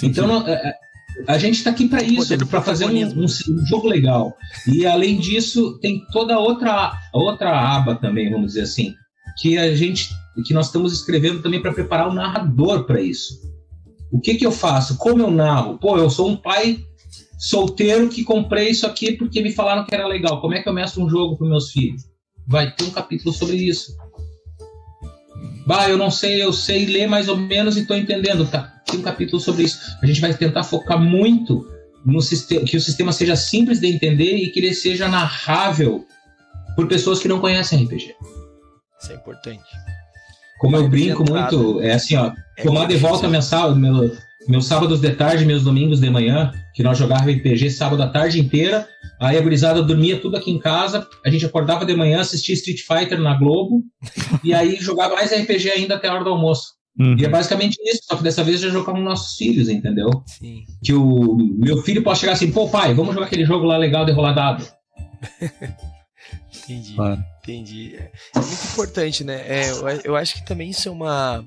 Então, 0.04 0.48
é, 0.48 0.54
é, 0.54 0.74
a 1.28 1.38
gente 1.38 1.56
está 1.56 1.70
aqui 1.70 1.88
para 1.88 2.04
isso, 2.04 2.38
para 2.48 2.62
fazer 2.62 2.86
um, 2.86 3.22
um, 3.22 3.24
um, 3.24 3.66
jogo 3.66 3.88
legal. 3.88 4.36
E 4.68 4.86
além 4.86 5.20
disso, 5.20 5.80
tem 5.80 6.04
toda 6.12 6.38
outra 6.40 6.94
outra 7.14 7.52
aba 7.52 7.96
também, 7.96 8.30
vamos 8.30 8.48
dizer 8.48 8.62
assim, 8.62 8.94
que 9.38 9.58
a 9.58 9.76
gente 9.76 10.10
que 10.46 10.54
nós 10.54 10.68
estamos 10.68 10.92
escrevendo 10.92 11.42
também 11.42 11.62
para 11.62 11.74
preparar 11.74 12.10
o 12.10 12.14
narrador 12.14 12.86
para 12.86 13.00
isso. 13.02 13.40
O 14.12 14.20
que 14.20 14.36
que 14.36 14.46
eu 14.46 14.52
faço? 14.52 14.98
Como 14.98 15.22
eu 15.22 15.32
narro? 15.32 15.78
Pô, 15.78 15.98
eu 15.98 16.10
sou 16.10 16.30
um 16.30 16.36
pai 16.36 16.80
solteiro 17.38 18.10
que 18.10 18.24
comprei 18.24 18.70
isso 18.70 18.86
aqui 18.86 19.14
porque 19.14 19.42
me 19.42 19.52
falaram 19.52 19.86
que 19.86 19.94
era 19.96 20.08
legal. 20.08 20.42
Como 20.42 20.54
é 20.54 20.62
que 20.62 20.70
eu 20.70 20.74
mestro 20.74 21.04
um 21.04 21.10
jogo 21.10 21.38
para 21.38 21.48
meus 21.48 21.72
filhos? 21.72 22.04
Vai 22.48 22.72
ter 22.72 22.84
um 22.84 22.92
capítulo 22.92 23.34
sobre 23.34 23.56
isso. 23.56 23.96
Bah, 25.66 25.90
eu 25.90 25.98
não 25.98 26.12
sei, 26.12 26.44
eu 26.44 26.54
sei 26.54 26.86
ler 26.86 27.08
mais 27.08 27.28
ou 27.28 27.36
menos 27.36 27.76
e 27.76 27.82
estou 27.82 27.98
entendendo. 27.98 28.46
Tá, 28.46 28.74
tem 28.86 29.00
um 29.00 29.04
capítulo 29.04 29.42
sobre 29.42 29.64
isso. 29.64 29.80
A 30.02 30.06
gente 30.06 30.22
vai 30.22 30.34
tentar 30.34 30.64
focar 30.64 31.00
muito 31.00 31.68
no 32.06 32.22
sistema, 32.22 32.64
que 32.66 32.78
o 32.78 32.82
sistema 32.82 33.12
seja 33.12 33.36
simples 33.36 33.80
de 33.80 33.88
entender 33.88 34.36
e 34.36 34.52
que 34.52 34.60
ele 34.60 34.74
seja 34.74 35.08
narrável 35.08 36.06
por 36.76 36.88
pessoas 36.88 37.20
que 37.20 37.28
não 37.28 37.40
conhecem 37.40 37.84
RPG. 37.84 38.14
Isso 39.02 39.12
é 39.12 39.16
importante. 39.16 39.64
Como 40.60 40.78
eu 40.78 40.88
brinco 40.88 41.24
muito, 41.28 41.82
é 41.82 41.94
assim, 41.94 42.16
ó, 42.16 42.32
é 42.58 42.64
tomar 42.64 42.88
de 42.88 42.96
volta 42.96 43.28
mensal, 43.28 43.76
meu, 43.76 44.16
meus 44.48 44.68
sábados 44.68 45.02
de 45.02 45.12
tarde, 45.12 45.46
meus 45.46 45.64
domingos 45.64 46.00
de 46.00 46.10
manhã, 46.10 46.52
que 46.74 46.84
nós 46.84 46.98
jogávamos 46.98 47.36
RPG 47.36 47.72
sábado 47.72 48.02
a 48.04 48.08
tarde 48.08 48.40
inteira, 48.40 48.88
aí 49.20 49.38
a 49.38 49.42
gurizada 49.42 49.82
dormia 49.82 50.20
tudo 50.20 50.38
aqui 50.38 50.52
em 50.52 50.60
casa, 50.60 51.08
a 51.26 51.30
gente 51.30 51.46
acordava 51.46 51.86
de 51.86 51.96
manhã, 51.96 52.22
assistia 52.22 52.54
Street 52.56 52.82
Fighter 52.82 53.20
na 53.20 53.36
Globo, 53.36 53.84
e 54.44 54.54
aí 54.54 54.76
jogava 54.78 55.16
mais 55.16 55.32
RPG 55.32 55.72
ainda 55.72 55.96
até 55.96 56.08
a 56.08 56.14
hora 56.14 56.24
do 56.24 56.30
almoço. 56.30 56.76
Uhum. 56.98 57.18
E 57.20 57.26
é 57.26 57.30
basicamente 57.30 57.78
isso, 57.84 58.04
só 58.06 58.16
que 58.16 58.24
dessa 58.24 58.44
vez 58.44 58.62
já 58.62 58.70
jogamos 58.70 59.04
nossos 59.04 59.36
filhos, 59.36 59.68
entendeu? 59.68 60.10
Sim. 60.26 60.64
Que 60.84 60.94
o 60.94 61.36
meu 61.36 61.82
filho 61.82 62.02
pode 62.02 62.20
chegar 62.20 62.34
assim, 62.34 62.52
pô 62.52 62.70
pai, 62.70 62.94
vamos 62.94 63.14
jogar 63.14 63.28
aquele 63.28 63.46
jogo 63.46 63.66
lá 63.66 63.78
legal 63.78 64.06
de 64.06 64.14
rolar 64.14 64.32
dado. 64.32 64.66
entendi, 66.64 66.94
claro. 66.94 67.22
entendi. 67.44 67.96
É 67.98 68.40
muito 68.40 68.64
importante, 68.72 69.24
né? 69.26 69.44
É, 69.46 69.72
eu, 69.72 69.88
eu 70.06 70.16
acho 70.16 70.36
que 70.36 70.46
também 70.46 70.70
isso 70.70 70.88
é 70.88 70.92
uma 70.92 71.46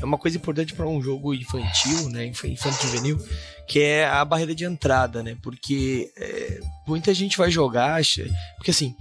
é 0.00 0.04
uma 0.04 0.18
coisa 0.18 0.36
importante 0.36 0.74
para 0.74 0.86
um 0.86 1.00
jogo 1.02 1.34
infantil, 1.34 2.08
né, 2.10 2.26
infantil 2.26 2.72
juvenil, 2.82 3.18
que 3.66 3.80
é 3.80 4.06
a 4.06 4.24
barreira 4.24 4.54
de 4.54 4.64
entrada, 4.64 5.22
né? 5.22 5.36
Porque 5.42 6.10
é, 6.16 6.60
muita 6.86 7.12
gente 7.12 7.36
vai 7.36 7.50
jogar, 7.50 7.94
acha, 7.94 8.26
porque 8.56 8.70
assim, 8.70 8.94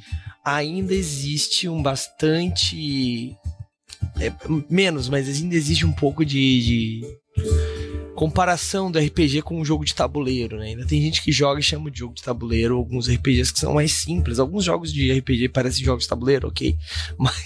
ainda 0.43 0.93
existe 0.93 1.67
um 1.67 1.81
bastante 1.81 3.35
é, 4.19 4.31
menos, 4.69 5.09
mas 5.09 5.27
ainda 5.27 5.55
existe 5.55 5.85
um 5.85 5.91
pouco 5.91 6.25
de, 6.25 6.63
de 6.63 7.17
comparação 8.17 8.89
do 8.89 8.97
RPG 8.97 9.43
com 9.43 9.61
um 9.61 9.63
jogo 9.63 9.85
de 9.85 9.93
tabuleiro, 9.93 10.57
né? 10.57 10.69
Ainda 10.69 10.87
tem 10.87 10.99
gente 10.99 11.21
que 11.21 11.31
joga 11.31 11.59
e 11.59 11.63
chama 11.63 11.91
de 11.91 11.99
jogo 11.99 12.15
de 12.15 12.23
tabuleiro, 12.23 12.75
alguns 12.75 13.07
RPGs 13.07 13.53
que 13.53 13.59
são 13.59 13.75
mais 13.75 13.91
simples. 13.91 14.39
Alguns 14.39 14.65
jogos 14.65 14.91
de 14.91 15.13
RPG 15.19 15.49
parecem 15.49 15.85
jogos 15.85 16.05
de 16.05 16.09
tabuleiro, 16.09 16.47
ok? 16.47 16.75
Mas, 17.15 17.37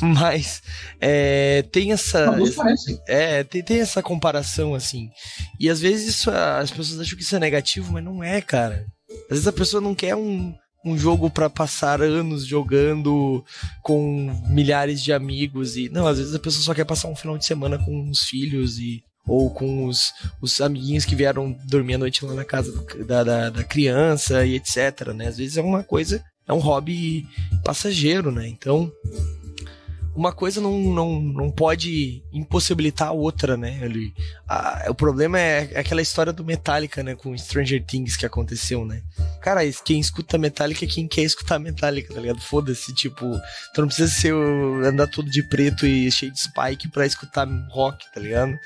mas 0.00 0.62
é, 1.00 1.62
tem 1.72 1.90
essa. 1.90 2.28
Alguns 2.28 2.54
parecem. 2.54 3.00
É, 3.08 3.42
tem, 3.42 3.64
tem 3.64 3.80
essa 3.80 4.00
comparação, 4.00 4.76
assim. 4.76 5.10
E 5.58 5.68
às 5.68 5.80
vezes 5.80 6.10
isso, 6.10 6.30
as 6.30 6.70
pessoas 6.70 7.00
acham 7.00 7.16
que 7.16 7.24
isso 7.24 7.34
é 7.34 7.40
negativo, 7.40 7.92
mas 7.92 8.04
não 8.04 8.22
é, 8.22 8.40
cara. 8.40 8.86
Às 9.24 9.30
vezes 9.30 9.48
a 9.48 9.52
pessoa 9.52 9.80
não 9.80 9.94
quer 9.94 10.14
um, 10.14 10.54
um 10.84 10.96
jogo 10.96 11.30
para 11.30 11.50
passar 11.50 12.00
anos 12.00 12.46
jogando 12.46 13.44
com 13.82 14.32
milhares 14.48 15.02
de 15.02 15.12
amigos 15.12 15.76
e 15.76 15.88
não, 15.88 16.06
às 16.06 16.18
vezes 16.18 16.34
a 16.34 16.38
pessoa 16.38 16.62
só 16.62 16.74
quer 16.74 16.84
passar 16.84 17.08
um 17.08 17.16
final 17.16 17.36
de 17.36 17.44
semana 17.44 17.76
com 17.76 18.08
os 18.08 18.20
filhos 18.20 18.78
e 18.78 19.02
ou 19.26 19.50
com 19.50 19.86
os, 19.86 20.12
os 20.40 20.60
amiguinhos 20.60 21.04
que 21.04 21.14
vieram 21.14 21.56
dormir 21.66 21.94
a 21.94 21.98
noite 21.98 22.24
lá 22.24 22.34
na 22.34 22.44
casa 22.44 22.72
da, 23.06 23.22
da, 23.22 23.50
da, 23.50 23.64
criança 23.64 24.44
e 24.44 24.56
etc, 24.56 25.08
né? 25.14 25.28
Às 25.28 25.38
vezes 25.38 25.56
é 25.56 25.62
uma 25.62 25.84
coisa, 25.84 26.22
é 26.46 26.52
um 26.52 26.58
hobby 26.58 27.26
passageiro, 27.64 28.32
né? 28.32 28.48
Então, 28.48 28.90
uma 30.14 30.32
coisa 30.32 30.60
não, 30.60 30.78
não, 30.78 31.20
não 31.20 31.50
pode 31.50 32.22
impossibilitar 32.32 33.08
a 33.08 33.12
outra, 33.12 33.56
né? 33.56 33.78
Ele, 33.82 34.12
a, 34.46 34.86
o 34.88 34.94
problema 34.94 35.38
é, 35.38 35.70
é 35.72 35.80
aquela 35.80 36.02
história 36.02 36.32
do 36.32 36.44
Metallica, 36.44 37.02
né? 37.02 37.14
Com 37.14 37.36
Stranger 37.36 37.82
Things 37.84 38.16
que 38.16 38.26
aconteceu, 38.26 38.84
né? 38.84 39.02
Cara, 39.40 39.60
quem 39.84 39.98
escuta 39.98 40.36
Metallica 40.36 40.84
é 40.84 40.88
quem 40.88 41.08
quer 41.08 41.22
escutar 41.22 41.58
Metallica, 41.58 42.12
tá 42.12 42.20
ligado? 42.20 42.40
Foda-se, 42.40 42.94
tipo, 42.94 43.24
tu 43.74 43.80
não 43.80 43.88
precisa 43.88 44.12
ser 44.12 44.34
andar 44.34 45.06
todo 45.06 45.30
de 45.30 45.42
preto 45.48 45.86
e 45.86 46.10
cheio 46.10 46.32
de 46.32 46.40
spike 46.40 46.88
pra 46.90 47.06
escutar 47.06 47.48
rock, 47.70 48.04
tá 48.12 48.20
ligado? 48.20 48.58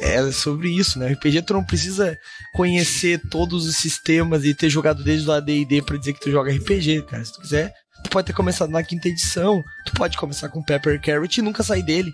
É 0.00 0.30
sobre 0.32 0.68
isso, 0.68 0.98
né? 0.98 1.12
RPG 1.12 1.42
tu 1.42 1.54
não 1.54 1.64
precisa 1.64 2.18
conhecer 2.54 3.20
todos 3.30 3.66
os 3.66 3.76
sistemas 3.76 4.44
e 4.44 4.54
ter 4.54 4.68
jogado 4.68 5.04
desde 5.04 5.28
o 5.28 5.32
AD&D 5.32 5.82
pra 5.82 5.96
dizer 5.96 6.12
que 6.14 6.20
tu 6.20 6.30
joga 6.30 6.52
RPG, 6.52 7.02
cara. 7.02 7.24
Se 7.24 7.32
tu 7.32 7.40
quiser, 7.40 7.72
Tu 8.08 8.10
pode 8.10 8.26
ter 8.26 8.32
começado 8.32 8.70
na 8.70 8.82
quinta 8.82 9.06
edição, 9.06 9.62
tu 9.84 9.92
pode 9.92 10.16
começar 10.16 10.48
com 10.48 10.62
Pepper 10.62 10.98
Carrot 10.98 11.38
e 11.38 11.42
nunca 11.42 11.62
sair 11.62 11.82
dele. 11.82 12.10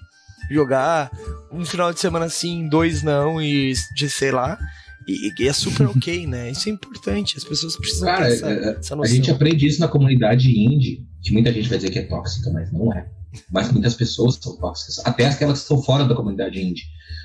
Jogar 0.50 1.08
um 1.52 1.64
final 1.64 1.92
de 1.92 2.00
semana 2.00 2.24
assim, 2.24 2.68
dois 2.68 3.04
não, 3.04 3.40
e 3.40 3.72
de 3.94 4.10
sei 4.10 4.32
lá. 4.32 4.58
E, 5.06 5.32
e 5.38 5.46
é 5.46 5.52
super 5.52 5.86
ok, 5.96 6.26
né? 6.26 6.50
Isso 6.50 6.68
é 6.68 6.72
importante, 6.72 7.36
as 7.36 7.44
pessoas 7.44 7.76
precisam 7.76 8.08
Cara, 8.08 8.26
ter 8.26 8.32
essa, 8.32 8.50
é, 8.50 8.52
é, 8.52 8.70
essa 8.70 8.96
noção. 8.96 9.02
A 9.02 9.06
gente 9.06 9.30
aprende 9.30 9.68
isso 9.68 9.78
na 9.78 9.86
comunidade 9.86 10.50
indie, 10.50 11.06
que 11.22 11.32
muita 11.32 11.52
gente 11.52 11.68
vai 11.68 11.78
dizer 11.78 11.92
que 11.92 12.00
é 12.00 12.02
tóxica, 12.02 12.50
mas 12.50 12.72
não 12.72 12.92
é. 12.92 13.06
Mas 13.52 13.70
muitas 13.70 13.94
pessoas 13.94 14.34
são 14.42 14.56
tóxicas, 14.56 14.98
até 15.06 15.26
aquelas 15.26 15.60
que 15.60 15.62
estão 15.62 15.80
fora 15.80 16.04
da 16.04 16.16
comunidade 16.16 16.60
indie. 16.60 16.82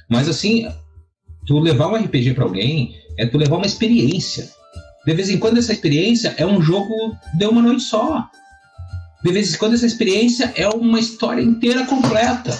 Mas 0.07 0.29
assim, 0.29 0.71
tu 1.47 1.57
levar 1.57 1.87
um 1.87 1.95
RPG 1.95 2.35
para 2.35 2.43
alguém 2.43 2.93
é 3.17 3.25
tu 3.25 3.39
levar 3.39 3.55
uma 3.55 3.65
experiência. 3.65 4.47
De 5.07 5.13
vez 5.15 5.27
em 5.31 5.39
quando 5.39 5.57
essa 5.57 5.73
experiência 5.73 6.35
é 6.37 6.45
um 6.45 6.61
jogo 6.61 6.93
de 7.35 7.47
uma 7.47 7.63
noite 7.63 7.81
só 7.81 8.29
de 9.23 9.31
vez 9.31 9.53
em 9.53 9.57
quando 9.57 9.73
essa 9.73 9.85
experiência 9.85 10.53
é 10.55 10.67
uma 10.67 10.99
história 10.99 11.41
inteira 11.41 11.85
completa. 11.85 12.57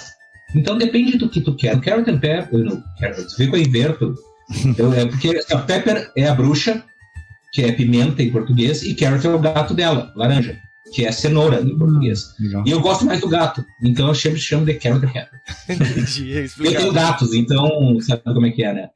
Então 0.56 0.78
depende 0.78 1.18
do 1.18 1.30
que 1.30 1.42
tu 1.42 1.56
quer. 1.56 1.76
O 1.76 1.82
Carrot 1.82 2.10
and 2.10 2.20
Pepper, 2.20 2.60
não, 2.60 2.84
Carrot, 3.00 3.28
vê 3.38 3.48
que 3.48 3.56
eu 3.56 3.62
inverto. 3.62 4.16
Eu, 4.78 4.94
é 4.94 5.06
porque 5.06 5.38
assim, 5.38 5.54
a 5.54 5.60
Pepper 5.60 6.12
é 6.16 6.28
a 6.28 6.34
bruxa, 6.34 6.84
que 7.54 7.62
é 7.62 7.72
pimenta 7.72 8.24
em 8.24 8.32
português, 8.32 8.84
e 8.84 8.96
Carrot 8.96 9.26
é 9.26 9.30
o 9.30 9.40
gato 9.40 9.76
dela, 9.76 10.12
laranja, 10.16 10.58
que 10.94 11.06
é 11.06 11.12
cenoura 11.12 11.62
em 11.62 11.78
português. 11.78 12.34
Legal. 12.40 12.64
E 12.66 12.72
eu 12.72 12.82
gosto 12.82 13.06
mais 13.06 13.22
do 13.22 13.30
gato, 13.30 13.64
então 13.84 14.08
eu 14.08 14.16
sempre 14.16 14.40
chamo 14.40 14.66
de 14.66 14.74
Carrot 14.74 15.06
and 15.06 15.12
Pepper. 15.12 15.42
Entendi, 15.70 16.38
é 16.38 16.46
eu 16.46 16.78
tenho 16.78 16.94
gatos, 16.94 17.34
então 17.34 18.00
sabe 18.02 18.24
como 18.24 18.46
é 18.48 18.52
que 18.52 18.64
é, 18.64 18.74
né? 18.74 18.90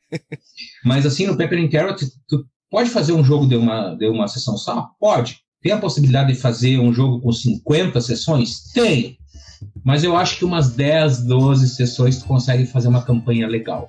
Mas 0.83 1.05
assim, 1.05 1.27
no 1.27 1.37
Pepper 1.37 1.63
and 1.63 1.69
Carrot, 1.69 2.03
tu 2.27 2.45
pode 2.71 2.89
fazer 2.89 3.13
um 3.13 3.23
jogo 3.23 3.45
de 3.45 3.55
uma, 3.55 3.93
de 3.93 4.07
uma 4.07 4.27
sessão 4.27 4.57
só? 4.57 4.89
Pode. 4.99 5.42
Tem 5.63 5.71
a 5.71 5.77
possibilidade 5.77 6.33
de 6.33 6.39
fazer 6.39 6.77
um 6.77 6.93
jogo 6.93 7.21
com 7.21 7.31
50 7.31 8.01
sessões? 8.01 8.71
Tem. 8.73 9.17
Mas 9.83 10.03
eu 10.03 10.17
acho 10.17 10.37
que 10.37 10.43
umas 10.43 10.75
10, 10.75 11.23
12 11.23 11.69
sessões 11.69 12.17
tu 12.19 12.25
consegue 12.25 12.65
fazer 12.65 12.89
uma 12.89 13.01
campanha 13.01 13.47
legal. 13.47 13.87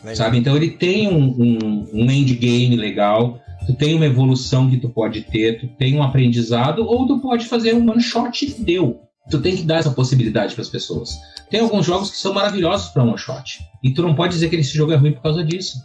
legal. 0.00 0.16
Sabe? 0.16 0.38
Então 0.38 0.56
ele 0.56 0.72
tem 0.72 1.06
um, 1.06 1.24
um, 1.24 1.88
um 1.92 2.10
endgame 2.10 2.74
legal, 2.74 3.40
tu 3.64 3.74
tem 3.74 3.94
uma 3.94 4.06
evolução 4.06 4.68
que 4.68 4.76
tu 4.76 4.88
pode 4.88 5.22
ter, 5.22 5.60
tu 5.60 5.68
tem 5.78 5.96
um 5.96 6.02
aprendizado, 6.02 6.84
ou 6.84 7.06
tu 7.06 7.20
pode 7.20 7.46
fazer 7.46 7.74
um 7.74 7.88
one 7.88 8.02
shot 8.02 8.44
e 8.44 8.50
deu. 8.62 9.00
Tu 9.30 9.40
tem 9.40 9.56
que 9.56 9.62
dar 9.62 9.76
essa 9.76 9.90
possibilidade 9.92 10.54
para 10.54 10.62
as 10.62 10.68
pessoas. 10.68 11.16
Tem 11.48 11.60
alguns 11.60 11.86
jogos 11.86 12.10
que 12.10 12.16
são 12.16 12.34
maravilhosos 12.34 12.88
para 12.88 13.04
one 13.04 13.16
shot. 13.16 13.60
E 13.82 13.94
tu 13.94 14.02
não 14.02 14.16
pode 14.16 14.34
dizer 14.34 14.50
que 14.50 14.56
esse 14.56 14.74
jogo 14.74 14.92
é 14.92 14.96
ruim 14.96 15.12
por 15.12 15.22
causa 15.22 15.44
disso. 15.44 15.78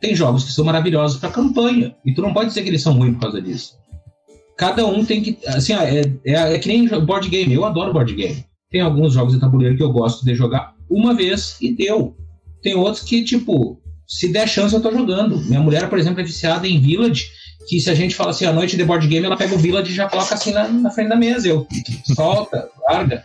Tem 0.00 0.14
jogos 0.14 0.44
que 0.44 0.52
são 0.52 0.64
maravilhosos 0.64 1.20
para 1.20 1.30
campanha. 1.30 1.94
E 2.04 2.14
tu 2.14 2.22
não 2.22 2.32
pode 2.32 2.48
dizer 2.48 2.62
que 2.62 2.70
eles 2.70 2.82
são 2.82 2.94
ruins 2.94 3.12
por 3.12 3.20
causa 3.20 3.42
disso. 3.42 3.78
Cada 4.60 4.84
um 4.84 5.02
tem 5.02 5.22
que. 5.22 5.38
Assim, 5.46 5.72
é, 5.72 6.02
é, 6.22 6.54
é 6.54 6.58
que 6.58 6.68
nem 6.68 6.86
board 6.86 7.30
game. 7.30 7.54
Eu 7.54 7.64
adoro 7.64 7.94
board 7.94 8.14
game. 8.14 8.44
Tem 8.70 8.82
alguns 8.82 9.14
jogos 9.14 9.32
de 9.32 9.40
tabuleiro 9.40 9.74
que 9.74 9.82
eu 9.82 9.90
gosto 9.90 10.22
de 10.22 10.34
jogar 10.34 10.74
uma 10.88 11.14
vez 11.14 11.56
e 11.62 11.74
deu. 11.74 12.14
Tem 12.62 12.74
outros 12.74 13.02
que, 13.02 13.24
tipo, 13.24 13.80
se 14.06 14.30
der 14.30 14.46
chance 14.46 14.74
eu 14.74 14.82
tô 14.82 14.92
jogando. 14.92 15.38
Minha 15.46 15.60
mulher, 15.60 15.88
por 15.88 15.98
exemplo, 15.98 16.20
é 16.20 16.24
viciada 16.24 16.68
em 16.68 16.78
Village, 16.78 17.30
que 17.70 17.80
se 17.80 17.88
a 17.88 17.94
gente 17.94 18.14
fala 18.14 18.32
assim, 18.32 18.44
a 18.44 18.52
noite 18.52 18.76
de 18.76 18.84
board 18.84 19.08
game, 19.08 19.24
ela 19.24 19.36
pega 19.36 19.54
o 19.54 19.58
Village 19.58 19.92
e 19.92 19.94
já 19.94 20.06
coloca 20.06 20.34
assim 20.34 20.52
na, 20.52 20.68
na 20.68 20.90
frente 20.90 21.08
da 21.08 21.16
mesa. 21.16 21.48
Eu 21.48 21.66
solta, 22.14 22.68
larga. 22.86 23.24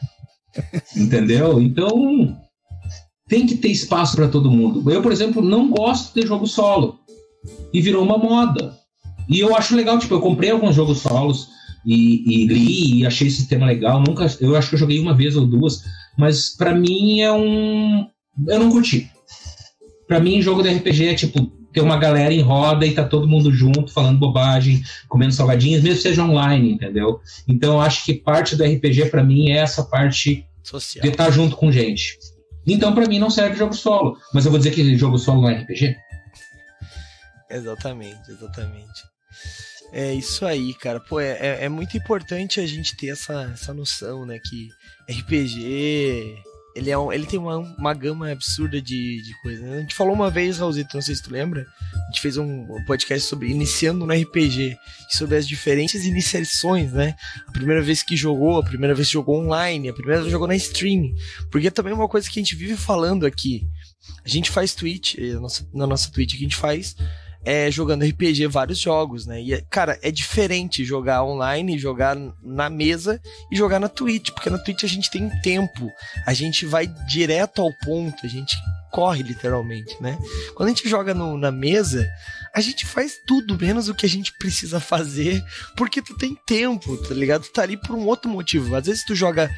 Entendeu? 0.96 1.62
Então, 1.62 2.40
tem 3.28 3.46
que 3.46 3.56
ter 3.56 3.68
espaço 3.68 4.16
para 4.16 4.30
todo 4.30 4.50
mundo. 4.50 4.90
Eu, 4.90 5.02
por 5.02 5.12
exemplo, 5.12 5.42
não 5.42 5.70
gosto 5.70 6.18
de 6.18 6.26
jogo 6.26 6.48
solo. 6.48 6.98
E 7.74 7.82
virou 7.82 8.04
uma 8.04 8.18
moda. 8.18 8.85
E 9.30 9.40
eu 9.40 9.56
acho 9.56 9.76
legal, 9.76 9.98
tipo, 10.00 10.14
eu 10.14 10.22
comprei 10.22 10.52
alguns 10.52 10.76
jogos 10.76 11.00
solos 11.00 11.50
e, 11.86 12.44
e 12.44 12.48
li 12.48 13.00
e 13.00 13.06
achei 13.06 13.28
esse 13.28 13.38
sistema 13.38 13.66
legal. 13.66 14.02
Nunca, 14.02 14.26
eu 14.40 14.56
acho 14.56 14.70
que 14.70 14.76
eu 14.76 14.80
joguei 14.80 15.00
uma 15.00 15.14
vez 15.14 15.36
ou 15.36 15.46
duas, 15.46 15.84
mas 16.18 16.56
para 16.56 16.74
mim 16.74 17.22
é 17.22 17.32
um. 17.32 18.08
Eu 18.48 18.60
não 18.60 18.72
curti. 18.72 19.10
Para 20.08 20.20
mim, 20.20 20.42
jogo 20.42 20.62
de 20.62 20.70
RPG 20.70 21.08
é 21.08 21.16
tipo 21.16 21.52
ter 21.76 21.82
uma 21.82 21.98
galera 21.98 22.34
em 22.34 22.40
roda 22.40 22.86
e 22.86 22.94
tá 22.94 23.04
todo 23.04 23.28
mundo 23.28 23.52
junto, 23.52 23.92
falando 23.92 24.18
bobagem, 24.18 24.82
comendo 25.10 25.34
salgadinhos, 25.34 25.84
mesmo 25.84 25.98
que 25.98 26.04
seja 26.04 26.24
online, 26.24 26.72
entendeu? 26.72 27.20
Então 27.46 27.74
eu 27.74 27.82
acho 27.82 28.06
que 28.06 28.14
parte 28.14 28.56
do 28.56 28.64
RPG 28.64 29.10
para 29.10 29.22
mim 29.22 29.52
é 29.52 29.58
essa 29.58 29.84
parte 29.84 30.48
Social. 30.64 31.04
de 31.04 31.10
estar 31.10 31.26
tá 31.26 31.32
junto 31.32 31.58
com 31.58 31.70
gente. 31.70 32.18
Então 32.66 32.96
para 32.96 33.08
mim 33.08 33.20
não 33.20 33.30
serve 33.30 33.58
jogo 33.58 33.74
solo, 33.74 34.18
mas 34.34 34.46
eu 34.46 34.52
vou 34.52 34.58
dizer 34.58 34.72
que 34.72 34.96
jogo 34.96 35.18
solo 35.18 35.42
não 35.42 35.50
é 35.50 35.56
RPG? 35.56 35.98
Exatamente, 37.52 38.32
exatamente. 38.32 39.15
É 39.92 40.14
isso 40.14 40.46
aí, 40.46 40.74
cara. 40.74 41.00
Pô, 41.00 41.20
é, 41.20 41.38
é, 41.40 41.66
é 41.66 41.70
muito 41.70 41.96
importante 41.96 42.60
a 42.60 42.66
gente 42.66 42.98
ter 42.98 43.08
essa, 43.08 43.50
essa 43.54 43.74
noção, 43.74 44.26
né? 44.26 44.40
Que 44.40 44.70
RPG 45.10 46.44
ele, 46.76 46.92
é 46.92 46.98
um, 46.98 47.12
ele 47.12 47.26
tem 47.26 47.40
uma, 47.40 47.58
uma 47.58 47.94
gama 47.94 48.30
absurda 48.30 48.82
de, 48.82 49.22
de 49.22 49.42
coisas. 49.42 49.64
Né? 49.64 49.78
A 49.78 49.80
gente 49.80 49.96
falou 49.96 50.14
uma 50.14 50.30
vez, 50.30 50.58
Raulzito, 50.58 50.94
não 50.94 51.02
sei 51.02 51.16
se 51.16 51.24
tu 51.24 51.32
lembra, 51.32 51.66
a 51.94 52.06
gente 52.08 52.20
fez 52.20 52.36
um 52.38 52.68
podcast 52.86 53.30
sobre 53.30 53.50
iniciando 53.50 54.06
no 54.06 54.14
RPG, 54.14 54.78
sobre 55.10 55.38
as 55.38 55.48
diferentes 55.48 56.04
iniciações, 56.06 56.92
né? 56.92 57.16
A 57.48 57.52
primeira 57.54 57.82
vez 57.82 58.04
que 58.04 58.18
jogou, 58.18 58.60
a 58.60 58.64
primeira 58.64 58.94
vez 58.94 59.08
que 59.08 59.14
jogou 59.14 59.40
online, 59.42 59.88
a 59.88 59.94
primeira 59.94 60.18
vez 60.18 60.26
que 60.26 60.32
jogou 60.32 60.50
na 60.50 60.56
stream. 60.58 61.16
Porque 61.50 61.72
também 61.72 61.94
é 61.94 61.96
uma 61.96 62.10
coisa 62.10 62.30
que 62.30 62.38
a 62.38 62.44
gente 62.44 62.58
vive 62.58 62.76
falando 62.76 63.26
aqui. 63.26 63.66
A 64.26 64.28
gente 64.28 64.52
faz 64.52 64.76
Twitch, 64.76 65.18
na 65.18 65.40
nossa, 65.40 65.70
na 65.74 65.88
nossa 65.88 66.12
Twitch 66.12 66.32
que 66.32 66.40
a 66.40 66.42
gente 66.42 66.58
faz, 66.58 66.94
é, 67.46 67.70
jogando 67.70 68.04
RPG 68.04 68.48
vários 68.48 68.80
jogos, 68.80 69.28
né? 69.28 69.40
E, 69.40 69.62
cara, 69.70 70.00
é 70.02 70.10
diferente 70.10 70.84
jogar 70.84 71.24
online, 71.24 71.78
jogar 71.78 72.18
na 72.42 72.70
mesa 72.70 73.22
e 73.52 73.56
jogar 73.56 73.80
na 73.80 73.88
Twitch, 73.88 74.32
porque 74.32 74.50
na 74.50 74.58
Twitch 74.58 74.84
a 74.84 74.88
gente 74.88 75.12
tem 75.12 75.30
tempo, 75.42 75.92
a 76.26 76.34
gente 76.34 76.66
vai 76.66 76.88
direto 77.08 77.62
ao 77.62 77.72
ponto, 77.86 78.26
a 78.26 78.30
gente 78.30 78.56
corre 78.92 79.22
literalmente, 79.22 79.96
né? 80.02 80.18
Quando 80.56 80.68
a 80.68 80.72
gente 80.72 80.90
joga 80.90 81.14
no, 81.14 81.38
na 81.38 81.52
mesa, 81.52 82.10
a 82.54 82.62
gente 82.62 82.86
faz 82.86 83.14
tudo 83.28 83.58
menos 83.60 83.88
o 83.90 83.94
que 83.94 84.08
a 84.08 84.10
gente 84.10 84.34
precisa 84.40 84.80
fazer, 84.80 85.44
porque 85.78 86.02
tu 86.02 86.18
tem 86.18 86.36
tempo, 86.48 86.98
tá 86.98 87.14
ligado? 87.14 87.44
Tu 87.44 87.52
tá 87.52 87.62
ali 87.62 87.78
por 87.78 87.96
um 87.96 88.08
outro 88.08 88.30
motivo. 88.30 88.76
Às 88.76 88.88
vezes 88.88 89.06
tu 89.06 89.14
joga 89.14 89.54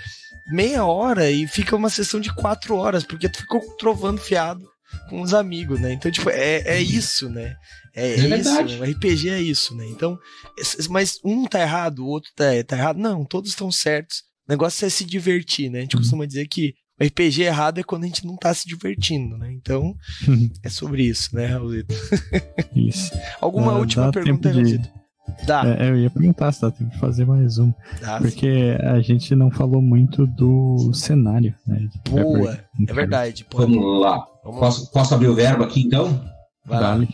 meia 0.48 0.84
hora 0.84 1.30
e 1.32 1.48
fica 1.48 1.76
uma 1.76 1.90
sessão 1.90 2.20
de 2.20 2.34
quatro 2.34 2.76
horas, 2.76 3.04
porque 3.04 3.30
tu 3.30 3.38
ficou 3.38 3.62
trovando 3.78 4.20
fiado 4.20 4.68
com 5.10 5.22
os 5.22 5.34
amigos, 5.34 5.80
né? 5.80 5.94
Então, 5.94 6.12
tipo, 6.12 6.30
é, 6.30 6.62
é 6.66 6.82
isso, 6.82 7.30
né? 7.30 7.56
É, 7.96 8.10
é 8.10 8.16
isso, 8.16 8.30
verdade. 8.30 8.76
o 8.80 8.84
RPG 8.84 9.30
é 9.30 9.42
isso, 9.42 9.76
né? 9.76 9.86
Então, 9.88 10.18
mas 10.90 11.20
um 11.24 11.46
tá 11.46 11.62
errado, 11.62 12.00
o 12.00 12.08
outro 12.08 12.32
tá, 12.36 12.46
tá 12.66 12.78
errado. 12.78 12.98
Não, 12.98 13.26
todos 13.26 13.50
estão 13.50 13.72
certos. 13.72 14.20
O 14.48 14.52
negócio 14.52 14.86
é 14.86 14.90
se 14.90 15.04
divertir, 15.04 15.70
né? 15.70 15.80
A 15.80 15.82
gente 15.82 15.96
uhum. 15.96 16.02
costuma 16.02 16.26
dizer 16.26 16.48
que 16.48 16.74
o 17.00 17.06
RPG 17.06 17.44
errado 17.44 17.80
é 17.80 17.84
quando 17.84 18.06
a 18.06 18.08
gente 18.08 18.26
não 18.26 18.36
tá 18.36 18.54
se 18.54 18.68
divertindo, 18.68 19.38
né? 19.38 19.52
Então, 19.52 19.96
uhum. 20.28 20.50
é 20.64 20.70
sobre 20.70 21.04
isso, 21.04 21.36
né, 21.36 21.46
Raulito? 21.46 21.94
Isso. 22.76 23.12
Alguma 23.42 23.78
última 23.78 24.12
pergunta, 24.12 24.52
de... 24.52 24.62
Raulito? 24.62 24.90
Dá. 25.46 25.64
É, 25.66 25.90
eu 25.90 25.98
ia 25.98 26.10
perguntar 26.10 26.52
se 26.52 26.62
dá 26.62 26.72
tempo 26.72 26.92
de 26.92 27.00
fazer 27.00 27.26
mais 27.26 27.58
um. 27.58 27.72
Dá, 28.02 28.20
porque 28.20 28.78
sim. 28.78 28.86
a 28.86 29.00
gente 29.00 29.36
não 29.36 29.52
falou 29.52 29.82
muito 29.82 30.26
do 30.26 30.92
cenário, 30.94 31.54
né? 31.66 31.88
Boa, 32.10 32.60
é 32.88 32.94
verdade. 32.94 33.46
Pode. 33.46 33.72
Vamos 33.72 34.02
lá. 34.02 34.26
Vamos 34.44 34.60
posso, 34.60 34.92
posso 34.92 35.14
abrir 35.16 35.28
o 35.28 35.36
verbo 35.36 35.64
aqui 35.64 35.82
então? 35.82 36.22
Vai 36.66 36.80
Dale. 36.80 37.10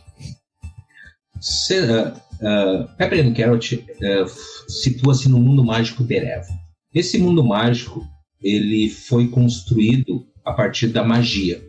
Uh, 1.71 2.07
uh, 2.41 2.87
Pepper 2.97 3.25
and 3.25 3.33
Carrot 3.33 3.75
uh, 3.75 4.71
situa-se 4.71 5.29
no 5.29 5.39
mundo 5.39 5.63
mágico 5.63 6.03
de 6.03 6.15
Erev. 6.15 6.45
Esse 6.93 7.17
mundo 7.17 7.43
mágico 7.43 8.03
ele 8.41 8.89
foi 8.89 9.27
construído 9.27 10.25
a 10.45 10.53
partir 10.53 10.87
da 10.87 11.03
magia 11.03 11.61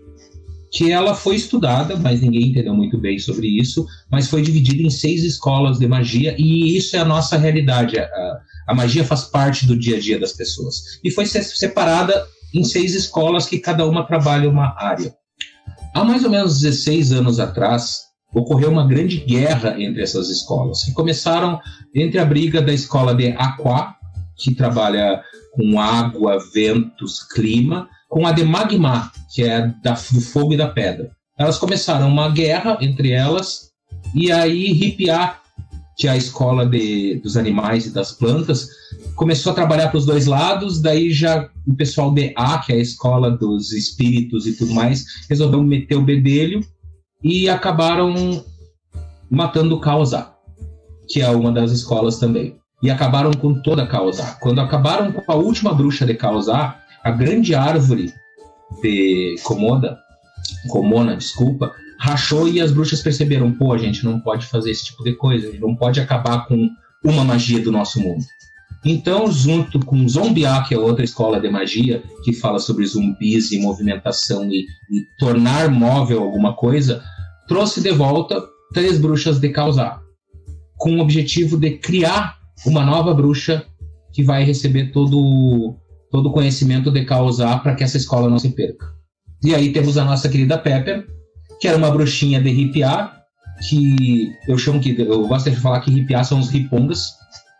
que 0.74 0.90
ela 0.90 1.14
foi 1.14 1.36
estudada, 1.36 1.96
mas 1.96 2.20
ninguém 2.20 2.48
entendeu 2.48 2.74
muito 2.74 2.98
bem 2.98 3.16
sobre 3.16 3.46
isso, 3.46 3.86
mas 4.10 4.28
foi 4.28 4.42
dividida 4.42 4.82
em 4.82 4.90
seis 4.90 5.22
escolas 5.22 5.78
de 5.78 5.86
magia 5.86 6.34
e 6.36 6.76
isso 6.76 6.96
é 6.96 6.98
a 6.98 7.04
nossa 7.04 7.38
realidade. 7.38 7.96
A, 7.96 8.40
a 8.66 8.74
magia 8.74 9.04
faz 9.04 9.22
parte 9.22 9.66
do 9.66 9.78
dia 9.78 9.96
a 9.96 10.00
dia 10.00 10.18
das 10.18 10.32
pessoas. 10.32 10.98
E 11.04 11.12
foi 11.12 11.26
separada 11.26 12.26
em 12.52 12.64
seis 12.64 12.92
escolas 12.92 13.46
que 13.46 13.60
cada 13.60 13.86
uma 13.86 14.04
trabalha 14.04 14.50
uma 14.50 14.74
área. 14.76 15.14
Há 15.94 16.02
mais 16.02 16.24
ou 16.24 16.30
menos 16.30 16.60
16 16.60 17.12
anos 17.12 17.38
atrás, 17.38 18.00
ocorreu 18.34 18.70
uma 18.70 18.86
grande 18.86 19.18
guerra 19.18 19.80
entre 19.80 20.02
essas 20.02 20.28
escolas, 20.28 20.82
que 20.82 20.92
começaram 20.92 21.60
entre 21.94 22.18
a 22.18 22.24
briga 22.24 22.60
da 22.60 22.72
escola 22.72 23.14
de 23.14 23.28
Aqua, 23.28 23.94
que 24.36 24.52
trabalha 24.52 25.22
com 25.52 25.78
água, 25.78 26.36
ventos, 26.52 27.22
clima, 27.22 27.88
com 28.14 28.28
a 28.28 28.30
de 28.30 28.44
Magma, 28.44 29.10
que 29.34 29.42
é 29.42 29.74
da, 29.82 29.94
do 30.12 30.20
fogo 30.20 30.52
e 30.52 30.56
da 30.56 30.68
pedra. 30.68 31.10
Elas 31.36 31.58
começaram 31.58 32.06
uma 32.06 32.30
guerra 32.30 32.78
entre 32.80 33.10
elas, 33.10 33.72
e 34.14 34.30
aí 34.30 34.72
Ripiá, 34.72 35.40
que 35.96 36.06
é 36.06 36.12
a 36.12 36.16
escola 36.16 36.64
de, 36.64 37.16
dos 37.16 37.36
animais 37.36 37.86
e 37.86 37.90
das 37.90 38.12
plantas, 38.12 38.68
começou 39.16 39.50
a 39.50 39.54
trabalhar 39.56 39.88
para 39.88 39.98
os 39.98 40.06
dois 40.06 40.26
lados, 40.26 40.80
daí 40.80 41.12
já 41.12 41.50
o 41.66 41.74
pessoal 41.74 42.14
de 42.14 42.32
A, 42.36 42.58
que 42.58 42.72
é 42.72 42.76
a 42.76 42.80
escola 42.80 43.32
dos 43.32 43.72
espíritos 43.72 44.46
e 44.46 44.56
tudo 44.56 44.72
mais, 44.72 45.04
resolveu 45.28 45.60
meter 45.64 45.96
o 45.96 46.04
bedelho 46.04 46.60
e 47.20 47.48
acabaram 47.48 48.44
matando 49.28 49.74
o 49.74 49.80
que 51.08 51.20
é 51.20 51.28
uma 51.30 51.50
das 51.50 51.72
escolas 51.72 52.20
também. 52.20 52.56
E 52.80 52.90
acabaram 52.90 53.32
com 53.32 53.60
toda 53.60 53.82
a 53.82 53.86
Kaosá. 53.88 54.38
Quando 54.40 54.60
acabaram 54.60 55.10
com 55.10 55.32
a 55.32 55.34
última 55.34 55.74
bruxa 55.74 56.06
de 56.06 56.14
Kaosá, 56.14 56.83
a 57.04 57.10
grande 57.10 57.54
árvore 57.54 58.12
de 58.82 59.36
Komoda, 59.44 59.98
Komona, 60.68 61.16
desculpa, 61.16 61.72
rachou 61.98 62.48
e 62.48 62.60
as 62.60 62.72
bruxas 62.72 63.02
perceberam, 63.02 63.52
pô, 63.52 63.72
a 63.72 63.78
gente 63.78 64.04
não 64.04 64.18
pode 64.18 64.46
fazer 64.46 64.70
esse 64.70 64.86
tipo 64.86 65.04
de 65.04 65.14
coisa, 65.14 65.46
a 65.46 65.50
gente 65.50 65.60
não 65.60 65.76
pode 65.76 66.00
acabar 66.00 66.46
com 66.46 66.68
uma 67.04 67.24
magia 67.24 67.60
do 67.60 67.70
nosso 67.70 68.00
mundo. 68.00 68.24
Então, 68.84 69.30
junto 69.30 69.78
com 69.80 70.06
Zombiá, 70.08 70.62
que 70.62 70.74
é 70.74 70.78
outra 70.78 71.04
escola 71.04 71.40
de 71.40 71.48
magia, 71.48 72.02
que 72.22 72.32
fala 72.32 72.58
sobre 72.58 72.86
zumbis 72.86 73.52
e 73.52 73.58
movimentação 73.58 74.50
e, 74.50 74.66
e 74.90 75.02
tornar 75.18 75.70
móvel 75.70 76.22
alguma 76.22 76.54
coisa, 76.54 77.02
trouxe 77.48 77.80
de 77.80 77.90
volta 77.92 78.42
três 78.72 78.98
bruxas 78.98 79.38
de 79.38 79.48
causar, 79.50 80.00
com 80.76 80.96
o 80.96 81.00
objetivo 81.00 81.56
de 81.56 81.78
criar 81.78 82.38
uma 82.66 82.84
nova 82.84 83.14
bruxa 83.14 83.64
que 84.12 84.22
vai 84.22 84.44
receber 84.44 84.92
todo 84.92 85.76
todo 86.14 86.28
o 86.28 86.32
conhecimento 86.32 86.92
de 86.92 87.04
causar 87.04 87.60
para 87.60 87.74
que 87.74 87.82
essa 87.82 87.96
escola 87.96 88.30
não 88.30 88.38
se 88.38 88.50
perca. 88.50 88.86
E 89.42 89.52
aí 89.52 89.72
temos 89.72 89.98
a 89.98 90.04
nossa 90.04 90.28
querida 90.28 90.56
Pepper, 90.56 91.04
que 91.60 91.66
era 91.66 91.76
uma 91.76 91.90
bruxinha 91.90 92.40
de 92.40 92.50
ripiar, 92.50 93.20
que 93.68 94.30
eu 94.46 94.56
chamo 94.56 94.80
que 94.80 94.94
eu 94.96 95.26
gosto 95.26 95.50
de 95.50 95.56
falar 95.56 95.80
que 95.80 95.90
ripiar 95.90 96.24
são 96.24 96.38
os 96.38 96.50
ripongas, 96.50 97.08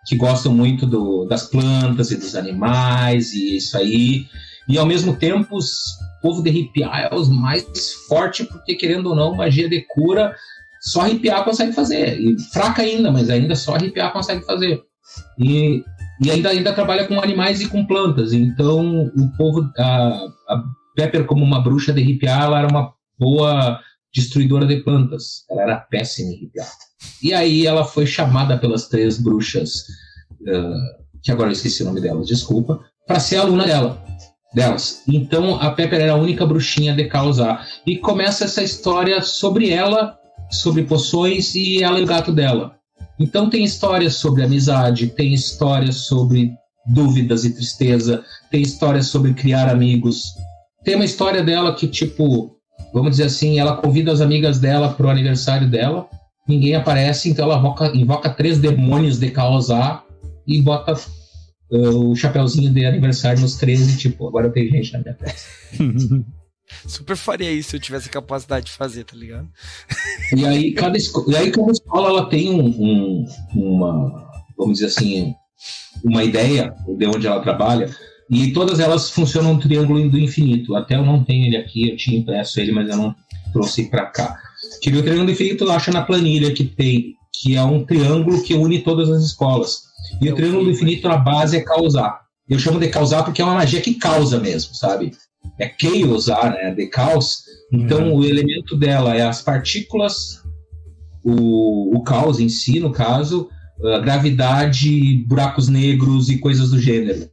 que 0.06 0.14
gostam 0.14 0.54
muito 0.54 0.86
do, 0.86 1.24
das 1.24 1.48
plantas 1.48 2.12
e 2.12 2.16
dos 2.16 2.36
animais 2.36 3.32
e 3.32 3.56
isso 3.56 3.76
aí. 3.76 4.24
E 4.68 4.78
ao 4.78 4.86
mesmo 4.86 5.16
tempo, 5.16 5.56
os 5.56 5.98
povo 6.22 6.40
de 6.40 6.50
ripiar 6.50 7.08
é 7.10 7.14
os 7.14 7.28
mais 7.28 7.64
fortes, 8.06 8.46
porque 8.46 8.76
querendo 8.76 9.08
ou 9.08 9.16
não, 9.16 9.34
magia 9.34 9.68
de 9.68 9.84
cura, 9.88 10.32
só 10.80 11.02
ripiar 11.02 11.44
consegue 11.44 11.72
fazer. 11.72 12.20
E 12.20 12.40
fraca 12.52 12.82
ainda, 12.82 13.10
mas 13.10 13.28
ainda 13.28 13.56
só 13.56 13.76
ripiar 13.76 14.12
consegue 14.12 14.46
fazer. 14.46 14.80
E 15.40 15.82
e 16.24 16.30
ainda, 16.30 16.50
ainda 16.50 16.72
trabalha 16.72 17.06
com 17.06 17.20
animais 17.20 17.60
e 17.60 17.68
com 17.68 17.84
plantas. 17.84 18.32
Então, 18.32 19.06
o 19.06 19.36
povo, 19.36 19.70
a, 19.78 20.26
a 20.48 20.64
Pepper, 20.94 21.24
como 21.24 21.44
uma 21.44 21.60
bruxa 21.60 21.92
de 21.92 22.02
ripiar, 22.02 22.44
ela 22.44 22.58
era 22.58 22.68
uma 22.68 22.92
boa 23.18 23.80
destruidora 24.14 24.66
de 24.66 24.76
plantas. 24.76 25.44
Ela 25.50 25.62
era 25.62 25.76
péssima 25.76 26.30
em 26.30 26.40
ripiar. 26.40 26.68
E 27.22 27.34
aí 27.34 27.66
ela 27.66 27.84
foi 27.84 28.06
chamada 28.06 28.56
pelas 28.56 28.88
três 28.88 29.18
bruxas, 29.18 29.86
uh, 30.42 31.04
que 31.22 31.32
agora 31.32 31.48
eu 31.48 31.52
esqueci 31.52 31.82
o 31.82 31.86
nome 31.86 32.00
delas, 32.00 32.28
desculpa, 32.28 32.80
para 33.06 33.20
ser 33.20 33.36
aluna 33.36 33.66
dela. 33.66 34.02
Delas. 34.54 35.02
Então 35.08 35.60
a 35.60 35.72
Pepper 35.72 36.00
era 36.00 36.12
a 36.12 36.16
única 36.16 36.46
bruxinha 36.46 36.94
de 36.94 37.04
causar. 37.06 37.66
E 37.84 37.98
começa 37.98 38.44
essa 38.44 38.62
história 38.62 39.20
sobre 39.20 39.70
ela, 39.70 40.16
sobre 40.50 40.84
poções 40.84 41.54
e 41.56 41.82
ela 41.82 41.98
e 41.98 42.04
o 42.04 42.06
gato 42.06 42.32
dela. 42.32 42.76
Então 43.18 43.48
tem 43.48 43.64
histórias 43.64 44.16
sobre 44.16 44.42
amizade, 44.42 45.08
tem 45.08 45.32
histórias 45.32 45.96
sobre 45.96 46.52
dúvidas 46.86 47.44
e 47.44 47.54
tristeza, 47.54 48.24
tem 48.50 48.62
histórias 48.62 49.06
sobre 49.06 49.32
criar 49.34 49.68
amigos. 49.68 50.34
Tem 50.84 50.96
uma 50.96 51.04
história 51.04 51.42
dela 51.42 51.74
que, 51.74 51.86
tipo, 51.86 52.56
vamos 52.92 53.12
dizer 53.12 53.24
assim, 53.24 53.58
ela 53.58 53.76
convida 53.76 54.12
as 54.12 54.20
amigas 54.20 54.58
dela 54.58 54.92
pro 54.92 55.08
aniversário 55.08 55.70
dela, 55.70 56.08
ninguém 56.46 56.74
aparece, 56.74 57.30
então 57.30 57.46
ela 57.46 57.58
invoca, 57.58 57.92
invoca 57.94 58.30
três 58.30 58.58
demônios 58.58 59.18
de 59.18 59.30
causar 59.30 60.04
e 60.46 60.60
bota 60.60 60.92
uh, 61.70 62.10
o 62.10 62.14
chapeuzinho 62.14 62.70
de 62.70 62.84
aniversário 62.84 63.40
nos 63.40 63.56
13, 63.56 63.96
tipo, 63.96 64.28
agora 64.28 64.50
tem 64.50 64.68
gente 64.68 64.92
na 64.92 64.98
minha 64.98 65.14
festa. 65.14 65.48
Super 66.86 67.16
faria 67.16 67.52
isso 67.52 67.70
se 67.70 67.76
eu 67.76 67.80
tivesse 67.80 68.08
a 68.08 68.12
capacidade 68.12 68.66
de 68.66 68.72
fazer, 68.72 69.04
tá 69.04 69.16
ligado? 69.16 69.48
E 70.34 70.44
aí, 70.46 70.72
cada, 70.72 70.96
esco 70.96 71.30
e 71.30 71.36
aí 71.36 71.50
cada 71.50 71.70
escola 71.70 72.08
ela 72.08 72.28
tem 72.28 72.50
um, 72.50 72.66
um, 72.66 73.26
uma, 73.54 74.28
vamos 74.56 74.78
dizer 74.78 74.86
assim, 74.86 75.34
uma 76.02 76.24
ideia 76.24 76.74
de 76.86 77.06
onde 77.06 77.26
ela 77.26 77.40
trabalha, 77.40 77.94
e 78.30 78.52
todas 78.52 78.80
elas 78.80 79.10
funcionam 79.10 79.52
um 79.52 79.58
triângulo 79.58 80.08
do 80.08 80.18
infinito. 80.18 80.74
Até 80.74 80.96
eu 80.96 81.04
não 81.04 81.22
tenho 81.22 81.46
ele 81.46 81.56
aqui, 81.56 81.90
eu 81.90 81.96
tinha 81.96 82.18
impresso 82.18 82.58
ele, 82.58 82.72
mas 82.72 82.88
eu 82.88 82.96
não 82.96 83.14
trouxe 83.52 83.90
para 83.90 84.06
cá. 84.06 84.38
Tive 84.80 84.98
o 84.98 85.02
triângulo 85.02 85.26
do 85.26 85.32
infinito, 85.32 85.70
acha 85.70 85.92
na 85.92 86.02
planilha 86.02 86.52
que 86.52 86.64
tem, 86.64 87.14
que 87.32 87.54
é 87.56 87.62
um 87.62 87.84
triângulo 87.84 88.42
que 88.42 88.54
une 88.54 88.80
todas 88.80 89.10
as 89.10 89.22
escolas. 89.22 89.82
E 90.20 90.30
o 90.30 90.34
triângulo 90.34 90.64
do 90.64 90.70
infinito, 90.70 91.08
a 91.08 91.16
base 91.16 91.56
é 91.56 91.60
causar. 91.60 92.20
Eu 92.48 92.58
chamo 92.58 92.78
de 92.78 92.88
causar 92.88 93.22
porque 93.22 93.40
é 93.40 93.44
uma 93.44 93.54
magia 93.54 93.80
que 93.80 93.94
causa 93.94 94.38
mesmo, 94.38 94.74
sabe? 94.74 95.12
É 95.58 95.68
chaosar, 95.68 96.52
né? 96.52 96.74
De 96.74 96.86
caos. 96.86 97.44
Então, 97.72 98.08
uhum. 98.08 98.16
o 98.16 98.24
elemento 98.24 98.76
dela 98.76 99.16
é 99.16 99.22
as 99.22 99.42
partículas, 99.42 100.42
o, 101.22 101.96
o 101.96 102.02
caos 102.02 102.40
em 102.40 102.48
si, 102.48 102.80
no 102.80 102.90
caso, 102.90 103.48
a 103.94 103.98
gravidade, 103.98 105.24
buracos 105.26 105.68
negros 105.68 106.28
e 106.28 106.38
coisas 106.38 106.70
do 106.70 106.78
gênero. 106.78 107.28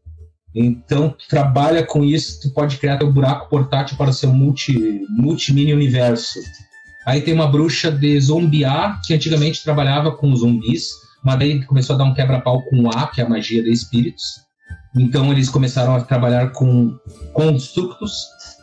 Então, 0.54 1.10
tu 1.10 1.28
trabalha 1.30 1.86
com 1.86 2.04
isso, 2.04 2.42
tu 2.42 2.54
pode 2.54 2.78
criar 2.78 2.98
teu 2.98 3.12
buraco 3.12 3.50
portátil 3.50 3.96
para 3.98 4.12
ser 4.12 4.28
um 4.28 4.34
multi, 4.34 5.02
multi-mini 5.10 5.74
universo. 5.74 6.40
Aí 7.06 7.22
tem 7.22 7.34
uma 7.34 7.48
bruxa 7.48 7.90
de 7.90 8.20
zombiar, 8.20 9.02
que 9.02 9.14
antigamente 9.14 9.64
trabalhava 9.64 10.12
com 10.12 10.36
zumbis, 10.36 10.90
mas 11.24 11.40
daí 11.40 11.64
começou 11.66 11.96
a 11.96 12.00
dar 12.00 12.06
um 12.06 12.14
quebra-pau 12.14 12.62
com 12.64 12.90
A, 12.90 13.08
que 13.08 13.22
é 13.22 13.24
a 13.24 13.30
magia 13.30 13.64
de 13.64 13.72
espíritos. 13.72 14.41
Então 14.96 15.32
eles 15.32 15.50
começaram 15.50 15.96
a 15.96 16.02
trabalhar 16.02 16.52
com 16.52 16.98
construtos 17.34 18.14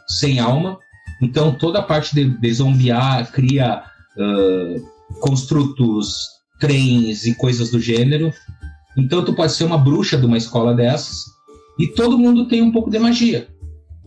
sem 0.06 0.38
alma. 0.38 0.78
Então 1.22 1.52
toda 1.52 1.78
a 1.78 1.82
parte 1.82 2.14
de, 2.14 2.24
de 2.24 2.54
zombiar 2.54 3.30
cria 3.32 3.82
uh, 4.16 5.20
construtos, 5.20 6.28
trens 6.60 7.26
e 7.26 7.34
coisas 7.34 7.70
do 7.70 7.80
gênero. 7.80 8.32
Então 8.96 9.24
tu 9.24 9.32
pode 9.34 9.52
ser 9.52 9.64
uma 9.64 9.78
bruxa 9.78 10.16
de 10.16 10.26
uma 10.26 10.36
escola 10.36 10.74
dessas 10.74 11.24
e 11.78 11.88
todo 11.88 12.18
mundo 12.18 12.48
tem 12.48 12.60
um 12.60 12.72
pouco 12.72 12.90
de 12.90 12.98
magia. 12.98 13.48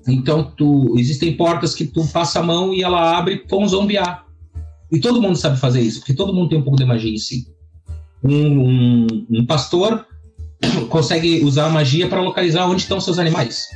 Então 0.08 0.44
tu 0.44 0.96
existem 0.98 1.36
portas 1.36 1.74
que 1.74 1.86
tu 1.86 2.06
passa 2.08 2.40
a 2.40 2.44
mão 2.44 2.74
e 2.74 2.84
ela 2.84 3.18
abre 3.18 3.40
com 3.48 3.68
zombiar. 3.68 4.26
E 4.92 5.00
todo 5.00 5.22
mundo 5.22 5.38
sabe 5.38 5.58
fazer 5.58 5.82
isso, 5.82 6.00
porque 6.00 6.14
todo 6.14 6.34
mundo 6.34 6.50
tem 6.50 6.60
um 6.60 6.64
pouco 6.64 6.78
de 6.78 6.86
magia 6.86 7.14
em 7.14 7.18
si. 7.18 7.48
Um, 8.24 8.36
um, 8.36 9.08
um 9.30 9.46
pastor 9.46 10.06
consegue 10.92 11.44
usar 11.44 11.66
a 11.66 11.70
magia 11.70 12.08
para 12.08 12.22
localizar 12.22 12.68
onde 12.68 12.82
estão 12.82 13.02
seus 13.02 13.18
animais. 13.18 13.68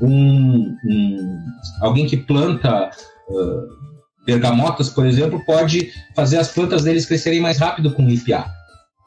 Um, 0.00 0.76
um 0.84 1.38
alguém 1.80 2.06
que 2.06 2.16
planta 2.16 2.90
uh, 3.28 4.24
bergamotas, 4.24 4.88
por 4.88 5.04
exemplo, 5.04 5.44
pode 5.44 5.92
fazer 6.14 6.38
as 6.38 6.48
plantas 6.48 6.84
deles 6.84 7.04
crescerem 7.04 7.40
mais 7.40 7.58
rápido 7.58 7.92
com 7.92 8.06
o 8.06 8.10
IPA. 8.10 8.50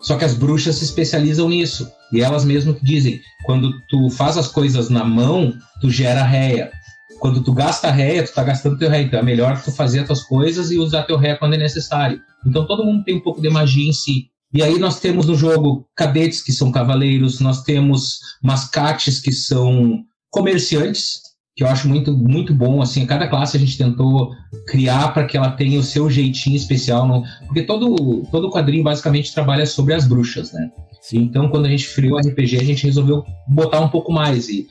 Só 0.02 0.18
que 0.18 0.26
as 0.26 0.34
bruxas 0.34 0.76
se 0.76 0.86
especializam 0.86 1.50
nisso. 1.50 1.92
E 2.12 2.22
elas 2.22 2.46
mesmo 2.46 2.78
dizem, 2.82 3.20
quando 3.46 3.72
tu 3.88 4.10
faz 4.10 4.38
as 4.38 4.48
coisas 4.48 4.90
na 4.90 5.04
mão, 5.04 5.54
tu 5.82 5.90
gera 5.90 6.24
réia. 6.24 6.72
Quando 7.20 7.44
tu 7.44 7.54
gasta 7.54 7.92
réia, 7.92 8.24
tu 8.24 8.34
tá 8.34 8.44
gastando 8.44 8.78
teu 8.78 8.90
réia. 8.90 9.04
Então 9.04 9.20
é 9.20 9.24
melhor 9.24 9.62
tu 9.62 9.72
fazer 9.72 10.02
as 10.02 10.08
tuas 10.08 10.24
coisas 10.24 10.72
e 10.72 10.78
usar 10.78 11.04
teu 11.04 11.18
réia 11.18 11.38
quando 11.38 11.56
é 11.56 11.58
necessário. 11.58 12.22
Então 12.46 12.66
todo 12.66 12.86
mundo 12.86 13.04
tem 13.04 13.18
um 13.18 13.22
pouco 13.22 13.42
de 13.42 13.50
magia 13.50 13.88
em 13.88 13.94
si. 13.94 14.30
E 14.54 14.64
aí 14.64 14.80
nós 14.80 15.00
temos 15.00 15.28
no 15.28 15.36
jogo 15.36 15.88
cadetes, 15.95 16.41
que 16.41 16.52
são 16.52 16.72
cavaleiros, 16.72 17.39
nós 17.39 17.64
temos 17.64 18.20
mascates, 18.41 19.20
que 19.20 19.32
são 19.32 20.04
comerciantes, 20.32 21.22
que 21.56 21.64
eu 21.64 21.68
acho 21.68 21.88
muito, 21.88 22.12
muito 22.18 22.54
bom. 22.54 22.82
Assim, 22.82 23.06
cada 23.06 23.28
classe 23.28 23.58
a 23.58 23.60
gente 23.60 23.78
tentou 23.78 24.32
criar 24.68 25.14
para 25.14 25.26
que 25.26 25.38
ela 25.38 25.52
tenha 25.52 25.80
o 25.80 25.84
seu 25.84 26.10
jeitinho 26.10 26.56
especial. 26.56 27.08
No... 27.08 27.24
Porque 27.45 27.64
todo, 27.64 28.24
todo 28.32 28.50
quadrinho 28.50 28.84
basicamente 28.84 29.34
trabalha 29.34 29.66
sobre 29.66 29.93
as 29.93 30.08
bruxas, 30.08 30.52
né? 30.52 30.72
Sim. 31.02 31.20
Então, 31.20 31.50
quando 31.50 31.66
a 31.66 31.70
gente 31.70 31.93
criou 31.93 32.18
o 32.18 32.20
RPG, 32.20 32.58
a 32.58 32.64
gente 32.64 32.86
resolveu 32.86 33.24
botar 33.47 33.82
um 33.82 33.89
pouco 33.89 34.12
mais. 34.12 34.50
E 34.50 34.68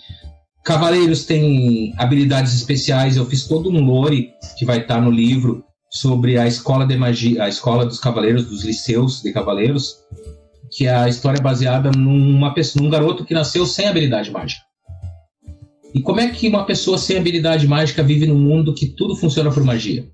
Cavaleiros 0.65 1.25
têm 1.25 1.95
habilidades 1.97 2.55
especiais. 2.55 3.17
Eu 3.17 3.25
fiz 3.27 3.47
todo 3.47 3.71
um 3.71 3.85
lore 3.85 4.31
que 4.59 4.65
vai 4.65 4.81
estar 4.81 5.01
no 5.01 5.11
livro 5.11 5.65
sobre 6.01 6.39
a 6.39 6.47
escola 6.47 6.87
de 6.87 6.97
magia, 6.97 7.43
a 7.43 7.49
escola 7.49 7.85
dos 7.85 7.99
cavaleiros, 7.99 8.45
dos 8.47 8.63
liceus 8.65 9.21
de 9.21 9.33
cavaleiros, 9.33 9.97
que 10.71 10.87
é 10.87 10.95
a 10.95 11.09
história 11.09 11.43
baseada 11.43 11.91
numa 11.91 12.55
pessoa, 12.55 12.85
num 12.85 12.91
garoto 12.91 13.25
que 13.25 13.35
nasceu 13.35 13.67
sem 13.67 13.89
habilidade 13.89 14.31
mágica. 14.31 14.63
E 15.93 16.01
como 16.01 16.21
é 16.21 16.29
que 16.29 16.49
uma 16.49 16.65
pessoa 16.65 16.99
sem 16.99 17.19
habilidade 17.19 17.67
mágica 17.67 18.03
vive 18.03 18.27
num 18.27 18.39
mundo 18.39 18.75
que 18.75 18.87
tudo 18.87 19.17
funciona 19.17 19.51
por 19.51 19.65
magia? 19.65 20.07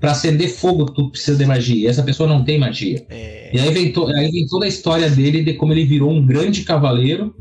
Para 0.00 0.10
acender 0.10 0.48
fogo, 0.48 0.86
tu 0.86 1.10
precisa 1.10 1.36
de 1.36 1.46
magia. 1.46 1.84
E 1.84 1.86
essa 1.86 2.02
pessoa 2.02 2.28
não 2.28 2.42
tem 2.42 2.58
magia. 2.58 3.06
É... 3.08 3.54
E 3.54 3.60
aí 3.60 3.72
vem, 3.72 3.92
to, 3.92 4.08
aí 4.08 4.30
vem 4.32 4.46
toda 4.46 4.64
a 4.64 4.68
história 4.68 5.08
dele 5.08 5.44
de 5.44 5.54
como 5.54 5.72
ele 5.72 5.84
virou 5.84 6.10
um 6.10 6.24
grande 6.24 6.64
cavaleiro 6.64 7.32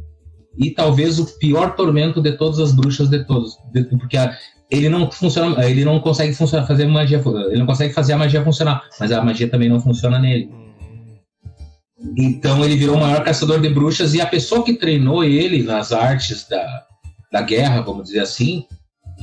e 0.55 0.69
talvez 0.69 1.17
o 1.17 1.25
pior 1.39 1.75
tormento 1.75 2.21
de 2.21 2.33
todas 2.33 2.59
as 2.59 2.71
bruxas 2.75 3.09
de 3.09 3.23
todos, 3.25 3.53
de, 3.73 3.83
porque 3.85 4.17
a, 4.17 4.35
ele 4.69 4.89
não 4.89 5.09
funciona, 5.09 5.65
ele 5.65 5.85
não 5.85 5.99
consegue 5.99 6.33
funcionar, 6.33 6.67
fazer 6.67 6.85
magia, 6.85 7.21
ele 7.49 7.59
não 7.59 7.65
consegue 7.65 7.93
fazer 7.93 8.13
a 8.13 8.17
magia 8.17 8.43
funcionar, 8.43 8.83
mas 8.99 9.11
a 9.11 9.23
magia 9.23 9.49
também 9.49 9.69
não 9.69 9.79
funciona 9.79 10.19
nele. 10.19 10.49
Então 12.17 12.63
ele 12.63 12.75
virou 12.75 12.95
o 12.95 12.99
maior 12.99 13.23
caçador 13.23 13.59
de 13.59 13.69
bruxas 13.69 14.13
e 14.13 14.21
a 14.21 14.25
pessoa 14.25 14.63
que 14.63 14.73
treinou 14.73 15.23
ele 15.23 15.63
nas 15.63 15.91
artes 15.91 16.47
da, 16.47 16.83
da 17.31 17.41
guerra, 17.41 17.81
vamos 17.81 18.05
dizer 18.05 18.19
assim, 18.19 18.65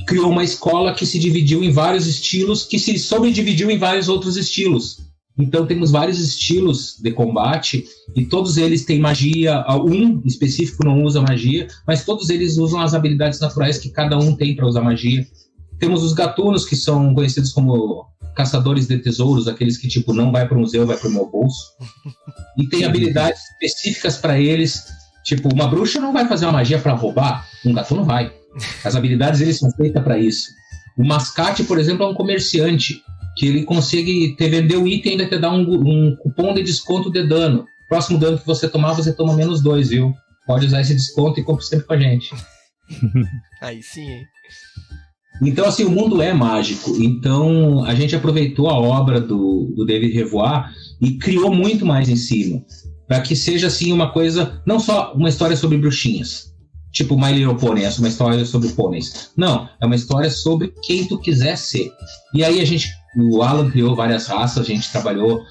criou 0.05 0.29
uma 0.29 0.43
escola 0.43 0.93
que 0.93 1.05
se 1.05 1.19
dividiu 1.19 1.63
em 1.63 1.71
vários 1.71 2.07
estilos, 2.07 2.65
que 2.65 2.77
se 2.77 2.97
subdividiu 2.97 3.69
em 3.69 3.77
vários 3.77 4.09
outros 4.09 4.35
estilos. 4.35 4.97
Então 5.37 5.65
temos 5.65 5.91
vários 5.91 6.19
estilos 6.19 6.97
de 7.01 7.11
combate 7.11 7.85
e 8.15 8.25
todos 8.25 8.57
eles 8.57 8.85
têm 8.85 8.99
magia. 8.99 9.65
Um 9.83 10.21
específico 10.25 10.85
não 10.85 11.03
usa 11.03 11.21
magia, 11.21 11.67
mas 11.85 12.05
todos 12.05 12.29
eles 12.29 12.57
usam 12.57 12.79
as 12.79 12.93
habilidades 12.93 13.39
naturais 13.39 13.77
que 13.77 13.89
cada 13.89 14.17
um 14.17 14.35
tem 14.35 14.55
para 14.55 14.65
usar 14.65 14.81
magia. 14.81 15.27
Temos 15.77 16.03
os 16.03 16.13
gatunos 16.13 16.65
que 16.65 16.75
são 16.75 17.13
conhecidos 17.13 17.51
como 17.51 18.05
caçadores 18.33 18.87
de 18.87 18.97
tesouros, 18.97 19.47
aqueles 19.47 19.77
que 19.77 19.87
tipo 19.87 20.13
não 20.13 20.31
vai 20.31 20.47
para 20.47 20.57
o 20.57 20.61
museu, 20.61 20.85
vai 20.85 20.97
para 20.97 21.09
o 21.09 21.11
meu 21.11 21.29
bolso. 21.29 21.63
E 22.57 22.67
tem 22.67 22.85
habilidades 22.85 23.41
específicas 23.51 24.17
para 24.17 24.39
eles. 24.39 24.83
Tipo, 25.25 25.53
uma 25.53 25.67
bruxa 25.67 25.99
não 25.99 26.13
vai 26.13 26.27
fazer 26.27 26.45
uma 26.45 26.51
magia 26.53 26.79
para 26.79 26.93
roubar, 26.93 27.45
um 27.65 27.73
gatuno 27.73 28.05
vai. 28.05 28.31
As 28.83 28.95
habilidades 28.95 29.41
eles 29.41 29.57
são 29.57 29.71
feitas 29.71 30.03
para 30.03 30.17
isso. 30.17 30.47
O 30.97 31.03
mascate, 31.03 31.63
por 31.63 31.77
exemplo, 31.77 32.05
é 32.05 32.09
um 32.09 32.13
comerciante 32.13 33.01
que 33.35 33.47
ele 33.47 33.63
consegue 33.63 34.35
te 34.35 34.49
vender 34.49 34.77
o 34.77 34.87
item 34.87 35.11
e 35.11 35.15
ainda 35.15 35.29
te 35.29 35.37
dar 35.37 35.51
um, 35.51 35.61
um 35.61 36.15
cupom 36.15 36.53
de 36.53 36.63
desconto 36.63 37.11
de 37.11 37.27
dano. 37.27 37.65
Próximo 37.87 38.17
dano 38.17 38.37
que 38.37 38.45
você 38.45 38.67
tomar, 38.67 38.93
você 38.93 39.13
toma 39.13 39.35
menos 39.35 39.61
dois, 39.61 39.89
viu? 39.89 40.13
Pode 40.47 40.65
usar 40.65 40.81
esse 40.81 40.93
desconto 40.93 41.39
e 41.39 41.43
compre 41.43 41.65
sempre 41.65 41.85
com 41.85 41.93
a 41.93 41.97
gente. 41.97 42.33
Aí 43.61 43.81
sim, 43.83 44.09
hein? 44.09 44.25
Então, 45.41 45.65
assim, 45.65 45.83
o 45.83 45.91
mundo 45.91 46.21
é 46.21 46.33
mágico. 46.33 46.95
Então, 46.97 47.83
a 47.83 47.93
gente 47.93 48.15
aproveitou 48.15 48.69
a 48.69 48.79
obra 48.79 49.19
do, 49.19 49.73
do 49.75 49.85
David 49.85 50.13
Revoir 50.13 50.71
e 51.01 51.17
criou 51.17 51.53
muito 51.53 51.85
mais 51.85 52.07
em 52.07 52.15
cima. 52.15 52.63
Para 53.07 53.21
que 53.21 53.35
seja, 53.35 53.67
assim, 53.67 53.91
uma 53.91 54.11
coisa, 54.11 54.61
não 54.65 54.79
só 54.79 55.13
uma 55.13 55.29
história 55.29 55.57
sobre 55.57 55.77
bruxinhas. 55.77 56.54
Tipo 56.95 57.19
My 57.19 57.33
Little 57.33 57.57
Pony, 57.57 57.83
essa 57.83 57.97
é 57.97 58.01
uma 58.03 58.07
história 58.07 58.45
sobre 58.45 58.69
pôneis. 58.69 59.31
Não, 59.35 59.67
é 59.81 59.85
uma 59.85 59.97
história 59.97 60.29
sobre 60.31 60.73
quem 60.81 61.05
tu 61.05 61.19
quiser 61.19 61.57
ser. 61.57 61.91
E 62.33 62.41
aí 62.41 62.61
a 62.61 62.65
gente 62.65 62.89
o 63.17 63.41
Alan 63.43 63.69
criou 63.69 63.95
várias 63.95 64.27
raças, 64.27 64.59
a 64.59 64.65
gente 64.65 64.89
trabalhou 64.89 65.43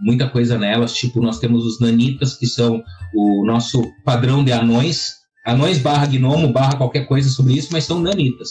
muita 0.00 0.28
coisa 0.28 0.58
nelas, 0.58 0.92
tipo, 0.92 1.20
nós 1.20 1.38
temos 1.38 1.64
os 1.64 1.80
nanitas, 1.80 2.34
que 2.34 2.46
são 2.46 2.82
o 3.14 3.44
nosso 3.46 3.82
padrão 4.04 4.44
de 4.44 4.52
anões, 4.52 5.14
anões 5.46 5.78
barra 5.78 6.06
gnomo, 6.06 6.52
barra 6.52 6.76
qualquer 6.76 7.06
coisa 7.06 7.30
sobre 7.30 7.54
isso, 7.54 7.70
mas 7.72 7.84
são 7.84 8.00
nanitas. 8.00 8.50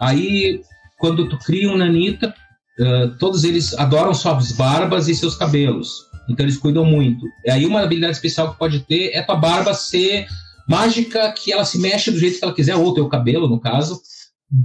Aí, 0.00 0.60
quando 0.98 1.28
tu 1.28 1.36
cria 1.38 1.68
um 1.68 1.76
nanita, 1.76 2.32
uh, 2.80 3.18
todos 3.18 3.42
eles 3.42 3.76
adoram 3.76 4.14
suas 4.14 4.52
barbas 4.52 5.08
e 5.08 5.16
seus 5.16 5.34
cabelos, 5.34 6.06
então 6.30 6.44
eles 6.44 6.58
cuidam 6.58 6.84
muito. 6.84 7.26
E 7.44 7.50
aí 7.50 7.66
uma 7.66 7.80
habilidade 7.80 8.12
especial 8.12 8.52
que 8.52 8.58
pode 8.58 8.80
ter 8.80 9.10
é 9.14 9.22
tua 9.22 9.36
barba 9.36 9.74
ser 9.74 10.26
mágica, 10.68 11.32
que 11.32 11.52
ela 11.52 11.64
se 11.64 11.78
mexe 11.78 12.10
do 12.10 12.18
jeito 12.18 12.38
que 12.38 12.44
ela 12.44 12.54
quiser, 12.54 12.76
ou 12.76 12.94
teu 12.94 13.08
cabelo, 13.08 13.48
no 13.48 13.60
caso, 13.60 14.00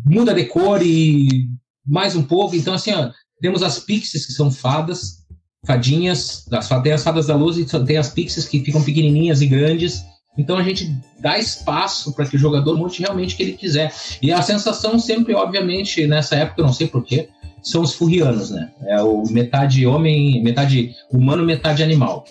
muda 0.06 0.34
de 0.34 0.46
cor 0.46 0.82
e 0.82 1.48
mais 1.86 2.16
um 2.16 2.24
pouco. 2.24 2.56
Então, 2.56 2.74
assim, 2.74 2.92
ó, 2.92 3.10
temos 3.42 3.64
as 3.64 3.80
pixies, 3.80 4.26
que 4.26 4.34
são 4.34 4.52
fadas, 4.52 5.24
fadinhas, 5.66 6.46
tem 6.84 6.92
as 6.92 7.04
fadas 7.04 7.28
da 7.28 7.36
luz 7.36 7.58
e 7.58 7.66
tem 7.86 7.98
as 7.98 8.10
pixies 8.10 8.46
que 8.46 8.60
ficam 8.60 8.84
pequenininhas 8.84 9.42
e 9.42 9.48
grandes. 9.48 10.04
Então 10.38 10.58
a 10.58 10.64
gente 10.64 10.92
dá 11.20 11.38
espaço 11.38 12.14
para 12.14 12.26
que 12.26 12.36
o 12.36 12.40
jogador 12.40 12.78
monte 12.78 13.02
realmente 13.02 13.34
o 13.34 13.38
que 13.38 13.44
ele 13.44 13.54
quiser. 13.54 13.94
E 14.22 14.32
a 14.32 14.42
sensação 14.42 14.98
sempre, 14.98 15.34
obviamente, 15.36 16.08
nessa 16.08 16.36
época, 16.36 16.62
eu 16.62 16.66
não 16.66 16.74
sei 16.74 16.88
porquê, 16.88 17.30
são 17.62 17.82
os 17.82 17.94
furrianos, 17.94 18.50
né? 18.50 18.72
É 18.88 19.02
o 19.02 19.24
metade 19.30 19.86
homem, 19.86 20.44
metade 20.44 20.96
humano, 21.12 21.46
metade 21.46 21.84
animal. 21.84 22.26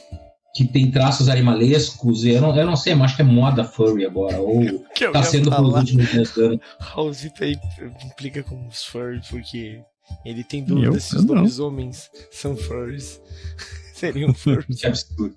Que 0.55 0.67
tem 0.67 0.91
traços 0.91 1.29
animalescos, 1.29 2.25
e 2.25 2.31
eu 2.31 2.41
não, 2.43 2.55
eu 2.55 2.67
não 2.67 2.77
sei, 2.77 2.95
mas 2.95 3.07
acho 3.07 3.17
que 3.17 3.23
é 3.23 3.25
moda 3.25 3.65
furry 3.65 4.05
agora, 4.05 4.39
ou 4.39 4.85
que 4.95 5.09
tá 5.09 5.23
sendo 5.23 5.51
pelos 5.51 5.75
últimos 5.75 6.13
10 6.13 6.37
anos. 6.37 6.61
Raulzito 6.79 7.43
aí 7.43 7.57
implica 8.05 8.43
com 8.43 8.69
os 8.69 8.85
furry, 8.85 9.21
porque 9.31 9.81
ele 10.25 10.45
tem 10.45 10.63
dúvida 10.63 11.01
se 11.01 11.17
os 11.17 11.25
dois 11.25 11.59
homens 11.59 12.11
são 12.31 12.57
furries. 12.57 13.21
Seriam 13.95 14.33
furries. 14.35 14.81
que 14.81 14.87
absurdo. 14.87 15.35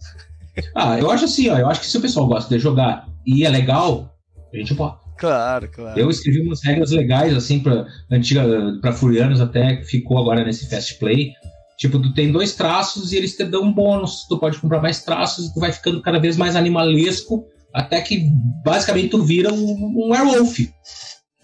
Ah, 0.73 0.97
eu 0.99 1.11
acho 1.11 1.25
assim, 1.25 1.49
ó, 1.49 1.57
eu 1.57 1.69
acho 1.69 1.81
que 1.81 1.87
se 1.87 1.97
o 1.97 2.01
pessoal 2.01 2.27
gosta 2.27 2.53
de 2.55 2.61
jogar 2.61 3.07
e 3.25 3.45
é 3.45 3.49
legal, 3.49 4.17
a 4.53 4.57
gente 4.57 4.73
bota. 4.73 5.05
Claro, 5.17 5.69
claro. 5.69 5.99
Eu 5.99 6.09
escrevi 6.09 6.41
umas 6.41 6.61
regras 6.63 6.91
legais, 6.91 7.33
assim, 7.35 7.59
pra, 7.59 7.85
antiga, 8.11 8.45
pra 8.81 8.91
Furianos 8.91 9.39
até, 9.39 9.77
que 9.77 9.85
ficou 9.85 10.17
agora 10.17 10.43
nesse 10.43 10.69
Fast 10.69 10.95
Play. 10.95 11.31
Tipo, 11.77 12.01
tu 12.01 12.13
tem 12.13 12.31
dois 12.31 12.55
traços 12.55 13.11
e 13.11 13.17
eles 13.17 13.35
te 13.35 13.43
dão 13.43 13.63
um 13.63 13.73
bônus. 13.73 14.25
Tu 14.27 14.37
pode 14.39 14.57
comprar 14.59 14.81
mais 14.81 15.03
traços 15.03 15.47
e 15.47 15.53
tu 15.53 15.59
vai 15.59 15.71
ficando 15.71 16.01
cada 16.01 16.19
vez 16.19 16.37
mais 16.37 16.55
animalesco, 16.55 17.45
até 17.73 18.01
que 18.01 18.29
basicamente 18.63 19.09
tu 19.09 19.23
vira 19.23 19.53
um, 19.53 20.05
um 20.05 20.11
werewolf. 20.11 20.59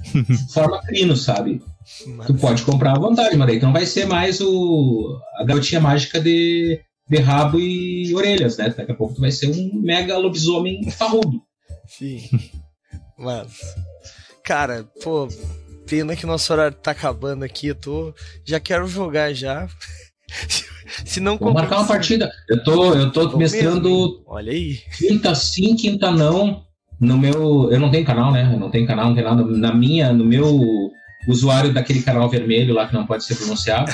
Forma 0.54 0.82
crino, 0.82 1.16
sabe? 1.16 1.62
Mas... 2.08 2.28
Tu 2.28 2.34
pode 2.36 2.64
comprar 2.64 2.96
à 2.96 3.00
vontade, 3.00 3.36
mas 3.36 3.48
daí 3.48 3.60
tu 3.60 3.66
não 3.66 3.74
vai 3.74 3.86
ser 3.86 4.06
mais 4.06 4.40
o, 4.40 5.20
a 5.38 5.44
garotinha 5.44 5.82
mágica 5.82 6.20
de, 6.20 6.80
de 7.10 7.18
rabo 7.18 7.60
e 7.60 8.14
orelhas, 8.16 8.58
né? 8.58 8.74
Daqui 8.76 8.92
a 8.92 8.96
pouco 8.96 9.16
tu 9.16 9.22
vai 9.22 9.32
ser 9.32 9.48
um 9.48 9.82
mega 9.82 10.18
lobisomem 10.18 10.90
farrudo. 10.92 11.42
Sim. 11.86 12.22
Mas, 13.18 13.76
cara, 14.44 14.86
pô, 15.04 15.28
pena 15.88 16.16
que 16.16 16.26
nosso 16.26 16.52
horário 16.54 16.78
tá 16.78 16.92
acabando 16.92 17.44
aqui. 17.44 17.68
Eu 17.68 17.76
tô. 17.76 18.14
Já 18.46 18.60
quero 18.60 18.88
jogar 18.88 19.34
já. 19.34 19.68
Se 21.06 21.20
não 21.20 21.38
Vou 21.38 21.54
marcar 21.54 21.78
uma 21.78 21.88
partida. 21.88 22.32
Eu 22.50 22.64
tô, 22.64 22.94
eu 22.94 23.12
tô 23.12 23.38
mestrando. 23.38 23.90
Mesmo, 23.90 24.24
Olha 24.28 24.52
aí. 24.52 24.80
Quinta 24.98 25.34
sim, 25.36 25.76
quinta 25.76 26.12
não. 26.12 26.64
No 27.00 27.18
meu. 27.18 27.72
Eu 27.72 27.80
não 27.80 27.90
tenho 27.90 28.06
canal, 28.06 28.32
né? 28.32 28.50
Eu 28.54 28.60
não 28.60 28.70
tenho 28.70 28.86
canal, 28.86 29.08
não 29.08 29.16
tem 29.16 29.24
nada. 29.24 29.44
Na 29.44 29.74
minha, 29.74 30.12
no 30.12 30.26
meu 30.26 30.92
usuário 31.28 31.74
daquele 31.74 32.02
canal 32.02 32.30
vermelho 32.30 32.74
lá 32.74 32.88
que 32.88 32.94
não 32.94 33.06
pode 33.06 33.24
ser 33.24 33.36
pronunciado. 33.36 33.92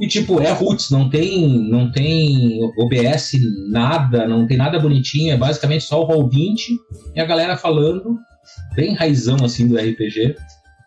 E 0.00 0.08
tipo, 0.08 0.40
é 0.40 0.50
roots, 0.50 0.90
não 0.90 1.10
tem, 1.10 1.46
não 1.68 1.92
tem 1.92 2.58
OBS, 2.78 3.32
nada, 3.68 4.26
não 4.26 4.46
tem 4.46 4.56
nada 4.56 4.78
bonitinho, 4.78 5.32
é 5.32 5.36
basicamente 5.36 5.84
só 5.84 6.02
o 6.02 6.08
Roll20 6.08 6.76
e 7.14 7.20
a 7.20 7.24
galera 7.26 7.56
falando, 7.56 8.18
bem 8.74 8.94
raizão 8.94 9.36
assim 9.44 9.68
do 9.68 9.76
RPG, 9.76 10.36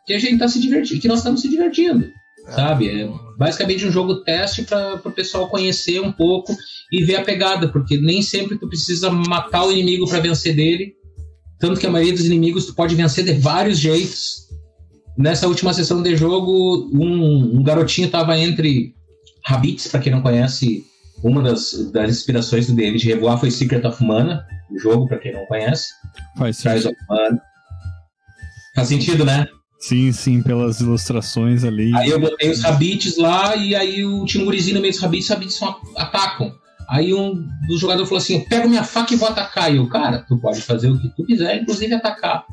que 0.05 0.13
a 0.13 0.19
gente 0.19 0.39
tá 0.39 0.47
se 0.47 0.59
divertindo, 0.59 0.99
que 0.99 1.07
nós 1.07 1.19
estamos 1.19 1.41
se 1.41 1.49
divertindo, 1.49 2.09
sabe? 2.49 2.89
É 2.89 3.09
basicamente 3.37 3.85
um 3.85 3.91
jogo 3.91 4.23
teste 4.23 4.63
para 4.63 5.01
o 5.03 5.11
pessoal 5.11 5.47
conhecer 5.47 5.99
um 5.99 6.11
pouco 6.11 6.55
e 6.91 7.03
ver 7.03 7.15
a 7.15 7.23
pegada, 7.23 7.67
porque 7.69 7.97
nem 7.97 8.21
sempre 8.21 8.57
tu 8.57 8.67
precisa 8.67 9.09
matar 9.09 9.65
o 9.65 9.71
inimigo 9.71 10.07
para 10.07 10.19
vencer 10.19 10.55
dele, 10.55 10.93
tanto 11.59 11.79
que 11.79 11.87
a 11.87 11.91
maioria 11.91 12.13
dos 12.13 12.25
inimigos 12.25 12.65
tu 12.65 12.75
pode 12.75 12.95
vencer 12.95 13.23
de 13.23 13.33
vários 13.33 13.79
jeitos. 13.79 14.43
Nessa 15.17 15.47
última 15.47 15.73
sessão 15.73 16.01
de 16.01 16.15
jogo, 16.15 16.89
um, 16.93 17.57
um 17.57 17.63
garotinho 17.63 18.07
estava 18.07 18.37
entre 18.37 18.93
Habits, 19.45 19.87
para 19.87 19.99
quem 19.99 20.11
não 20.11 20.21
conhece, 20.21 20.83
uma 21.23 21.41
das, 21.41 21.91
das 21.91 22.11
inspirações 22.11 22.67
do 22.67 22.75
David 22.75 23.05
Revoar 23.05 23.39
foi 23.39 23.49
Secret 23.49 23.85
of 23.85 24.03
Mana, 24.03 24.45
o 24.71 24.79
jogo, 24.79 25.07
para 25.07 25.19
quem 25.19 25.33
não 25.33 25.45
conhece. 25.45 25.89
Faz 26.37 26.57
sentido. 26.57 26.95
Faz 28.75 28.87
sentido, 28.87 29.23
né? 29.23 29.47
Sim, 29.83 30.13
sim, 30.13 30.41
pelas 30.41 30.79
ilustrações 30.79 31.65
ali. 31.65 31.93
Aí 31.93 32.09
eu 32.09 32.17
botei 32.17 32.49
os 32.49 32.63
Habits 32.63 33.17
lá 33.17 33.53
e 33.57 33.75
aí 33.75 34.05
o, 34.05 34.23
tinha 34.23 34.41
um 34.41 34.45
gurizinho 34.45 34.75
no 34.75 34.81
meio 34.81 34.93
dos 34.93 35.03
Habits, 35.03 35.25
os 35.25 35.31
Habits 35.31 35.59
atacam. 35.97 36.53
Aí 36.87 37.13
um 37.13 37.45
dos 37.67 37.81
jogadores 37.81 38.07
falou 38.07 38.21
assim: 38.21 38.39
pega 38.45 38.65
minha 38.65 38.85
faca 38.85 39.13
e 39.13 39.17
vou 39.17 39.27
atacar. 39.27 39.73
E 39.73 39.75
eu, 39.75 39.89
cara, 39.89 40.23
tu 40.25 40.39
pode 40.39 40.61
fazer 40.61 40.89
o 40.89 40.97
que 40.97 41.09
tu 41.09 41.25
quiser, 41.25 41.61
inclusive 41.61 41.93
atacar. 41.93 42.45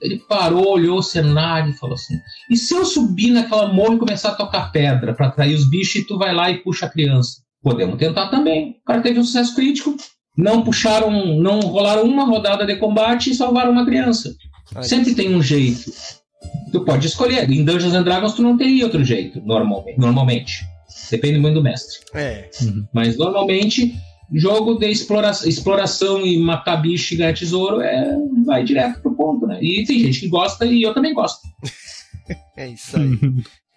Ele 0.00 0.18
parou, 0.28 0.72
olhou 0.72 0.98
o 0.98 1.02
cenário 1.04 1.70
e 1.70 1.76
falou 1.76 1.94
assim: 1.94 2.18
e 2.50 2.56
se 2.56 2.74
eu 2.74 2.84
subir 2.84 3.30
naquela 3.30 3.72
morra 3.72 3.94
e 3.94 3.98
começar 3.98 4.30
a 4.30 4.34
tocar 4.34 4.72
pedra 4.72 5.14
para 5.14 5.28
atrair 5.28 5.54
os 5.54 5.70
bichos 5.70 6.02
e 6.02 6.04
tu 6.04 6.18
vai 6.18 6.34
lá 6.34 6.50
e 6.50 6.64
puxa 6.64 6.86
a 6.86 6.90
criança? 6.90 7.42
Podemos 7.62 7.96
tentar 7.96 8.26
também. 8.26 8.70
O 8.82 8.84
cara 8.84 9.00
teve 9.00 9.20
um 9.20 9.24
sucesso 9.24 9.54
crítico, 9.54 9.96
não 10.36 10.64
puxaram, 10.64 11.36
não 11.36 11.60
rolaram 11.60 12.02
uma 12.02 12.24
rodada 12.24 12.66
de 12.66 12.74
combate 12.74 13.30
e 13.30 13.36
salvaram 13.36 13.70
uma 13.70 13.86
criança. 13.86 14.34
Sempre 14.80 15.14
tem 15.14 15.32
um 15.32 15.40
jeito. 15.40 15.92
Tu 16.70 16.84
pode 16.84 17.06
escolher. 17.06 17.50
Em 17.50 17.64
Dungeons 17.64 17.94
and 17.94 18.02
Dragons 18.02 18.34
tu 18.34 18.42
não 18.42 18.56
teria 18.56 18.84
outro 18.84 19.04
jeito, 19.04 19.40
normalmente. 19.44 19.98
normalmente. 19.98 20.64
Depende 21.10 21.38
muito 21.38 21.56
do 21.56 21.62
mestre. 21.62 21.98
É. 22.14 22.48
Uhum. 22.62 22.86
Mas 22.92 23.16
normalmente 23.16 23.94
jogo 24.32 24.78
de 24.78 24.88
exploração, 24.90 25.48
exploração 25.48 26.26
e 26.26 26.38
matar 26.38 26.76
bicho 26.76 27.12
e 27.12 27.16
ganhar 27.18 27.34
tesouro 27.34 27.82
é, 27.82 28.16
vai 28.46 28.64
direto 28.64 29.00
pro 29.00 29.14
ponto, 29.14 29.46
né? 29.46 29.58
E 29.62 29.84
tem 29.84 29.98
gente 29.98 30.20
que 30.20 30.28
gosta 30.28 30.64
e 30.64 30.82
eu 30.82 30.94
também 30.94 31.12
gosto. 31.12 31.40
é 32.56 32.68
isso 32.68 32.96
aí. 32.96 33.18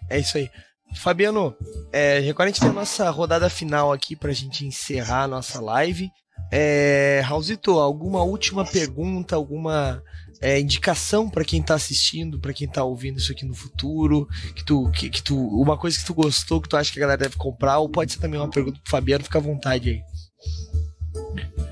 é 0.08 0.18
isso 0.18 0.38
aí. 0.38 0.48
Fabiano, 0.94 1.54
é, 1.92 2.18
agora 2.30 2.48
a 2.48 2.52
gente 2.52 2.60
tem 2.60 2.70
a 2.70 2.72
nossa 2.72 3.10
rodada 3.10 3.50
final 3.50 3.92
aqui 3.92 4.16
pra 4.16 4.32
gente 4.32 4.64
encerrar 4.64 5.24
a 5.24 5.28
nossa 5.28 5.60
live. 5.60 6.08
É, 6.50 7.20
Raulzito, 7.24 7.72
alguma 7.72 8.22
última 8.22 8.64
pergunta, 8.64 9.36
alguma 9.36 10.02
é, 10.40 10.60
indicação 10.60 11.28
para 11.28 11.44
quem 11.44 11.62
tá 11.62 11.74
assistindo, 11.74 12.38
para 12.38 12.52
quem 12.52 12.68
tá 12.68 12.84
ouvindo 12.84 13.18
isso 13.18 13.32
aqui 13.32 13.44
no 13.44 13.54
futuro, 13.54 14.28
que 14.54 14.64
tu, 14.64 14.90
que, 14.90 15.08
que, 15.08 15.22
tu, 15.22 15.36
uma 15.36 15.76
coisa 15.76 15.98
que 15.98 16.04
tu 16.04 16.14
gostou, 16.14 16.60
que 16.60 16.68
tu 16.68 16.76
acha 16.76 16.92
que 16.92 16.98
a 16.98 17.02
galera 17.02 17.22
deve 17.22 17.36
comprar, 17.36 17.78
ou 17.78 17.88
pode 17.88 18.12
ser 18.12 18.18
também 18.18 18.38
uma 18.38 18.50
pergunta 18.50 18.78
pro 18.82 18.90
Fabiano, 18.90 19.24
fica 19.24 19.38
à 19.38 19.42
vontade 19.42 19.90
aí. 19.90 20.02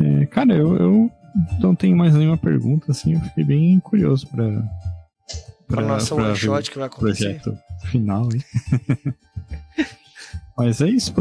É, 0.01 0.27
cara, 0.27 0.55
eu, 0.55 0.77
eu 0.77 1.11
não 1.61 1.75
tenho 1.75 1.97
mais 1.97 2.15
nenhuma 2.15 2.39
pergunta, 2.39 2.93
assim, 2.93 3.15
eu 3.15 3.21
fiquei 3.21 3.45
bem 3.45 3.79
curioso 3.81 4.27
pra. 4.29 4.45
Pra, 5.67 5.79
pra 5.79 5.87
nossa 5.87 6.15
one 6.15 6.37
shot 6.37 6.71
que 6.71 6.79
vai 6.79 6.87
acontecer. 6.87 7.41
Projeto 7.41 7.59
final, 7.91 8.29
hein? 8.33 8.43
Mas 10.57 10.81
é 10.81 10.89
isso, 10.89 11.13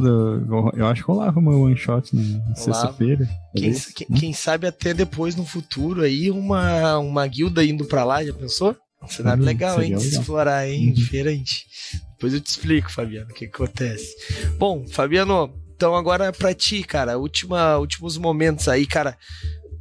eu, 0.76 0.86
acho 0.86 1.02
que 1.02 1.08
rolava 1.08 1.40
uma 1.40 1.56
one 1.56 1.76
shot 1.76 2.16
na 2.16 2.56
sexta-feira. 2.56 3.28
Quem, 3.56 3.74
quem, 3.74 4.08
quem, 4.08 4.34
sabe 4.34 4.68
até 4.68 4.94
depois 4.94 5.36
no 5.36 5.44
futuro 5.44 6.04
aí 6.04 6.30
uma, 6.30 7.00
uma 7.00 7.26
guilda 7.26 7.66
indo 7.66 7.86
pra 7.86 8.04
lá, 8.04 8.24
já 8.24 8.32
pensou? 8.32 8.76
Um 9.02 9.08
cenário 9.08 9.42
hum, 9.42 9.46
legal, 9.46 9.82
hein? 9.82 9.96
De 9.96 10.02
se 10.02 10.20
explorar, 10.20 10.68
hein? 10.68 10.88
Uhum. 10.88 10.94
Diferente. 10.94 11.66
Depois 12.12 12.34
eu 12.34 12.40
te 12.40 12.48
explico, 12.48 12.92
Fabiano, 12.92 13.32
o 13.32 13.34
que, 13.34 13.48
que 13.48 13.56
acontece. 13.56 14.16
Bom, 14.58 14.88
Fabiano, 14.88 15.52
então 15.76 15.96
agora 15.96 16.32
pra 16.32 16.54
ti, 16.54 16.84
cara, 16.84 17.18
última, 17.18 17.78
últimos 17.78 18.18
momentos 18.18 18.68
aí, 18.68 18.86
cara. 18.86 19.18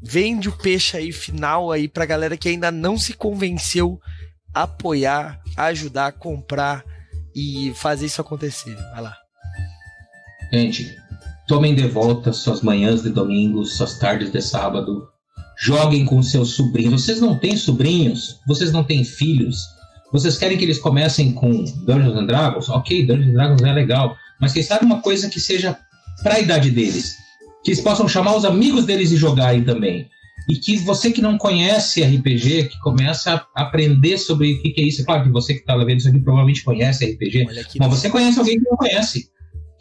Vende 0.02 0.48
o 0.48 0.58
peixe 0.58 0.96
aí 0.96 1.12
final 1.12 1.70
aí 1.70 1.86
pra 1.86 2.06
galera 2.06 2.36
que 2.36 2.48
ainda 2.48 2.72
não 2.72 2.98
se 2.98 3.12
convenceu 3.12 4.00
apoiar, 4.52 5.40
ajudar, 5.56 6.12
comprar 6.12 6.84
e 7.34 7.72
fazer 7.76 8.06
isso 8.06 8.20
acontecer. 8.20 8.74
Vai 8.92 9.02
lá. 9.02 9.21
Gente, 10.52 10.94
tomem 11.48 11.74
de 11.74 11.86
volta 11.86 12.30
suas 12.30 12.60
manhãs 12.60 13.02
de 13.02 13.08
domingo, 13.08 13.64
suas 13.64 13.98
tardes 13.98 14.30
de 14.30 14.42
sábado. 14.42 15.08
Joguem 15.58 16.04
com 16.04 16.22
seus 16.22 16.50
sobrinhos. 16.50 17.02
Vocês 17.02 17.20
não 17.20 17.38
têm 17.38 17.56
sobrinhos? 17.56 18.38
Vocês 18.46 18.70
não 18.70 18.84
têm 18.84 19.02
filhos? 19.02 19.56
Vocês 20.12 20.36
querem 20.36 20.58
que 20.58 20.64
eles 20.64 20.78
comecem 20.78 21.32
com 21.32 21.64
Dungeons 21.86 22.16
and 22.16 22.26
Dragons? 22.26 22.68
Ok, 22.68 23.06
Dungeons 23.06 23.30
and 23.30 23.32
Dragons 23.32 23.62
é 23.62 23.72
legal. 23.72 24.14
Mas 24.38 24.52
quem 24.52 24.62
sabe 24.62 24.84
uma 24.84 25.00
coisa 25.00 25.30
que 25.30 25.40
seja 25.40 25.78
para 26.22 26.34
a 26.34 26.40
idade 26.40 26.70
deles. 26.70 27.14
Que 27.64 27.70
eles 27.70 27.80
possam 27.80 28.06
chamar 28.06 28.36
os 28.36 28.44
amigos 28.44 28.84
deles 28.84 29.10
e 29.10 29.16
jogarem 29.16 29.64
também. 29.64 30.06
E 30.50 30.56
que 30.56 30.76
você 30.78 31.10
que 31.10 31.22
não 31.22 31.38
conhece 31.38 32.02
RPG, 32.02 32.64
que 32.64 32.78
começa 32.80 33.46
a 33.56 33.62
aprender 33.62 34.18
sobre 34.18 34.52
o 34.52 34.62
que, 34.62 34.74
é 34.76 34.82
isso. 34.82 35.02
Claro 35.04 35.22
que 35.22 35.30
você 35.30 35.54
que 35.54 35.60
está 35.60 35.76
vendo 35.76 35.98
isso 35.98 36.08
aqui 36.08 36.18
provavelmente 36.18 36.62
conhece 36.62 37.06
RPG, 37.06 37.46
mas 37.78 37.88
você 37.88 38.10
conhece 38.10 38.38
alguém 38.38 38.58
que 38.58 38.68
não 38.68 38.76
conhece. 38.76 39.31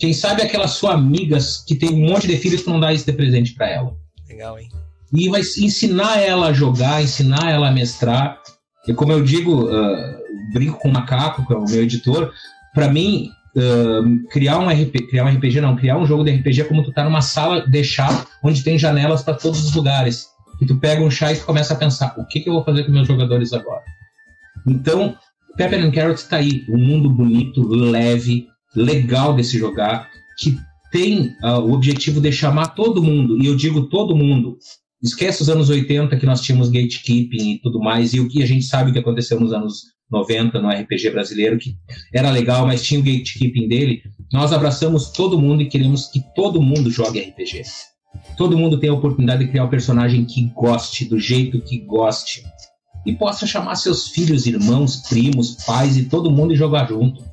Quem 0.02 0.14
sabe 0.14 0.42
aquela 0.42 0.68
sua 0.68 0.96
amiga 0.96 1.38
que 1.68 1.76
tem 1.76 1.92
um 1.92 2.10
monte 2.10 2.26
de 2.26 2.36
filhos 2.36 2.64
que 2.64 2.70
não 2.72 2.80
dá 2.80 2.92
esse 2.92 3.06
de 3.06 3.14
presente 3.14 3.54
para 3.54 3.70
ela. 3.70 3.96
Legal, 4.28 4.58
hein? 4.58 4.68
E 5.14 5.30
vai 5.30 5.42
ensinar 5.42 6.18
ela 6.18 6.48
a 6.48 6.54
jogar, 6.54 7.04
ensinar 7.04 7.52
ela 7.52 7.68
a 7.68 7.72
mestrar. 7.72 8.42
E 8.88 8.96
como 8.96 9.12
eu 9.12 9.24
digo, 9.24 9.66
uh, 9.66 10.18
brinco 10.54 10.80
com 10.80 10.90
o 10.90 10.92
Macaco, 10.92 11.46
que 11.46 11.54
é 11.54 11.56
o 11.56 11.66
meu 11.66 11.84
editor, 11.84 12.34
para 12.74 12.90
mim, 12.90 13.30
Uh, 13.54 14.26
criar 14.30 14.60
um 14.60 14.70
RPG, 14.70 15.08
criar 15.10 15.26
um 15.26 15.28
RPG 15.28 15.60
não, 15.60 15.76
criar 15.76 15.98
um 15.98 16.06
jogo 16.06 16.24
de 16.24 16.32
RPG 16.32 16.62
é 16.62 16.64
como 16.64 16.86
tu 16.86 16.94
tá 16.94 17.04
numa 17.04 17.22
sala 17.22 17.68
de 17.68 17.84
chá 17.84 18.26
onde 18.42 18.64
tem 18.64 18.80
janelas 18.80 19.24
para 19.24 19.34
todos 19.34 19.62
os 19.66 19.76
lugares. 19.76 20.28
E 20.62 20.66
tu 20.66 20.78
pega 20.78 21.04
um 21.04 21.12
chá 21.12 21.34
e 21.34 21.36
tu 21.36 21.46
começa 21.46 21.74
a 21.74 21.76
pensar, 21.76 22.16
o 22.18 22.26
que, 22.26 22.40
que 22.40 22.48
eu 22.48 22.54
vou 22.54 22.64
fazer 22.64 22.86
com 22.86 22.94
meus 22.94 23.10
jogadores 23.10 23.52
agora? 23.52 23.84
Então, 24.66 25.18
Pepper 25.58 25.84
and 25.84 25.92
Carrot 25.92 26.24
tá 26.30 26.38
aí, 26.38 26.66
um 26.70 26.78
mundo 26.78 27.10
bonito, 27.10 27.68
leve, 27.68 28.48
legal 28.76 29.36
de 29.36 29.44
se 29.44 29.58
jogar, 29.58 30.10
que 30.38 30.58
tem 30.92 31.36
uh, 31.44 31.60
o 31.60 31.74
objetivo 31.74 32.20
de 32.20 32.32
chamar 32.32 32.68
todo 32.68 33.02
mundo, 33.02 33.42
e 33.42 33.46
eu 33.46 33.56
digo 33.56 33.88
todo 33.90 34.16
mundo. 34.16 34.58
Esquece 35.02 35.42
os 35.42 35.50
anos 35.50 35.70
80 35.70 36.16
que 36.18 36.26
nós 36.26 36.42
tínhamos 36.42 36.70
gatekeeping 36.70 37.54
e 37.54 37.62
tudo 37.62 37.80
mais, 37.80 38.14
e 38.14 38.20
o 38.20 38.28
que 38.28 38.44
a 38.44 38.46
gente 38.46 38.66
sabe 38.66 38.92
que 38.92 39.00
aconteceu 39.00 39.40
nos 39.40 39.54
anos 39.54 39.84
90 40.12 40.62
no 40.62 40.70
RPG 40.70 41.10
brasileiro, 41.12 41.58
que 41.58 41.76
era 42.14 42.30
legal, 42.30 42.68
mas 42.68 42.84
tinha 42.84 43.00
o 43.00 43.04
gatekeeping 43.04 43.68
dele. 43.68 44.02
Nós 44.32 44.52
abraçamos 44.52 45.10
todo 45.10 45.40
mundo 45.40 45.62
e 45.62 45.70
queremos 45.70 46.08
que 46.08 46.22
todo 46.36 46.62
mundo 46.62 46.92
jogue 46.92 47.20
RPG. 47.20 47.64
Todo 48.38 48.58
mundo 48.58 48.78
tenha 48.78 48.92
a 48.92 48.96
oportunidade 48.96 49.46
de 49.46 49.50
criar 49.50 49.64
um 49.64 49.70
personagem 49.70 50.26
que 50.26 50.52
goste, 50.54 51.06
do 51.06 51.18
jeito 51.18 51.62
que 51.62 51.80
goste. 51.80 52.44
E 53.06 53.14
possa 53.14 53.48
chamar 53.48 53.76
seus 53.76 54.10
filhos, 54.10 54.46
irmãos, 54.46 54.98
primos, 55.08 55.56
pais 55.66 55.98
e 55.98 56.06
todo 56.06 56.30
mundo 56.30 56.54
e 56.54 56.58
jogar 56.58 56.88
junto. 56.88 57.24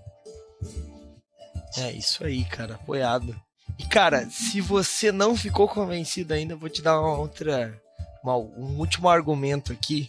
É 1.76 1.92
isso 1.92 2.24
aí, 2.24 2.44
cara. 2.44 2.74
Apoiado. 2.74 3.34
E, 3.78 3.84
cara, 3.84 4.28
se 4.30 4.60
você 4.60 5.12
não 5.12 5.36
ficou 5.36 5.68
convencido 5.68 6.34
ainda, 6.34 6.54
eu 6.54 6.58
vou 6.58 6.68
te 6.68 6.82
dar 6.82 7.00
uma 7.00 7.16
outra. 7.18 7.80
Uma, 8.22 8.36
um 8.36 8.78
último 8.78 9.08
argumento 9.08 9.72
aqui. 9.72 10.08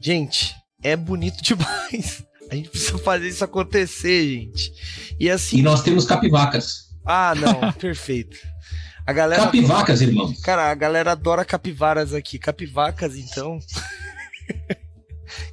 Gente, 0.00 0.54
é 0.82 0.96
bonito 0.96 1.42
demais. 1.44 2.22
A 2.50 2.54
gente 2.54 2.70
precisa 2.70 2.98
fazer 2.98 3.28
isso 3.28 3.44
acontecer, 3.44 4.26
gente. 4.26 4.72
E 5.20 5.28
assim. 5.30 5.58
E 5.58 5.62
nós 5.62 5.82
temos 5.82 6.06
capivacas. 6.06 6.88
Ah, 7.04 7.34
não, 7.34 7.72
perfeito. 7.74 8.38
A 9.06 9.12
galera 9.12 9.44
capivacas, 9.44 10.00
irmão. 10.00 10.34
Cara, 10.42 10.70
a 10.70 10.74
galera 10.74 11.12
adora 11.12 11.44
capivaras 11.44 12.14
aqui. 12.14 12.38
Capivacas, 12.38 13.16
então. 13.16 13.58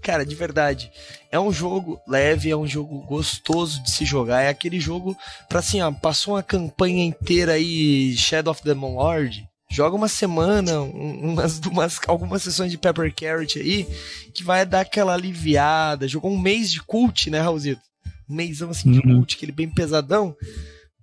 Cara, 0.01 0.25
de 0.25 0.35
verdade, 0.35 0.91
é 1.31 1.39
um 1.39 1.51
jogo 1.51 1.99
leve, 2.07 2.49
é 2.49 2.55
um 2.55 2.67
jogo 2.67 2.99
gostoso 3.01 3.81
de 3.83 3.91
se 3.91 4.05
jogar. 4.05 4.41
É 4.41 4.49
aquele 4.49 4.79
jogo 4.79 5.17
pra 5.49 5.59
assim, 5.59 5.81
ó, 5.81 5.91
passou 5.91 6.35
uma 6.35 6.43
campanha 6.43 7.03
inteira 7.03 7.53
aí, 7.53 8.15
Shadow 8.15 8.51
of 8.51 8.61
the 8.63 8.73
Lord. 8.73 9.47
Joga 9.69 9.95
uma 9.95 10.07
semana, 10.07 10.79
umas, 10.81 11.59
umas, 11.65 11.99
algumas 12.07 12.43
sessões 12.43 12.71
de 12.71 12.77
Pepper 12.77 13.13
Carrot 13.13 13.59
aí, 13.59 13.87
que 14.33 14.43
vai 14.43 14.65
dar 14.65 14.81
aquela 14.81 15.13
aliviada. 15.13 16.07
Jogou 16.07 16.31
um 16.31 16.39
mês 16.39 16.71
de 16.71 16.81
cult, 16.81 17.29
né, 17.29 17.39
Raulzito? 17.41 17.81
Um 18.29 18.35
mêsão 18.35 18.69
assim 18.69 18.91
de 18.91 18.99
uhum. 18.99 19.17
cult, 19.17 19.35
aquele 19.35 19.51
bem 19.51 19.69
pesadão. 19.69 20.35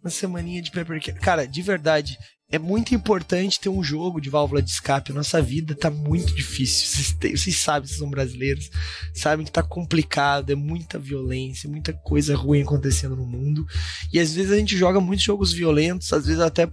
Uma 0.02 0.10
semaninha 0.10 0.62
de 0.62 0.70
Pepper 0.70 1.00
Carrot. 1.04 1.20
Cara, 1.20 1.46
de 1.46 1.62
verdade, 1.62 2.18
é 2.52 2.58
muito 2.58 2.94
importante 2.94 3.58
ter 3.58 3.70
um 3.70 3.82
jogo 3.82 4.20
de 4.20 4.28
válvula 4.28 4.60
de 4.60 4.68
escape. 4.68 5.10
Nossa 5.10 5.40
vida 5.40 5.74
tá 5.74 5.90
muito 5.90 6.34
difícil. 6.34 6.86
Vocês, 6.86 7.12
têm, 7.12 7.34
vocês 7.34 7.56
sabem, 7.56 7.88
vocês 7.88 7.98
são 7.98 8.10
brasileiros, 8.10 8.70
sabem 9.14 9.46
que 9.46 9.50
tá 9.50 9.62
complicado, 9.62 10.52
é 10.52 10.54
muita 10.54 10.98
violência, 10.98 11.68
muita 11.68 11.94
coisa 11.94 12.36
ruim 12.36 12.60
acontecendo 12.60 13.16
no 13.16 13.24
mundo. 13.24 13.66
E 14.12 14.20
às 14.20 14.34
vezes 14.34 14.52
a 14.52 14.58
gente 14.58 14.76
joga 14.76 15.00
muitos 15.00 15.24
jogos 15.24 15.50
violentos, 15.50 16.12
às 16.12 16.26
vezes 16.26 16.42
até. 16.42 16.64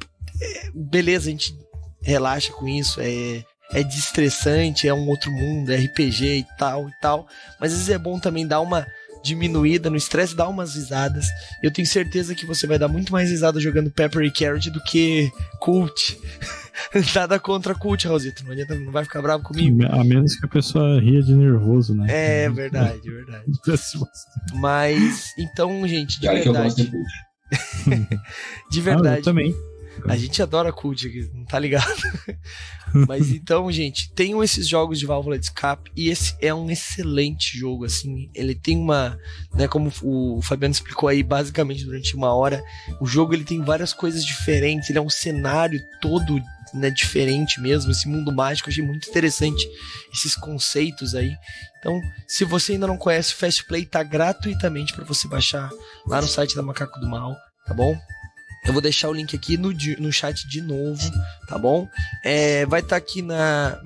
É, 0.42 0.72
beleza, 0.76 1.30
a 1.30 1.32
gente 1.32 1.58
relaxa 2.02 2.52
com 2.52 2.68
isso, 2.68 3.00
é, 3.00 3.46
é 3.72 3.82
desestressante, 3.82 4.86
é 4.86 4.94
um 4.94 5.08
outro 5.08 5.32
mundo, 5.32 5.72
é 5.72 5.78
RPG 5.78 6.40
e 6.40 6.46
tal 6.58 6.90
e 6.90 6.94
tal. 7.02 7.26
Mas 7.58 7.72
às 7.72 7.78
vezes 7.80 7.94
é 7.94 7.98
bom 7.98 8.20
também 8.20 8.46
dar 8.46 8.60
uma 8.60 8.86
diminuída 9.24 9.90
no 9.90 9.98
estresse, 9.98 10.36
dá 10.36 10.48
umas 10.48 10.76
risadas. 10.76 11.28
Eu 11.62 11.72
tenho 11.72 11.88
certeza 11.88 12.36
que 12.36 12.46
você 12.46 12.66
vai 12.66 12.80
dar 12.80 12.88
muito 12.88 13.12
mais 13.12 13.30
risada 13.30 13.60
jogando 13.60 13.92
Pepper 13.92 14.24
e 14.24 14.32
Carrot 14.32 14.70
do 14.70 14.82
que 14.84 15.32
Cult. 15.60 16.20
Nada 17.14 17.40
contra 17.40 17.76
Cult, 17.76 18.08
Rosito. 18.08 18.44
Não, 18.44 18.52
adianta, 18.52 18.76
não 18.76 18.92
vai 18.92 19.04
ficar 19.04 19.22
bravo 19.22 19.44
comigo. 19.44 19.86
A 19.90 20.04
menos 20.04 20.36
que 20.36 20.46
a 20.46 20.50
pessoa 20.50 21.00
ria 21.00 21.22
de 21.22 21.34
nervoso, 21.34 21.94
né? 21.94 22.06
É 22.10 22.50
verdade, 22.50 23.08
é 23.08 23.12
verdade. 23.12 23.46
Mas, 24.56 25.34
então, 25.38 25.88
gente, 25.88 26.20
de 26.20 26.28
verdade. 26.28 26.92
de 28.72 28.82
verdade. 28.82 29.16
Ah, 29.16 29.20
eu 29.20 29.24
também. 29.24 29.54
A 30.08 30.18
gente 30.18 30.42
adora 30.42 30.72
cult 30.72 31.30
não 31.34 31.46
tá 31.46 31.60
ligado? 31.60 32.02
Mas 33.08 33.30
então, 33.32 33.72
gente, 33.72 34.12
tenham 34.14 34.44
esses 34.44 34.68
jogos 34.68 35.00
de 35.00 35.06
válvula 35.06 35.38
de 35.38 35.46
escape 35.46 35.92
e 35.96 36.10
esse 36.10 36.36
é 36.42 36.54
um 36.54 36.70
excelente 36.70 37.58
jogo, 37.58 37.86
assim. 37.86 38.30
Ele 38.34 38.56
tem 38.56 38.78
uma, 38.78 39.18
né, 39.54 39.68
como 39.68 39.92
o 40.02 40.42
Fabiano 40.42 40.74
explicou 40.74 41.10
aí 41.10 41.22
basicamente 41.22 41.86
durante 41.86 42.16
uma 42.16 42.34
hora, 42.34 42.64
o 43.00 43.06
jogo 43.06 43.34
ele 43.34 43.44
tem 43.44 43.62
várias 43.62 43.94
coisas 43.94 44.26
diferentes, 44.26 44.90
ele 44.90 45.00
é 45.00 45.02
um 45.02 45.10
cenário 45.10 45.80
todo 46.02 46.42
né, 46.74 46.90
diferente 46.90 47.60
mesmo, 47.62 47.92
esse 47.92 48.08
mundo 48.08 48.32
mágico, 48.32 48.70
eu 48.70 48.72
achei 48.72 48.84
muito 48.84 49.10
interessante 49.10 49.68
esses 50.14 50.36
conceitos 50.36 51.16
aí. 51.16 51.36
Então, 51.80 52.00
se 52.28 52.44
você 52.44 52.74
ainda 52.74 52.88
não 52.88 52.98
conhece 52.98 53.34
o 53.34 53.38
Fast 53.38 53.66
Play, 53.66 53.86
tá 53.86 54.04
gratuitamente 54.04 54.94
para 54.94 55.06
você 55.06 55.28
baixar 55.28 55.70
lá 56.08 56.22
no 56.22 56.28
site 56.28 56.56
da 56.56 56.62
Macaco 56.62 57.00
do 57.00 57.08
Mal, 57.08 57.36
tá 57.66 57.74
bom? 57.74 57.98
Eu 58.66 58.74
vou 58.74 58.82
deixar 58.82 59.10
o 59.10 59.14
link 59.14 59.36
aqui 59.36 59.58
no, 59.58 59.72
no 60.00 60.12
chat 60.12 60.48
de 60.48 60.62
novo, 60.62 61.02
tá 61.48 61.58
bom? 61.58 61.88
É, 62.24 62.66
vai 62.66 62.82
estar 62.82 62.90
tá 62.90 62.98
aqui 62.98 63.22
na. 63.22 63.82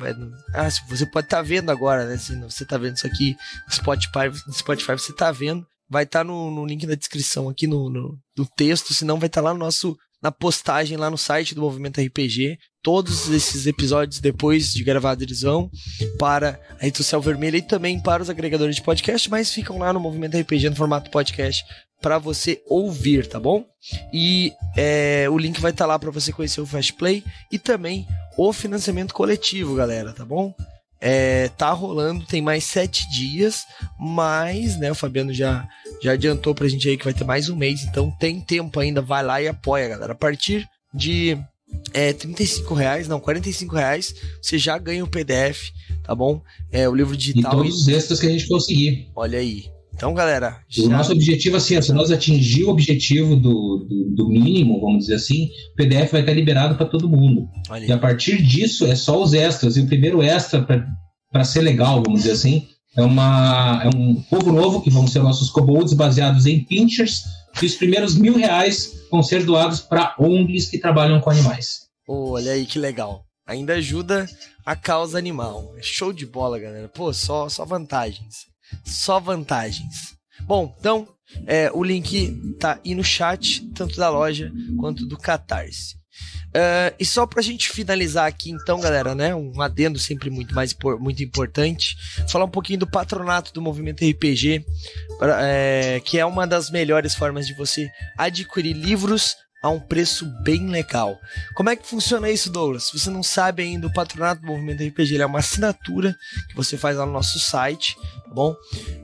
Ah, 0.53 0.69
você 0.87 1.05
pode 1.05 1.27
estar 1.27 1.37
tá 1.37 1.41
vendo 1.41 1.69
agora, 1.69 2.05
né? 2.05 2.17
Se 2.17 2.35
você 2.41 2.63
está 2.63 2.77
vendo 2.77 2.97
isso 2.97 3.07
aqui 3.07 3.35
no 3.67 3.73
Spotify, 3.73 4.45
no 4.47 4.53
Spotify 4.53 4.91
você 4.93 5.11
está 5.11 5.31
vendo. 5.31 5.65
Vai 5.89 6.03
estar 6.03 6.19
tá 6.19 6.23
no, 6.23 6.49
no, 6.49 6.65
link 6.65 6.87
da 6.87 6.95
descrição 6.95 7.47
aqui 7.49 7.67
no, 7.67 7.89
no, 7.89 8.17
no 8.37 8.45
texto, 8.57 8.93
senão 8.93 9.19
vai 9.19 9.27
estar 9.27 9.41
tá 9.41 9.49
lá 9.49 9.53
no 9.53 9.59
nosso 9.59 9.95
na 10.23 10.31
postagem 10.31 10.97
lá 10.97 11.09
no 11.09 11.17
site 11.17 11.53
do 11.53 11.61
Movimento 11.61 11.99
RPG. 11.99 12.57
Todos 12.81 13.29
esses 13.29 13.67
episódios 13.67 14.21
depois 14.21 14.73
de 14.73 14.81
gravado 14.81 15.21
eles 15.21 15.41
vão 15.41 15.69
para 16.17 16.59
a 16.79 16.83
rede 16.83 16.97
social 16.97 17.21
vermelha 17.21 17.57
e 17.57 17.61
também 17.61 18.01
para 18.01 18.23
os 18.23 18.29
agregadores 18.29 18.77
de 18.77 18.81
podcast, 18.81 19.29
mas 19.29 19.51
ficam 19.51 19.77
lá 19.77 19.91
no 19.91 19.99
Movimento 19.99 20.37
RPG 20.37 20.69
no 20.69 20.75
formato 20.77 21.11
podcast 21.11 21.63
para 22.03 22.17
você 22.17 22.61
ouvir, 22.67 23.25
tá 23.27 23.39
bom? 23.39 23.65
E 24.13 24.51
é, 24.75 25.25
o 25.29 25.37
link 25.37 25.61
vai 25.61 25.71
estar 25.71 25.85
tá 25.85 25.87
lá 25.87 25.97
para 25.97 26.11
você 26.11 26.33
conhecer 26.33 26.59
o 26.59 26.65
Fast 26.65 26.91
Play 26.93 27.23
e 27.49 27.57
também 27.57 28.05
o 28.37 28.51
financiamento 28.51 29.13
coletivo, 29.13 29.73
galera, 29.73 30.11
tá 30.11 30.25
bom? 30.25 30.53
É, 30.99 31.47
tá 31.57 31.71
rolando, 31.71 32.25
tem 32.25 32.41
mais 32.41 32.65
sete 32.65 33.09
dias, 33.09 33.63
mas, 33.97 34.77
né, 34.77 34.91
o 34.91 34.95
Fabiano 34.95 35.33
já, 35.33 35.65
já 36.01 36.11
adiantou 36.11 36.53
pra 36.53 36.67
gente 36.67 36.89
aí 36.89 36.97
que 36.97 37.05
vai 37.05 37.13
ter 37.13 37.23
mais 37.23 37.47
um 37.47 37.55
mês, 37.55 37.83
então 37.83 38.11
tem 38.19 38.41
tempo 38.41 38.81
ainda, 38.81 39.01
vai 39.01 39.23
lá 39.23 39.41
e 39.41 39.47
apoia, 39.47 39.87
galera. 39.87 40.11
A 40.11 40.15
partir 40.15 40.67
de 40.93 41.37
é, 41.93 42.11
35 42.11 42.73
reais, 42.73 43.07
não, 43.07 43.19
45 43.19 43.75
reais, 43.75 44.13
você 44.41 44.57
já 44.57 44.77
ganha 44.77 45.05
o 45.05 45.09
PDF, 45.09 45.71
tá 46.03 46.13
bom? 46.13 46.41
É, 46.69 46.87
o 46.87 46.93
livro 46.93 47.15
digital. 47.15 47.53
E 47.53 47.55
todos 47.55 47.81
os 47.81 47.87
extras 47.87 48.19
que 48.19 48.27
a 48.27 48.29
gente 48.29 48.47
conseguir. 48.47 49.09
Olha 49.15 49.39
aí, 49.39 49.72
então, 49.93 50.13
galera. 50.13 50.59
Já... 50.67 50.83
O 50.83 50.89
nosso 50.89 51.11
objetivo, 51.11 51.57
assim, 51.57 51.79
se 51.81 51.93
nós 51.93 52.11
atingir 52.11 52.63
o 52.63 52.69
objetivo 52.69 53.35
do, 53.35 53.85
do, 53.87 54.15
do, 54.15 54.29
mínimo, 54.29 54.81
vamos 54.81 55.05
dizer 55.05 55.15
assim, 55.15 55.49
o 55.73 55.75
PDF 55.75 56.11
vai 56.11 56.21
estar 56.21 56.33
liberado 56.33 56.75
para 56.75 56.87
todo 56.87 57.09
mundo. 57.09 57.47
E 57.85 57.91
a 57.91 57.97
partir 57.97 58.41
disso 58.41 58.85
é 58.85 58.95
só 58.95 59.21
os 59.21 59.33
extras. 59.33 59.77
E 59.77 59.81
o 59.81 59.87
primeiro 59.87 60.21
extra, 60.21 60.65
para 61.31 61.43
ser 61.43 61.61
legal, 61.61 62.01
vamos 62.03 62.21
dizer 62.21 62.33
assim, 62.33 62.67
é, 62.97 63.03
uma, 63.03 63.83
é 63.83 63.89
um 63.95 64.15
povo 64.29 64.51
novo, 64.51 64.81
que 64.81 64.89
vão 64.89 65.07
ser 65.07 65.19
nossos 65.19 65.49
kobolds, 65.51 65.93
baseados 65.93 66.45
em 66.45 66.63
pinchers. 66.63 67.23
E 67.61 67.65
os 67.65 67.75
primeiros 67.75 68.15
mil 68.15 68.35
reais 68.35 69.05
vão 69.11 69.21
ser 69.21 69.45
doados 69.45 69.79
para 69.79 70.15
ONGs 70.19 70.69
que 70.69 70.79
trabalham 70.79 71.21
com 71.21 71.29
animais. 71.29 71.83
Oh, 72.07 72.31
olha 72.31 72.53
aí 72.53 72.65
que 72.65 72.79
legal. 72.79 73.23
Ainda 73.45 73.73
ajuda 73.73 74.25
a 74.65 74.75
causa 74.75 75.17
animal. 75.17 75.75
Show 75.81 76.11
de 76.11 76.25
bola, 76.25 76.57
galera. 76.57 76.87
Pô, 76.87 77.13
só, 77.13 77.47
só 77.47 77.63
vantagens 77.63 78.52
só 78.83 79.19
vantagens. 79.19 80.15
Bom, 80.41 80.75
então 80.79 81.07
é, 81.45 81.71
o 81.73 81.83
link 81.83 82.55
tá 82.59 82.79
aí 82.83 82.93
no 82.95 83.03
chat, 83.03 83.65
tanto 83.73 83.97
da 83.97 84.09
loja 84.09 84.51
quanto 84.77 85.05
do 85.05 85.17
Catarse. 85.17 85.95
Uh, 86.55 86.93
e 86.99 87.05
só 87.05 87.25
pra 87.25 87.41
gente 87.41 87.71
finalizar 87.71 88.27
aqui, 88.27 88.51
então, 88.51 88.79
galera, 88.79 89.15
né? 89.15 89.33
Um 89.33 89.59
adendo 89.59 89.97
sempre 89.97 90.29
muito 90.29 90.53
mais 90.53 90.75
muito 90.99 91.23
importante. 91.23 91.95
Falar 92.29 92.45
um 92.45 92.49
pouquinho 92.49 92.77
do 92.77 92.85
patronato 92.85 93.51
do 93.51 93.61
movimento 93.61 94.05
RPG, 94.05 94.63
pra, 95.17 95.39
é, 95.41 95.99
que 95.99 96.19
é 96.19 96.25
uma 96.25 96.45
das 96.45 96.69
melhores 96.69 97.15
formas 97.15 97.47
de 97.47 97.55
você 97.55 97.89
adquirir 98.15 98.73
livros 98.73 99.35
a 99.63 99.69
um 99.69 99.79
preço 99.79 100.25
bem 100.43 100.67
legal. 100.67 101.17
Como 101.55 101.69
é 101.69 101.75
que 101.77 101.87
funciona 101.87 102.29
isso, 102.29 102.51
Douglas? 102.51 102.83
Se 102.83 102.99
você 102.99 103.09
não 103.09 103.23
sabe 103.23 103.63
ainda, 103.63 103.87
o 103.87 103.93
Patronato 103.93 104.41
do 104.41 104.47
Movimento 104.47 104.83
RPG 104.83 105.21
é 105.21 105.25
uma 105.25 105.39
assinatura 105.39 106.13
que 106.49 106.55
você 106.55 106.77
faz 106.77 106.97
lá 106.97 107.05
no 107.05 107.13
nosso 107.13 107.39
site, 107.39 107.95
tá 107.95 108.29
bom? 108.29 108.53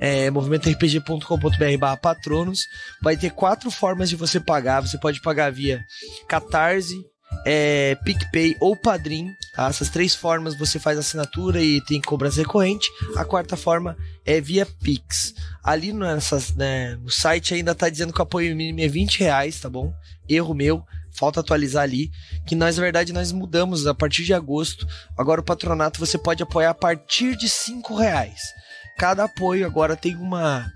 É 0.01 0.29
movimentorpg.com.br 0.29 1.97
patronos. 2.01 2.67
Vai 3.01 3.15
ter 3.15 3.31
quatro 3.31 3.71
formas 3.71 4.09
de 4.09 4.17
você 4.17 4.37
pagar. 4.37 4.81
Você 4.81 4.97
pode 4.97 5.21
pagar 5.21 5.49
via 5.49 5.81
Catarse, 6.27 7.05
é, 7.45 7.95
PicPay 8.03 8.55
ou 8.59 8.75
Padrim, 8.75 9.35
tá? 9.53 9.67
Essas 9.67 9.89
três 9.89 10.13
formas 10.13 10.57
você 10.57 10.79
faz 10.79 10.97
assinatura 10.97 11.61
e 11.61 11.81
tem 11.81 12.01
cobrança 12.01 12.41
recorrente. 12.41 12.89
A 13.15 13.25
quarta 13.25 13.55
forma 13.55 13.97
é 14.25 14.39
via 14.39 14.65
Pix. 14.65 15.33
Ali 15.63 15.93
nessas, 15.93 16.53
né, 16.55 16.95
no 16.95 17.09
site 17.09 17.53
ainda 17.53 17.75
tá 17.75 17.89
dizendo 17.89 18.13
que 18.13 18.19
o 18.19 18.23
apoio 18.23 18.55
mínimo 18.55 18.79
é 18.79 18.87
20 18.87 19.19
reais, 19.19 19.59
tá 19.59 19.69
bom? 19.69 19.93
erro 20.29 20.53
meu, 20.53 20.85
falta 21.11 21.39
atualizar 21.39 21.83
ali, 21.83 22.11
que 22.45 22.55
nós, 22.55 22.77
na 22.77 22.83
verdade, 22.83 23.11
nós 23.11 23.31
mudamos 23.31 23.87
a 23.87 23.93
partir 23.93 24.23
de 24.23 24.33
agosto. 24.33 24.87
Agora 25.17 25.41
o 25.41 25.43
patronato 25.43 25.99
você 25.99 26.17
pode 26.17 26.43
apoiar 26.43 26.69
a 26.69 26.75
partir 26.75 27.35
de 27.35 27.49
cinco 27.49 27.95
reais. 27.95 28.53
Cada 28.97 29.23
apoio 29.23 29.65
agora 29.65 29.95
tem 29.95 30.15
uma 30.15 30.71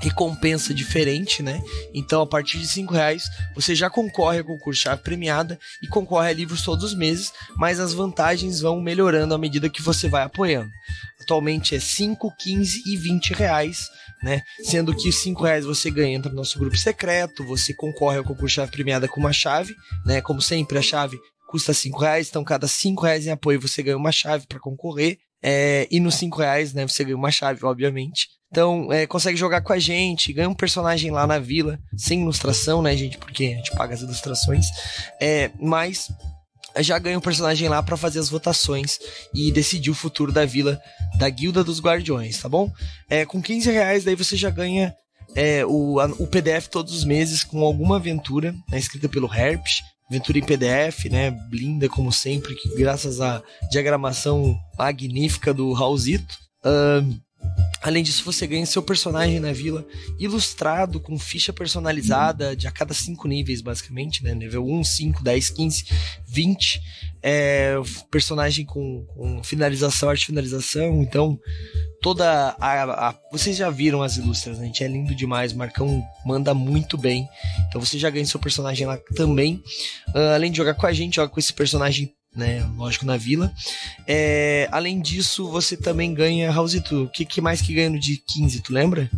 recompensa 0.00 0.74
diferente, 0.74 1.42
né? 1.42 1.60
Então, 1.94 2.20
a 2.22 2.26
partir 2.26 2.58
de 2.58 2.66
cinco 2.66 2.94
reais, 2.94 3.24
você 3.54 3.74
já 3.74 3.88
concorre 3.88 4.38
ao 4.38 4.44
concurso 4.44 4.82
chave 4.82 5.02
premiada 5.02 5.58
e 5.82 5.88
concorre 5.88 6.30
a 6.30 6.32
livros 6.32 6.62
todos 6.62 6.84
os 6.84 6.94
meses, 6.94 7.32
mas 7.56 7.80
as 7.80 7.92
vantagens 7.92 8.60
vão 8.60 8.80
melhorando 8.80 9.34
à 9.34 9.38
medida 9.38 9.70
que 9.70 9.82
você 9.82 10.08
vai 10.08 10.22
apoiando. 10.22 10.70
Atualmente 11.20 11.74
é 11.74 11.80
5, 11.80 12.30
15 12.38 12.82
e 12.86 12.96
20 12.96 13.32
reais, 13.32 13.88
né? 14.22 14.42
Sendo 14.62 14.94
que 14.94 15.10
5 15.10 15.42
reais 15.42 15.64
você 15.64 15.90
ganha 15.90 16.16
entra 16.16 16.30
no 16.30 16.36
nosso 16.36 16.58
grupo 16.58 16.76
secreto, 16.76 17.44
você 17.44 17.72
concorre 17.74 18.18
ao 18.18 18.24
concurso 18.24 18.56
chave 18.56 18.70
premiada 18.70 19.08
com 19.08 19.20
uma 19.20 19.32
chave, 19.32 19.74
né? 20.04 20.20
Como 20.20 20.40
sempre, 20.40 20.78
a 20.78 20.82
chave 20.82 21.18
custa 21.48 21.72
5 21.72 21.98
reais, 21.98 22.28
então 22.28 22.44
cada 22.44 22.68
5 22.68 23.02
reais 23.02 23.26
em 23.26 23.30
apoio 23.30 23.60
você 23.60 23.82
ganha 23.82 23.96
uma 23.96 24.12
chave 24.12 24.46
para 24.46 24.60
concorrer. 24.60 25.18
É, 25.42 25.86
e 25.90 26.00
nos 26.00 26.14
5 26.16 26.38
reais, 26.38 26.72
né, 26.72 26.86
você 26.86 27.04
ganha 27.04 27.16
uma 27.16 27.30
chave, 27.30 27.64
obviamente. 27.64 28.28
Então, 28.50 28.92
é, 28.92 29.06
consegue 29.06 29.36
jogar 29.36 29.60
com 29.60 29.72
a 29.72 29.78
gente, 29.78 30.32
ganha 30.32 30.48
um 30.48 30.54
personagem 30.54 31.10
lá 31.10 31.26
na 31.26 31.38
vila, 31.38 31.78
sem 31.96 32.22
ilustração, 32.22 32.80
né, 32.80 32.96
gente? 32.96 33.18
Porque 33.18 33.44
a 33.46 33.56
gente 33.56 33.72
paga 33.72 33.94
as 33.94 34.00
ilustrações. 34.00 34.66
É, 35.20 35.50
mas 35.60 36.08
já 36.78 36.98
ganha 36.98 37.18
um 37.18 37.22
personagem 37.22 37.68
lá 37.68 37.82
para 37.82 37.96
fazer 37.96 38.18
as 38.18 38.28
votações 38.28 38.98
e 39.34 39.50
decidir 39.50 39.90
o 39.90 39.94
futuro 39.94 40.32
da 40.32 40.44
vila 40.44 40.80
da 41.18 41.28
Guilda 41.28 41.64
dos 41.64 41.80
Guardiões, 41.80 42.40
tá 42.40 42.48
bom? 42.48 42.70
É, 43.08 43.24
com 43.24 43.42
15 43.42 43.70
reais, 43.70 44.04
daí 44.04 44.14
você 44.14 44.36
já 44.36 44.50
ganha 44.50 44.94
é, 45.34 45.64
o, 45.66 45.98
a, 46.00 46.06
o 46.18 46.26
PDF 46.26 46.68
todos 46.68 46.94
os 46.94 47.04
meses 47.04 47.42
com 47.42 47.62
alguma 47.64 47.96
aventura, 47.96 48.54
né, 48.70 48.78
escrita 48.78 49.08
pelo 49.08 49.32
Herp, 49.32 49.66
aventura 50.08 50.38
em 50.38 50.44
PDF, 50.44 51.06
né, 51.10 51.30
blinda 51.30 51.88
como 51.88 52.12
sempre, 52.12 52.54
que 52.54 52.76
graças 52.76 53.20
à 53.20 53.42
diagramação 53.70 54.56
magnífica 54.78 55.52
do 55.52 55.72
Raulzito. 55.72 56.36
Uh, 56.64 57.25
Além 57.82 58.02
disso, 58.02 58.24
você 58.24 58.46
ganha 58.48 58.66
seu 58.66 58.82
personagem 58.82 59.38
na 59.38 59.52
vila 59.52 59.86
ilustrado 60.18 60.98
com 60.98 61.16
ficha 61.18 61.52
personalizada 61.52 62.56
de 62.56 62.66
a 62.66 62.70
cada 62.72 62.92
5 62.92 63.28
níveis, 63.28 63.60
basicamente, 63.60 64.24
né? 64.24 64.34
Nível 64.34 64.66
1, 64.66 64.82
5, 64.82 65.22
10, 65.22 65.50
15, 65.50 65.84
20. 66.26 66.80
É, 67.22 67.74
personagem 68.10 68.64
com, 68.64 69.04
com 69.14 69.42
finalização, 69.44 70.08
arte 70.08 70.26
finalização. 70.26 71.00
Então, 71.00 71.38
toda 72.02 72.56
a, 72.58 73.08
a, 73.08 73.14
Vocês 73.30 73.56
já 73.56 73.70
viram 73.70 74.02
as 74.02 74.16
ilustras, 74.16 74.58
né? 74.58 74.66
Gente, 74.66 74.82
é 74.82 74.88
lindo 74.88 75.14
demais. 75.14 75.52
O 75.52 75.56
Marcão 75.56 76.02
manda 76.24 76.52
muito 76.54 76.96
bem. 76.96 77.28
Então 77.68 77.80
você 77.80 77.98
já 77.98 78.10
ganha 78.10 78.26
seu 78.26 78.40
personagem 78.40 78.86
lá 78.86 78.98
também. 79.14 79.62
Uh, 80.08 80.34
além 80.34 80.50
de 80.50 80.56
jogar 80.56 80.74
com 80.74 80.86
a 80.86 80.92
gente, 80.92 81.16
joga 81.16 81.32
com 81.32 81.38
esse 81.38 81.52
personagem 81.52 82.15
né? 82.36 82.68
Lógico, 82.76 83.06
na 83.06 83.16
vila. 83.16 83.52
É, 84.06 84.68
além 84.70 85.00
disso, 85.00 85.48
você 85.50 85.76
também 85.76 86.12
ganha, 86.14 86.50
Raulzito, 86.50 87.04
o 87.04 87.10
que, 87.10 87.24
que 87.24 87.40
mais 87.40 87.60
que 87.60 87.74
ganha 87.74 87.90
no 87.90 87.98
dia 87.98 88.16
15, 88.28 88.62
tu 88.62 88.72
lembra? 88.72 89.10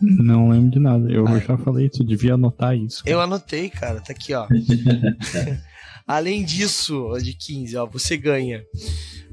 Não 0.00 0.48
lembro 0.48 0.70
de 0.70 0.78
nada. 0.78 1.10
Eu 1.10 1.26
Ai. 1.26 1.40
já 1.40 1.56
falei, 1.58 1.88
tu 1.88 2.04
devia 2.04 2.34
anotar 2.34 2.76
isso. 2.76 3.02
Cara. 3.02 3.10
Eu 3.10 3.20
anotei, 3.20 3.68
cara, 3.68 4.00
tá 4.00 4.12
aqui, 4.12 4.32
ó. 4.32 4.46
além 6.06 6.44
disso, 6.44 7.12
de 7.22 7.34
15, 7.34 7.76
ó, 7.76 7.86
você 7.86 8.16
ganha 8.16 8.62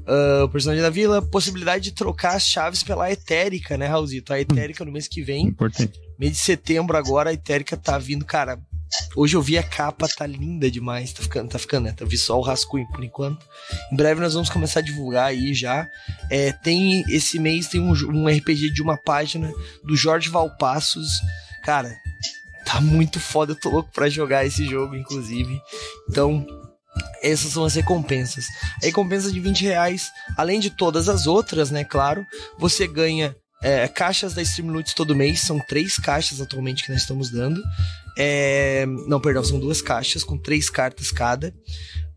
uh, 0.06 0.44
o 0.44 0.48
personagem 0.48 0.82
da 0.82 0.90
vila, 0.90 1.22
possibilidade 1.22 1.84
de 1.84 1.92
trocar 1.92 2.36
as 2.36 2.46
chaves 2.46 2.82
pela 2.82 3.10
Etérica, 3.10 3.76
né, 3.76 3.86
Raulzito? 3.86 4.32
A 4.32 4.40
Etérica 4.40 4.84
no 4.84 4.92
mês 4.92 5.06
que 5.06 5.22
vem. 5.22 5.46
Importante. 5.46 6.00
Mês 6.18 6.32
de 6.32 6.38
setembro 6.38 6.96
agora, 6.96 7.30
a 7.30 7.34
Etérica 7.34 7.76
tá 7.76 7.98
vindo, 7.98 8.24
cara, 8.24 8.58
Hoje 9.14 9.36
eu 9.36 9.42
vi 9.42 9.58
a 9.58 9.62
capa, 9.62 10.08
tá 10.08 10.26
linda 10.26 10.70
demais. 10.70 11.12
Tá 11.12 11.22
ficando, 11.22 11.48
tá 11.48 11.58
ficando, 11.58 11.86
né? 11.86 11.94
Eu 11.98 12.06
vi 12.06 12.16
só 12.16 12.38
o 12.38 12.42
rascunho 12.42 12.86
por 12.88 13.02
enquanto. 13.02 13.44
Em 13.92 13.96
breve 13.96 14.20
nós 14.20 14.34
vamos 14.34 14.50
começar 14.50 14.80
a 14.80 14.82
divulgar 14.82 15.26
aí 15.26 15.54
já. 15.54 15.88
É, 16.30 16.52
tem 16.52 17.02
esse 17.08 17.38
mês 17.38 17.68
tem 17.68 17.80
um, 17.80 17.92
um 17.92 18.28
RPG 18.28 18.70
de 18.70 18.82
uma 18.82 18.96
página 18.96 19.52
do 19.84 19.96
Jorge 19.96 20.28
Valpassos. 20.28 21.08
Cara, 21.62 21.96
tá 22.64 22.80
muito 22.80 23.18
foda. 23.18 23.52
Eu 23.52 23.60
tô 23.60 23.70
louco 23.70 23.90
pra 23.92 24.08
jogar 24.08 24.44
esse 24.44 24.64
jogo, 24.66 24.94
inclusive. 24.94 25.60
Então, 26.08 26.46
essas 27.22 27.52
são 27.52 27.64
as 27.64 27.74
recompensas. 27.74 28.46
A 28.82 28.86
recompensa 28.86 29.32
de 29.32 29.40
20 29.40 29.62
reais, 29.62 30.10
além 30.36 30.60
de 30.60 30.70
todas 30.70 31.08
as 31.08 31.26
outras, 31.26 31.70
né? 31.70 31.84
Claro, 31.84 32.24
você 32.58 32.86
ganha 32.86 33.34
é, 33.62 33.88
caixas 33.88 34.34
da 34.34 34.42
Streamloots 34.42 34.94
todo 34.94 35.14
mês, 35.14 35.40
são 35.40 35.58
três 35.58 35.96
caixas 35.96 36.40
atualmente 36.40 36.84
que 36.84 36.90
nós 36.90 37.02
estamos 37.02 37.30
dando. 37.30 37.62
É, 38.18 38.86
não, 39.06 39.20
perdão, 39.20 39.44
são 39.44 39.58
duas 39.58 39.82
caixas 39.82 40.24
com 40.24 40.38
três 40.38 40.70
cartas 40.70 41.10
cada. 41.10 41.54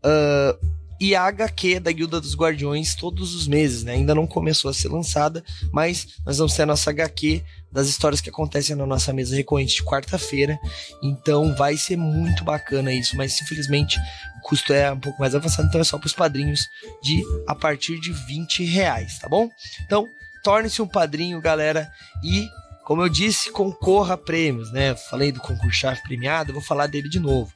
Uh, 0.04 0.80
e 1.00 1.14
a 1.14 1.22
HQ 1.22 1.80
da 1.80 1.90
Guilda 1.90 2.20
dos 2.20 2.36
Guardiões 2.36 2.94
todos 2.94 3.34
os 3.34 3.48
meses, 3.48 3.82
né? 3.84 3.94
Ainda 3.94 4.14
não 4.14 4.26
começou 4.26 4.70
a 4.70 4.74
ser 4.74 4.88
lançada, 4.88 5.42
mas 5.72 6.08
nós 6.26 6.36
vamos 6.36 6.52
ter 6.52 6.62
a 6.62 6.66
nossa 6.66 6.90
HQ 6.90 7.42
das 7.72 7.88
histórias 7.88 8.20
que 8.20 8.28
acontecem 8.28 8.76
na 8.76 8.84
nossa 8.84 9.10
mesa 9.10 9.34
recorrente 9.34 9.76
de 9.76 9.82
quarta-feira. 9.82 10.58
Então 11.02 11.54
vai 11.56 11.78
ser 11.78 11.96
muito 11.96 12.44
bacana 12.44 12.92
isso, 12.92 13.16
mas 13.16 13.40
infelizmente 13.40 13.98
o 14.38 14.42
custo 14.42 14.74
é 14.74 14.92
um 14.92 15.00
pouco 15.00 15.18
mais 15.18 15.34
avançado, 15.34 15.68
então 15.68 15.80
é 15.80 15.84
só 15.84 15.96
para 15.96 16.06
os 16.06 16.12
padrinhos 16.12 16.68
de 17.02 17.22
a 17.46 17.54
partir 17.54 17.98
de 17.98 18.12
20 18.12 18.64
reais, 18.64 19.18
tá 19.18 19.28
bom? 19.28 19.48
Então 19.86 20.06
torne-se 20.42 20.82
um 20.82 20.88
padrinho, 20.88 21.40
galera, 21.40 21.90
e 22.22 22.48
como 22.84 23.02
eu 23.02 23.08
disse, 23.08 23.50
concorra 23.50 24.14
a 24.14 24.18
prêmios, 24.18 24.72
né? 24.72 24.96
Falei 24.96 25.30
do 25.30 25.40
concurso 25.40 25.78
chave 25.78 26.02
premiada, 26.02 26.52
vou 26.52 26.62
falar 26.62 26.88
dele 26.88 27.08
de 27.08 27.20
novo. 27.20 27.52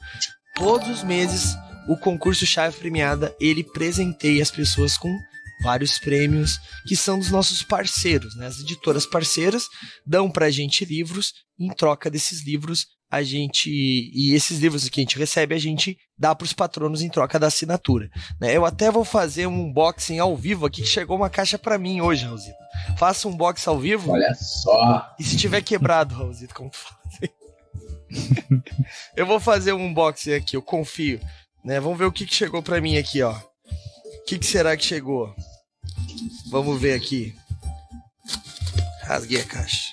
Todos 0.55 0.89
os 0.89 1.03
meses, 1.03 1.57
o 1.89 1.97
concurso 1.97 2.47
chave 2.47 2.76
premiada, 2.76 3.35
ele 3.41 3.64
presenteia 3.64 4.43
as 4.43 4.51
pessoas 4.51 4.97
com 4.97 5.12
vários 5.62 5.99
prêmios 5.99 6.59
que 6.87 6.95
são 6.95 7.18
dos 7.18 7.30
nossos 7.30 7.62
parceiros, 7.62 8.37
né? 8.37 8.47
As 8.47 8.61
editoras 8.61 9.07
parceiras 9.07 9.64
dão 10.07 10.30
pra 10.30 10.51
gente 10.51 10.85
livros, 10.85 11.32
em 11.59 11.68
troca 11.68 12.11
desses 12.11 12.45
livros 12.45 12.87
a 13.11 13.23
gente 13.23 13.71
e 13.71 14.35
esses 14.35 14.59
livros 14.59 14.89
que 14.89 15.01
a 15.01 15.03
gente 15.03 15.19
recebe 15.19 15.55
a 15.55 15.59
gente 15.59 15.97
dá 16.19 16.35
para 16.35 16.45
os 16.45 16.53
patronos 16.53 17.03
em 17.03 17.09
troca 17.09 17.39
da 17.39 17.47
assinatura. 17.47 18.11
Né? 18.41 18.57
Eu 18.57 18.65
até 18.65 18.91
vou 18.91 19.05
fazer 19.05 19.47
um 19.47 19.67
unboxing 19.67 20.19
ao 20.19 20.37
vivo 20.37 20.67
aqui 20.67 20.83
que 20.83 20.89
chegou 20.89 21.17
uma 21.17 21.31
caixa 21.31 21.59
para 21.59 21.79
mim 21.79 22.01
hoje, 22.01 22.25
Raulzito. 22.25 22.57
Faça 22.97 23.29
um 23.29 23.33
unboxing 23.33 23.71
ao 23.71 23.79
vivo. 23.79 24.13
Olha 24.13 24.35
só. 24.35 25.15
E 25.19 25.25
se 25.25 25.37
tiver 25.37 25.63
quebrado, 25.63 26.15
Raulzito, 26.15 26.55
como 26.55 26.71
tu 26.71 26.79
faz? 26.79 27.31
eu 29.17 29.27
vou 29.27 29.41
fazer 29.41 29.73
um 29.73 29.87
unboxing 29.87 30.35
aqui, 30.35 30.57
eu 30.57 30.63
confio. 30.63 31.21
Né? 31.65 31.81
Vamos 31.81 31.99
ver 31.99 32.05
o 32.07 32.13
que, 32.13 32.27
que 32.27 32.35
chegou 32.35 32.63
para 32.63 32.81
mim 32.81 32.97
aqui, 32.97 33.23
ó. 33.23 33.33
O 33.33 34.25
que, 34.27 34.39
que 34.39 34.47
será 34.47 34.77
que 34.77 34.85
chegou? 34.85 35.35
Vamos 36.51 36.81
ver 36.81 36.95
aqui. 36.95 37.35
Rasguei 39.03 39.41
a 39.41 39.45
caixa. 39.45 39.93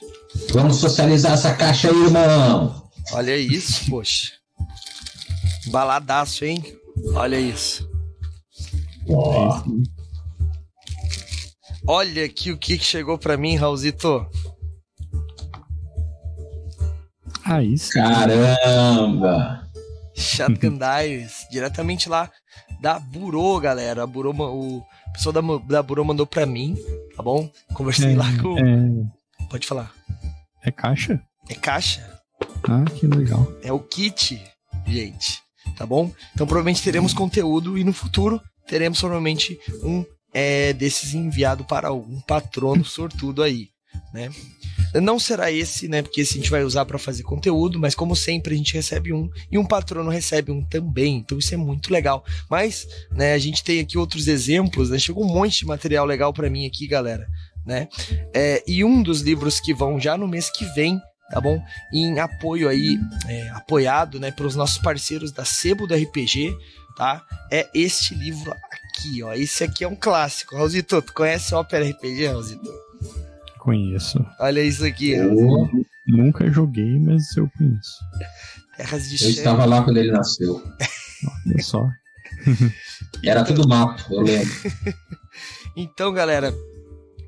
Vamos 0.52 0.78
socializar 0.78 1.34
essa 1.34 1.54
caixa 1.54 1.90
aí, 1.90 1.96
irmão. 1.96 2.90
Olha 3.14 3.36
isso, 3.38 3.90
poxa. 3.90 4.34
Baladaço, 5.68 6.46
hein? 6.46 6.64
Olha 7.14 7.40
isso. 7.40 7.90
Oh. 9.08 9.62
Olha 11.88 12.26
aqui 12.26 12.52
o 12.52 12.58
que 12.58 12.78
chegou 12.78 13.18
para 13.18 13.38
mim, 13.38 13.56
Raulzito. 13.56 14.28
Ah, 17.44 17.64
isso. 17.64 17.92
Caramba! 17.94 19.68
Shotgun 20.16 20.78
Dives, 20.78 21.48
diretamente 21.52 22.08
lá 22.08 22.30
da 22.82 23.00
Burô, 23.00 23.60
galera. 23.60 24.04
A 24.04 24.08
Burô, 24.08 24.32
o 24.32 24.84
pessoal 25.14 25.34
da, 25.34 25.42
da 25.68 25.84
Burô 25.84 26.04
mandou 26.04 26.26
pra 26.26 26.46
mim, 26.46 26.76
tá 27.16 27.24
bom? 27.24 27.50
Conversei 27.74 28.14
é, 28.14 28.18
lá 28.18 28.26
com. 28.42 28.58
É... 28.58 29.48
Pode 29.50 29.68
falar. 29.68 29.92
É 30.64 30.72
caixa? 30.72 31.22
É 31.50 31.56
caixa. 31.56 32.21
Ah, 32.64 32.86
que 32.86 33.08
legal. 33.08 33.52
É 33.62 33.72
o 33.72 33.80
kit, 33.80 34.42
gente. 34.88 35.42
Tá 35.78 35.86
bom? 35.86 36.12
Então 36.34 36.48
provavelmente 36.48 36.84
teremos 36.84 37.14
conteúdo 37.14 37.78
e 37.78 37.84
no 37.84 37.94
futuro 37.94 38.42
teremos 38.68 39.00
provavelmente 39.00 39.60
um 39.84 40.06
é, 40.34 40.74
desses 40.74 41.14
enviado 41.14 41.64
para 41.64 41.90
algum 41.90 42.20
patrono 42.22 42.86
sortudo 42.86 43.44
aí, 43.44 43.70
né? 44.14 44.30
Não 44.94 45.18
será 45.18 45.50
esse, 45.52 45.88
né? 45.88 46.02
Porque 46.02 46.22
esse 46.22 46.34
a 46.34 46.42
gente 46.42 46.52
vai 46.52 46.64
usar 46.64 46.86
para 46.86 46.98
fazer 46.98 47.24
conteúdo, 47.24 47.80
mas 47.80 47.96
como 47.96 48.16
sempre 48.16 48.54
a 48.54 48.58
gente 48.58 48.74
recebe 48.74 49.14
um 49.14 49.30
e 49.50 49.58
um 49.58 49.66
patrono 49.66 50.10
recebe 50.10 50.52
um 50.52 50.66
também. 50.66 51.18
Então 51.18 51.38
isso 51.38 51.54
é 51.54 51.58
muito 51.58 51.94
legal. 51.94 52.26
Mas, 52.50 52.86
né, 53.12 53.34
a 53.34 53.38
gente 53.38 53.64
tem 53.64 53.80
aqui 53.80 53.98
outros 53.98 54.28
exemplos, 54.28 54.90
né? 54.90 55.00
Chegou 55.00 55.24
um 55.24 55.34
monte 55.34 55.60
de 55.60 55.66
material 55.66 56.06
legal 56.06 56.34
para 56.34 56.50
mim 56.50 56.66
aqui, 56.66 56.88
galera, 56.88 57.26
né? 57.66 57.88
É, 58.34 58.62
e 58.68 58.84
um 58.84 59.02
dos 59.02 59.22
livros 59.22 59.60
que 59.62 59.74
vão 59.74 60.00
já 60.00 60.18
no 60.18 60.28
mês 60.28 60.50
que 60.50 60.66
vem 60.74 61.00
tá 61.32 61.40
bom? 61.40 61.64
Em 61.94 62.20
apoio 62.20 62.68
aí, 62.68 63.00
é, 63.28 63.50
apoiado, 63.50 64.20
né, 64.20 64.32
pelos 64.32 64.56
nossos 64.56 64.78
parceiros 64.78 65.32
da 65.32 65.46
Sebo 65.46 65.88
do 65.88 65.96
RPG, 65.96 66.56
tá? 66.96 67.24
É 67.52 67.70
este 67.74 68.14
livro 68.14 68.52
aqui, 68.52 69.24
ó. 69.24 69.34
Esse 69.34 69.64
aqui 69.64 69.84
é 69.84 69.88
um 69.88 69.96
clássico. 69.96 70.56
Raulzito, 70.56 71.02
tu 71.02 71.14
conhece 71.14 71.56
Opera 71.56 71.88
RPG, 71.90 72.28
Raulzito? 72.28 72.70
Conheço. 73.60 74.24
Olha 74.40 74.62
isso 74.62 74.86
aqui, 74.86 75.12
eu 75.12 75.70
Nunca 76.06 76.50
joguei, 76.52 77.00
mas 77.00 77.36
eu 77.38 77.50
conheço. 77.58 78.00
Terras 78.76 79.08
de 79.08 79.24
Eu 79.24 79.30
estava 79.30 79.66
lá 79.66 79.84
quando 79.84 79.98
ele 79.98 80.12
nasceu. 80.12 80.62
Olha 81.46 81.64
só. 81.64 81.88
Era 83.24 83.44
tudo 83.44 83.68
mato, 83.68 84.06
eu 84.12 84.22
lembro. 84.22 84.54
então, 85.78 86.12
galera, 86.12 86.54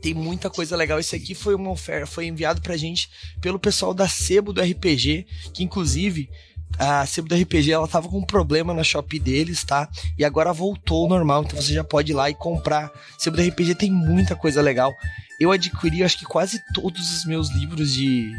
Tem 0.04 0.14
muita 0.14 0.50
coisa 0.50 0.76
legal. 0.76 1.00
Esse 1.00 1.16
aqui 1.16 1.34
foi 1.34 1.56
uma 1.56 1.72
oferta, 1.72 2.06
foi 2.06 2.28
enviado 2.28 2.60
pra 2.60 2.76
gente 2.76 3.10
pelo 3.40 3.58
pessoal 3.58 3.94
da 3.94 4.06
Sebo 4.06 4.52
do 4.52 4.62
RPG, 4.62 5.26
que 5.54 5.64
inclusive 5.64 6.30
a 6.78 7.06
Sebo 7.06 7.30
do 7.30 7.36
RPG 7.36 7.72
ela 7.72 7.88
tava 7.88 8.10
com 8.10 8.18
um 8.18 8.26
problema 8.26 8.74
na 8.74 8.84
Shopee 8.84 9.18
deles, 9.18 9.64
tá? 9.64 9.88
E 10.20 10.26
agora 10.26 10.52
voltou 10.52 11.04
ao 11.04 11.10
normal, 11.10 11.44
então 11.44 11.62
você 11.62 11.74
já 11.74 11.86
pode 11.86 12.12
ir 12.12 12.16
lá 12.16 12.30
e 12.30 12.36
comprar. 12.36 12.92
Sebo 13.18 13.38
do 13.38 13.44
RPG 13.44 13.76
tem 13.76 13.90
muita 13.90 14.36
coisa 14.36 14.62
legal. 14.62 14.94
Eu 15.40 15.54
adquiri, 15.54 16.04
acho 16.04 16.20
que 16.20 16.26
quase 16.26 16.62
todos 16.74 17.10
os 17.16 17.26
meus 17.26 17.50
livros 17.52 17.94
de 17.94 18.30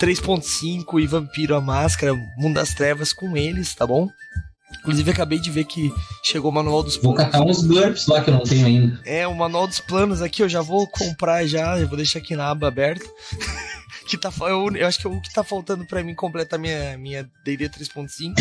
3.5 0.00 1.02
e 1.02 1.06
Vampiro 1.08 1.56
a 1.56 1.60
Máscara, 1.60 2.14
Mundo 2.38 2.54
das 2.54 2.74
Trevas 2.74 3.12
com 3.12 3.36
eles, 3.36 3.74
tá 3.74 3.84
bom? 3.84 4.08
Inclusive, 4.82 5.12
acabei 5.12 5.38
de 5.38 5.48
ver 5.48 5.64
que 5.64 5.92
chegou 6.24 6.50
o 6.50 6.54
manual 6.54 6.82
dos 6.82 6.96
planos. 6.96 7.22
Vou 7.22 7.24
catar 7.24 7.42
uns 7.44 7.64
GURPS 7.64 8.06
lá 8.08 8.22
que 8.22 8.30
eu 8.30 8.34
não 8.34 8.42
tenho 8.42 8.66
ainda. 8.66 9.00
É, 9.04 9.26
o 9.28 9.34
manual 9.34 9.68
dos 9.68 9.78
planos 9.78 10.20
aqui 10.20 10.42
eu 10.42 10.48
já 10.48 10.60
vou 10.60 10.88
comprar 10.88 11.46
já, 11.46 11.78
eu 11.78 11.86
vou 11.86 11.96
deixar 11.96 12.18
aqui 12.18 12.34
na 12.34 12.50
aba 12.50 12.66
aberta. 12.66 13.06
que 14.08 14.18
tá, 14.18 14.32
eu, 14.40 14.74
eu, 14.74 14.86
acho 14.86 14.98
que 14.98 15.06
o 15.06 15.20
que 15.20 15.32
tá 15.32 15.44
faltando 15.44 15.86
para 15.86 16.02
mim 16.02 16.16
completar 16.16 16.58
minha, 16.58 16.98
minha 16.98 17.22
D&D 17.44 17.68
3.5 17.68 18.34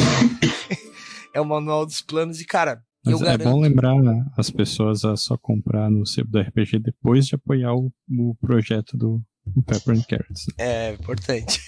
é 1.32 1.40
o 1.40 1.46
manual 1.46 1.86
dos 1.86 2.02
planos 2.02 2.42
e, 2.42 2.46
cara, 2.46 2.82
mas 3.06 3.22
é 3.22 3.26
garanto... 3.26 3.44
bom 3.44 3.60
lembrar 3.60 3.96
as 4.36 4.50
pessoas 4.50 5.06
a 5.06 5.16
só 5.16 5.38
comprar 5.38 5.92
no 5.92 6.06
sebo 6.06 6.32
do 6.32 6.40
RPG 6.40 6.80
depois 6.80 7.28
de 7.28 7.36
apoiar 7.36 7.74
o, 7.74 7.92
o 8.10 8.36
projeto 8.40 8.98
do 8.98 9.22
Pepper 9.66 9.96
and 9.96 10.04
Carrots. 10.08 10.46
É, 10.58 10.94
importante. 10.94 11.60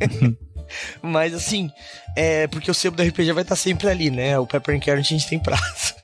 Mas 1.02 1.34
assim, 1.34 1.70
é 2.16 2.46
porque 2.46 2.70
o 2.70 2.74
sebo 2.74 2.96
do 2.96 3.02
RPG 3.02 3.32
vai 3.32 3.42
estar 3.42 3.56
sempre 3.56 3.88
ali, 3.88 4.10
né? 4.10 4.38
O 4.38 4.46
Pepper 4.46 4.74
and 4.74 4.80
Carrots 4.80 5.06
a 5.06 5.14
gente 5.16 5.28
tem 5.28 5.38
prazo. 5.38 5.94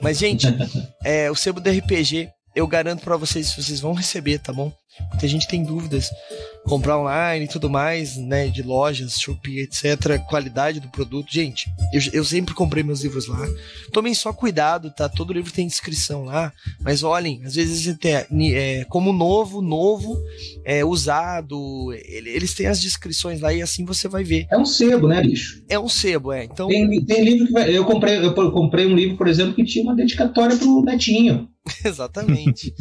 Mas, 0.00 0.18
gente, 0.18 0.46
é, 1.04 1.30
o 1.30 1.34
sebo 1.34 1.60
do 1.60 1.70
RPG 1.70 2.30
eu 2.56 2.66
garanto 2.66 3.02
para 3.02 3.18
vocês, 3.18 3.52
vocês 3.54 3.80
vão 3.80 3.92
receber, 3.92 4.38
tá 4.38 4.50
bom? 4.50 4.72
Muita 5.10 5.28
gente 5.28 5.48
tem 5.48 5.62
dúvidas. 5.62 6.10
Comprar 6.64 6.98
online 6.98 7.44
e 7.44 7.48
tudo 7.48 7.70
mais, 7.70 8.16
né? 8.16 8.48
De 8.48 8.62
lojas, 8.62 9.20
Shopee, 9.20 9.60
etc. 9.60 10.20
Qualidade 10.28 10.80
do 10.80 10.88
produto. 10.88 11.32
Gente, 11.32 11.70
eu, 11.92 12.00
eu 12.12 12.24
sempre 12.24 12.54
comprei 12.54 12.82
meus 12.82 13.02
livros 13.02 13.28
lá. 13.28 13.38
Tomem 13.92 14.14
só 14.14 14.32
cuidado, 14.32 14.90
tá? 14.90 15.08
Todo 15.08 15.32
livro 15.32 15.52
tem 15.52 15.66
descrição 15.66 16.24
lá. 16.24 16.52
Mas 16.80 17.02
olhem, 17.02 17.40
às 17.44 17.54
vezes 17.54 17.86
até, 17.88 18.26
é, 18.52 18.84
como 18.88 19.12
novo, 19.12 19.62
novo, 19.62 20.20
é, 20.64 20.84
usado. 20.84 21.92
Eles 21.92 22.54
têm 22.54 22.66
as 22.66 22.80
descrições 22.80 23.40
lá 23.40 23.52
e 23.52 23.62
assim 23.62 23.84
você 23.84 24.08
vai 24.08 24.24
ver. 24.24 24.46
É 24.50 24.58
um 24.58 24.66
sebo, 24.66 25.06
né, 25.06 25.22
bicho? 25.22 25.62
É 25.68 25.78
um 25.78 25.88
sebo, 25.88 26.32
é. 26.32 26.44
Então... 26.44 26.68
Tem, 26.68 27.04
tem 27.04 27.24
livro 27.24 27.46
que 27.46 27.52
vai, 27.52 27.76
eu 27.76 27.84
comprei, 27.84 28.16
eu 28.18 28.34
comprei 28.34 28.86
um 28.86 28.94
livro, 28.94 29.16
por 29.16 29.28
exemplo, 29.28 29.54
que 29.54 29.64
tinha 29.64 29.84
uma 29.84 29.94
dedicatória 29.94 30.56
pro 30.56 30.82
netinho. 30.82 31.48
Exatamente. 31.84 32.74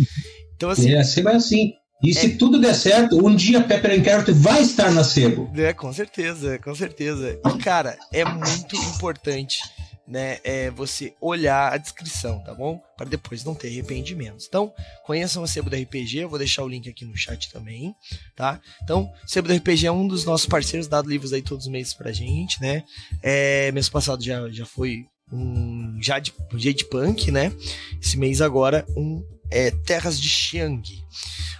Então, 0.55 0.69
assim. 0.69 0.93
É, 0.93 1.03
sebo 1.03 1.29
é 1.29 1.35
assim. 1.35 1.73
E 2.05 2.13
se 2.13 2.27
é. 2.27 2.37
tudo 2.37 2.59
der 2.59 2.75
certo, 2.75 3.25
um 3.25 3.35
dia 3.35 3.61
Pepper 3.61 3.99
and 3.99 4.03
Carrot 4.03 4.31
vai 4.31 4.61
estar 4.61 4.91
na 4.91 5.03
sebo. 5.03 5.51
É, 5.55 5.73
com 5.73 5.91
certeza, 5.91 6.59
com 6.59 6.75
certeza. 6.75 7.39
E, 7.43 7.57
cara, 7.57 7.97
é 8.13 8.23
muito 8.23 8.75
importante, 8.75 9.59
né, 10.07 10.37
é 10.43 10.69
você 10.69 11.13
olhar 11.19 11.73
a 11.73 11.77
descrição, 11.77 12.39
tá 12.43 12.53
bom? 12.53 12.79
Para 12.95 13.09
depois 13.09 13.43
não 13.43 13.55
ter 13.55 13.69
arrependimentos. 13.69 14.45
Então, 14.47 14.71
conheçam 15.03 15.41
o 15.41 15.47
Sebo 15.47 15.69
do 15.69 15.75
RPG, 15.75 16.19
eu 16.19 16.29
vou 16.29 16.37
deixar 16.37 16.63
o 16.63 16.67
link 16.67 16.87
aqui 16.87 17.05
no 17.05 17.17
chat 17.17 17.51
também, 17.51 17.95
tá? 18.35 18.61
Então, 18.83 19.11
o 19.23 19.27
Sebo 19.27 19.47
do 19.47 19.55
RPG 19.55 19.87
é 19.87 19.91
um 19.91 20.07
dos 20.07 20.23
nossos 20.23 20.45
parceiros, 20.45 20.87
dado 20.87 21.09
livros 21.09 21.33
aí 21.33 21.41
todos 21.41 21.65
os 21.65 21.71
meses 21.71 21.93
pra 21.93 22.11
gente, 22.11 22.61
né? 22.61 22.83
É, 23.23 23.71
mês 23.71 23.89
passado 23.89 24.23
já, 24.23 24.47
já 24.49 24.65
foi 24.65 25.07
um 25.31 25.97
Jade, 25.99 26.33
Jade 26.53 26.85
Punk, 26.85 27.31
né? 27.31 27.51
Esse 27.99 28.15
mês 28.17 28.41
agora 28.41 28.85
um 28.95 29.23
é, 29.49 29.71
Terras 29.71 30.19
de 30.19 30.29
Xiang. 30.29 30.83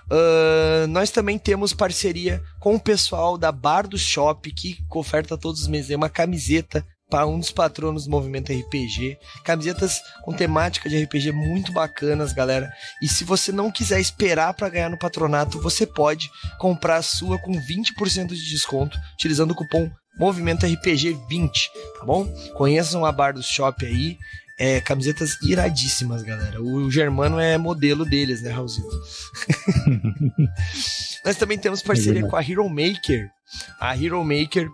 Uh, 0.06 0.88
nós 0.88 1.10
também 1.10 1.38
temos 1.38 1.74
parceria 1.74 2.42
com 2.60 2.76
o 2.76 2.80
pessoal 2.80 3.38
da 3.38 3.52
Bar 3.52 3.88
do 3.88 3.98
Shop, 3.98 4.52
que 4.52 4.78
oferta 4.92 5.38
todos 5.38 5.62
os 5.62 5.68
meses 5.68 5.96
uma 5.96 6.10
camiseta 6.10 6.86
para 7.10 7.28
um 7.28 7.40
dos 7.40 7.52
patronos 7.52 8.06
do 8.06 8.12
movimento 8.12 8.52
RPG. 8.52 9.18
Camisetas 9.44 10.02
com 10.24 10.34
temática 10.34 10.90
de 10.90 11.04
RPG 11.04 11.32
muito 11.32 11.72
bacanas, 11.72 12.34
galera. 12.34 12.72
E 13.02 13.08
se 13.08 13.24
você 13.24 13.52
não 13.52 13.72
quiser 13.72 14.00
esperar 14.00 14.54
para 14.54 14.70
ganhar 14.70 14.90
no 14.90 14.98
patronato, 14.98 15.62
você 15.62 15.86
pode 15.86 16.30
comprar 16.60 16.98
a 16.98 17.04
sua 17.04 17.38
com 17.38 17.54
20% 17.54 18.28
de 18.28 18.50
desconto, 18.50 18.98
utilizando 19.14 19.52
o 19.52 19.56
cupom 19.56 19.90
Movimento 20.18 20.66
RPG 20.66 21.18
20, 21.28 21.72
tá 22.00 22.06
bom? 22.06 22.26
Conheçam 22.56 23.06
a 23.06 23.12
Bar 23.12 23.34
do 23.34 23.44
Shop 23.44 23.86
aí. 23.86 24.18
É, 24.58 24.80
camisetas 24.80 25.38
iradíssimas, 25.42 26.24
galera. 26.24 26.62
O, 26.62 26.90
Germano 26.90 27.40
é 27.40 27.58
modelo 27.58 28.06
deles, 28.06 28.42
né, 28.42 28.52
Raulzito? 28.52 28.90
Nós 31.26 31.36
também 31.36 31.58
temos 31.58 31.82
parceria 31.82 32.26
é 32.26 32.28
com 32.28 32.36
a 32.36 32.42
Hero 32.42 32.68
Maker. 32.70 33.30
A 33.80 33.98
Hero 33.98 34.24
Maker 34.24 34.70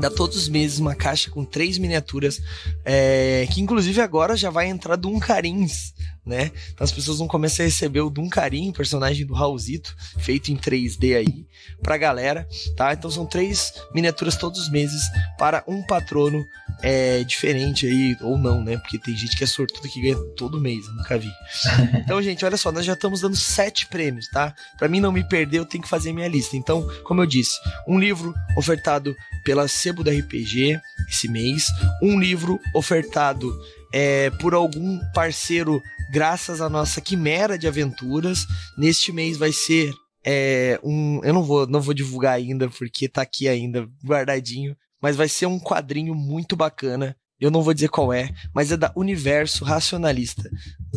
dá 0.00 0.10
todos 0.10 0.36
os 0.36 0.48
meses 0.48 0.78
uma 0.78 0.94
caixa 0.94 1.30
com 1.30 1.44
três 1.44 1.78
miniaturas, 1.78 2.40
é, 2.84 3.46
que 3.50 3.60
inclusive 3.60 4.00
agora 4.00 4.36
já 4.36 4.50
vai 4.50 4.68
entrar 4.68 4.96
Duncarins, 4.96 5.92
né? 6.28 6.52
Então 6.72 6.84
as 6.84 6.92
pessoas 6.92 7.18
vão 7.18 7.26
começar 7.26 7.62
a 7.62 7.66
receber 7.66 8.00
o 8.02 8.10
Duncarim, 8.10 8.70
personagem 8.70 9.26
do 9.26 9.32
Raulzito, 9.32 9.96
feito 10.18 10.52
em 10.52 10.56
3D 10.56 11.16
aí, 11.16 11.46
pra 11.82 11.96
galera, 11.96 12.46
tá? 12.76 12.92
Então 12.92 13.10
são 13.10 13.24
três 13.24 13.72
miniaturas 13.94 14.36
todos 14.36 14.60
os 14.60 14.70
meses 14.70 15.02
para 15.38 15.64
um 15.66 15.82
patrono 15.82 16.46
é, 16.82 17.24
diferente 17.24 17.86
aí, 17.86 18.16
ou 18.20 18.36
não, 18.36 18.62
né? 18.62 18.76
Porque 18.76 18.98
tem 18.98 19.16
gente 19.16 19.36
que 19.36 19.42
é 19.42 19.46
sortudo 19.46 19.88
que 19.88 20.02
ganha 20.02 20.16
todo 20.36 20.60
mês, 20.60 20.86
eu 20.86 20.94
nunca 20.94 21.18
vi. 21.18 21.30
Então, 22.08 22.22
gente, 22.22 22.44
olha 22.44 22.56
só, 22.56 22.70
nós 22.70 22.84
já 22.84 22.92
estamos 22.92 23.20
dando 23.20 23.36
sete 23.36 23.86
prêmios, 23.86 24.28
tá? 24.28 24.54
Para 24.78 24.88
mim 24.88 25.00
não 25.00 25.12
me 25.12 25.24
perder, 25.24 25.58
eu 25.58 25.64
tenho 25.64 25.82
que 25.82 25.88
fazer 25.88 26.12
minha 26.12 26.28
lista. 26.28 26.56
Então, 26.56 26.86
como 27.04 27.22
eu 27.22 27.26
disse, 27.26 27.58
um 27.86 27.98
livro 27.98 28.34
ofertado 28.56 29.16
pela 29.44 29.66
Sebo 29.68 30.04
da 30.04 30.10
RPG 30.10 30.80
esse 31.08 31.28
mês, 31.28 31.66
um 32.02 32.18
livro 32.18 32.60
ofertado 32.74 33.58
é, 33.92 34.30
por 34.30 34.54
algum 34.54 34.98
parceiro 35.12 35.82
graças 36.12 36.60
à 36.60 36.68
nossa 36.68 37.00
quimera 37.00 37.58
de 37.58 37.66
aventuras. 37.66 38.46
Neste 38.76 39.12
mês 39.12 39.36
vai 39.36 39.52
ser 39.52 39.92
é, 40.24 40.78
um. 40.82 41.20
Eu 41.22 41.32
não 41.32 41.42
vou, 41.42 41.66
não 41.66 41.80
vou 41.80 41.94
divulgar 41.94 42.34
ainda, 42.34 42.68
porque 42.68 43.08
tá 43.08 43.22
aqui 43.22 43.48
ainda 43.48 43.88
guardadinho 44.04 44.76
mas 45.00 45.16
vai 45.16 45.28
ser 45.28 45.46
um 45.46 45.58
quadrinho 45.58 46.14
muito 46.14 46.56
bacana. 46.56 47.16
Eu 47.40 47.50
não 47.50 47.62
vou 47.62 47.72
dizer 47.72 47.88
qual 47.88 48.12
é, 48.12 48.30
mas 48.52 48.72
é 48.72 48.76
da 48.76 48.92
Universo 48.96 49.64
Racionalista. 49.64 50.50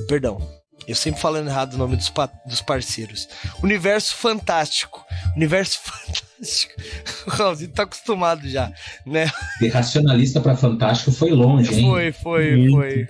Perdão, 0.07 0.39
eu 0.87 0.95
sempre 0.95 1.21
falando 1.21 1.47
errado 1.47 1.75
o 1.75 1.77
nome 1.77 1.95
dos, 1.95 2.09
pa 2.09 2.25
dos 2.47 2.61
parceiros. 2.61 3.29
Universo 3.61 4.15
Fantástico. 4.15 5.05
Universo 5.35 5.79
Fantástico. 5.85 6.73
O 7.27 7.29
Raulzinho 7.29 7.71
tá 7.71 7.83
acostumado 7.83 8.49
já, 8.49 8.73
né? 9.05 9.31
De 9.59 9.67
racionalista 9.67 10.41
para 10.41 10.55
fantástico 10.55 11.11
foi 11.11 11.29
longe, 11.29 11.71
hein? 11.71 11.87
Foi, 11.87 12.11
foi, 12.11 12.71
foi. 12.71 12.71
foi. 12.71 13.07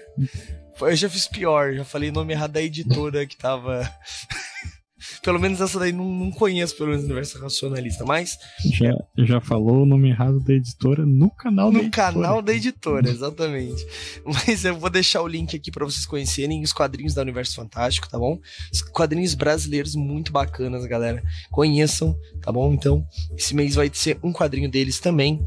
Eu 0.82 0.96
já 0.96 1.10
fiz 1.10 1.28
pior, 1.28 1.74
já 1.74 1.86
falei 1.86 2.12
nome 2.12 2.34
errado 2.34 2.52
da 2.52 2.62
editora 2.62 3.26
que 3.26 3.38
tava. 3.38 3.90
Pelo 5.24 5.40
menos 5.40 5.60
essa 5.60 5.80
daí 5.80 5.92
não, 5.92 6.06
não 6.06 6.32
conheço, 6.32 6.76
pelo 6.76 6.90
menos, 6.90 7.04
o 7.04 7.06
universo 7.06 7.40
racionalista, 7.40 8.06
mas. 8.06 8.38
Já, 8.74 8.94
já 9.18 9.42
falou 9.42 9.82
o 9.82 9.86
nome 9.86 10.10
errado 10.10 10.40
da 10.40 10.54
editora 10.54 11.06
no 11.06 11.30
canal 11.30 11.72
no 11.72 11.80
da 11.80 11.86
editora. 11.86 12.12
No 12.12 12.22
canal 12.22 12.42
da 12.42 12.54
editora, 12.54 13.10
exatamente. 13.10 13.86
mas 14.26 14.64
eu 14.64 14.78
vou 14.78 14.90
deixar 14.90 15.22
o 15.22 15.28
link 15.28 15.56
aqui 15.56 15.72
para 15.72 15.86
vocês 15.86 16.06
conhecerem 16.06 16.62
os 16.64 16.74
quadrinhos 16.74 17.14
da 17.14 17.22
Universo 17.22 17.56
Fantástico, 17.56 18.10
tá 18.10 18.18
bom? 18.18 18.40
Os 18.72 18.82
quadrinhos 18.82 19.34
brasileiros 19.34 19.96
muito 19.96 20.32
bacanas, 20.32 20.86
galera. 20.86 21.24
Conheçam, 21.50 22.16
tá 22.42 22.52
bom? 22.52 22.74
Então, 22.74 23.06
esse 23.36 23.56
mês 23.56 23.76
vai 23.76 23.90
ser 23.94 24.20
um 24.24 24.32
quadrinho 24.32 24.70
deles 24.70 25.00
também. 25.00 25.44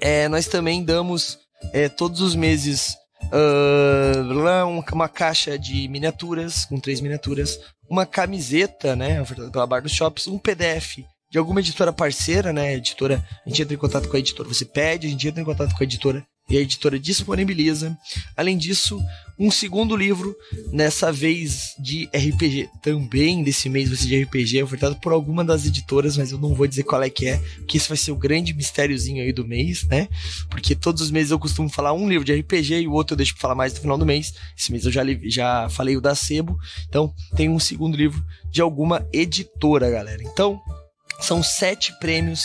É, 0.00 0.28
nós 0.28 0.46
também 0.46 0.82
damos 0.82 1.38
é, 1.72 1.88
todos 1.88 2.20
os 2.20 2.34
meses 2.34 2.96
uh, 3.26 4.92
uma 4.92 5.08
caixa 5.08 5.58
de 5.58 5.88
miniaturas, 5.88 6.64
com 6.64 6.80
três 6.80 7.00
miniaturas, 7.00 7.58
uma 7.88 8.06
camiseta, 8.06 8.96
né, 8.96 9.20
ofertada 9.20 9.50
pela 9.50 9.66
Bar 9.66 9.82
dos 9.82 9.92
Shops, 9.92 10.26
um 10.26 10.38
PDF 10.38 10.98
de 11.30 11.38
alguma 11.38 11.60
editora 11.60 11.92
parceira, 11.92 12.52
né, 12.52 12.74
editora, 12.74 13.24
a 13.46 13.48
gente 13.48 13.62
entra 13.62 13.74
em 13.74 13.78
contato 13.78 14.08
com 14.08 14.16
a 14.16 14.20
editora, 14.20 14.48
você 14.48 14.66
pede, 14.66 15.06
a 15.06 15.10
gente 15.10 15.26
entra 15.26 15.40
em 15.40 15.44
contato 15.44 15.74
com 15.74 15.82
a 15.82 15.84
editora 15.84 16.22
e 16.52 16.58
a 16.58 16.60
editora 16.60 16.98
disponibiliza. 16.98 17.96
Além 18.36 18.58
disso, 18.58 19.00
um 19.38 19.50
segundo 19.50 19.96
livro, 19.96 20.36
nessa 20.70 21.10
vez 21.10 21.74
de 21.78 22.04
RPG, 22.14 22.68
também 22.82 23.42
desse 23.42 23.70
mês 23.70 23.88
vai 23.88 23.96
ser 23.96 24.06
de 24.06 24.22
RPG, 24.22 24.62
ofertado 24.62 24.96
por 24.96 25.12
alguma 25.12 25.42
das 25.42 25.64
editoras, 25.64 26.16
mas 26.18 26.30
eu 26.30 26.38
não 26.38 26.54
vou 26.54 26.66
dizer 26.66 26.82
qual 26.82 27.02
é 27.02 27.08
que 27.08 27.26
é, 27.26 27.38
porque 27.56 27.78
isso 27.78 27.88
vai 27.88 27.96
ser 27.96 28.12
o 28.12 28.16
grande 28.16 28.52
mistériozinho 28.52 29.22
aí 29.22 29.32
do 29.32 29.46
mês, 29.46 29.84
né? 29.84 30.08
Porque 30.50 30.74
todos 30.74 31.00
os 31.00 31.10
meses 31.10 31.30
eu 31.30 31.38
costumo 31.38 31.70
falar 31.70 31.94
um 31.94 32.06
livro 32.06 32.24
de 32.24 32.34
RPG 32.34 32.82
e 32.82 32.86
o 32.86 32.92
outro 32.92 33.14
eu 33.14 33.16
deixo 33.16 33.32
pra 33.32 33.40
falar 33.40 33.54
mais 33.54 33.72
no 33.72 33.80
final 33.80 33.96
do 33.96 34.04
mês. 34.04 34.34
Esse 34.56 34.70
mês 34.70 34.84
eu 34.84 34.92
já, 34.92 35.02
já 35.24 35.68
falei 35.70 35.96
o 35.96 36.00
da 36.02 36.14
Sebo, 36.14 36.58
então 36.86 37.14
tem 37.34 37.48
um 37.48 37.58
segundo 37.58 37.96
livro 37.96 38.22
de 38.50 38.60
alguma 38.60 39.08
editora, 39.10 39.88
galera. 39.88 40.22
Então, 40.22 40.60
são 41.18 41.42
sete 41.42 41.98
prêmios 41.98 42.44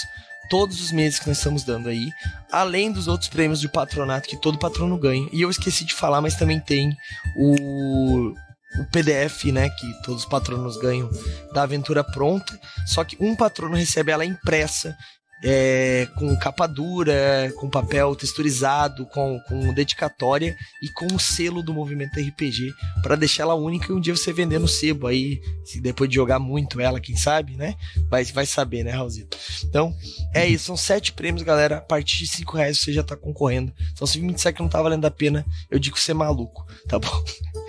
todos 0.50 0.82
os 0.82 0.92
meses 0.92 1.20
que 1.20 1.28
nós 1.28 1.38
estamos 1.38 1.64
dando 1.64 1.90
aí, 1.90 2.10
além 2.52 2.92
dos 2.92 3.08
outros 3.08 3.30
prêmios 3.30 3.60
de 3.60 3.70
patronato 3.70 4.28
que 4.28 4.40
todo 4.40 4.60
patrono 4.60 4.98
ganha. 4.98 5.28
E 5.32 5.42
eu 5.42 5.50
esqueci 5.50 5.86
de 5.86 5.94
falar, 5.94 6.22
mas 6.22 6.36
também 6.36 6.60
tem 6.60 6.96
o 7.36 8.34
o 8.80 8.86
PDF, 8.92 9.46
né, 9.46 9.70
que 9.70 9.94
todos 10.04 10.24
os 10.24 10.30
patronos 10.30 10.78
ganham 10.78 11.10
da 11.54 11.64
aventura 11.64 12.04
pronta, 12.04 12.60
só 12.86 13.04
que 13.04 13.18
um 13.20 13.36
patrono 13.36 13.76
recebe 13.76 14.12
ela 14.12 14.26
impressa 14.26 14.96
é, 15.44 16.08
com 16.16 16.36
capa 16.38 16.68
dura, 16.68 17.52
com 17.58 17.70
papel 17.70 18.16
texturizado, 18.16 19.06
com, 19.08 19.40
com 19.48 19.74
dedicatória 19.74 20.56
e 20.82 20.90
com 20.90 21.08
o 21.14 21.20
selo 21.20 21.62
do 21.62 21.74
movimento 21.74 22.20
RPG 22.20 22.74
para 23.04 23.16
deixar 23.16 23.44
ela 23.44 23.56
única 23.56 23.92
e 23.92 23.96
um 23.96 24.00
dia 24.00 24.16
você 24.16 24.34
vender 24.34 24.60
no 24.60 24.68
sebo 24.68 25.08
aí, 25.08 25.40
se 25.64 25.80
depois 25.80 26.10
de 26.10 26.16
jogar 26.16 26.40
muito 26.40 26.82
ela, 26.82 27.00
quem 27.00 27.16
sabe, 27.16 27.56
né? 27.56 27.76
Vai, 28.10 28.24
vai 28.26 28.46
saber, 28.46 28.84
né, 28.84 28.92
Raulzito? 28.92 29.38
Então, 29.64 29.96
é 30.34 30.48
isso, 30.48 30.66
são 30.66 30.78
sete 30.78 31.14
prêmios, 31.14 31.44
galera. 31.44 31.78
A 31.78 31.82
partir 31.82 32.18
de 32.20 32.28
cinco 32.28 32.58
reais 32.58 32.80
você 32.80 32.92
já 32.92 33.04
tá 33.04 33.16
concorrendo. 33.16 33.72
Então, 33.94 34.08
se 34.08 34.20
me 34.20 34.34
disser 34.34 34.54
que 34.54 34.62
não 34.62 34.70
tá 34.70 34.82
valendo 34.82 35.06
a 35.06 35.12
pena, 35.12 35.46
eu 35.70 35.80
digo 35.80 35.96
que 35.96 36.02
você 36.02 36.12
é 36.12 36.16
maluco, 36.16 36.66
tá 36.88 36.98
bom? 36.98 37.24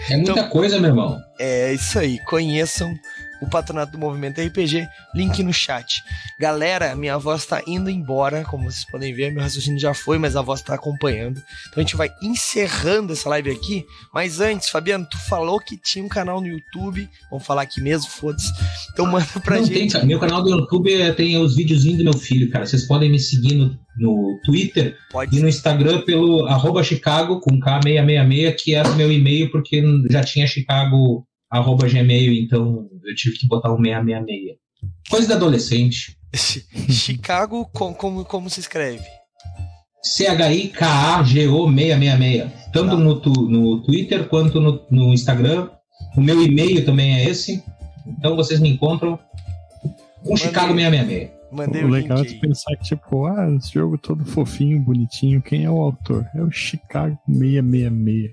É 0.09 0.17
muita 0.17 0.33
então, 0.33 0.49
coisa, 0.49 0.79
meu 0.79 0.91
irmão. 0.91 1.19
É 1.39 1.73
isso 1.73 1.99
aí, 1.99 2.19
conheçam 2.25 2.95
o 3.41 3.49
patronato 3.49 3.93
do 3.93 3.99
Movimento 3.99 4.41
RPG, 4.41 4.87
link 5.15 5.43
no 5.43 5.53
chat. 5.53 6.03
Galera, 6.39 6.95
minha 6.95 7.19
voz 7.19 7.47
tá 7.47 7.63
indo 7.67 7.91
embora, 7.91 8.45
como 8.45 8.65
vocês 8.65 8.85
podem 8.85 9.13
ver, 9.13 9.33
meu 9.33 9.43
raciocínio 9.43 9.79
já 9.79 9.95
foi, 9.95 10.19
mas 10.19 10.37
a 10.37 10.43
voz 10.43 10.63
tá 10.63 10.75
acompanhando. 10.75 11.41
Então 11.69 11.75
a 11.77 11.81
gente 11.81 11.97
vai 11.97 12.11
encerrando 12.23 13.13
essa 13.13 13.29
live 13.29 13.51
aqui, 13.51 13.85
mas 14.13 14.41
antes, 14.41 14.69
Fabiano, 14.69 15.07
tu 15.09 15.19
falou 15.19 15.61
que 15.61 15.77
tinha 15.77 16.05
um 16.05 16.09
canal 16.09 16.41
no 16.41 16.47
YouTube, 16.47 17.09
vamos 17.31 17.47
falar 17.47 17.63
aqui 17.63 17.81
mesmo, 17.81 18.11
foda-se. 18.11 18.53
Então 18.93 19.07
manda 19.07 19.27
pra 19.45 19.57
Não 19.57 19.65
gente. 19.65 19.93
Tem, 19.93 20.07
meu 20.07 20.19
canal 20.19 20.43
do 20.43 20.51
YouTube 20.51 20.91
tem 21.15 21.37
os 21.39 21.57
videozinhos 21.57 21.99
do 21.99 22.05
meu 22.05 22.15
filho, 22.15 22.51
cara. 22.51 22.67
Vocês 22.67 22.87
podem 22.87 23.11
me 23.11 23.19
seguir 23.19 23.55
no, 23.55 23.79
no 23.99 24.41
Twitter 24.45 24.97
Pode 25.11 25.37
e 25.37 25.41
no 25.41 25.49
Instagram 25.49 26.03
pelo 26.03 26.47
arroba 26.47 26.83
Chicago 26.83 27.41
com 27.41 27.59
K666, 27.61 28.57
que 28.59 28.75
é 28.75 28.83
o 28.83 28.95
meu 28.95 29.13
e-mail, 29.13 29.51
porque 29.51 29.83
já 30.11 30.23
tinha 30.23 30.47
Chicago 30.47 31.28
arroba 31.51 31.89
Gmail, 31.89 32.33
então 32.33 32.89
eu 33.05 33.15
tive 33.15 33.39
que 33.39 33.47
botar 33.47 33.73
o 33.73 33.77
666. 33.77 34.57
Coisa 35.09 35.27
de 35.27 35.33
adolescente. 35.33 36.17
Chicago, 36.91 37.69
com, 37.73 37.95
como, 37.95 38.25
como 38.25 38.51
se 38.51 38.61
escreve? 38.61 39.05
C-H-I-K-A-G-O 40.03 41.69
666. 41.75 42.53
Tanto 42.73 42.97
tá. 42.97 42.97
no, 42.97 43.21
tu, 43.21 43.31
no 43.31 43.83
Twitter 43.83 44.29
quanto 44.29 44.61
no, 44.61 44.87
no 44.91 45.13
Instagram. 45.13 45.71
O 46.17 46.21
meu 46.21 46.43
e-mail 46.43 46.85
também 46.85 47.15
é 47.15 47.29
esse. 47.29 47.63
Então 48.07 48.37
vocês 48.37 48.61
me 48.61 48.69
encontram 48.69 49.19
com 50.25 50.37
Chicago 50.37 50.75
666. 50.75 51.38
Mandei 51.51 51.83
o 51.83 51.89
legal 51.89 52.21
é 52.21 52.25
pensar 52.25 52.77
que, 52.77 52.85
tipo, 52.85 53.27
ah, 53.27 53.49
esse 53.57 53.73
jogo 53.73 53.97
todo 53.97 54.25
fofinho, 54.25 54.81
bonitinho, 54.81 55.41
quem 55.41 55.65
é 55.65 55.71
o 55.71 55.81
autor? 55.81 56.27
É 56.35 56.43
o 56.43 56.51
Chicago 56.51 57.19
666. 57.27 58.33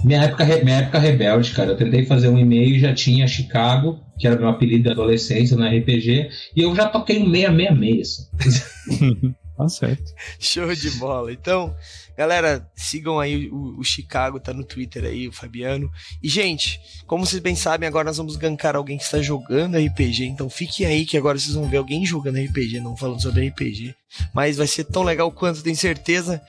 minha, 0.04 0.22
época, 0.24 0.44
minha 0.64 0.78
época 0.78 0.98
rebelde, 0.98 1.52
cara. 1.52 1.72
Eu 1.72 1.76
tentei 1.76 2.06
fazer 2.06 2.28
um 2.28 2.38
e-mail 2.38 2.76
e 2.76 2.80
já 2.80 2.94
tinha 2.94 3.26
Chicago, 3.26 4.00
que 4.18 4.26
era 4.26 4.38
meu 4.38 4.48
apelido 4.48 4.84
de 4.84 4.90
adolescência 4.90 5.56
no 5.56 5.64
RPG, 5.64 6.30
e 6.56 6.62
eu 6.62 6.74
já 6.74 6.88
toquei 6.88 7.22
um 7.22 7.30
666. 7.30 8.30
Assim. 8.38 9.34
tá 9.62 9.68
certo. 9.68 10.12
Show 10.38 10.74
de 10.74 10.90
bola. 10.92 11.32
Então, 11.32 11.74
Galera, 12.20 12.70
sigam 12.76 13.18
aí 13.18 13.48
o, 13.48 13.78
o, 13.78 13.82
Chicago, 13.82 14.38
tá 14.38 14.52
no 14.52 14.62
Twitter 14.62 15.06
aí, 15.06 15.26
o 15.26 15.32
Fabiano. 15.32 15.90
E, 16.22 16.28
gente, 16.28 16.78
como 17.06 17.24
vocês 17.24 17.40
bem 17.40 17.56
sabem, 17.56 17.88
agora 17.88 18.04
nós 18.04 18.18
vamos 18.18 18.36
gankar 18.36 18.76
alguém 18.76 18.98
que 18.98 19.04
está 19.04 19.22
jogando 19.22 19.78
RPG. 19.78 20.26
Então 20.26 20.50
fiquem 20.50 20.84
aí 20.84 21.06
que 21.06 21.16
agora 21.16 21.38
vocês 21.38 21.54
vão 21.54 21.66
ver 21.66 21.78
alguém 21.78 22.04
jogando 22.04 22.38
RPG, 22.38 22.78
não 22.78 22.94
falando 22.94 23.22
sobre 23.22 23.48
RPG. 23.48 23.94
Mas 24.34 24.58
vai 24.58 24.66
ser 24.66 24.84
tão 24.84 25.02
legal 25.02 25.32
quanto, 25.32 25.62
tenho 25.62 25.74
certeza. 25.74 26.42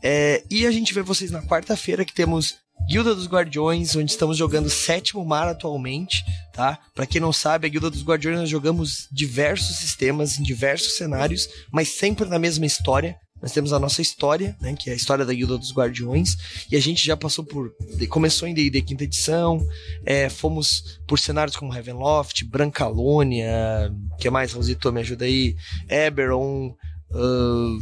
É, 0.00 0.44
e 0.48 0.64
a 0.64 0.70
gente 0.70 0.94
vê 0.94 1.02
vocês 1.02 1.32
na 1.32 1.42
quarta-feira 1.42 2.04
que 2.04 2.14
temos 2.14 2.54
Guilda 2.88 3.14
dos 3.14 3.26
Guardiões, 3.26 3.96
onde 3.96 4.10
estamos 4.10 4.36
jogando 4.36 4.70
sétimo 4.70 5.24
mar 5.24 5.48
atualmente, 5.48 6.24
tá? 6.52 6.78
Para 6.94 7.06
quem 7.06 7.20
não 7.20 7.32
sabe, 7.32 7.66
a 7.66 7.70
Guilda 7.70 7.90
dos 7.90 8.04
Guardiões 8.04 8.38
nós 8.38 8.48
jogamos 8.48 9.08
diversos 9.10 9.76
sistemas 9.76 10.38
em 10.38 10.42
diversos 10.42 10.96
cenários, 10.96 11.48
mas 11.72 11.88
sempre 11.88 12.28
na 12.28 12.38
mesma 12.38 12.64
história. 12.64 13.16
Nós 13.42 13.52
temos 13.52 13.72
a 13.72 13.78
nossa 13.78 14.00
história, 14.00 14.56
né, 14.60 14.74
que 14.74 14.88
é 14.88 14.94
a 14.94 14.96
história 14.96 15.24
da 15.24 15.34
Guilda 15.34 15.58
dos 15.58 15.70
Guardiões, 15.70 16.36
e 16.70 16.76
a 16.76 16.80
gente 16.80 17.04
já 17.04 17.16
passou 17.16 17.44
por. 17.44 17.70
Começou 18.08 18.48
em 18.48 18.54
D&D 18.54 18.80
quinta 18.80 19.04
edição, 19.04 19.64
é, 20.06 20.30
fomos 20.30 20.98
por 21.06 21.18
cenários 21.18 21.54
como 21.54 21.74
Heavenloft, 21.74 22.44
Brancalônia, 22.44 23.92
que 24.18 24.30
mais, 24.30 24.52
Rosito, 24.52 24.90
me 24.90 25.00
ajuda 25.00 25.26
aí, 25.26 25.54
Eberron, 25.88 26.74
uh, 27.10 27.80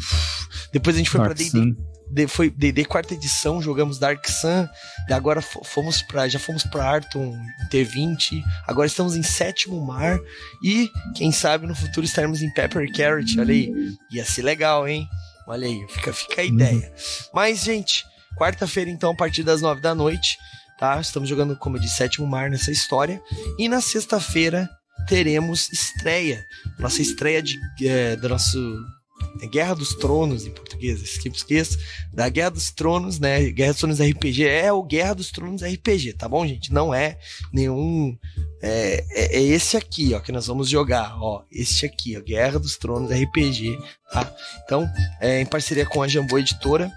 depois 0.72 0.96
a 0.96 0.98
gente 0.98 1.10
foi 1.10 1.20
para 1.20 1.34
D&D 1.34 1.76
de, 2.14 2.28
foi 2.28 2.48
D&D 2.48 2.84
quarta 2.84 3.12
edição, 3.12 3.60
jogamos 3.60 3.98
Dark 3.98 4.24
Sun, 4.28 4.68
agora 5.10 5.42
fomos 5.42 6.00
para 6.00 6.28
já 6.28 6.38
fomos 6.38 6.62
para 6.62 6.88
Arton 6.88 7.36
T20, 7.72 8.40
agora 8.68 8.86
estamos 8.86 9.16
em 9.16 9.22
Sétimo 9.22 9.84
Mar 9.84 10.20
e 10.62 10.88
quem 11.16 11.32
sabe 11.32 11.66
no 11.66 11.74
futuro 11.74 12.06
estaremos 12.06 12.40
em 12.40 12.52
Pepper 12.52 12.90
Carrot, 12.92 13.40
olha 13.40 13.52
aí, 13.52 13.72
ia 14.12 14.24
ser 14.24 14.42
legal, 14.42 14.86
hein? 14.86 15.08
Olha 15.46 15.66
aí, 15.66 15.84
fica, 15.88 16.12
fica 16.12 16.40
a 16.40 16.44
ideia. 16.44 16.86
Uhum. 16.86 17.28
Mas, 17.34 17.64
gente, 17.64 18.04
quarta-feira, 18.38 18.88
então, 18.88 19.10
a 19.10 19.16
partir 19.16 19.42
das 19.42 19.60
nove 19.60 19.80
da 19.80 19.94
noite, 19.94 20.38
tá? 20.78 21.00
Estamos 21.00 21.28
jogando, 21.28 21.56
como 21.56 21.76
eu 21.76 21.80
disse, 21.80 21.96
sétimo 21.96 22.26
mar 22.26 22.48
nessa 22.48 22.70
história. 22.70 23.20
E 23.58 23.68
na 23.68 23.80
sexta-feira 23.80 24.70
teremos 25.06 25.70
estreia. 25.70 26.46
Nossa 26.78 27.02
estreia 27.02 27.42
de, 27.42 27.58
é, 27.86 28.16
do 28.16 28.28
nosso 28.28 28.58
Guerra 29.50 29.74
dos 29.74 29.94
Tronos 29.94 30.46
em 30.46 30.50
português, 30.50 31.02
esqueço. 31.02 31.78
Da 32.12 32.28
Guerra 32.28 32.50
dos 32.50 32.70
Tronos, 32.70 33.18
né? 33.18 33.50
Guerra 33.50 33.72
dos 33.72 33.80
Tronos 33.80 34.00
RPG 34.00 34.46
é 34.46 34.72
o 34.72 34.82
Guerra 34.82 35.14
dos 35.14 35.30
Tronos 35.30 35.62
RPG, 35.62 36.14
tá 36.14 36.28
bom, 36.28 36.46
gente? 36.46 36.72
Não 36.72 36.94
é 36.94 37.18
nenhum. 37.52 38.16
É, 38.62 39.04
é, 39.10 39.36
é, 39.36 39.42
esse 39.42 39.76
aqui, 39.76 40.14
ó, 40.14 40.20
que 40.20 40.32
nós 40.32 40.46
vamos 40.46 40.68
jogar, 40.68 41.16
ó. 41.20 41.42
Este 41.50 41.86
aqui, 41.86 42.16
ó, 42.16 42.20
Guerra 42.20 42.58
dos 42.58 42.76
Tronos 42.76 43.10
RPG, 43.10 43.78
tá? 44.12 44.32
Então, 44.64 44.88
é 45.20 45.40
em 45.40 45.46
parceria 45.46 45.86
com 45.86 46.02
a 46.02 46.08
Jambô 46.08 46.38
Editora 46.38 46.92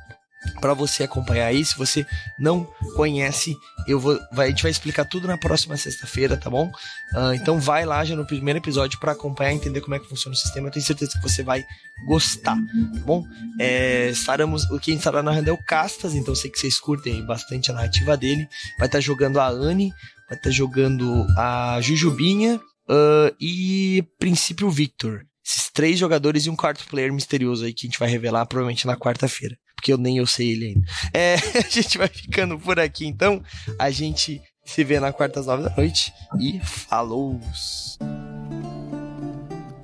para 0.60 0.74
você 0.74 1.04
acompanhar 1.04 1.48
aí. 1.48 1.64
Se 1.64 1.78
você 1.78 2.06
não 2.40 2.64
conhece, 2.96 3.56
eu 3.88 4.00
vou, 4.00 4.20
vai, 4.32 4.48
a 4.48 4.50
gente 4.50 4.64
vai 4.64 4.72
explicar 4.72 5.06
tudo 5.06 5.28
na 5.28 5.38
próxima 5.38 5.76
sexta-feira, 5.78 6.38
tá 6.38 6.50
bom? 6.50 6.72
Uh, 7.14 7.34
então 7.34 7.60
vai 7.60 7.86
lá 7.86 8.04
já 8.04 8.16
no 8.16 8.26
primeiro 8.26 8.60
episódio 8.60 9.00
para 9.00 9.12
acompanhar, 9.12 9.54
entender 9.54 9.82
como 9.82 9.96
é 9.96 10.00
que 10.00 10.08
funciona 10.08 10.34
o 10.34 10.38
sistema. 10.38 10.68
Eu 10.68 10.72
tenho 10.72 10.86
certeza 10.86 11.12
que 11.14 11.22
você 11.22 11.44
vai 11.44 11.66
gostar, 12.06 12.56
tá 12.56 13.00
bom? 13.06 13.26
É, 13.60 14.10
estaremos, 14.10 14.64
quem 14.82 14.96
estará 14.96 15.24
narrando 15.24 15.50
é 15.50 15.54
o 15.54 15.64
Castas, 15.64 16.14
então 16.14 16.36
sei 16.36 16.50
que 16.50 16.60
vocês 16.60 16.80
curtem 16.80 17.26
bastante 17.26 17.72
a 17.72 17.74
narrativa 17.74 18.16
dele. 18.16 18.48
Vai 18.78 18.88
estar 18.88 18.98
tá 18.98 19.00
jogando 19.00 19.40
a 19.40 19.48
Anne, 19.48 19.90
vai 20.30 20.38
estar 20.38 20.50
tá 20.50 20.52
jogando 20.52 21.26
a 21.38 21.80
Jujubinha 21.82 22.58
uh, 22.58 23.36
e 23.40 24.04
Princípio 24.20 24.70
Victor. 24.70 25.26
Esses 25.46 25.70
três 25.72 25.98
jogadores 25.98 26.46
e 26.46 26.50
um 26.50 26.58
quarto 26.58 26.86
player 26.88 27.14
misterioso 27.14 27.64
aí 27.64 27.74
que 27.74 27.88
a 27.88 27.90
gente 27.90 28.00
vai 28.00 28.10
revelar 28.10 28.46
provavelmente 28.46 28.86
na 28.86 28.98
quarta-feira 28.98 29.58
porque 29.78 29.94
eu 29.94 29.98
nem 29.98 30.18
eu 30.18 30.26
sei 30.26 30.52
ele 30.52 30.66
ainda. 30.66 30.82
É, 31.14 31.36
a 31.64 31.70
gente 31.70 31.98
vai 31.98 32.08
ficando 32.08 32.60
por 32.60 32.80
aqui 32.80 33.06
então. 33.06 33.42
A 33.80 33.92
gente 33.92 34.42
se 34.66 34.84
vê 34.84 35.00
na 35.00 35.14
quarta 35.14 35.40
às 35.40 35.46
nove 35.46 35.64
da 35.64 35.74
noite 35.78 36.12
e 36.40 36.60
falou! 36.60 37.40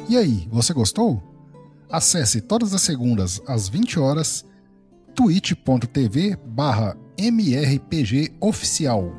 E 0.09 0.17
aí, 0.17 0.45
você 0.51 0.73
gostou? 0.73 1.23
Acesse 1.89 2.41
todas 2.41 2.73
as 2.73 2.81
segundas 2.81 3.39
às 3.47 3.69
20 3.69 3.99
horas 3.99 4.43
twitch.tv 5.15 6.35
barra 6.43 6.97
mrpgoficial 7.17 9.13